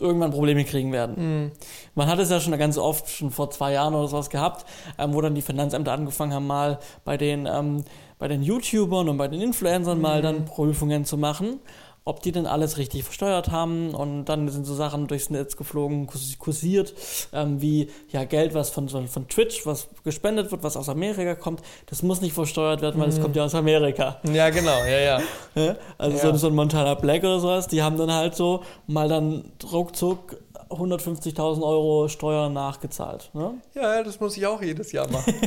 irgendwann 0.01 0.30
Probleme 0.30 0.64
kriegen 0.64 0.92
werden. 0.92 1.16
Hm, 1.16 1.53
Man 1.94 2.09
hat 2.09 2.18
es 2.18 2.30
ja 2.30 2.40
schon 2.40 2.57
ganz 2.59 2.78
oft, 2.78 3.09
schon 3.09 3.30
vor 3.30 3.51
zwei 3.51 3.72
Jahren 3.72 3.94
oder 3.94 4.09
sowas 4.09 4.30
gehabt, 4.30 4.66
ähm, 4.99 5.14
wo 5.14 5.20
dann 5.20 5.34
die 5.34 5.42
Finanzämter 5.42 5.92
angefangen 5.92 6.32
haben, 6.32 6.47
mal 6.47 6.78
bei 7.05 7.16
den, 7.16 7.47
ähm, 7.47 7.84
bei 8.18 8.28
den 8.28 8.42
YouTubern 8.42 9.09
und 9.09 9.16
bei 9.16 9.28
den 9.28 9.40
Influencern 9.40 10.01
mal 10.01 10.22
dann 10.22 10.44
Prüfungen 10.44 11.05
zu 11.05 11.16
machen, 11.16 11.61
ob 12.07 12.22
die 12.22 12.32
denn 12.32 12.46
alles 12.46 12.78
richtig 12.78 13.04
versteuert 13.04 13.50
haben. 13.50 13.94
Und 13.94 14.26
dann 14.26 14.48
sind 14.48 14.64
so 14.64 14.74
Sachen 14.74 15.09
durchs 15.09 15.28
Netz 15.28 15.57
geflogen, 15.57 16.09
kursiert, 16.38 16.94
ähm, 17.32 17.61
wie 17.61 17.90
ja 18.11 18.24
Geld, 18.24 18.54
was 18.54 18.70
von, 18.70 18.88
von 18.88 19.28
Twitch, 19.28 19.66
was 19.66 19.88
gespendet 20.04 20.50
wird, 20.52 20.62
was 20.62 20.76
aus 20.76 20.88
Amerika 20.88 21.34
kommt, 21.34 21.61
das 21.86 22.02
muss 22.02 22.20
nicht 22.20 22.32
versteuert 22.32 22.80
werden, 22.80 23.00
weil 23.00 23.09
es 23.09 23.20
kommt 23.20 23.36
ja 23.36 23.44
aus 23.44 23.54
Amerika. 23.54 24.20
Ja, 24.32 24.48
genau, 24.50 24.84
ja, 24.84 24.98
ja. 24.98 25.20
Ja? 25.57 25.76
Also 25.98 26.16
Ja. 26.16 26.32
so, 26.32 26.36
so 26.38 26.46
ein 26.46 26.54
Montana 26.54 26.94
Black 26.94 27.22
oder 27.24 27.40
sowas, 27.40 27.66
die 27.66 27.82
haben 27.82 27.96
dann 27.98 28.12
halt 28.12 28.34
so 28.36 28.62
mal 28.86 29.09
dann 29.09 29.52
ruckzuck 29.72 30.36
150.000 30.70 31.62
Euro 31.62 32.09
Steuern 32.09 32.52
nachgezahlt. 32.52 33.30
Ne? 33.34 33.54
Ja, 33.74 34.02
das 34.02 34.18
muss 34.20 34.36
ich 34.36 34.46
auch 34.46 34.61
jedes 34.62 34.92
Jahr 34.92 35.09
machen. 35.11 35.34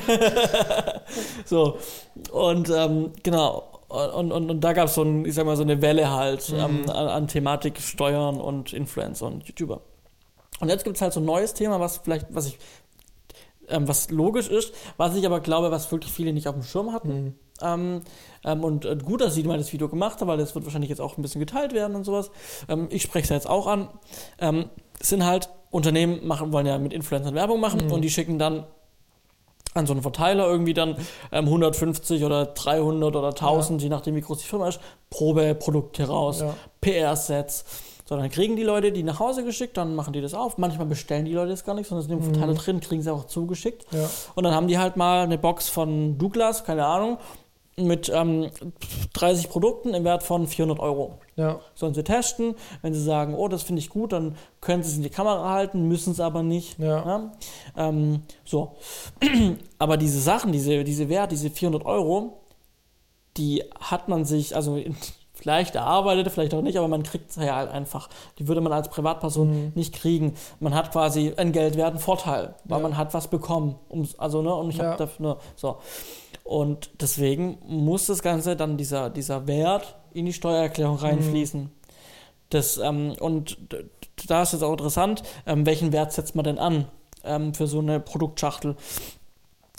So, 1.45 1.77
und 2.31 2.69
ähm, 2.69 3.11
genau, 3.23 3.68
und, 3.89 4.31
und, 4.31 4.49
und 4.49 4.61
da 4.61 4.73
gab 4.73 4.85
es 4.85 4.95
so, 4.95 5.03
ein, 5.03 5.25
ich 5.25 5.33
sag 5.33 5.45
mal, 5.45 5.57
so 5.57 5.63
eine 5.63 5.81
Welle 5.81 6.11
halt 6.11 6.53
ähm, 6.55 6.89
an, 6.89 7.07
an 7.07 7.27
Thematik 7.27 7.79
Steuern 7.79 8.39
und 8.39 8.71
Influencer 8.71 9.25
und 9.25 9.47
YouTuber. 9.47 9.81
Und 10.59 10.69
jetzt 10.69 10.83
gibt 10.83 10.95
es 10.95 11.01
halt 11.01 11.13
so 11.13 11.19
ein 11.19 11.25
neues 11.25 11.53
Thema, 11.53 11.79
was 11.79 11.97
vielleicht, 11.97 12.27
was 12.29 12.47
ich, 12.47 12.59
ähm, 13.67 13.87
was 13.87 14.11
logisch 14.11 14.49
ist, 14.49 14.73
was 14.97 15.15
ich 15.15 15.25
aber 15.25 15.39
glaube, 15.39 15.71
was 15.71 15.91
wirklich 15.91 16.11
viele 16.11 16.33
nicht 16.33 16.47
auf 16.47 16.55
dem 16.55 16.63
Schirm 16.63 16.93
hatten. 16.93 17.39
Ähm, 17.61 18.01
ähm, 18.43 18.63
und 18.63 18.85
äh, 18.85 18.95
gut, 18.97 19.21
dass 19.21 19.35
sie 19.35 19.43
mal 19.43 19.57
das 19.57 19.73
Video 19.73 19.89
gemacht 19.89 20.21
haben, 20.21 20.27
weil 20.27 20.37
das 20.37 20.55
wird 20.55 20.65
wahrscheinlich 20.65 20.89
jetzt 20.89 21.01
auch 21.01 21.17
ein 21.17 21.21
bisschen 21.21 21.39
geteilt 21.39 21.73
werden 21.73 21.95
und 21.95 22.03
sowas. 22.03 22.31
Ähm, 22.67 22.87
ich 22.89 23.01
spreche 23.01 23.23
es 23.23 23.29
ja 23.29 23.35
jetzt 23.35 23.49
auch 23.49 23.67
an. 23.67 23.89
Ähm, 24.39 24.69
es 24.99 25.09
sind 25.09 25.25
halt 25.25 25.49
Unternehmen 25.71 26.25
machen, 26.25 26.51
wollen 26.51 26.65
ja 26.65 26.77
mit 26.77 26.93
Influencern 26.93 27.35
Werbung 27.35 27.59
machen 27.59 27.91
und 27.91 28.01
die 28.01 28.09
schicken 28.09 28.39
dann 28.39 28.65
an 29.73 29.85
so 29.85 29.93
einen 29.93 30.01
Verteiler 30.01 30.47
irgendwie 30.47 30.73
dann 30.73 30.95
ähm, 31.31 31.45
150 31.45 32.23
oder 32.23 32.47
300 32.47 33.15
oder 33.15 33.29
1000, 33.29 33.81
je 33.81 33.89
nachdem 33.89 34.15
wie 34.15 34.21
groß 34.21 34.39
die 34.39 34.47
Firma 34.47 34.67
ist, 34.67 34.79
Probeprodukte 35.09 36.07
raus, 36.07 36.41
Ja. 36.41 36.53
PR-Sets. 36.81 37.65
So, 38.05 38.17
dann 38.17 38.29
kriegen 38.31 38.55
die 38.55 38.63
Leute 38.63 38.91
die 38.91 39.03
nach 39.03 39.19
Hause 39.19 39.43
geschickt, 39.43 39.77
dann 39.77 39.93
machen 39.95 40.13
die 40.13 40.21
das 40.21 40.33
auf. 40.33 40.57
Manchmal 40.57 40.87
bestellen 40.87 41.25
die 41.25 41.33
Leute 41.33 41.51
das 41.51 41.63
gar 41.63 41.75
nicht, 41.75 41.87
sondern 41.87 42.01
es 42.01 42.07
sind 42.09 42.17
im 42.17 42.23
Verteiler 42.23 42.55
drin, 42.55 42.79
kriegen 42.79 43.03
sie 43.03 43.13
auch 43.13 43.25
zugeschickt. 43.25 43.85
Ja. 43.91 44.09
Und 44.33 44.43
dann 44.45 44.55
haben 44.55 44.67
die 44.67 44.79
halt 44.79 44.97
mal 44.97 45.21
eine 45.21 45.37
Box 45.37 45.69
von 45.69 46.17
Douglas, 46.17 46.63
keine 46.63 46.87
Ahnung, 46.87 47.19
mit 47.87 48.09
ähm, 48.13 48.49
30 49.13 49.49
Produkten 49.49 49.93
im 49.93 50.03
Wert 50.03 50.23
von 50.23 50.47
400 50.47 50.79
Euro. 50.79 51.19
Ja. 51.35 51.59
Sollen 51.75 51.93
sie 51.93 52.03
testen. 52.03 52.55
Wenn 52.81 52.93
sie 52.93 53.03
sagen, 53.03 53.33
oh, 53.35 53.47
das 53.47 53.63
finde 53.63 53.79
ich 53.79 53.89
gut, 53.89 54.11
dann 54.11 54.35
können 54.61 54.83
sie 54.83 54.91
es 54.91 54.97
in 54.97 55.03
die 55.03 55.09
Kamera 55.09 55.49
halten, 55.49 55.87
müssen 55.87 56.11
es 56.11 56.19
aber 56.19 56.43
nicht. 56.43 56.79
Ja. 56.79 57.31
Ähm, 57.77 58.23
so. 58.45 58.75
aber 59.79 59.97
diese 59.97 60.19
Sachen, 60.19 60.51
diese, 60.51 60.83
diese 60.83 61.09
Wert, 61.09 61.31
diese 61.31 61.49
400 61.49 61.85
Euro, 61.85 62.41
die 63.37 63.63
hat 63.79 64.09
man 64.09 64.25
sich, 64.25 64.55
also 64.55 64.77
vielleicht 65.39 65.75
erarbeitet, 65.75 66.29
vielleicht 66.31 66.53
auch 66.53 66.61
nicht, 66.61 66.77
aber 66.77 66.87
man 66.87 67.03
kriegt 67.03 67.29
es 67.29 67.37
ja 67.37 67.55
halt 67.55 67.71
einfach. 67.71 68.09
Die 68.37 68.47
würde 68.47 68.61
man 68.61 68.73
als 68.73 68.89
Privatperson 68.89 69.71
nicht 69.75 69.93
kriegen. 69.95 70.33
Man 70.59 70.75
hat 70.75 70.91
quasi 70.91 71.33
einen 71.37 71.51
geldwerten 71.53 71.97
Vorteil, 71.99 72.55
weil 72.65 72.79
Ja. 72.79 72.83
man 72.83 72.97
hat 72.97 73.13
was 73.13 73.27
bekommen. 73.29 73.75
Um's- 73.87 74.19
Also, 74.19 74.41
ne, 74.41 74.53
und 74.53 74.69
ich 74.69 74.77
Ja. 74.77 74.85
habe 74.85 74.97
dafür, 74.97 75.25
ne, 75.25 75.37
so. 75.55 75.77
Und 76.43 76.89
deswegen 77.01 77.57
muss 77.67 78.07
das 78.07 78.21
Ganze 78.21 78.55
dann 78.55 78.75
dieser, 78.77 79.09
dieser 79.09 79.47
Wert 79.47 79.95
in 80.13 80.25
die 80.25 80.33
Steuererklärung 80.33 80.97
reinfließen. 80.97 81.71
Das, 82.49 82.77
ähm, 82.79 83.15
und 83.19 83.57
da 84.27 84.41
ist 84.41 84.53
es 84.53 84.63
auch 84.63 84.71
interessant, 84.71 85.21
ähm, 85.45 85.65
welchen 85.65 85.93
Wert 85.93 86.11
setzt 86.13 86.35
man 86.35 86.43
denn 86.43 86.57
an 86.59 86.85
ähm, 87.23 87.53
für 87.53 87.67
so 87.67 87.79
eine 87.79 87.99
Produktschachtel 87.99 88.75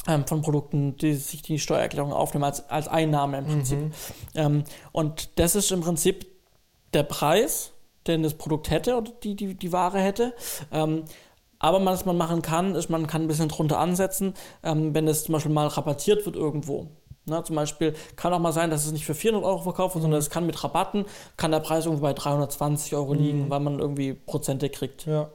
ähm, 0.07 0.27
von 0.27 0.43
Produkten, 0.43 0.97
die 0.97 1.15
sich 1.15 1.43
die 1.43 1.59
Steuererklärung 1.59 2.13
aufnehmen 2.13 2.45
als, 2.45 2.69
als 2.69 2.89
Einnahme 2.89 3.39
im 3.39 3.47
Prinzip. 3.47 3.79
Ähm, 4.35 4.65
und 4.93 5.39
das 5.39 5.55
ist 5.55 5.71
im 5.73 5.81
Prinzip 5.81 6.27
der 6.93 7.03
Preis, 7.03 7.73
den 8.07 8.23
das 8.23 8.35
Produkt 8.35 8.71
hätte 8.71 8.97
oder 8.97 9.11
die, 9.23 9.37
die, 9.37 9.55
die 9.55 9.73
Ware 9.73 10.01
hätte. 10.01 10.35
Ähm, 10.73 11.05
aber 11.59 11.85
was 11.85 12.07
man 12.07 12.17
machen 12.17 12.41
kann, 12.41 12.75
ist, 12.75 12.89
man 12.89 13.07
kann 13.07 13.23
ein 13.23 13.29
bisschen 13.29 13.49
drunter 13.49 13.79
ansetzen, 13.79 14.35
ähm, 14.63 14.95
wenn 14.95 15.07
es 15.07 15.25
zum 15.25 15.35
Beispiel 15.35 15.53
mal 15.53 15.67
rabattiert 15.67 16.25
wird 16.25 16.35
irgendwo. 16.35 16.89
Na, 17.27 17.45
zum 17.45 17.55
Beispiel 17.55 17.95
kann 18.17 18.33
auch 18.33 18.39
mal 18.39 18.53
sein, 18.53 18.71
dass 18.71 18.87
es 18.87 18.93
nicht 18.93 19.05
für 19.05 19.15
400 19.15 19.47
Euro 19.47 19.59
verkauft 19.59 19.95
wird, 19.95 20.03
sondern 20.03 20.19
es 20.19 20.31
kann 20.31 20.47
mit 20.47 20.65
Rabatten, 20.65 21.05
kann 21.37 21.51
der 21.51 21.61
Preis 21.61 21.85
irgendwo 21.85 22.03
bei 22.03 22.15
320 22.15 22.95
Euro 22.95 23.13
liegen, 23.13 23.51
weil 23.51 23.61
man 23.61 23.79
irgendwie 23.79 24.15
Prozente 24.15 24.71
kriegt. 24.71 25.05
Ja. 25.05 25.29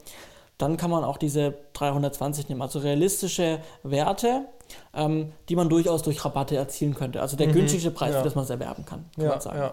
Dann 0.58 0.76
kann 0.76 0.90
man 0.90 1.04
auch 1.04 1.16
diese 1.16 1.54
320 1.74 2.48
nehmen, 2.48 2.60
also 2.62 2.80
realistische 2.80 3.60
Werte, 3.84 4.46
ähm, 4.94 5.32
die 5.48 5.56
man 5.56 5.68
durchaus 5.68 6.02
durch 6.02 6.24
Rabatte 6.24 6.56
erzielen 6.56 6.94
könnte. 6.94 7.20
Also 7.20 7.36
der 7.36 7.48
günstigste 7.48 7.90
Preis, 7.90 8.12
ja. 8.12 8.18
für 8.18 8.24
das 8.24 8.34
man 8.34 8.44
es 8.44 8.50
erwerben 8.50 8.84
kann, 8.84 9.04
kann 9.14 9.24
Ja. 9.24 9.30
man 9.30 9.40
sagen. 9.40 9.58
Ja. 9.58 9.72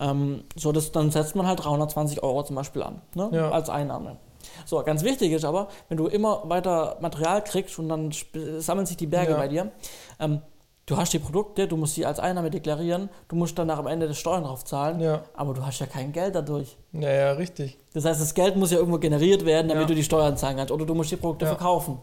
Ähm, 0.00 0.44
so, 0.56 0.72
das, 0.72 0.92
dann 0.92 1.10
setzt 1.10 1.36
man 1.36 1.46
halt 1.46 1.64
320 1.64 2.22
Euro 2.22 2.42
zum 2.42 2.56
Beispiel 2.56 2.82
an, 2.82 3.02
ne? 3.14 3.28
Ja. 3.32 3.50
als 3.50 3.68
Einnahme. 3.68 4.16
So, 4.64 4.82
ganz 4.82 5.04
wichtig 5.04 5.32
ist 5.32 5.44
aber, 5.44 5.68
wenn 5.88 5.98
du 5.98 6.06
immer 6.06 6.42
weiter 6.48 6.96
Material 7.00 7.44
kriegst 7.44 7.78
und 7.78 7.88
dann 7.90 8.10
sammeln 8.58 8.86
sich 8.86 8.96
die 8.96 9.06
Berge 9.06 9.34
bei 9.34 9.48
dir, 9.48 9.70
ähm, 10.18 10.40
du 10.86 10.96
hast 10.96 11.12
die 11.12 11.18
Produkte, 11.18 11.68
du 11.68 11.76
musst 11.76 11.94
sie 11.94 12.06
als 12.06 12.18
Einnahme 12.18 12.50
deklarieren, 12.50 13.10
du 13.28 13.36
musst 13.36 13.58
dann 13.58 13.66
nach 13.66 13.78
am 13.78 13.86
Ende 13.86 14.08
des 14.08 14.18
Steuern 14.18 14.44
drauf 14.44 14.64
zahlen, 14.64 14.98
Ja. 15.00 15.22
aber 15.34 15.52
du 15.52 15.64
hast 15.64 15.78
ja 15.80 15.86
kein 15.86 16.12
Geld 16.12 16.34
dadurch. 16.34 16.76
Ja, 16.92 17.10
ja, 17.10 17.32
richtig. 17.32 17.76
Das 17.92 18.06
heißt, 18.06 18.20
das 18.20 18.32
Geld 18.34 18.56
muss 18.56 18.70
ja 18.70 18.78
irgendwo 18.78 18.98
generiert 18.98 19.44
werden, 19.44 19.68
damit 19.68 19.82
Ja. 19.82 19.88
du 19.88 19.94
die 19.94 20.02
Steuern 20.04 20.36
zahlen 20.38 20.56
kannst, 20.56 20.72
oder 20.72 20.86
du 20.86 20.94
musst 20.94 21.10
die 21.10 21.16
Produkte 21.16 21.44
Ja. 21.44 21.50
verkaufen. 21.54 21.98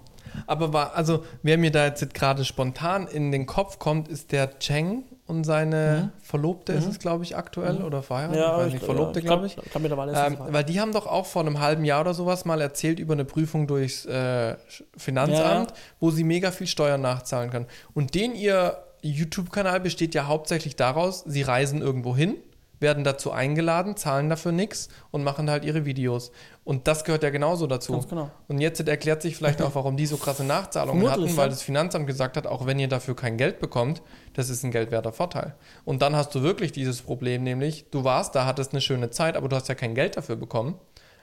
Aber 0.45 0.73
war, 0.73 0.95
also, 0.95 1.23
wer 1.43 1.57
mir 1.57 1.71
da 1.71 1.85
jetzt 1.85 2.13
gerade 2.13 2.45
spontan 2.45 3.07
in 3.07 3.31
den 3.31 3.45
Kopf 3.45 3.79
kommt, 3.79 4.07
ist 4.07 4.31
der 4.31 4.59
Cheng 4.59 5.03
und 5.25 5.43
seine 5.43 6.11
Verlobte 6.21 6.71
ist 6.71 6.87
es, 6.87 6.99
glaube 6.99 7.23
ich, 7.25 7.35
aktuell 7.35 7.83
oder 7.83 8.01
verheiratet. 8.01 8.39
ich 8.39 8.65
weiß 8.65 8.73
nicht, 8.73 8.85
Verlobte, 8.85 9.21
glaub- 9.21 9.39
glaube 9.41 9.47
ich. 9.47 9.55
glaub 9.55 9.81
mittlerweile 9.81 10.11
ist 10.13 10.17
es 10.17 10.23
Ähm, 10.25 10.37
weil 10.53 10.63
die 10.63 10.79
haben 10.79 10.93
doch 10.93 11.05
auch 11.05 11.25
vor 11.25 11.41
einem 11.41 11.59
halben 11.59 11.83
Jahr 11.83 12.01
oder 12.01 12.13
sowas 12.13 12.45
mal 12.45 12.61
erzählt 12.61 12.99
über 12.99 13.13
eine 13.13 13.25
Prüfung 13.25 13.67
durchs 13.67 14.05
äh, 14.05 14.55
Finanzamt, 14.95 15.73
wo 15.99 16.11
sie 16.11 16.23
mega 16.23 16.51
viel 16.51 16.67
Steuern 16.67 17.01
nachzahlen 17.01 17.49
können. 17.49 17.67
Und 17.93 18.15
den 18.15 18.35
ihr 18.35 18.77
YouTube-Kanal 19.01 19.79
besteht 19.79 20.15
ja 20.15 20.27
hauptsächlich 20.27 20.75
daraus, 20.75 21.23
sie 21.25 21.41
reisen 21.41 21.81
irgendwo 21.81 22.15
hin, 22.15 22.35
werden 22.79 23.03
dazu 23.03 23.31
eingeladen, 23.31 23.95
zahlen 23.95 24.29
dafür 24.29 24.51
nichts 24.51 24.89
und 25.11 25.23
machen 25.23 25.49
halt 25.49 25.65
ihre 25.65 25.85
Videos. 25.85 26.31
Und 26.63 26.87
das 26.87 27.03
gehört 27.03 27.23
ja 27.23 27.29
genauso 27.29 27.67
dazu. 27.67 27.93
Ganz 27.93 28.07
genau. 28.07 28.29
Und 28.47 28.59
jetzt 28.59 28.85
erklärt 28.87 29.21
sich 29.21 29.35
vielleicht 29.35 29.61
auch, 29.61 29.73
warum 29.75 29.97
die 29.97 30.05
so 30.05 30.17
krasse 30.17 30.43
Nachzahlungen 30.43 31.01
Vermutlich, 31.01 31.29
hatten, 31.29 31.37
weil 31.37 31.49
das 31.49 31.61
Finanzamt 31.61 32.07
gesagt 32.07 32.37
hat, 32.37 32.45
auch 32.45 32.65
wenn 32.65 32.77
ihr 32.79 32.87
dafür 32.87 33.15
kein 33.15 33.37
Geld 33.37 33.59
bekommt, 33.59 34.01
das 34.33 34.49
ist 34.49 34.63
ein 34.63 34.71
geldwerter 34.71 35.13
Vorteil. 35.13 35.55
Und 35.85 36.01
dann 36.01 36.15
hast 36.15 36.35
du 36.35 36.43
wirklich 36.43 36.71
dieses 36.71 37.01
Problem, 37.01 37.43
nämlich 37.43 37.89
du 37.89 38.03
warst 38.03 38.35
da, 38.35 38.45
hattest 38.45 38.73
eine 38.73 38.81
schöne 38.81 39.09
Zeit, 39.09 39.35
aber 39.35 39.49
du 39.49 39.55
hast 39.55 39.69
ja 39.69 39.75
kein 39.75 39.95
Geld 39.95 40.17
dafür 40.17 40.35
bekommen. 40.35 40.79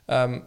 Ähm, 0.08 0.46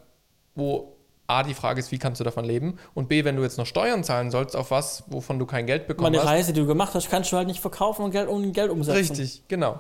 wo 0.56 0.98
A, 1.28 1.44
die 1.44 1.54
Frage 1.54 1.80
ist, 1.80 1.92
wie 1.92 2.00
kannst 2.00 2.22
du 2.22 2.24
davon 2.24 2.46
leben? 2.46 2.78
Und 2.94 3.10
B, 3.10 3.26
wenn 3.26 3.36
du 3.36 3.44
jetzt 3.44 3.58
noch 3.58 3.66
Steuern 3.66 4.04
zahlen 4.04 4.32
sollst 4.32 4.56
auf 4.56 4.72
was, 4.72 5.04
wovon 5.08 5.40
du 5.40 5.46
kein 5.46 5.66
Geld 5.66 5.88
bekommen 5.88 6.14
Meine. 6.14 6.26
Reise, 6.26 6.54
die 6.54 6.62
du 6.62 6.68
gemacht 6.68 6.94
hast, 6.94 7.10
kannst 7.10 7.32
du 7.32 7.38
halt 7.38 7.48
nicht 7.48 7.60
verkaufen 7.60 8.04
und 8.04 8.12
Geld 8.12 8.30
ohne 8.30 8.50
Geld 8.52 8.72
umsetzen. 8.72 8.98
Richtig, 8.98 9.44
genau. 9.50 9.80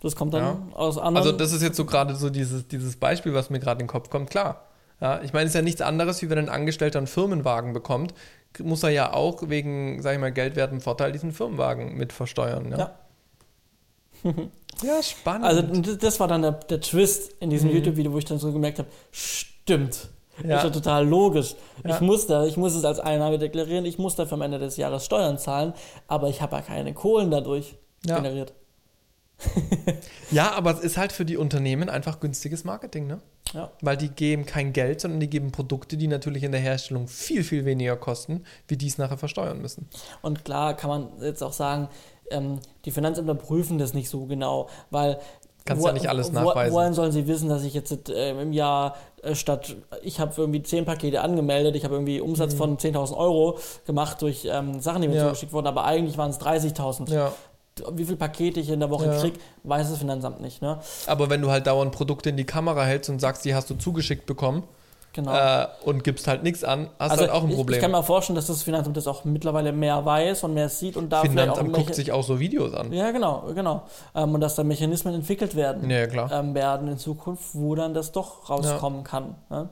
Das 0.00 0.14
kommt 0.16 0.32
dann 0.34 0.42
Ja. 0.42 0.76
aus 0.76 0.96
anderen. 0.98 1.16
Also 1.16 1.32
das 1.32 1.52
ist 1.52 1.62
jetzt 1.62 1.76
so 1.76 1.84
gerade 1.84 2.14
so 2.14 2.30
dieses, 2.30 2.68
dieses 2.68 2.96
Beispiel, 2.96 3.34
was 3.34 3.50
mir 3.50 3.58
gerade 3.58 3.80
in 3.80 3.86
den 3.86 3.90
Kopf 3.90 4.10
kommt. 4.10 4.30
Klar. 4.30 4.64
Ja, 5.00 5.20
ich 5.22 5.32
meine, 5.32 5.44
es 5.44 5.50
ist 5.50 5.54
ja 5.54 5.62
nichts 5.62 5.80
anderes, 5.80 6.22
wie 6.22 6.30
wenn 6.30 6.38
ein 6.38 6.48
Angestellter 6.48 6.98
einen 6.98 7.06
Firmenwagen 7.06 7.72
bekommt, 7.72 8.14
muss 8.60 8.82
er 8.82 8.90
ja 8.90 9.12
auch 9.12 9.48
wegen, 9.48 10.02
sag 10.02 10.14
ich 10.14 10.20
mal, 10.20 10.32
geldwertem 10.32 10.80
Vorteil 10.80 11.12
diesen 11.12 11.32
Firmenwagen 11.32 11.96
mit 11.96 12.12
versteuern. 12.12 12.70
Ja. 12.72 12.78
Ja. 12.78 12.94
Ja, 14.82 15.02
spannend. 15.02 15.44
Also 15.44 15.60
das- 15.62 15.98
das 15.98 16.20
war 16.20 16.28
dann 16.28 16.42
der, 16.42 16.52
der 16.52 16.80
Twist 16.80 17.32
in 17.40 17.50
diesem 17.50 17.70
Mhm. 17.70 17.76
YouTube-Video, 17.76 18.12
wo 18.12 18.18
ich 18.18 18.24
dann 18.26 18.38
so 18.38 18.52
gemerkt 18.52 18.78
habe, 18.78 18.86
stimmt. 19.10 20.06
Ja. 20.44 20.58
Ist 20.58 20.62
ja 20.64 20.70
total 20.70 21.04
logisch. 21.04 21.56
Ja. 21.84 21.96
Ich 21.96 22.00
muss 22.00 22.28
da, 22.28 22.46
ich 22.46 22.56
muss 22.56 22.76
es 22.76 22.84
als 22.84 23.00
Einnahme 23.00 23.38
deklarieren, 23.40 23.84
ich 23.84 23.98
muss 23.98 24.14
dafür 24.14 24.34
am 24.34 24.42
Ende 24.42 24.60
des 24.60 24.76
Jahres 24.76 25.04
Steuern 25.04 25.36
zahlen, 25.36 25.72
aber 26.06 26.28
ich 26.28 26.40
habe 26.42 26.54
ja 26.54 26.62
keine 26.62 26.94
Kohlen 26.94 27.28
dadurch 27.32 27.74
Ja. 28.06 28.16
generiert. 28.20 28.52
ja, 30.30 30.52
aber 30.52 30.72
es 30.72 30.80
ist 30.80 30.96
halt 30.96 31.12
für 31.12 31.24
die 31.24 31.36
Unternehmen 31.36 31.88
einfach 31.88 32.20
günstiges 32.20 32.64
Marketing, 32.64 33.06
ne? 33.06 33.20
Ja. 33.54 33.70
Weil 33.80 33.96
die 33.96 34.10
geben 34.10 34.44
kein 34.44 34.72
Geld, 34.72 35.00
sondern 35.00 35.20
die 35.20 35.30
geben 35.30 35.52
Produkte, 35.52 35.96
die 35.96 36.06
natürlich 36.06 36.42
in 36.42 36.52
der 36.52 36.60
Herstellung 36.60 37.08
viel, 37.08 37.42
viel 37.44 37.64
weniger 37.64 37.96
kosten, 37.96 38.44
wie 38.66 38.76
die 38.76 38.88
es 38.88 38.98
nachher 38.98 39.16
versteuern 39.16 39.62
müssen. 39.62 39.88
Und 40.20 40.44
klar 40.44 40.76
kann 40.76 40.90
man 40.90 41.08
jetzt 41.22 41.42
auch 41.42 41.54
sagen, 41.54 41.88
ähm, 42.30 42.58
die 42.84 42.90
Finanzämter 42.90 43.34
prüfen 43.34 43.78
das 43.78 43.94
nicht 43.94 44.10
so 44.10 44.26
genau, 44.26 44.68
weil 44.90 45.18
Kannst 45.64 45.84
ja 45.84 45.92
nicht 45.92 46.08
alles 46.08 46.32
nachweisen. 46.32 46.74
Woher 46.74 46.92
sollen 46.94 47.12
sie 47.12 47.26
wissen, 47.26 47.48
dass 47.50 47.62
ich 47.62 47.74
jetzt 47.74 48.08
äh, 48.08 48.30
im 48.40 48.52
Jahr 48.54 48.96
äh, 49.22 49.34
statt, 49.34 49.76
ich 50.02 50.18
habe 50.18 50.32
irgendwie 50.38 50.62
10 50.62 50.86
Pakete 50.86 51.20
angemeldet, 51.20 51.76
ich 51.76 51.84
habe 51.84 51.94
irgendwie 51.94 52.20
Umsatz 52.20 52.54
von 52.54 52.78
10.000 52.78 53.14
Euro 53.16 53.58
gemacht 53.86 54.22
durch 54.22 54.48
ähm, 54.50 54.80
Sachen, 54.80 55.02
die 55.02 55.08
mir 55.08 55.14
Mhm. 55.14 55.18
Ja. 55.20 55.24
zugeschickt 55.26 55.52
wurden, 55.52 55.66
aber 55.66 55.84
eigentlich 55.84 56.16
waren 56.16 56.30
es 56.30 56.40
30.000. 56.40 57.12
Ja. 57.12 57.32
Wie 57.92 58.04
viele 58.04 58.16
Pakete 58.16 58.60
ich 58.60 58.68
in 58.70 58.80
der 58.80 58.90
Woche 58.90 59.06
Ja. 59.06 59.18
krieg, 59.20 59.34
weiß 59.64 59.90
das 59.90 59.98
Finanzamt 59.98 60.40
nicht. 60.40 60.62
Ne? 60.62 60.78
Aber 61.06 61.30
wenn 61.30 61.40
du 61.42 61.50
halt 61.50 61.66
dauernd 61.66 61.92
Produkte 61.92 62.30
in 62.30 62.36
die 62.36 62.44
Kamera 62.44 62.84
hältst 62.84 63.10
und 63.10 63.20
sagst, 63.20 63.44
die 63.44 63.54
hast 63.54 63.70
du 63.70 63.74
zugeschickt 63.74 64.26
bekommen 64.26 64.64
Genau. 65.18 65.34
äh, 65.34 65.66
und 65.84 66.04
gibst 66.04 66.28
halt 66.28 66.44
nichts 66.44 66.62
an, 66.62 66.90
hast 66.96 67.16
du 67.16 67.22
halt 67.22 67.30
auch 67.32 67.42
ein 67.42 67.48
ich, 67.50 67.56
Problem. 67.56 67.74
ich 67.74 67.82
kann 67.82 67.90
mir 67.90 68.04
vorstellen, 68.04 68.36
dass 68.36 68.46
das 68.46 68.62
Finanzamt 68.62 68.96
das 68.96 69.08
auch 69.08 69.24
mittlerweile 69.24 69.72
mehr 69.72 70.04
weiß 70.04 70.44
und 70.44 70.54
mehr 70.54 70.68
sieht 70.68 70.96
und 70.96 71.10
da 71.10 71.22
Finanzamt 71.22 71.72
guckt 71.72 71.92
sich 71.96 72.12
auch 72.12 72.22
so 72.22 72.38
Videos 72.38 72.72
an. 72.72 72.92
Ja, 72.92 73.10
genau, 73.10 73.42
genau. 73.52 73.82
Ähm, 74.14 74.32
und 74.34 74.40
dass 74.40 74.54
da 74.54 74.62
Mechanismen 74.62 75.14
entwickelt 75.14 75.56
werden. 75.56 75.90
Ja, 75.90 76.06
klar. 76.06 76.30
ähm, 76.30 76.54
werden 76.54 76.86
in 76.86 76.98
Zukunft, 76.98 77.46
wo 77.54 77.74
dann 77.74 77.94
das 77.94 78.12
doch 78.12 78.48
rauskommen 78.48 79.02
kann. 79.02 79.34
Ne? 79.50 79.68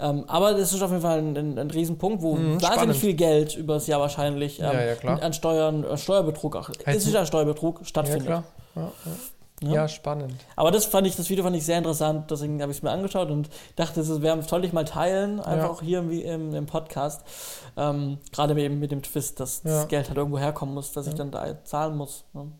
Ähm, 0.00 0.24
aber 0.26 0.54
das 0.54 0.72
ist 0.72 0.82
auf 0.82 0.90
jeden 0.90 1.02
Fall 1.02 1.18
ein, 1.18 1.36
ein, 1.36 1.56
ein 1.58 1.70
Riesenpunkt, 1.70 2.20
wo 2.20 2.34
Mhm, 2.34 2.54
wahnsinnig 2.54 2.72
spannend. 2.72 2.96
viel 2.96 3.14
Geld 3.14 3.56
über 3.56 3.74
das 3.74 3.86
Jahr 3.86 4.00
wahrscheinlich 4.00 4.58
ähm, 4.58 4.64
Ja, 4.72 4.82
ja, 4.82 5.14
an 5.20 5.32
Steuern, 5.32 5.84
äh, 5.84 5.96
Steuerbetrug, 5.96 6.56
auch, 6.56 6.68
ist 6.68 7.06
ja 7.08 7.24
Steuerbetrug 7.24 7.78
Ja, 7.80 7.84
stattfindet. 7.86 8.26
klar. 8.26 8.44
Ja, 8.74 8.82
ja. 8.82 9.12
Ne? 9.62 9.74
ja, 9.74 9.88
spannend. 9.88 10.34
Aber 10.56 10.70
das 10.70 10.86
fand 10.86 11.06
ich, 11.06 11.16
das 11.16 11.28
Video 11.28 11.44
fand 11.44 11.54
ich 11.54 11.66
sehr 11.66 11.76
interessant, 11.76 12.30
deswegen 12.30 12.62
habe 12.62 12.72
ich 12.72 12.78
es 12.78 12.82
mir 12.82 12.90
angeschaut 12.90 13.30
und 13.30 13.50
dachte, 13.76 14.00
es 14.00 14.22
wäre 14.22 14.40
toll, 14.46 14.62
dich 14.62 14.72
mal 14.72 14.84
teilen, 14.86 15.38
einfach 15.38 15.66
Ja. 15.66 15.70
auch 15.70 15.82
hier 15.82 15.98
im, 15.98 16.10
im, 16.10 16.54
im 16.54 16.66
Podcast. 16.66 17.22
Ähm, 17.76 18.18
Gerade 18.32 18.58
eben 18.60 18.78
mit 18.78 18.90
dem 18.90 19.02
Twist, 19.02 19.38
dass 19.38 19.62
Ja. 19.64 19.70
das 19.80 19.88
Geld 19.88 20.08
halt 20.08 20.16
irgendwo 20.16 20.38
herkommen 20.38 20.74
muss, 20.74 20.92
dass 20.92 21.06
ich 21.06 21.14
dann 21.14 21.30
da 21.30 21.62
zahlen 21.64 21.96
muss. 21.96 22.24
Ne? 22.32 22.50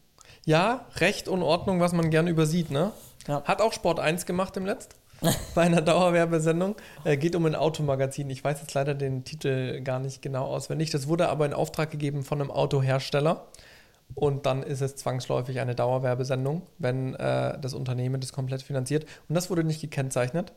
Ja, 0.44 0.84
Recht 0.96 1.26
und 1.28 1.42
Ordnung, 1.42 1.80
was 1.80 1.92
man 1.92 2.11
gern 2.11 2.26
übersieht, 2.26 2.70
ne? 2.70 2.92
Ja. 3.26 3.42
Hat 3.44 3.61
auch 3.62 3.72
Sport 3.72 3.98
1 4.01 4.26
gemacht 4.26 4.57
im 4.59 4.66
Letzt. 4.66 4.94
Bei 5.55 5.62
einer 5.62 5.82
Dauerwerbesendung. 5.82 6.76
Äh, 7.05 7.16
geht 7.18 7.34
um 7.36 7.44
ein 7.46 7.55
Automagazin. 7.55 8.30
Ich 8.30 8.42
weiß 8.42 8.61
jetzt 8.61 8.72
leider 8.74 8.94
den 8.94 9.24
Titel 9.24 9.80
gar 9.82 9.98
nicht 9.98 10.22
genau 10.22 10.46
auswendig. 10.46 10.90
Das 10.90 11.09
wurde 11.09 11.28
aber 11.28 11.44
in 11.46 11.53
Auftrag 11.53 11.90
gegeben 11.90 12.24
von 12.24 12.40
einem 12.40 12.51
Autohersteller. 12.51 13.44
Und 14.15 14.47
dann 14.47 14.63
ist 14.63 14.81
es 14.81 14.97
zwangsläufig 14.97 15.61
eine 15.61 15.75
Dauerwerbesendung, 15.75 16.63
wenn 16.79 17.15
äh, 17.15 17.59
das 17.59 17.75
Unternehmen 17.75 18.21
das 18.21 18.33
komplett 18.33 18.63
finanziert. 18.63 19.07
Und 19.29 19.35
das 19.35 19.51
wurde 19.51 19.65
nicht 19.65 19.81
gekennzeichnet. 19.81 20.53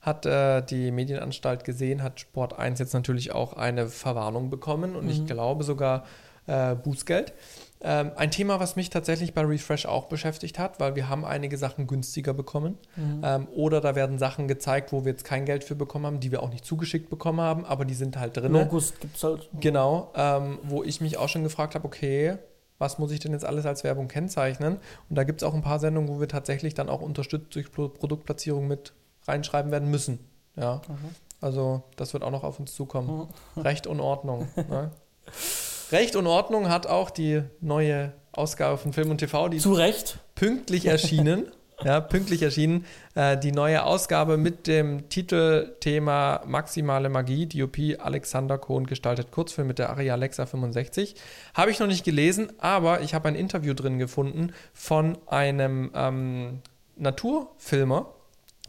Hat 0.00 0.26
äh, 0.26 0.62
die 0.62 0.90
Medienanstalt 0.90 1.64
gesehen, 1.64 2.02
hat 2.02 2.20
Sport 2.20 2.58
1 2.58 2.78
jetzt 2.78 2.94
natürlich 2.94 3.32
auch 3.32 3.54
eine 3.54 3.88
Verwarnung 3.88 4.48
bekommen 4.48 4.94
und 4.94 5.08
ich 5.08 5.26
glaube 5.26 5.64
sogar 5.64 6.04
äh, 6.46 6.74
Bußgeld. 6.74 7.32
Ähm, 7.80 8.10
ein 8.16 8.30
Thema, 8.32 8.58
was 8.58 8.74
mich 8.74 8.90
tatsächlich 8.90 9.34
bei 9.34 9.42
Refresh 9.42 9.86
auch 9.86 10.06
beschäftigt 10.06 10.58
hat, 10.58 10.80
weil 10.80 10.96
wir 10.96 11.08
haben 11.08 11.24
einige 11.24 11.56
Sachen 11.56 11.86
günstiger 11.86 12.34
bekommen. 12.34 12.76
Ähm, 13.22 13.46
oder 13.54 13.80
da 13.80 13.94
werden 13.94 14.18
Sachen 14.18 14.48
gezeigt, 14.48 14.92
wo 14.92 15.04
wir 15.04 15.12
jetzt 15.12 15.24
kein 15.24 15.44
Geld 15.44 15.62
für 15.62 15.76
bekommen 15.76 16.06
haben, 16.06 16.20
die 16.20 16.32
wir 16.32 16.42
auch 16.42 16.50
nicht 16.50 16.64
zugeschickt 16.64 17.08
bekommen 17.08 17.40
haben, 17.40 17.64
aber 17.64 17.84
die 17.84 17.94
sind 17.94 18.18
halt 18.18 18.36
drin. 18.36 18.52
Logos 18.52 18.94
gibt 18.98 19.16
es 19.16 19.22
halt. 19.22 19.48
Genau, 19.60 20.12
ähm, 20.16 20.58
wo 20.64 20.82
ich 20.82 21.00
mich 21.00 21.18
auch 21.18 21.28
schon 21.28 21.44
gefragt 21.44 21.76
habe, 21.76 21.86
okay, 21.86 22.38
was 22.78 22.98
muss 22.98 23.10
ich 23.10 23.20
denn 23.20 23.32
jetzt 23.32 23.44
alles 23.44 23.66
als 23.66 23.84
Werbung 23.84 24.08
kennzeichnen? 24.08 24.78
Und 25.08 25.16
da 25.16 25.24
gibt 25.24 25.42
es 25.42 25.48
auch 25.48 25.54
ein 25.54 25.62
paar 25.62 25.78
Sendungen, 25.78 26.08
wo 26.08 26.20
wir 26.20 26.28
tatsächlich 26.28 26.74
dann 26.74 26.88
auch 26.88 27.00
unterstützt 27.00 27.54
durch 27.54 27.70
Pro 27.70 27.88
Produktplatzierung 27.88 28.66
mit 28.68 28.92
reinschreiben 29.26 29.70
werden 29.70 29.90
müssen. 29.90 30.20
Ja, 30.56 30.80
also 31.40 31.82
das 31.96 32.12
wird 32.12 32.24
auch 32.24 32.30
noch 32.30 32.44
auf 32.44 32.58
uns 32.58 32.74
zukommen. 32.74 33.28
Recht 33.56 33.86
und 33.86 34.00
Ordnung. 34.00 34.48
ne? 34.56 34.90
Recht 35.92 36.16
und 36.16 36.26
Ordnung 36.26 36.68
hat 36.68 36.86
auch 36.86 37.10
die 37.10 37.42
neue 37.60 38.12
Ausgabe 38.32 38.78
von 38.78 38.92
Film 38.92 39.10
und 39.10 39.18
TV, 39.18 39.48
die 39.48 39.58
Zu 39.58 39.72
Recht. 39.72 40.18
pünktlich 40.34 40.86
erschienen. 40.86 41.50
Ja, 41.84 42.00
pünktlich 42.00 42.42
erschienen. 42.42 42.84
Äh, 43.14 43.38
die 43.38 43.52
neue 43.52 43.84
Ausgabe 43.84 44.36
mit 44.36 44.66
dem 44.66 45.08
Titelthema 45.08 46.42
Maximale 46.44 47.08
Magie, 47.08 47.46
DOP 47.46 47.78
Alexander 47.98 48.58
Kohn 48.58 48.86
gestaltet 48.86 49.30
Kurzfilm 49.30 49.68
mit 49.68 49.78
der 49.78 49.90
Aria 49.90 50.14
Alexa 50.14 50.46
65. 50.46 51.14
Habe 51.54 51.70
ich 51.70 51.78
noch 51.78 51.86
nicht 51.86 52.04
gelesen, 52.04 52.52
aber 52.58 53.02
ich 53.02 53.14
habe 53.14 53.28
ein 53.28 53.36
Interview 53.36 53.74
drin 53.74 53.98
gefunden 53.98 54.52
von 54.72 55.18
einem 55.28 55.92
ähm, 55.94 56.62
Naturfilmer. 56.96 58.12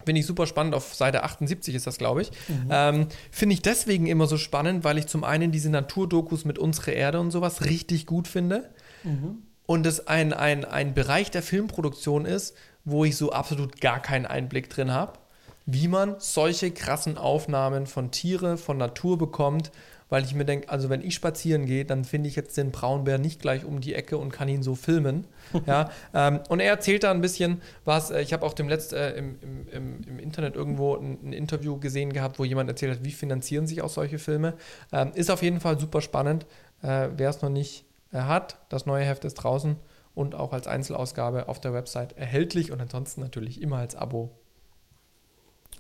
Finde 0.05 0.21
ich 0.21 0.27
super 0.27 0.45
spannend. 0.45 0.75
Auf 0.75 0.93
Seite 0.93 1.23
78 1.23 1.73
ist 1.73 1.87
das, 1.87 1.97
glaube 1.97 2.21
ich. 2.21 2.31
Ähm, 2.69 3.07
finde 3.31 3.53
ich 3.53 3.61
deswegen 3.63 4.05
immer 4.05 4.27
so 4.27 4.37
spannend, 4.37 4.83
weil 4.83 4.99
ich 4.99 5.07
zum 5.07 5.23
einen 5.23 5.51
diese 5.51 5.69
Naturdokus 5.71 6.45
mit 6.45 6.59
Unsere 6.59 6.91
Erde 6.91 7.19
und 7.19 7.31
sowas 7.31 7.65
richtig 7.65 8.05
gut 8.05 8.27
finde 8.27 8.69
und 9.69 9.85
es 9.85 10.07
ein, 10.07 10.33
ein, 10.33 10.65
ein 10.65 10.95
Bereich 10.95 11.29
der 11.29 11.43
Filmproduktion 11.43 12.25
ist, 12.25 12.55
wo 12.89 13.05
ich 13.05 13.17
so 13.17 13.31
absolut 13.31 13.81
gar 13.81 14.01
keinen 14.01 14.25
Einblick 14.25 14.69
drin 14.69 14.91
habe, 14.91 15.13
wie 15.65 15.87
man 15.87 16.15
solche 16.19 16.71
krassen 16.71 17.17
Aufnahmen 17.17 17.87
von 17.87 18.11
Tiere, 18.11 18.57
von 18.57 18.77
Natur 18.77 19.17
bekommt, 19.17 19.71
weil 20.09 20.23
ich 20.23 20.33
mir 20.33 20.45
denke, 20.45 20.69
also 20.69 20.89
wenn 20.89 21.03
ich 21.03 21.13
spazieren 21.13 21.67
gehe, 21.67 21.85
dann 21.85 22.03
finde 22.03 22.29
ich 22.29 22.35
jetzt 22.35 22.57
den 22.57 22.71
Braunbär 22.71 23.19
nicht 23.19 23.39
gleich 23.39 23.63
um 23.63 23.79
die 23.79 23.93
Ecke 23.93 24.17
und 24.17 24.31
kann 24.31 24.49
ihn 24.49 24.63
so 24.63 24.73
filmen. 24.73 25.25
ja, 25.67 25.91
ähm, 26.15 26.39
und 26.49 26.59
er 26.59 26.71
erzählt 26.71 27.03
da 27.03 27.11
ein 27.11 27.21
bisschen 27.21 27.61
was, 27.85 28.09
äh, 28.09 28.21
ich 28.21 28.33
habe 28.33 28.43
auch 28.45 28.53
dem 28.53 28.67
letzt 28.67 28.93
äh, 28.93 29.11
im, 29.11 29.37
im, 29.41 29.67
im, 29.69 30.01
im 30.07 30.19
Internet 30.19 30.55
irgendwo 30.55 30.95
ein, 30.95 31.19
ein 31.23 31.33
Interview 31.33 31.77
gesehen 31.77 32.11
gehabt, 32.11 32.39
wo 32.39 32.45
jemand 32.45 32.69
erzählt 32.69 32.97
hat, 32.97 33.05
wie 33.05 33.11
finanzieren 33.11 33.67
sich 33.67 33.83
auch 33.83 33.89
solche 33.89 34.17
Filme. 34.17 34.55
Ähm, 34.91 35.11
ist 35.13 35.29
auf 35.29 35.43
jeden 35.43 35.59
Fall 35.59 35.79
super 35.79 36.01
spannend. 36.01 36.47
Äh, 36.81 37.09
Wer 37.15 37.29
es 37.29 37.43
noch 37.43 37.49
nicht 37.49 37.85
äh, 38.11 38.17
hat, 38.17 38.57
das 38.69 38.87
neue 38.87 39.05
Heft 39.05 39.25
ist 39.25 39.35
draußen 39.35 39.75
und 40.19 40.35
auch 40.35 40.51
als 40.51 40.67
Einzelausgabe 40.67 41.47
auf 41.47 41.61
der 41.61 41.73
Website 41.73 42.17
erhältlich 42.17 42.73
und 42.73 42.81
ansonsten 42.81 43.21
natürlich 43.21 43.61
immer 43.61 43.77
als 43.77 43.95
Abo. 43.95 44.31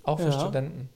Auch 0.03 0.17
für 0.17 0.29
Ja. 0.29 0.39
Studenten. 0.39 0.87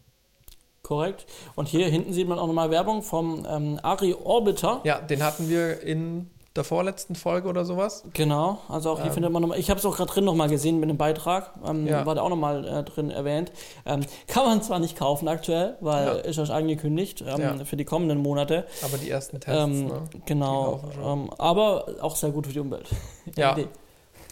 Korrekt. 0.81 1.25
Und 1.55 1.67
hier 1.67 1.87
hinten 1.89 2.13
sieht 2.13 2.27
man 2.27 2.39
auch 2.39 2.47
nochmal 2.47 2.71
Werbung 2.71 3.01
vom 3.01 3.45
ähm, 3.45 3.79
Ari 3.83 4.13
Orbiter. 4.13 4.79
Ja, 4.85 5.01
den 5.01 5.23
hatten 5.23 5.49
wir 5.49 5.81
in 5.81 6.29
der 6.55 6.63
vorletzten 6.63 7.15
Folge 7.15 7.47
oder 7.49 7.65
sowas. 7.65 8.03
Genau, 8.13 8.59
also 8.69 8.91
auch 8.91 8.97
hier 8.99 9.07
Ähm. 9.07 9.13
findet 9.13 9.31
man 9.31 9.41
nochmal, 9.41 9.57
ich 9.59 9.69
habe 9.71 9.79
es 9.79 9.85
auch 9.87 9.95
gerade 9.97 10.11
drin 10.11 10.23
nochmal 10.25 10.49
gesehen 10.49 10.79
mit 10.79 10.87
dem 10.89 10.97
Beitrag, 10.97 11.49
ähm, 11.67 11.87
Ja. 11.87 12.05
war 12.05 12.13
da 12.13 12.21
auch 12.21 12.29
nochmal 12.29 12.67
äh, 12.67 12.83
drin 12.83 13.09
erwähnt. 13.09 13.51
Ähm, 13.85 14.01
kann 14.27 14.45
man 14.45 14.61
zwar 14.61 14.77
nicht 14.79 14.95
kaufen 14.97 15.27
aktuell, 15.27 15.77
weil 15.81 16.05
Ja. 16.05 16.11
ist 16.13 16.37
ja 16.37 16.43
angekündigt 16.43 17.23
ähm, 17.27 17.41
Ja. 17.41 17.65
für 17.65 17.75
die 17.75 17.85
kommenden 17.85 18.19
Monate. 18.19 18.65
Aber 18.83 18.97
die 18.99 19.09
ersten 19.09 19.39
Tests, 19.39 19.63
Ähm, 19.63 19.87
ne? 19.87 20.01
genau, 20.27 20.81
ähm, 21.03 21.29
aber 21.39 21.85
auch 22.01 22.15
sehr 22.15 22.29
gut 22.29 22.45
für 22.47 22.53
die 22.53 22.59
Umwelt. 22.59 22.87
Ja. 23.35 23.53
Idee. 23.53 23.67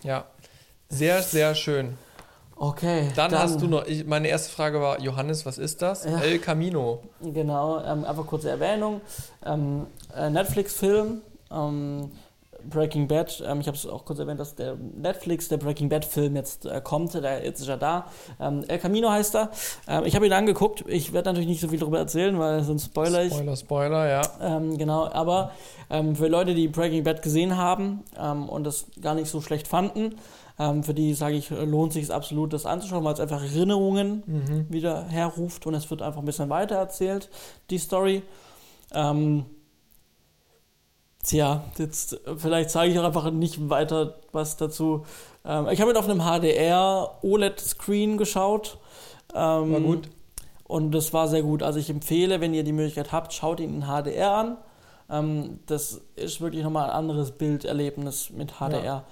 Ja. 0.03 0.25
Sehr, 0.89 1.21
sehr 1.23 1.55
schön. 1.55 1.97
Okay. 2.55 3.07
Dann, 3.15 3.31
hast 3.31 3.59
du 3.61 3.67
noch, 3.67 3.87
ich, 3.87 4.05
meine 4.05 4.27
erste 4.27 4.51
Frage 4.51 4.79
war, 4.79 4.99
Johannes, 5.01 5.47
was 5.47 5.57
ist 5.57 5.81
das? 5.81 6.03
Ja. 6.05 6.19
El 6.19 6.37
Camino. 6.37 6.99
Genau, 7.21 7.79
ähm, 7.83 8.05
einfach 8.05 8.27
kurze 8.27 8.51
Erwähnung. 8.51 9.01
Ähm, 9.43 9.87
äh, 10.15 10.29
Netflix-Film, 10.29 11.21
ähm, 11.53 12.11
Breaking 12.69 13.07
Bad. 13.07 13.43
Ähm, 13.45 13.59
ich 13.59 13.67
habe 13.67 13.75
es 13.75 13.87
auch 13.87 14.05
kurz 14.05 14.19
erwähnt, 14.19 14.39
dass 14.39 14.55
der 14.55 14.75
Netflix, 14.75 15.47
der 15.47 15.57
Breaking 15.57 15.89
Bad-Film 15.89 16.35
jetzt 16.35 16.65
äh, 16.65 16.79
kommt. 16.83 17.13
Der, 17.13 17.43
jetzt 17.43 17.59
ist 17.61 17.67
er 17.67 17.77
da. 17.77 18.05
Ähm, 18.39 18.63
El 18.67 18.77
Camino 18.77 19.09
heißt 19.09 19.35
er. 19.35 19.49
Ähm, 19.87 20.05
ich 20.05 20.15
habe 20.15 20.27
ihn 20.27 20.33
angeguckt. 20.33 20.83
Ich 20.87 21.11
werde 21.13 21.29
natürlich 21.29 21.47
nicht 21.47 21.61
so 21.61 21.69
viel 21.69 21.79
darüber 21.79 21.97
erzählen, 21.99 22.37
weil 22.37 22.63
sonst 22.63 22.85
spoiler 22.85 23.23
ich. 23.23 23.33
Spoiler, 23.33 23.55
Spoiler, 23.55 24.07
ja. 24.07 24.21
Ähm, 24.41 24.77
genau, 24.77 25.09
aber 25.11 25.51
ähm, 25.89 26.15
für 26.15 26.27
Leute, 26.27 26.53
die 26.53 26.67
Breaking 26.67 27.03
Bad 27.03 27.21
gesehen 27.23 27.57
haben 27.57 28.03
ähm, 28.19 28.47
und 28.47 28.63
das 28.63 28.85
gar 29.01 29.15
nicht 29.15 29.27
so 29.29 29.41
schlecht 29.41 29.67
fanden, 29.67 30.15
für 30.83 30.93
die 30.93 31.15
sage 31.15 31.37
ich, 31.37 31.49
lohnt 31.49 31.91
sich 31.91 32.03
es 32.03 32.11
absolut, 32.11 32.53
das 32.53 32.67
anzuschauen, 32.67 33.03
weil 33.03 33.13
es 33.13 33.19
einfach 33.19 33.41
Erinnerungen 33.41 34.21
Mhm. 34.27 34.65
wieder 34.69 35.05
herruft 35.05 35.65
und 35.65 35.73
es 35.73 35.89
wird 35.89 36.03
einfach 36.03 36.19
ein 36.19 36.25
bisschen 36.25 36.49
weiter 36.51 36.75
erzählt, 36.75 37.29
die 37.71 37.79
Story. 37.79 38.21
Ähm, 38.93 39.45
tja, 41.23 41.63
jetzt 41.77 42.13
äh, 42.25 42.35
vielleicht 42.37 42.69
sage 42.69 42.91
ich 42.91 42.99
auch 42.99 43.03
einfach 43.03 43.29
nicht 43.31 43.69
weiter 43.69 44.15
was 44.31 44.57
dazu. 44.57 45.05
Ähm, 45.45 45.67
ich 45.69 45.81
habe 45.81 45.91
ihn 45.91 45.97
auf 45.97 46.09
einem 46.09 46.21
HDR 46.21 47.17
OLED-Screen 47.21 48.17
geschaut. 48.17 48.77
Ähm, 49.33 49.73
War 49.73 49.79
gut. 49.79 50.09
und 50.65 50.91
das 50.91 51.13
war 51.13 51.27
sehr 51.27 51.43
gut. 51.43 51.63
Also 51.63 51.79
ich 51.79 51.89
empfehle, 51.89 52.41
wenn 52.41 52.53
ihr 52.53 52.63
die 52.63 52.73
Möglichkeit 52.73 53.11
habt, 53.11 53.33
schaut 53.33 53.59
ihn 53.59 53.73
in 53.75 53.83
HDR 53.83 54.31
an. 54.31 54.57
Ähm, 55.09 55.59
das 55.67 56.01
ist 56.15 56.41
wirklich 56.41 56.63
nochmal 56.63 56.89
ein 56.89 56.95
anderes 56.95 57.31
Bilderlebnis 57.31 58.29
mit 58.31 58.53
HDR. 58.59 59.03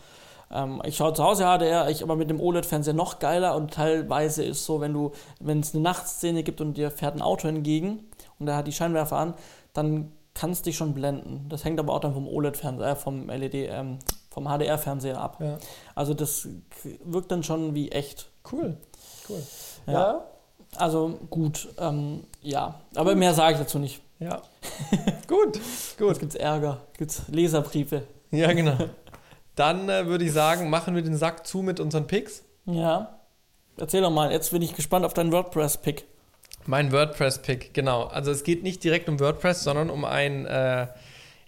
Ähm, 0.51 0.81
ich 0.85 0.97
schaue 0.97 1.13
zu 1.13 1.23
Hause 1.23 1.43
HDR, 1.43 1.89
ich 1.89 2.01
aber 2.03 2.15
mit 2.15 2.29
dem 2.29 2.39
OLED-Fernseher 2.39 2.93
noch 2.93 3.19
geiler 3.19 3.55
und 3.55 3.73
teilweise 3.73 4.43
ist 4.43 4.65
so, 4.65 4.81
wenn 4.81 4.93
du, 4.93 5.11
wenn 5.39 5.59
es 5.59 5.73
eine 5.73 5.83
Nachtszene 5.83 6.43
gibt 6.43 6.61
und 6.61 6.75
dir 6.75 6.89
fährt 6.91 7.15
ein 7.15 7.21
Auto 7.21 7.47
entgegen 7.47 8.05
und 8.39 8.47
der 8.47 8.55
hat 8.55 8.67
die 8.67 8.71
Scheinwerfer 8.71 9.17
an, 9.17 9.33
dann 9.73 10.11
kannst 10.39 10.65
dich 10.65 10.77
schon 10.77 10.93
blenden. 10.93 11.47
Das 11.49 11.65
hängt 11.65 11.79
aber 11.79 11.93
auch 11.93 11.99
dann 11.99 12.13
vom 12.13 12.25
OLED-Fernseher, 12.25 12.91
äh, 12.91 12.95
vom 12.95 13.27
LED, 13.27 13.55
ähm, 13.55 13.99
vom 14.29 14.45
HDR-Fernseher 14.45 15.19
ab. 15.19 15.37
Ja. 15.41 15.57
Also 15.95 16.13
das 16.13 16.47
wirkt 17.03 17.29
dann 17.31 17.43
schon 17.43 17.75
wie 17.75 17.91
echt. 17.91 18.29
Cool. 18.49 18.77
Cool. 19.27 19.43
Ja. 19.85 20.23
Also 20.77 21.19
gut, 21.29 21.67
ähm, 21.77 22.23
ja. 22.41 22.79
Aber 22.95 23.15
mehr 23.15 23.33
sage 23.33 23.53
ich 23.53 23.59
dazu 23.59 23.79
nicht. 23.79 24.01
Ja. 24.19 24.41
gut, 25.27 25.59
gut. 25.97 26.09
Jetzt 26.09 26.19
gibt's 26.19 26.35
Ärger, 26.35 26.81
gibt's 26.97 27.23
Leserbriefe. 27.27 28.03
Ja, 28.31 28.53
genau. 28.53 28.77
Dann 29.55 29.89
äh, 29.89 30.05
würde 30.05 30.23
ich 30.23 30.31
sagen, 30.31 30.69
machen 30.69 30.95
wir 30.95 31.01
den 31.01 31.17
Sack 31.17 31.45
zu 31.45 31.57
mit 31.63 31.81
unseren 31.81 32.07
Picks. 32.07 32.43
Ja. 32.65 33.19
Erzähl 33.75 34.01
doch 34.01 34.11
mal, 34.11 34.31
jetzt 34.31 34.51
bin 34.51 34.61
ich 34.61 34.73
gespannt 34.73 35.05
auf 35.05 35.13
deinen 35.13 35.33
WordPress-Pick. 35.33 36.05
Mein 36.65 36.91
WordPress-Pick, 36.91 37.73
genau. 37.73 38.03
Also 38.03 38.31
es 38.31 38.43
geht 38.43 38.63
nicht 38.63 38.83
direkt 38.83 39.09
um 39.09 39.19
WordPress, 39.19 39.63
sondern 39.63 39.89
um 39.89 40.05
ein, 40.05 40.45
äh, 40.45 40.87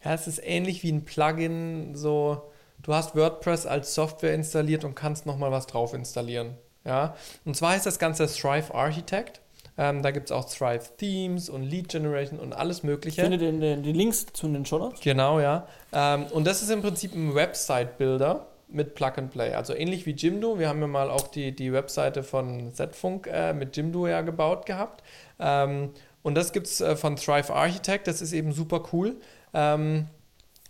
ja, 0.03 0.13
es 0.13 0.27
ist 0.27 0.41
ähnlich 0.43 0.83
wie 0.83 0.91
ein 0.91 1.05
Plugin, 1.05 1.95
so, 1.95 2.51
du 2.81 2.93
hast 2.93 3.15
WordPress 3.15 3.65
als 3.65 3.93
Software 3.93 4.33
installiert 4.33 4.83
und 4.83 4.95
kannst 4.95 5.25
nochmal 5.25 5.51
was 5.51 5.67
drauf 5.67 5.93
installieren. 5.93 6.57
Ja, 6.83 7.15
und 7.45 7.55
zwar 7.55 7.73
heißt 7.73 7.85
das 7.85 7.99
Ganze 7.99 8.25
Thrive 8.27 8.73
Architect. 8.73 9.41
Ähm, 9.77 10.03
da 10.03 10.11
gibt 10.11 10.29
es 10.29 10.31
auch 10.31 10.45
Thrive 10.45 10.95
Themes 10.97 11.49
und 11.49 11.63
Lead 11.63 11.89
Generation 11.89 12.39
und 12.39 12.53
alles 12.53 12.83
Mögliche. 12.83 13.21
Findet 13.21 13.41
ihr 13.41 13.51
den, 13.51 13.83
die 13.83 13.93
Links 13.93 14.25
zu 14.33 14.47
den 14.47 14.65
Show 14.65 14.79
Notes? 14.79 14.99
Genau, 14.99 15.39
ja. 15.39 15.67
Ähm, 15.93 16.25
und 16.31 16.45
das 16.45 16.61
ist 16.61 16.69
im 16.69 16.81
Prinzip 16.81 17.13
ein 17.13 17.33
Website-Builder 17.35 18.47
mit 18.73 18.95
Plug 18.95 19.13
and 19.17 19.31
Play. 19.31 19.53
Also 19.53 19.73
ähnlich 19.73 20.05
wie 20.05 20.11
Jimdo. 20.11 20.59
Wir 20.59 20.69
haben 20.69 20.81
ja 20.81 20.87
mal 20.87 21.09
auch 21.09 21.27
die, 21.27 21.55
die 21.55 21.73
Webseite 21.73 22.23
von 22.23 22.73
Zfunk 22.73 23.27
äh, 23.31 23.53
mit 23.53 23.75
Jimdo 23.75 24.07
ja 24.07 24.21
gebaut 24.21 24.65
gehabt. 24.65 25.03
Ähm, 25.39 25.91
und 26.23 26.35
das 26.35 26.53
gibt 26.53 26.67
es 26.67 26.81
äh, 26.81 26.95
von 26.95 27.15
Thrive 27.15 27.51
Architect. 27.51 28.07
Das 28.07 28.21
ist 28.21 28.33
eben 28.33 28.51
super 28.53 28.83
cool. 28.93 29.15
Ähm, 29.53 30.07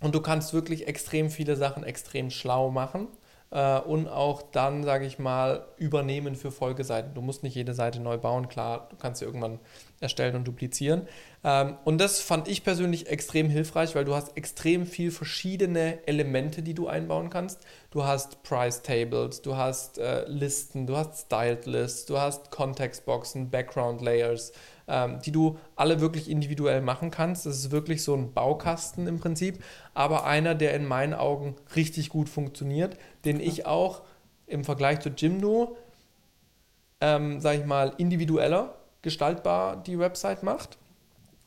und 0.02 0.16
du 0.16 0.22
kannst 0.22 0.54
wirklich 0.54 0.88
extrem 0.88 1.30
viele 1.30 1.56
Sachen 1.56 1.84
extrem 1.84 2.32
schlau 2.32 2.72
machen 2.72 3.08
äh, 3.52 3.80
und 3.80 4.08
auch 4.08 4.42
dann, 4.42 4.84
sage 4.84 5.06
ich 5.06 5.20
mal, 5.20 5.66
übernehmen 5.78 6.36
für 6.36 6.52
Folgeseiten. 6.52 7.14
Du 7.14 7.22
musst 7.22 7.44
nicht 7.44 7.56
jede 7.56 7.74
Seite 7.74 8.00
neu 8.00 8.18
bauen, 8.18 8.50
klar, 8.50 8.88
du 8.90 8.96
kannst 8.96 9.20
sie 9.20 9.26
irgendwann 9.26 9.60
erstellen 10.02 10.36
und 10.36 10.48
duplizieren. 10.48 11.08
Ähm, 11.44 11.78
und 11.86 12.00
das 12.00 12.20
fand 12.20 12.48
ich 12.48 12.64
persönlich 12.64 13.08
extrem 13.08 13.50
hilfreich, 13.50 13.96
weil 13.96 14.04
du 14.04 14.16
hast 14.16 14.36
extrem 14.36 14.86
viel 14.86 15.12
verschiedene 15.12 16.06
Elemente, 16.08 16.64
die 16.64 16.74
du 16.74 16.88
einbauen 16.88 17.30
kannst. 17.30 17.62
Du 17.92 18.04
hast 18.04 18.44
Price 18.44 18.82
Tables, 18.82 19.42
du 19.42 19.56
hast 19.56 20.00
äh, 20.00 20.26
Listen, 20.28 20.88
du 20.88 20.98
hast 20.98 21.28
Styled 21.28 21.68
Lists, 21.68 22.08
du 22.08 22.20
hast 22.20 22.52
Kontextboxen, 22.52 23.52
Background 23.52 24.02
Layers, 24.02 24.52
ähm, 24.88 25.20
die 25.24 25.32
du 25.32 25.58
alle 25.76 26.02
wirklich 26.02 26.30
individuell 26.30 26.82
machen 26.82 27.12
kannst. 27.12 27.46
Das 27.46 27.58
ist 27.58 27.72
wirklich 27.72 28.04
so 28.04 28.16
ein 28.16 28.34
Baukasten 28.34 29.08
im 29.08 29.20
Prinzip, 29.20 29.64
aber 29.94 30.26
einer, 30.26 30.56
der 30.56 30.74
in 30.74 30.86
meinen 30.86 31.14
Augen 31.14 31.56
richtig 31.76 32.10
gut 32.10 32.28
funktioniert, 32.28 32.98
den 33.24 33.40
ich 33.40 33.68
auch 33.68 34.02
im 34.48 34.64
Vergleich 34.64 35.00
zu 35.00 35.10
Jimdo, 35.10 35.78
ähm, 37.00 37.40
sage 37.40 37.60
ich 37.60 37.66
mal, 37.66 37.94
individueller 37.98 38.81
gestaltbar 39.02 39.78
die 39.78 40.00
Website 40.00 40.44
macht. 40.44 40.78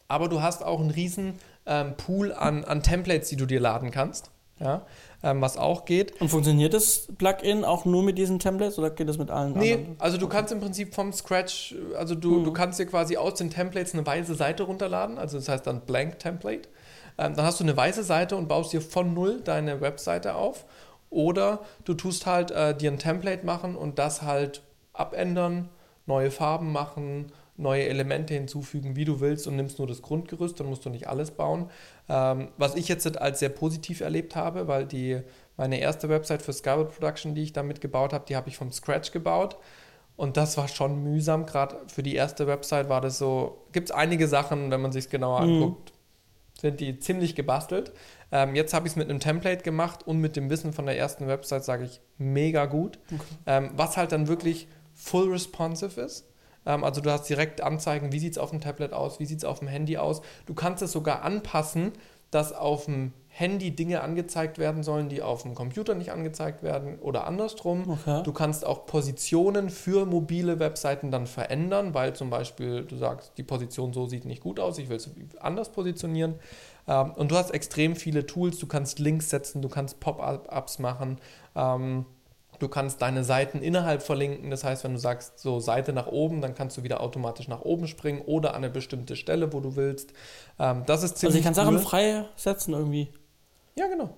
Aber 0.08 0.28
du 0.28 0.42
hast 0.42 0.62
auch 0.64 0.80
einen 0.80 0.90
riesen 0.90 1.38
ähm, 1.66 1.94
Pool 1.96 2.32
an, 2.32 2.64
an 2.64 2.82
Templates, 2.82 3.28
die 3.28 3.36
du 3.36 3.46
dir 3.46 3.60
laden 3.60 3.90
kannst. 3.90 4.30
Ja, 4.60 4.82
ähm, 5.24 5.40
was 5.40 5.56
auch 5.56 5.84
geht. 5.84 6.20
Und 6.20 6.28
funktioniert 6.28 6.74
das 6.74 7.08
Plugin 7.18 7.64
auch 7.64 7.84
nur 7.84 8.04
mit 8.04 8.16
diesen 8.18 8.38
Templates 8.38 8.78
oder 8.78 8.90
geht 8.90 9.08
das 9.08 9.18
mit 9.18 9.28
allen 9.28 9.52
nee, 9.54 9.72
anderen? 9.74 9.96
also 9.98 10.16
du 10.16 10.28
kannst 10.28 10.52
im 10.52 10.60
Prinzip 10.60 10.94
vom 10.94 11.12
Scratch, 11.12 11.74
also 11.96 12.14
du, 12.14 12.38
Mhm. 12.38 12.44
du 12.44 12.52
kannst 12.52 12.78
dir 12.78 12.86
quasi 12.86 13.16
aus 13.16 13.34
den 13.34 13.50
Templates 13.50 13.94
eine 13.94 14.06
weiße 14.06 14.36
Seite 14.36 14.62
runterladen, 14.62 15.18
also 15.18 15.38
das 15.38 15.48
heißt 15.48 15.66
dann 15.66 15.80
Blank 15.80 16.20
Template. 16.20 16.68
Ähm, 17.18 17.34
dann 17.34 17.44
hast 17.44 17.58
du 17.58 17.64
eine 17.64 17.76
weiße 17.76 18.04
Seite 18.04 18.36
und 18.36 18.46
baust 18.46 18.72
dir 18.72 18.80
von 18.80 19.12
null 19.12 19.40
deine 19.40 19.80
Webseite 19.80 20.36
auf. 20.36 20.66
Oder 21.10 21.60
du 21.84 21.94
tust 21.94 22.26
halt 22.26 22.52
äh, 22.52 22.76
dir 22.76 22.92
ein 22.92 22.98
Template 22.98 23.44
machen 23.44 23.74
und 23.74 23.98
das 23.98 24.22
halt 24.22 24.62
abändern, 24.92 25.68
neue 26.06 26.30
Farben 26.30 26.70
machen, 26.70 27.32
neue 27.56 27.88
Elemente 27.88 28.34
hinzufügen, 28.34 28.96
wie 28.96 29.04
du 29.04 29.20
willst 29.20 29.46
und 29.46 29.56
nimmst 29.56 29.78
nur 29.78 29.86
das 29.86 30.02
Grundgerüst, 30.02 30.58
dann 30.58 30.66
musst 30.66 30.84
du 30.84 30.90
nicht 30.90 31.08
alles 31.08 31.30
bauen. 31.30 31.70
Ähm, 32.08 32.48
was 32.58 32.74
ich 32.74 32.88
jetzt 32.88 33.16
als 33.20 33.38
sehr 33.38 33.48
positiv 33.48 34.00
erlebt 34.00 34.34
habe, 34.34 34.66
weil 34.66 34.86
die, 34.86 35.20
meine 35.56 35.78
erste 35.78 36.08
Website 36.08 36.42
für 36.42 36.52
Skyward 36.52 36.92
Production, 36.92 37.34
die 37.34 37.42
ich 37.42 37.52
damit 37.52 37.80
gebaut 37.80 38.12
habe, 38.12 38.24
die 38.28 38.34
habe 38.36 38.48
ich 38.48 38.56
vom 38.56 38.72
Scratch 38.72 39.12
gebaut. 39.12 39.56
Und 40.16 40.36
das 40.36 40.56
war 40.56 40.68
schon 40.68 41.02
mühsam, 41.02 41.44
gerade 41.46 41.76
für 41.86 42.02
die 42.02 42.14
erste 42.14 42.46
Website 42.46 42.88
war 42.88 43.00
das 43.00 43.18
so, 43.18 43.64
gibt 43.72 43.90
es 43.90 43.94
einige 43.94 44.28
Sachen, 44.28 44.70
wenn 44.70 44.80
man 44.80 44.92
sich 44.92 45.08
genauer 45.10 45.40
Mhm. 45.42 45.52
anguckt, 45.62 45.92
sind 46.60 46.80
die 46.80 46.98
ziemlich 47.00 47.34
gebastelt. 47.34 47.92
Ähm, 48.32 48.54
jetzt 48.54 48.74
habe 48.74 48.86
ich 48.86 48.92
es 48.92 48.96
mit 48.96 49.10
einem 49.10 49.20
Template 49.20 49.62
gemacht 49.62 50.06
und 50.06 50.18
mit 50.18 50.36
dem 50.36 50.50
Wissen 50.50 50.72
von 50.72 50.86
der 50.86 50.96
ersten 50.98 51.26
Website 51.26 51.64
sage 51.64 51.84
ich 51.84 52.00
mega 52.18 52.66
gut. 52.66 52.98
Okay. 53.12 53.22
Ähm, 53.46 53.70
was 53.76 53.96
halt 53.96 54.12
dann 54.12 54.28
wirklich 54.28 54.68
full 54.92 55.30
responsive 55.32 56.00
ist. 56.00 56.26
Ähm, 56.66 56.84
also 56.84 57.00
du 57.00 57.10
hast 57.10 57.28
direkt 57.28 57.60
Anzeigen, 57.60 58.12
wie 58.12 58.18
sieht 58.18 58.32
es 58.32 58.38
auf 58.38 58.50
dem 58.50 58.60
Tablet 58.60 58.92
aus, 58.92 59.20
wie 59.20 59.26
sieht 59.26 59.38
es 59.38 59.44
auf 59.44 59.58
dem 59.58 59.68
Handy 59.68 59.96
aus. 59.96 60.22
Du 60.46 60.54
kannst 60.54 60.82
es 60.82 60.92
sogar 60.92 61.22
anpassen, 61.22 61.92
dass 62.30 62.52
auf 62.52 62.86
dem 62.86 63.12
Handy 63.28 63.74
Dinge 63.74 64.00
angezeigt 64.00 64.58
werden 64.58 64.82
sollen, 64.84 65.08
die 65.08 65.22
auf 65.22 65.42
dem 65.42 65.54
Computer 65.54 65.94
nicht 65.94 66.12
angezeigt 66.12 66.62
werden 66.62 66.98
oder 67.00 67.26
andersrum. 67.26 67.84
Okay. 67.88 68.22
Du 68.24 68.32
kannst 68.32 68.64
auch 68.64 68.86
Positionen 68.86 69.70
für 69.70 70.06
mobile 70.06 70.60
Webseiten 70.60 71.10
dann 71.10 71.26
verändern, 71.26 71.94
weil 71.94 72.14
zum 72.14 72.30
Beispiel 72.30 72.84
du 72.84 72.96
sagst, 72.96 73.32
die 73.38 73.42
Position 73.42 73.92
so 73.92 74.06
sieht 74.06 74.24
nicht 74.24 74.40
gut 74.40 74.60
aus, 74.60 74.78
ich 74.78 74.88
will 74.88 74.96
es 74.96 75.10
anders 75.40 75.72
positionieren. 75.72 76.36
Ähm, 76.86 77.12
und 77.12 77.30
du 77.30 77.36
hast 77.36 77.50
extrem 77.50 77.96
viele 77.96 78.26
Tools, 78.26 78.58
du 78.58 78.66
kannst 78.66 78.98
Links 78.98 79.30
setzen, 79.30 79.62
du 79.62 79.68
kannst 79.68 79.98
Pop-ups 79.98 80.78
machen. 80.78 81.18
Ähm, 81.56 82.06
Du 82.58 82.68
kannst 82.68 83.02
deine 83.02 83.24
Seiten 83.24 83.60
innerhalb 83.62 84.02
verlinken. 84.02 84.50
Das 84.50 84.64
heißt, 84.64 84.84
wenn 84.84 84.92
du 84.92 84.98
sagst, 84.98 85.38
so 85.38 85.60
Seite 85.60 85.92
nach 85.92 86.06
oben, 86.06 86.40
dann 86.40 86.54
kannst 86.54 86.76
du 86.76 86.82
wieder 86.82 87.00
automatisch 87.00 87.48
nach 87.48 87.62
oben 87.62 87.86
springen 87.88 88.20
oder 88.22 88.50
an 88.50 88.56
eine 88.56 88.70
bestimmte 88.70 89.16
Stelle, 89.16 89.52
wo 89.52 89.60
du 89.60 89.76
willst. 89.76 90.12
Ähm, 90.58 90.82
das 90.86 91.02
ist 91.02 91.12
Also 91.12 91.20
ziemlich 91.28 91.38
ich 91.38 91.44
kann 91.44 91.52
cool. 91.54 91.74
Sachen 91.74 91.78
frei 91.80 92.24
setzen 92.36 92.72
irgendwie. 92.74 93.12
Ja, 93.76 93.86
genau. 93.88 94.10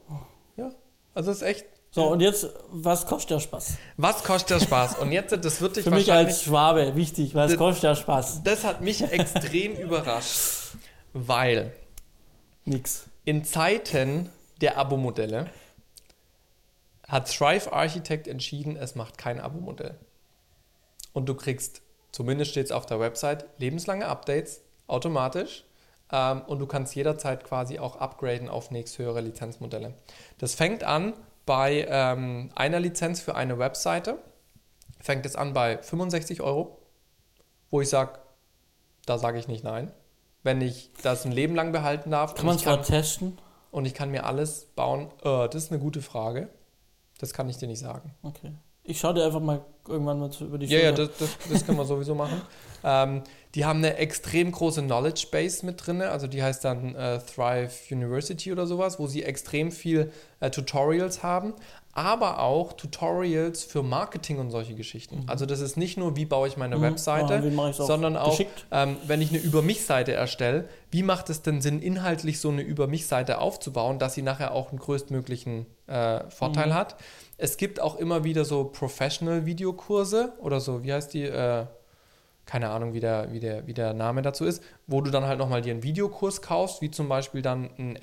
Ja. 0.57 0.71
Also 1.15 1.31
es 1.31 1.39
ist 1.39 1.43
echt. 1.43 1.67
So, 1.91 2.09
und 2.09 2.21
jetzt, 2.21 2.47
was 2.71 3.07
kostet 3.07 3.31
der 3.31 3.41
Spaß? 3.41 3.79
Was 3.97 4.23
kostet 4.23 4.51
der 4.51 4.61
Spaß? 4.67 4.99
Und 5.01 5.13
jetzt, 5.13 5.33
das 5.33 5.63
wird 5.63 5.77
dich 5.77 5.85
Für 5.85 5.91
mich 5.93 6.13
als 6.13 6.43
Schwabe 6.43 6.95
wichtig, 6.95 7.35
was 7.35 7.53
Das- 7.53 7.59
kostet 7.59 7.85
der 7.85 7.95
Spaß? 7.95 8.43
Das 8.43 8.65
hat 8.65 8.83
mich 8.83 9.03
extrem 9.03 9.73
überrascht, 9.81 10.75
weil 11.15 11.73
Nix. 12.67 13.07
in 13.25 13.45
Zeiten 13.45 14.29
der 14.61 14.77
Abo-Modelle 14.77 15.47
hat 17.09 17.31
Thrive 17.31 17.73
Architect 17.73 18.28
entschieden, 18.28 18.77
es 18.77 18.95
macht 18.95 19.19
kein 19.19 19.41
Abo-Modell. 19.41 19.97
Und 21.12 21.27
du 21.28 21.35
kriegst, 21.35 21.83
zumindest 22.12 22.51
steht 22.51 22.66
es 22.66 22.73
auf 22.73 22.87
der 22.87 23.01
Website, 23.01 23.47
lebenslange 23.59 24.07
Updates 24.07 24.62
automatisch 24.87 25.65
ähm, 26.12 26.43
und 26.43 26.59
du 26.59 26.66
kannst 26.66 26.95
jederzeit 26.95 27.45
quasi 27.45 27.78
auch 27.78 27.97
upgraden 27.97 28.49
auf 28.49 28.70
nächsthöhere 28.70 29.20
Lizenzmodelle. 29.20 29.95
Das 30.39 30.55
fängt 30.55 30.85
an 30.85 31.15
bei 31.47 31.87
ähm, 31.89 32.51
einer 32.55 32.81
Lizenz 32.81 33.20
für 33.20 33.35
eine 33.35 33.59
Webseite, 33.59 34.19
fängt 35.01 35.24
es 35.27 35.37
an 35.37 35.53
bei 35.53 35.78
65 35.78 36.41
Euro, 36.43 36.78
wo 37.70 37.81
ich 37.81 37.89
sage, 37.89 38.19
da 39.07 39.19
sage 39.19 39.39
ich 39.39 39.49
nicht 39.49 39.65
nein. 39.65 39.93
Wenn 40.43 40.61
ich 40.61 40.91
das 41.03 41.24
ein 41.24 41.33
Leben 41.33 41.55
lang 41.55 41.73
behalten 41.73 42.11
darf 42.11 42.35
Kann 42.35 42.47
man 42.47 42.59
zwar 42.59 42.83
testen. 42.83 43.39
und 43.70 43.85
ich 43.85 43.95
kann 43.95 44.11
mir 44.11 44.27
alles 44.27 44.66
bauen. 44.77 45.11
Äh, 45.23 45.49
das 45.49 45.65
ist 45.65 45.73
eine 45.73 45.81
gute 45.81 46.03
Frage. 46.03 46.49
Das 47.19 47.33
kann 47.33 47.49
ich 47.49 47.57
dir 47.57 47.69
nicht 47.69 47.81
sagen. 47.81 48.15
Okay. 48.23 48.53
Ich 48.85 49.01
schaue 49.01 49.15
dir 49.15 49.25
einfach 49.25 49.41
mal 49.41 49.65
irgendwann 49.89 50.21
mal 50.21 50.31
zu- 50.31 50.45
über 50.45 50.59
die 50.59 50.67
Ja, 50.67 50.79
ja, 50.79 50.95
Schulter. 50.97 51.07
das, 51.19 51.19
das, 51.39 51.49
das 51.51 51.67
können 51.67 51.79
wir 51.79 51.85
sowieso 51.87 52.15
machen. 52.15 52.41
Ähm, 52.85 53.23
die 53.55 53.65
haben 53.65 53.79
eine 53.79 53.97
extrem 53.97 54.53
große 54.53 54.83
Knowledge 54.83 55.27
Base 55.33 55.65
mit 55.67 55.85
drin, 55.85 56.03
also 56.03 56.27
die 56.29 56.43
heißt 56.43 56.65
dann 56.65 56.95
äh, 56.95 57.19
Thrive 57.21 57.73
University 57.91 58.53
oder 58.53 58.67
sowas, 58.67 58.99
wo 59.01 59.07
sie 59.07 59.25
extrem 59.25 59.73
viel 59.73 60.13
äh, 60.41 60.51
Tutorials 60.51 61.23
haben, 61.23 61.55
aber 61.97 62.40
auch 62.40 62.74
Tutorials 62.74 63.64
für 63.64 63.82
Marketing 63.82 64.39
und 64.39 64.51
solche 64.51 64.74
Geschichten. 64.74 65.24
Also 65.27 65.47
das 65.47 65.60
ist 65.60 65.77
nicht 65.77 65.97
nur, 65.97 66.14
wie 66.14 66.27
baue 66.27 66.47
ich 66.47 66.56
meine 66.56 66.77
Mhm. 66.77 66.82
Webseite, 66.82 67.35
Ja, 67.36 67.40
auch 67.68 67.73
sondern 67.73 68.16
auch, 68.16 68.39
ähm, 68.70 68.97
wenn 69.06 69.23
ich 69.23 69.31
eine 69.31 69.39
Über 69.39 69.62
mich-Seite 69.62 70.12
erstelle, 70.12 70.68
wie 70.90 71.02
macht 71.02 71.31
es 71.31 71.40
denn 71.43 71.60
Sinn, 71.62 71.81
inhaltlich 71.81 72.39
so 72.39 72.51
eine 72.51 72.60
Über 72.62 72.86
mich-Seite 72.86 73.39
aufzubauen, 73.40 73.98
dass 73.98 74.14
sie 74.14 74.23
nachher 74.23 74.52
auch 74.52 74.68
einen 74.70 74.78
größtmöglichen 74.78 75.66
äh, 75.86 76.28
Vorteil 76.28 76.68
Mhm. 76.68 76.74
hat. 76.74 76.97
Es 77.39 77.56
gibt 77.56 77.81
auch 77.81 77.97
immer 77.97 78.24
wieder 78.24 78.44
so 78.44 78.64
Professional-Videokurse 78.64 80.32
oder 80.39 80.60
so, 80.60 80.82
wie 80.85 80.93
heißt 80.93 81.14
die? 81.14 81.24
Äh, 81.24 81.64
keine 82.44 82.70
Ahnung, 82.70 82.93
wie 82.94 83.01
der, 83.01 83.32
wie, 83.32 83.40
der, 83.40 83.66
wie 83.66 83.74
der 83.74 83.93
Name 83.93 84.23
dazu 84.23 84.44
ist, 84.44 84.62
wo 84.86 85.01
du 85.01 85.10
dann 85.10 85.24
halt 85.24 85.40
nochmal 85.40 85.62
dir 85.62 85.73
einen 85.73 85.82
Videokurs 85.82 86.43
kaufst, 86.43 86.81
wie 86.81 86.93
zum 86.93 87.09
Beispiel 87.09 87.43
dann 87.43 87.70
ein 87.77 87.98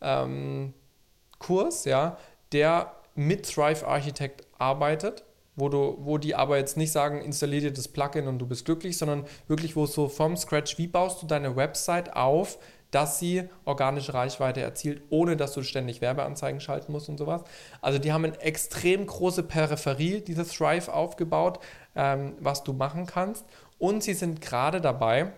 SEO-Kurs, 0.00 1.84
ja, 1.86 2.18
der 2.52 2.94
mit 3.14 3.46
Thrive 3.52 3.86
Architect 3.86 4.46
arbeitet, 4.58 5.24
wo, 5.56 5.68
du, 5.68 5.96
wo 6.00 6.18
die 6.18 6.34
aber 6.34 6.56
jetzt 6.56 6.76
nicht 6.76 6.92
sagen, 6.92 7.20
installier 7.20 7.60
dir 7.60 7.72
das 7.72 7.88
Plugin 7.88 8.28
und 8.28 8.38
du 8.38 8.46
bist 8.46 8.64
glücklich, 8.64 8.96
sondern 8.96 9.24
wirklich, 9.46 9.76
wo 9.76 9.86
so 9.86 10.08
vom 10.08 10.36
Scratch, 10.36 10.78
wie 10.78 10.86
baust 10.86 11.22
du 11.22 11.26
deine 11.26 11.56
Website 11.56 12.16
auf, 12.16 12.58
dass 12.90 13.18
sie 13.18 13.44
organische 13.64 14.14
Reichweite 14.14 14.60
erzielt, 14.60 15.02
ohne 15.10 15.36
dass 15.36 15.52
du 15.52 15.62
ständig 15.62 16.00
Werbeanzeigen 16.00 16.60
schalten 16.60 16.92
musst 16.92 17.08
und 17.08 17.18
sowas. 17.18 17.42
Also 17.80 17.98
die 17.98 18.12
haben 18.12 18.24
eine 18.24 18.40
extrem 18.40 19.06
große 19.06 19.44
Peripherie, 19.44 20.20
dieses 20.20 20.48
Thrive 20.48 20.88
aufgebaut, 20.88 21.60
ähm, 21.94 22.34
was 22.40 22.64
du 22.64 22.72
machen 22.72 23.06
kannst. 23.06 23.44
Und 23.78 24.02
sie 24.02 24.14
sind 24.14 24.40
gerade 24.40 24.80
dabei, 24.80 25.32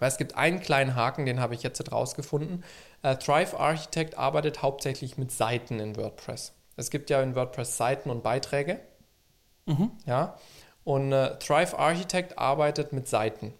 weil 0.00 0.08
es 0.08 0.16
gibt 0.16 0.36
einen 0.36 0.60
kleinen 0.60 0.96
Haken, 0.96 1.26
den 1.26 1.38
habe 1.38 1.54
ich 1.54 1.62
jetzt 1.62 1.92
rausgefunden. 1.92 2.64
Äh, 3.02 3.16
Thrive 3.16 3.58
Architect 3.58 4.18
arbeitet 4.18 4.62
hauptsächlich 4.62 5.16
mit 5.16 5.30
Seiten 5.30 5.78
in 5.78 5.96
WordPress. 5.96 6.52
Es 6.76 6.90
gibt 6.90 7.10
ja 7.10 7.22
in 7.22 7.36
WordPress 7.36 7.76
Seiten 7.76 8.10
und 8.10 8.24
Beiträge. 8.24 8.80
Mhm. 9.66 9.92
Ja. 10.06 10.36
Und 10.82 11.12
äh, 11.12 11.38
Thrive 11.38 11.78
Architect 11.78 12.38
arbeitet 12.38 12.92
mit 12.92 13.06
Seiten. 13.06 13.54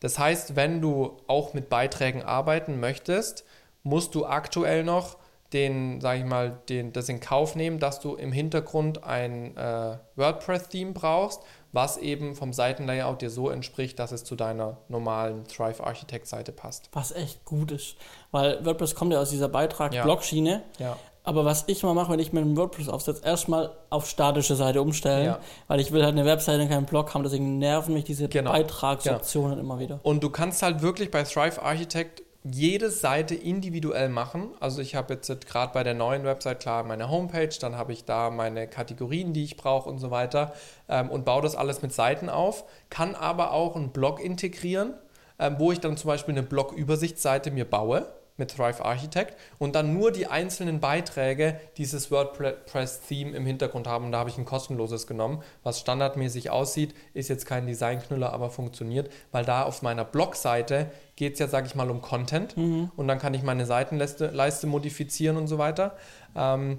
Das 0.00 0.18
heißt, 0.18 0.56
wenn 0.56 0.80
du 0.80 1.18
auch 1.26 1.54
mit 1.54 1.68
Beiträgen 1.68 2.22
arbeiten 2.22 2.80
möchtest, 2.80 3.44
musst 3.82 4.14
du 4.14 4.26
aktuell 4.26 4.82
noch 4.84 5.18
den, 5.52 6.00
sag 6.00 6.18
ich 6.18 6.24
mal, 6.24 6.58
den, 6.68 6.92
das 6.92 7.08
in 7.08 7.20
Kauf 7.20 7.54
nehmen, 7.54 7.78
dass 7.78 8.00
du 8.00 8.14
im 8.14 8.32
Hintergrund 8.32 9.04
ein 9.04 9.56
äh, 9.56 9.96
WordPress-Theme 10.16 10.92
brauchst, 10.92 11.40
was 11.76 11.98
eben 11.98 12.34
vom 12.34 12.52
Seitenlayout 12.52 13.22
dir 13.22 13.30
so 13.30 13.50
entspricht, 13.50 14.00
dass 14.00 14.10
es 14.10 14.24
zu 14.24 14.34
deiner 14.34 14.78
normalen 14.88 15.44
Thrive 15.44 15.84
Architect-Seite 15.84 16.50
passt. 16.50 16.88
Was 16.92 17.12
echt 17.12 17.44
gut 17.44 17.70
ist, 17.70 17.96
weil 18.32 18.64
WordPress 18.64 18.96
kommt 18.96 19.12
ja 19.12 19.20
aus 19.20 19.30
dieser 19.30 19.48
Beitrag-Blockschiene. 19.48 20.64
Ja. 20.78 20.86
ja. 20.86 20.96
Aber 21.22 21.44
was 21.44 21.64
ich 21.66 21.82
mal 21.82 21.92
mache, 21.92 22.12
wenn 22.12 22.20
ich 22.20 22.32
mit 22.32 22.42
einem 22.42 22.56
WordPress 22.56 22.88
aufsetze, 22.88 23.24
erstmal 23.24 23.72
auf 23.90 24.08
statische 24.08 24.54
Seite 24.54 24.80
umstellen, 24.80 25.26
ja. 25.26 25.38
weil 25.68 25.80
ich 25.80 25.92
will 25.92 26.02
halt 26.02 26.14
eine 26.14 26.24
Webseite 26.24 26.62
und 26.62 26.68
keinen 26.68 26.86
Blog 26.86 27.12
haben, 27.14 27.24
deswegen 27.24 27.58
nerven 27.58 27.94
mich 27.94 28.04
diese 28.04 28.28
genau. 28.28 28.52
Beitragsoptionen 28.52 29.58
genau. 29.58 29.62
immer 29.62 29.78
wieder. 29.78 30.00
Und 30.02 30.22
du 30.22 30.30
kannst 30.30 30.62
halt 30.62 30.82
wirklich 30.82 31.10
bei 31.10 31.24
Thrive 31.24 31.60
Architect 31.60 32.22
jede 32.52 32.90
Seite 32.90 33.34
individuell 33.34 34.08
machen. 34.08 34.50
Also 34.60 34.80
ich 34.80 34.94
habe 34.94 35.14
jetzt 35.14 35.46
gerade 35.46 35.72
bei 35.72 35.82
der 35.82 35.94
neuen 35.94 36.24
Website 36.24 36.60
klar 36.60 36.82
meine 36.84 37.10
Homepage, 37.10 37.54
dann 37.60 37.76
habe 37.76 37.92
ich 37.92 38.04
da 38.04 38.30
meine 38.30 38.66
Kategorien, 38.68 39.32
die 39.32 39.44
ich 39.44 39.56
brauche 39.56 39.88
und 39.88 39.98
so 39.98 40.10
weiter 40.10 40.52
ähm, 40.88 41.10
und 41.10 41.24
baue 41.24 41.42
das 41.42 41.56
alles 41.56 41.82
mit 41.82 41.92
Seiten 41.92 42.28
auf, 42.28 42.64
kann 42.90 43.14
aber 43.14 43.52
auch 43.52 43.76
einen 43.76 43.90
Blog 43.90 44.20
integrieren, 44.22 44.94
ähm, 45.38 45.56
wo 45.58 45.72
ich 45.72 45.80
dann 45.80 45.96
zum 45.96 46.08
Beispiel 46.08 46.34
eine 46.34 46.42
Blog-Übersichtsseite 46.42 47.50
mir 47.50 47.64
baue 47.64 48.06
mit 48.36 48.50
Thrive 48.50 48.84
Architect 48.84 49.36
und 49.58 49.74
dann 49.74 49.94
nur 49.94 50.12
die 50.12 50.26
einzelnen 50.26 50.80
Beiträge 50.80 51.58
dieses 51.76 52.10
WordPress-Theme 52.10 53.36
im 53.36 53.46
Hintergrund 53.46 53.86
haben. 53.86 54.06
Und 54.06 54.12
da 54.12 54.18
habe 54.18 54.30
ich 54.30 54.38
ein 54.38 54.44
kostenloses 54.44 55.06
genommen, 55.06 55.42
was 55.62 55.80
standardmäßig 55.80 56.50
aussieht, 56.50 56.94
ist 57.14 57.28
jetzt 57.28 57.46
kein 57.46 57.66
Designknüller, 57.66 58.32
aber 58.32 58.50
funktioniert, 58.50 59.10
weil 59.32 59.44
da 59.44 59.62
auf 59.62 59.82
meiner 59.82 60.04
Blogseite 60.04 60.90
geht 61.16 61.34
es 61.34 61.38
ja, 61.38 61.48
sage 61.48 61.66
ich 61.66 61.74
mal, 61.74 61.90
um 61.90 62.02
Content 62.02 62.56
mhm. 62.56 62.90
und 62.96 63.08
dann 63.08 63.18
kann 63.18 63.34
ich 63.34 63.42
meine 63.42 63.66
Seitenleiste 63.66 64.26
Leiste 64.28 64.66
modifizieren 64.66 65.36
und 65.36 65.46
so 65.46 65.58
weiter. 65.58 65.96
Ähm, 66.34 66.78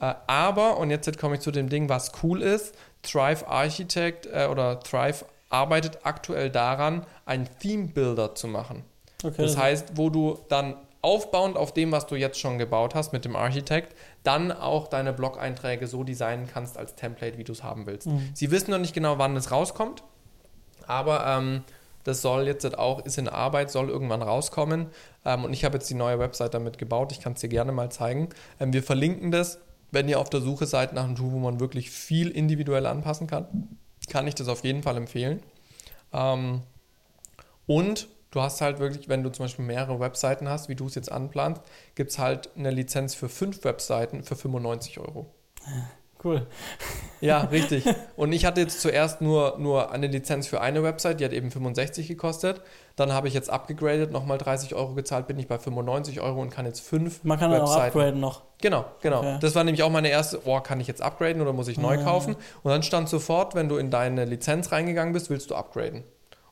äh, 0.00 0.14
aber, 0.26 0.78
und 0.78 0.90
jetzt 0.90 1.18
komme 1.18 1.34
ich 1.34 1.40
zu 1.40 1.50
dem 1.50 1.68
Ding, 1.68 1.88
was 1.88 2.12
cool 2.22 2.42
ist, 2.42 2.74
Thrive 3.02 3.46
Architect 3.46 4.26
äh, 4.26 4.48
oder 4.50 4.80
Thrive 4.80 5.24
arbeitet 5.50 5.98
aktuell 6.02 6.50
daran, 6.50 7.06
einen 7.26 7.48
Theme 7.60 7.88
Builder 7.88 8.34
zu 8.34 8.48
machen. 8.48 8.84
Okay. 9.22 9.42
Das 9.42 9.56
heißt, 9.56 9.96
wo 9.96 10.10
du 10.10 10.38
dann 10.48 10.76
aufbauend 11.04 11.56
auf 11.56 11.72
dem, 11.72 11.92
was 11.92 12.06
du 12.06 12.16
jetzt 12.16 12.40
schon 12.40 12.58
gebaut 12.58 12.94
hast 12.94 13.12
mit 13.12 13.24
dem 13.24 13.36
Architekt, 13.36 13.94
dann 14.22 14.50
auch 14.50 14.88
deine 14.88 15.12
Blog-Einträge 15.12 15.86
so 15.86 16.02
designen 16.02 16.48
kannst 16.52 16.78
als 16.78 16.94
Template, 16.96 17.36
wie 17.38 17.44
du 17.44 17.52
es 17.52 17.62
haben 17.62 17.86
willst. 17.86 18.06
Mhm. 18.06 18.30
Sie 18.32 18.50
wissen 18.50 18.70
noch 18.70 18.78
nicht 18.78 18.94
genau, 18.94 19.18
wann 19.18 19.36
es 19.36 19.50
rauskommt, 19.50 20.02
aber 20.86 21.26
ähm, 21.26 21.62
das 22.04 22.22
soll 22.22 22.46
jetzt 22.46 22.78
auch, 22.78 23.04
ist 23.04 23.18
in 23.18 23.28
Arbeit, 23.28 23.70
soll 23.70 23.88
irgendwann 23.88 24.22
rauskommen. 24.22 24.86
Ähm, 25.24 25.44
und 25.44 25.52
ich 25.52 25.64
habe 25.64 25.76
jetzt 25.76 25.88
die 25.90 25.94
neue 25.94 26.18
Website 26.18 26.54
damit 26.54 26.78
gebaut. 26.78 27.12
Ich 27.12 27.20
kann 27.20 27.32
es 27.32 27.40
dir 27.40 27.48
gerne 27.48 27.72
mal 27.72 27.90
zeigen. 27.90 28.28
Ähm, 28.60 28.72
wir 28.72 28.82
verlinken 28.82 29.30
das. 29.30 29.58
Wenn 29.90 30.08
ihr 30.08 30.18
auf 30.18 30.28
der 30.28 30.40
Suche 30.40 30.66
seid 30.66 30.92
nach 30.92 31.04
einem 31.04 31.16
Tool, 31.16 31.32
wo 31.32 31.38
man 31.38 31.60
wirklich 31.60 31.90
viel 31.90 32.30
individuell 32.30 32.86
anpassen 32.86 33.26
kann, 33.26 33.78
kann 34.08 34.26
ich 34.26 34.34
das 34.34 34.48
auf 34.48 34.64
jeden 34.64 34.82
Fall 34.82 34.96
empfehlen. 34.96 35.42
Ähm, 36.12 36.62
und 37.66 38.08
Du 38.34 38.42
hast 38.42 38.60
halt 38.60 38.80
wirklich, 38.80 39.08
wenn 39.08 39.22
du 39.22 39.30
zum 39.30 39.44
Beispiel 39.44 39.64
mehrere 39.64 40.00
Webseiten 40.00 40.48
hast, 40.48 40.68
wie 40.68 40.74
du 40.74 40.88
es 40.88 40.96
jetzt 40.96 41.12
anplanst, 41.12 41.62
gibt 41.94 42.10
es 42.10 42.18
halt 42.18 42.50
eine 42.56 42.72
Lizenz 42.72 43.14
für 43.14 43.28
fünf 43.28 43.62
Webseiten 43.62 44.24
für 44.24 44.34
95 44.34 44.98
Euro. 44.98 45.32
Cool. 46.24 46.44
Ja, 47.20 47.42
richtig. 47.52 47.84
Und 48.16 48.32
ich 48.32 48.44
hatte 48.44 48.60
jetzt 48.60 48.80
zuerst 48.80 49.20
nur, 49.20 49.56
nur 49.60 49.92
eine 49.92 50.08
Lizenz 50.08 50.48
für 50.48 50.60
eine 50.60 50.82
Website, 50.82 51.20
die 51.20 51.24
hat 51.24 51.32
eben 51.32 51.52
65 51.52 52.08
gekostet. 52.08 52.60
Dann 52.96 53.12
habe 53.12 53.28
ich 53.28 53.34
jetzt 53.34 53.50
abgegradet, 53.50 54.10
nochmal 54.10 54.38
30 54.38 54.74
Euro 54.74 54.94
gezahlt, 54.94 55.28
bin 55.28 55.38
ich 55.38 55.46
bei 55.46 55.60
95 55.60 56.20
Euro 56.20 56.42
und 56.42 56.50
kann 56.50 56.66
jetzt 56.66 56.80
fünf 56.80 57.22
Man 57.22 57.38
kann 57.38 57.52
Webseiten. 57.52 57.72
auch 57.72 57.86
upgraden 57.86 58.18
noch. 58.18 58.42
Genau, 58.60 58.84
genau. 59.00 59.18
Okay. 59.18 59.38
Das 59.42 59.54
war 59.54 59.62
nämlich 59.62 59.84
auch 59.84 59.90
meine 59.90 60.08
erste, 60.08 60.40
oh, 60.44 60.58
kann 60.58 60.80
ich 60.80 60.88
jetzt 60.88 61.02
upgraden 61.02 61.40
oder 61.40 61.52
muss 61.52 61.68
ich 61.68 61.78
neu 61.78 62.02
kaufen? 62.02 62.34
Und 62.64 62.72
dann 62.72 62.82
stand 62.82 63.08
sofort, 63.08 63.54
wenn 63.54 63.68
du 63.68 63.76
in 63.76 63.92
deine 63.92 64.24
Lizenz 64.24 64.72
reingegangen 64.72 65.12
bist, 65.12 65.30
willst 65.30 65.52
du 65.52 65.54
upgraden 65.54 66.02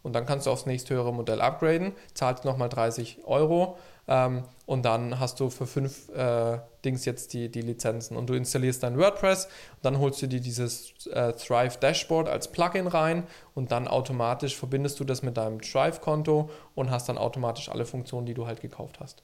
und 0.03 0.15
dann 0.15 0.27
kannst 0.27 0.47
du 0.47 0.51
aufs 0.51 0.67
nächsthöhere 0.67 1.13
Modell 1.13 1.41
upgraden, 1.41 1.93
zahlst 2.15 2.45
nochmal 2.45 2.69
30 2.69 3.25
Euro 3.25 3.77
ähm, 4.09 4.43
und 4.67 4.85
dann 4.85 5.21
hast 5.21 5.41
du 5.41 5.51
für 5.51 5.67
fünf 5.67 6.09
äh, 6.11 6.59
Dings 6.85 7.05
jetzt 7.05 7.33
die, 7.33 7.49
die 7.49 7.63
Lizenzen 7.63 8.17
und 8.17 8.29
du 8.29 8.35
installierst 8.35 8.83
dein 8.83 8.99
WordPress, 8.99 9.49
dann 9.83 9.99
holst 9.99 10.21
du 10.23 10.27
dir 10.27 10.41
dieses 10.41 11.07
äh, 11.07 11.33
Thrive 11.33 11.79
Dashboard 11.79 12.29
als 12.29 12.49
Plugin 12.49 12.87
rein 12.87 13.25
und 13.55 13.71
dann 13.71 13.87
automatisch 13.87 14.57
verbindest 14.57 14.99
du 15.01 15.05
das 15.05 15.23
mit 15.23 15.37
deinem 15.37 15.61
Thrive-Konto 15.61 16.51
und 16.75 16.91
hast 16.91 17.09
dann 17.09 17.19
automatisch 17.19 17.69
alle 17.69 17.85
Funktionen, 17.85 18.27
die 18.27 18.35
du 18.35 18.47
halt 18.47 18.61
gekauft 18.61 18.99
hast. 19.01 19.23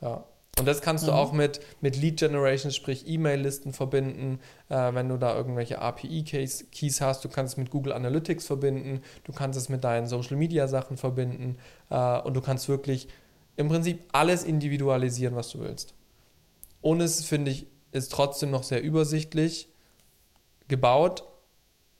Ja. 0.00 0.24
Und 0.58 0.66
das 0.66 0.80
kannst 0.80 1.04
mhm. 1.04 1.08
du 1.08 1.14
auch 1.14 1.32
mit, 1.32 1.60
mit 1.80 1.96
Lead 1.96 2.18
Generation, 2.18 2.72
sprich 2.72 3.06
E-Mail-Listen 3.06 3.72
verbinden, 3.72 4.40
äh, 4.68 4.92
wenn 4.94 5.08
du 5.08 5.16
da 5.16 5.36
irgendwelche 5.36 5.80
API-Keys 5.80 7.00
hast. 7.00 7.24
Du 7.24 7.28
kannst 7.28 7.54
es 7.54 7.56
mit 7.56 7.70
Google 7.70 7.92
Analytics 7.92 8.46
verbinden, 8.46 9.02
du 9.24 9.32
kannst 9.32 9.58
es 9.58 9.68
mit 9.68 9.84
deinen 9.84 10.06
Social-Media-Sachen 10.06 10.96
verbinden 10.96 11.58
äh, 11.90 12.20
und 12.20 12.34
du 12.34 12.40
kannst 12.40 12.68
wirklich 12.68 13.08
im 13.56 13.68
Prinzip 13.68 14.04
alles 14.12 14.44
individualisieren, 14.44 15.36
was 15.36 15.50
du 15.50 15.60
willst. 15.60 15.94
Und 16.80 17.00
es, 17.00 17.24
finde 17.24 17.50
ich, 17.50 17.66
ist 17.92 18.12
trotzdem 18.12 18.50
noch 18.50 18.62
sehr 18.62 18.82
übersichtlich 18.82 19.68
gebaut, 20.68 21.24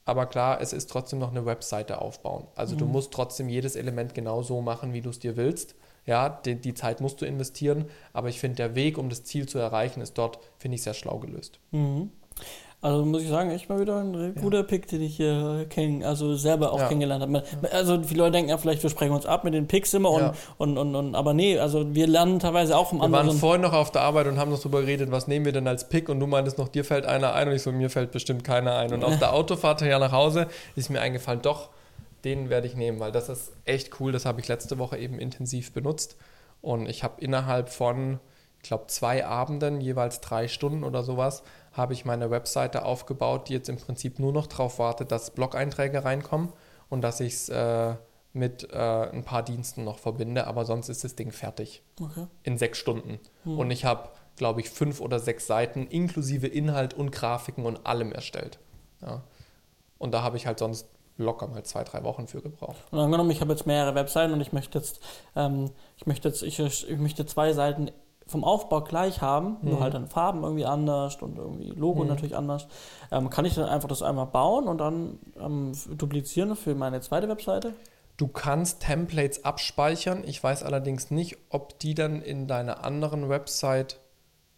aber 0.04 0.26
klar, 0.26 0.60
es 0.60 0.72
ist 0.72 0.88
trotzdem 0.88 1.18
noch 1.18 1.30
eine 1.30 1.44
Webseite 1.46 2.00
aufbauen. 2.00 2.46
Also 2.54 2.74
mhm. 2.74 2.78
du 2.78 2.86
musst 2.86 3.12
trotzdem 3.12 3.48
jedes 3.48 3.76
Element 3.76 4.14
genau 4.14 4.42
so 4.42 4.60
machen, 4.60 4.92
wie 4.92 5.02
du 5.02 5.10
es 5.10 5.18
dir 5.18 5.36
willst. 5.36 5.74
Ja, 6.08 6.30
die, 6.30 6.54
die 6.54 6.72
Zeit 6.72 7.02
musst 7.02 7.20
du 7.20 7.26
investieren, 7.26 7.84
aber 8.14 8.30
ich 8.30 8.40
finde, 8.40 8.56
der 8.56 8.74
Weg, 8.74 8.96
um 8.96 9.10
das 9.10 9.24
Ziel 9.24 9.46
zu 9.46 9.58
erreichen, 9.58 10.00
ist 10.00 10.16
dort, 10.16 10.38
finde 10.56 10.76
ich, 10.76 10.82
sehr 10.82 10.94
schlau 10.94 11.18
gelöst. 11.18 11.60
Mhm. 11.70 12.10
Also 12.80 13.04
muss 13.04 13.22
ich 13.22 13.28
sagen, 13.28 13.50
echt 13.50 13.68
mal 13.68 13.78
wieder 13.78 13.98
ein 13.98 14.34
guter 14.40 14.58
ja. 14.58 14.62
Pick, 14.62 14.86
den 14.86 15.02
ich 15.02 15.16
hier 15.16 15.66
kenn, 15.68 16.02
also 16.02 16.34
selber 16.34 16.72
auch 16.72 16.78
ja. 16.78 16.88
kennengelernt 16.88 17.22
habe. 17.22 17.42
Also 17.72 18.02
viele 18.04 18.20
Leute 18.20 18.32
denken 18.32 18.50
ja 18.50 18.56
vielleicht, 18.56 18.82
wir 18.82 18.88
sprechen 18.88 19.12
uns 19.12 19.26
ab 19.26 19.44
mit 19.44 19.52
den 19.52 19.66
Picks 19.66 19.92
immer 19.92 20.10
und, 20.10 20.20
ja. 20.20 20.32
und, 20.56 20.78
und, 20.78 20.94
und, 20.94 21.14
aber 21.14 21.34
nee, 21.34 21.58
also 21.58 21.94
wir 21.94 22.06
lernen 22.06 22.38
teilweise 22.38 22.74
auch 22.74 22.92
im 22.92 22.98
wir 22.98 23.04
anderen. 23.04 23.26
Wir 23.26 23.32
waren 23.32 23.38
vorhin 23.38 23.60
noch 23.62 23.72
auf 23.74 23.90
der 23.90 24.02
Arbeit 24.02 24.28
und 24.28 24.38
haben 24.38 24.50
noch 24.50 24.60
drüber 24.60 24.80
geredet, 24.80 25.10
was 25.10 25.26
nehmen 25.26 25.44
wir 25.44 25.52
denn 25.52 25.68
als 25.68 25.88
Pick 25.88 26.08
und 26.08 26.20
du 26.20 26.26
meintest 26.26 26.56
noch, 26.56 26.68
dir 26.68 26.84
fällt 26.84 27.04
einer 27.04 27.34
ein 27.34 27.48
und 27.48 27.54
ich 27.54 27.62
so, 27.62 27.72
mir 27.72 27.90
fällt 27.90 28.12
bestimmt 28.12 28.44
keiner 28.44 28.76
ein. 28.76 28.94
Und 28.94 29.04
auf 29.04 29.18
der 29.18 29.34
Autofahrt 29.34 29.82
ja 29.82 29.98
nach 29.98 30.12
Hause 30.12 30.46
ist 30.74 30.88
mir 30.88 31.00
eingefallen, 31.00 31.42
doch, 31.42 31.68
den 32.28 32.50
werde 32.50 32.66
ich 32.66 32.76
nehmen, 32.76 33.00
weil 33.00 33.12
das 33.12 33.30
ist 33.30 33.52
echt 33.64 34.00
cool. 34.00 34.12
Das 34.12 34.26
habe 34.26 34.40
ich 34.40 34.48
letzte 34.48 34.78
Woche 34.78 34.98
eben 34.98 35.18
intensiv 35.18 35.72
benutzt. 35.72 36.16
Und 36.60 36.86
ich 36.86 37.02
habe 37.02 37.20
innerhalb 37.20 37.70
von, 37.70 38.20
ich 38.58 38.64
glaube, 38.64 38.86
zwei 38.88 39.24
Abenden, 39.24 39.80
jeweils 39.80 40.20
drei 40.20 40.46
Stunden 40.46 40.84
oder 40.84 41.02
sowas, 41.02 41.42
habe 41.72 41.94
ich 41.94 42.04
meine 42.04 42.30
Webseite 42.30 42.84
aufgebaut, 42.84 43.48
die 43.48 43.54
jetzt 43.54 43.68
im 43.70 43.78
Prinzip 43.78 44.18
nur 44.18 44.32
noch 44.32 44.46
darauf 44.46 44.78
wartet, 44.78 45.10
dass 45.10 45.30
Blog-Einträge 45.30 46.04
reinkommen 46.04 46.52
und 46.90 47.00
dass 47.00 47.20
ich 47.20 47.34
es 47.34 47.48
äh, 47.48 47.94
mit 48.34 48.70
äh, 48.72 48.76
ein 48.76 49.24
paar 49.24 49.42
Diensten 49.42 49.84
noch 49.84 49.98
verbinde. 49.98 50.46
Aber 50.46 50.66
sonst 50.66 50.90
ist 50.90 51.04
das 51.04 51.16
Ding 51.16 51.32
fertig. 51.32 51.82
Okay. 51.98 52.26
In 52.42 52.58
sechs 52.58 52.76
Stunden. 52.76 53.20
Hm. 53.44 53.58
Und 53.58 53.70
ich 53.70 53.86
habe, 53.86 54.10
glaube 54.36 54.60
ich, 54.60 54.68
fünf 54.68 55.00
oder 55.00 55.18
sechs 55.18 55.46
Seiten 55.46 55.86
inklusive 55.86 56.46
Inhalt 56.46 56.92
und 56.92 57.10
Grafiken 57.10 57.64
und 57.64 57.86
allem 57.86 58.12
erstellt. 58.12 58.58
Ja. 59.00 59.22
Und 59.96 60.12
da 60.12 60.22
habe 60.22 60.36
ich 60.36 60.46
halt 60.46 60.58
sonst 60.58 60.88
locker 61.18 61.46
mal 61.48 61.62
zwei, 61.64 61.84
drei 61.84 62.02
Wochen 62.04 62.26
für 62.26 62.40
gebraucht. 62.40 62.76
Und 62.90 62.98
angenommen, 62.98 63.30
ich 63.30 63.40
habe 63.40 63.52
jetzt 63.52 63.66
mehrere 63.66 63.94
Webseiten 63.94 64.32
und 64.32 64.40
ich 64.40 64.52
möchte 64.52 64.78
jetzt, 64.78 65.00
ähm, 65.36 65.70
ich 65.96 66.06
möchte 66.06 66.28
jetzt, 66.28 66.42
ich, 66.42 66.58
ich 66.58 66.98
möchte 66.98 67.26
zwei 67.26 67.52
Seiten 67.52 67.90
vom 68.26 68.44
Aufbau 68.44 68.82
gleich 68.82 69.20
haben, 69.20 69.56
mhm. 69.60 69.70
nur 69.70 69.80
halt 69.80 69.94
dann 69.94 70.06
Farben 70.06 70.42
irgendwie 70.42 70.66
anders 70.66 71.16
und 71.16 71.38
irgendwie 71.38 71.70
Logo 71.70 72.02
mhm. 72.02 72.08
natürlich 72.08 72.36
anders. 72.36 72.68
Ähm, 73.10 73.30
kann 73.30 73.44
ich 73.44 73.54
dann 73.54 73.68
einfach 73.68 73.88
das 73.88 74.02
einmal 74.02 74.26
bauen 74.26 74.68
und 74.68 74.78
dann 74.78 75.18
ähm, 75.40 75.72
duplizieren 75.96 76.54
für 76.54 76.74
meine 76.74 77.00
zweite 77.00 77.28
Webseite? 77.28 77.74
Du 78.16 78.28
kannst 78.28 78.80
Templates 78.80 79.44
abspeichern. 79.44 80.24
Ich 80.24 80.42
weiß 80.42 80.62
allerdings 80.62 81.10
nicht, 81.10 81.38
ob 81.50 81.78
die 81.78 81.94
dann 81.94 82.20
in 82.20 82.46
deiner 82.46 82.84
anderen 82.84 83.28
Website 83.28 83.98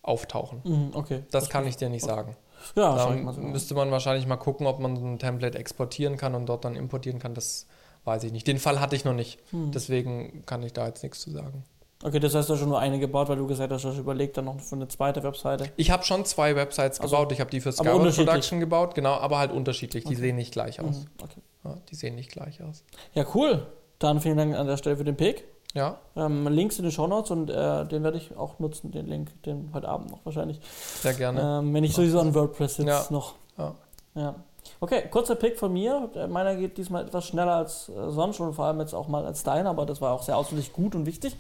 auftauchen. 0.03 0.63
Mhm, 0.65 0.91
okay. 0.95 1.25
Das 1.31 1.51
kann 1.51 1.67
ich 1.67 1.77
dir 1.77 1.91
nicht 1.91 2.05
sagen. 2.05 2.37
Ja, 2.77 2.95
Da 2.97 3.33
so. 3.33 3.41
müsste 3.41 3.75
man 3.75 3.91
wahrscheinlich 3.91 4.27
mal 4.27 4.37
gucken, 4.37 4.67
ob 4.67 4.79
man 4.81 4.95
ein 4.95 5.19
Template 5.19 5.59
exportieren 5.59 6.17
kann 6.17 6.35
und 6.35 6.47
dort 6.47 6.65
dann 6.65 6.77
importieren 6.77 7.19
kann. 7.19 7.35
Das 7.35 7.67
weiß 8.05 8.25
ich 8.25 8.33
nicht. 8.33 8.47
Den 8.47 8.59
Fall 8.59 8.81
hatte 8.81 8.97
ich 8.97 9.05
noch 9.05 9.15
nicht. 9.15 9.39
Hm. 9.51 9.73
Deswegen 9.73 10.45
kann 10.47 10.63
ich 10.63 10.73
da 10.73 10.87
jetzt 10.87 11.03
nichts 11.03 11.21
zu 11.21 11.31
sagen. 11.31 11.65
Okay, 12.03 12.19
das 12.19 12.35
heißt, 12.35 12.49
du 12.49 12.55
hast 12.55 12.61
schon 12.61 12.71
nur 12.71 12.79
eine 12.79 12.99
gebaut, 12.99 13.29
weil 13.29 13.37
du 13.37 13.47
gesagt 13.47 13.71
hast, 13.71 13.85
du 13.85 13.89
hast 13.91 13.99
überlegt, 13.99 14.35
dann 14.39 14.47
noch 14.47 14.59
für 14.61 14.75
eine 14.75 14.89
zweite 14.89 15.23
Webseite. 15.23 15.71
Ich 15.77 15.91
habe 15.91 16.03
schon 16.03 16.25
zwei 16.25 16.57
Websites 16.57 16.99
Also, 16.99 17.15
gebaut. 17.17 17.33
Ich 17.33 17.41
habe 17.41 17.51
die 17.51 17.61
für 17.61 17.73
Scarlet. 17.73 18.15
Production 18.17 18.59
gebaut, 18.59 18.95
genau, 18.95 19.13
aber 19.15 19.39
halt 19.39 19.53
unterschiedlich. 19.53 20.05
Die 20.05 20.15
Okay. 20.15 20.21
sehen 20.23 20.37
nicht 20.37 20.53
gleich 20.53 20.81
aus. 20.81 21.01
Mhm, 21.01 21.07
okay. 21.23 21.41
Ja, 21.65 21.77
die 21.91 21.95
sehen 21.95 22.15
nicht 22.15 22.31
gleich 22.33 22.63
aus. 22.63 22.85
Ja, 23.13 23.27
cool. 23.35 23.67
Dann 23.99 24.19
vielen 24.23 24.39
Dank 24.39 24.55
an 24.57 24.67
der 24.67 24.79
Stelle 24.79 24.97
für 24.97 25.05
den 25.05 25.17
Pick. 25.17 25.45
Ja, 25.75 25.99
Ähm, 26.17 26.49
Links 26.49 26.79
in 26.79 26.83
den 26.85 26.91
Shownotes 26.93 27.31
und 27.31 27.49
äh, 27.49 27.87
den 27.87 28.03
werde 28.03 28.17
ich 28.19 28.37
auch 28.37 28.59
nutzen, 28.59 28.91
den 28.91 29.07
Link, 29.07 29.41
den 29.45 29.71
heute 29.73 29.89
Abend 29.89 30.11
noch 30.11 30.19
wahrscheinlich. 30.25 30.61
sehr 31.01 31.15
gerne. 31.15 31.61
Ähm, 31.61 31.73
wenn 31.73 31.85
ich 31.85 31.95
sowieso 31.95 32.19
an 32.21 32.35
WordPress 32.35 32.77
sitze 32.77 32.89
Ja. 32.91 33.07
noch. 33.11 33.35
Ja. 33.57 33.75
Ja. 34.17 34.35
Okay, 34.81 35.03
kurzer 35.11 35.37
Pick 35.37 35.59
von 35.59 35.73
mir. 35.73 36.11
Äh, 36.15 36.27
Meiner 36.27 36.57
geht 36.57 36.77
diesmal 36.77 37.05
etwas 37.05 37.25
schneller 37.27 37.55
als 37.55 37.89
äh, 37.89 38.11
sonst 38.11 38.41
und 38.41 38.53
vor 38.55 38.65
allem 38.65 38.81
jetzt 38.81 38.95
auch 38.95 39.09
mal 39.09 39.25
als 39.25 39.43
dein, 39.45 39.67
aber 39.67 39.87
das 39.87 40.01
war 40.01 40.13
auch 40.13 40.23
sehr 40.23 40.37
ausführlich 40.37 40.73
gut 40.73 40.95
und 40.95 41.07
wichtig. 41.07 41.37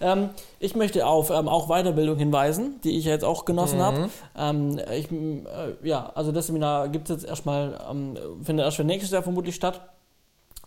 Ähm, 0.00 0.30
ich 0.60 0.74
möchte 0.76 1.06
auf 1.06 1.30
ähm, 1.30 1.48
auch 1.48 1.68
Weiterbildung 1.68 2.16
hinweisen, 2.16 2.80
die 2.84 2.96
ich 2.98 3.04
jetzt 3.04 3.24
auch 3.24 3.44
genossen 3.44 3.78
Mhm. 3.78 3.82
habe. 3.82 4.08
Ähm, 4.36 4.78
ich, 4.92 5.10
äh, 5.10 5.46
ja, 5.82 6.12
also 6.14 6.30
das 6.32 6.46
Seminar 6.46 6.88
gibt 6.88 7.10
es 7.10 7.16
jetzt 7.22 7.28
erstmal, 7.28 7.78
ähm, 7.90 8.16
findet 8.42 8.64
erst 8.64 8.76
für 8.76 8.84
nächstes 8.84 9.10
Jahr 9.10 9.22
vermutlich 9.22 9.54
statt. 9.54 9.80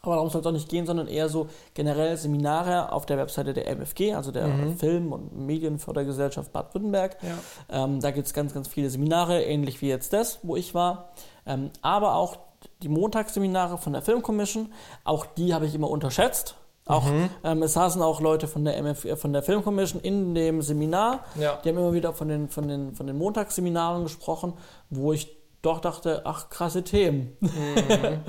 Aber 0.06 0.16
darum 0.16 0.30
soll 0.30 0.42
es 0.42 0.48
auch 0.48 0.52
nicht 0.52 0.70
gehen, 0.70 0.86
sondern 0.86 1.08
eher 1.08 1.30
so 1.30 1.48
generell 1.74 2.16
Seminare 2.18 2.92
auf 2.92 3.06
der 3.06 3.18
Webseite 3.18 3.54
der 3.54 3.68
MFG, 3.68 4.14
also 4.14 4.32
der 4.32 4.48
Mhm. 4.48 4.78
Film- 4.78 5.12
und 5.14 5.36
Medienfördergesellschaft 5.36 6.52
Baden-Württemberg. 6.54 7.18
Ja. 7.22 7.84
Ähm, 7.86 8.00
da 8.00 8.12
gibt 8.12 8.28
es 8.28 8.34
ganz, 8.34 8.54
ganz 8.54 8.68
viele 8.68 8.90
Seminare, 8.90 9.44
ähnlich 9.44 9.82
wie 9.82 9.90
jetzt 9.90 10.14
das, 10.14 10.40
wo 10.44 10.56
ich 10.56 10.74
war. 10.74 11.10
Ähm, 11.46 11.72
aber 11.82 12.16
auch 12.16 12.38
die 12.82 12.90
Montagsseminare 12.90 13.78
von 13.78 13.94
der 13.94 14.02
Film 14.02 14.22
Commission, 14.22 14.72
auch 15.04 15.26
die 15.26 15.54
habe 15.54 15.66
ich 15.66 15.76
immer 15.76 15.90
unterschätzt. 15.90 16.56
Auch, 16.88 17.06
Mhm. 17.06 17.30
ähm, 17.44 17.64
es 17.64 17.74
saßen 17.74 18.00
auch 18.02 18.22
Leute 18.22 18.48
von 18.48 18.64
der, 18.64 18.78
MF, 18.78 19.06
äh, 19.06 19.16
von 19.16 19.34
der 19.34 19.42
Film 19.42 19.64
Commission 19.64 20.00
in 20.02 20.36
dem 20.36 20.62
Seminar. 20.62 21.26
Ja. 21.40 21.60
Die 21.64 21.70
haben 21.70 21.78
immer 21.78 21.94
wieder 21.94 22.14
von 22.14 22.28
den, 22.28 22.48
von 22.50 22.68
den, 22.68 22.94
von 22.94 23.08
den 23.08 23.18
Montagsseminaren 23.18 24.04
gesprochen, 24.04 24.54
wo 24.92 25.12
ich 25.12 25.36
doch 25.64 25.80
dachte, 25.80 26.22
ach, 26.26 26.50
krasse 26.50 26.84
Themen. 26.84 27.36
Mhm. 27.40 27.50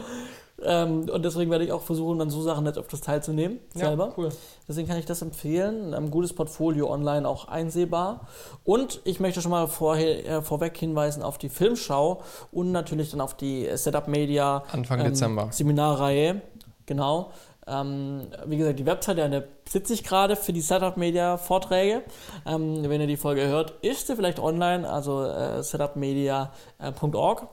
ähm, 0.62 1.08
und 1.10 1.24
deswegen 1.24 1.50
werde 1.50 1.64
ich 1.64 1.72
auch 1.72 1.82
versuchen, 1.82 2.18
dann 2.18 2.30
so 2.30 2.40
Sachen 2.40 2.64
jetzt 2.64 2.78
öfters 2.78 3.02
teilzunehmen, 3.02 3.60
selber. 3.74 4.06
Ja, 4.06 4.12
cool. 4.16 4.28
Deswegen 4.66 4.88
kann 4.88 4.98
ich 4.98 5.04
das 5.04 5.20
empfehlen. 5.20 5.92
Ein 5.92 6.10
gutes 6.10 6.32
Portfolio 6.32 6.90
online 6.90 7.28
auch 7.28 7.48
einsehbar. 7.48 8.26
Und 8.64 9.00
ich 9.04 9.20
möchte 9.20 9.42
schon 9.42 9.50
mal 9.50 9.68
vorher, 9.68 10.26
äh, 10.26 10.42
vorweg 10.42 10.76
hinweisen 10.76 11.22
auf 11.22 11.36
die 11.36 11.50
Filmschau 11.50 12.22
und 12.52 12.72
natürlich 12.72 13.10
dann 13.10 13.20
auf 13.20 13.34
die 13.34 13.68
Setup 13.74 14.08
Media 14.08 14.64
Anfang 14.72 15.00
ähm, 15.00 15.06
Dezember. 15.06 15.48
Seminarreihe. 15.50 16.40
Genau. 16.86 17.32
Ähm, 17.66 18.28
wie 18.46 18.56
gesagt, 18.56 18.78
die 18.78 18.86
Webseite, 18.86 19.24
an 19.24 19.32
der 19.32 19.44
sitze 19.68 19.92
ich 19.92 20.04
gerade 20.04 20.36
für 20.36 20.52
die 20.52 20.60
Setup 20.60 20.96
Media 20.96 21.36
Vorträge. 21.36 22.02
Ähm, 22.46 22.88
wenn 22.88 23.00
ihr 23.00 23.08
die 23.08 23.16
Folge 23.16 23.46
hört, 23.46 23.74
ist 23.82 24.06
sie 24.06 24.16
vielleicht 24.16 24.38
online, 24.38 24.88
also 24.88 25.24
äh, 25.24 25.62
setupmedia.org. 25.62 27.48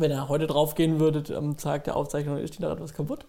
Wenn 0.00 0.10
ihr 0.10 0.28
heute 0.28 0.46
draufgehen 0.46 1.00
würdet, 1.00 1.30
am 1.30 1.56
Tag 1.56 1.84
der 1.84 1.96
Aufzeichnung 1.96 2.36
ist 2.38 2.56
die 2.56 2.62
da 2.62 2.72
etwas 2.72 2.94
kaputt. 2.94 3.26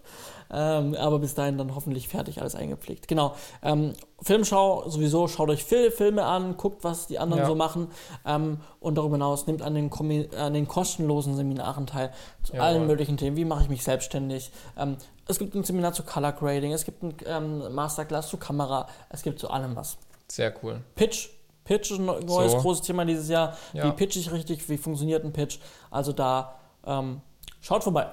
Ähm, 0.52 0.96
aber 0.96 1.20
bis 1.20 1.36
dahin 1.36 1.58
dann 1.58 1.76
hoffentlich 1.76 2.08
fertig 2.08 2.42
alles 2.42 2.56
eingepflegt. 2.56 3.08
Genau. 3.08 3.36
Ähm, 3.64 3.94
Filmschau 4.22 4.90
sowieso, 4.90 5.28
schaut 5.28 5.50
euch 5.50 5.64
viele 5.64 5.92
Filme 5.92 6.24
an, 6.26 6.58
guckt, 6.58 6.84
was 6.84 7.08
die 7.08 7.20
anderen 7.20 7.44
Ja. 7.44 7.48
so 7.48 7.56
machen. 7.56 7.88
Ähm, 8.26 8.60
und 8.80 8.96
darüber 8.98 9.16
hinaus 9.16 9.46
nehmt 9.48 9.62
an 9.62 9.76
den, 9.76 9.92
an 10.36 10.54
den 10.54 10.68
kostenlosen 10.68 11.36
Seminaren 11.36 11.86
teil 11.88 12.12
zu 12.44 12.54
Jawohl. 12.54 12.66
allen 12.66 12.88
möglichen 12.88 13.18
Themen. 13.18 13.38
Wie 13.38 13.46
mache 13.46 13.64
ich 13.64 13.70
mich 13.70 13.84
selbstständig? 13.84 14.52
Ähm, 14.78 14.98
es 15.28 15.38
gibt 15.38 15.54
ein 15.56 15.64
Seminar 15.64 15.94
zu 15.94 16.04
Color 16.04 16.32
Grading, 16.34 16.74
es 16.74 16.86
gibt 16.86 17.04
ein 17.04 17.14
ähm, 17.26 17.74
Masterclass 17.74 18.30
zu 18.30 18.38
Kamera, 18.38 18.88
es 19.10 19.22
gibt 19.22 19.40
zu 19.40 19.50
allem 19.52 19.76
was. 19.76 19.98
Sehr 20.28 20.54
cool. 20.64 20.82
Pitch. 20.96 21.30
Pitch 21.66 21.92
ist 21.92 22.00
ein 22.00 22.06
neu- 22.06 22.20
neues 22.22 22.54
So. 22.54 22.58
großes 22.60 22.82
Thema 22.88 23.06
dieses 23.06 23.30
Jahr. 23.30 23.56
Ja. 23.74 23.86
Wie 23.86 23.92
pitch 23.92 24.16
ich 24.16 24.32
richtig? 24.32 24.68
Wie 24.70 24.78
funktioniert 24.78 25.24
ein 25.24 25.32
Pitch? 25.34 25.60
Also 25.92 26.12
da 26.14 26.56
ähm, 26.90 27.22
schaut 27.62 27.84
vorbei. 27.84 28.08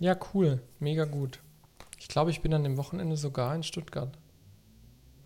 Ja, 0.00 0.16
cool. 0.34 0.60
Mega 0.78 1.04
gut. 1.04 1.40
Ich 1.98 2.08
glaube, 2.08 2.30
ich 2.30 2.42
bin 2.42 2.54
an 2.54 2.62
dem 2.62 2.76
Wochenende 2.76 3.16
sogar 3.16 3.54
in 3.54 3.62
Stuttgart. 3.62 4.10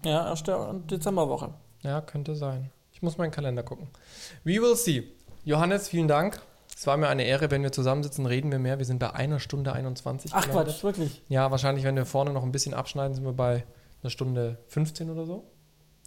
Ja, 0.05 0.29
erste 0.29 0.81
Dezemberwoche. 0.91 1.55
Ja, 1.83 2.01
könnte 2.01 2.35
sein. 2.35 2.71
Ich 2.93 3.03
muss 3.03 3.19
meinen 3.19 3.31
Kalender 3.31 3.63
gucken. 3.63 3.89
We 4.45 4.61
will 4.61 4.77
see. 4.77 5.05
Johannes, 5.45 5.89
vielen 5.89 6.09
Dank. 6.09 6.41
Es 6.77 6.87
war 6.87 6.97
mir 6.97 7.09
eine 7.09 7.25
Ehre, 7.25 7.51
wenn 7.51 7.63
wir 7.63 7.73
zusammensitzen, 7.73 8.27
reden 8.27 8.51
wir 8.51 8.59
mehr. 8.59 8.79
Wir 8.79 8.87
sind 8.87 8.99
bei 8.99 9.13
einer 9.13 9.39
Stunde 9.39 9.73
21. 9.73 10.33
Ach 10.35 10.49
Quatsch, 10.49 10.69
ich. 10.79 10.85
wirklich. 10.85 11.23
Ja, 11.29 11.51
wahrscheinlich, 11.51 11.85
wenn 11.85 11.97
wir 11.97 12.07
vorne 12.07 12.33
noch 12.33 12.43
ein 12.43 12.53
bisschen 12.53 12.75
abschneiden, 12.75 13.15
sind 13.15 13.25
wir 13.25 13.33
bei 13.33 13.65
einer 14.03 14.11
Stunde 14.11 14.59
15 14.69 15.11
oder 15.11 15.27
so. 15.27 15.45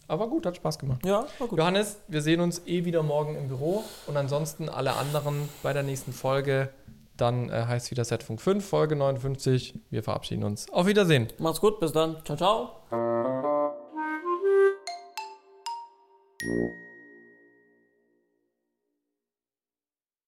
Aber 0.07 0.27
gut, 0.27 0.45
hat 0.45 0.55
Spaß 0.55 0.77
gemacht. 0.77 1.05
Ja, 1.05 1.25
war 1.39 1.47
gut. 1.47 1.57
Johannes, 1.57 1.97
wir 2.07 2.21
sehen 2.21 2.41
uns 2.41 2.61
eh 2.67 2.85
wieder 2.85 3.01
morgen 3.03 3.35
im 3.35 3.47
Büro 3.47 3.83
und 4.07 4.17
ansonsten 4.17 4.69
alle 4.69 4.93
anderen 4.93 5.49
bei 5.63 5.73
der 5.73 5.83
nächsten 5.83 6.13
Folge. 6.13 6.69
Dann 7.17 7.49
äh, 7.49 7.65
heißt 7.67 7.91
wieder 7.91 8.03
Setfunk 8.03 8.41
5, 8.41 8.67
Folge 8.67 8.95
59. 8.95 9.79
Wir 9.89 10.03
verabschieden 10.03 10.43
uns. 10.43 10.71
Auf 10.71 10.85
Wiedersehen. 10.85 11.27
Macht's 11.39 11.61
gut, 11.61 11.79
bis 11.79 11.91
dann. 11.91 12.17
Ciao, 12.25 12.37
ciao. 12.37 12.71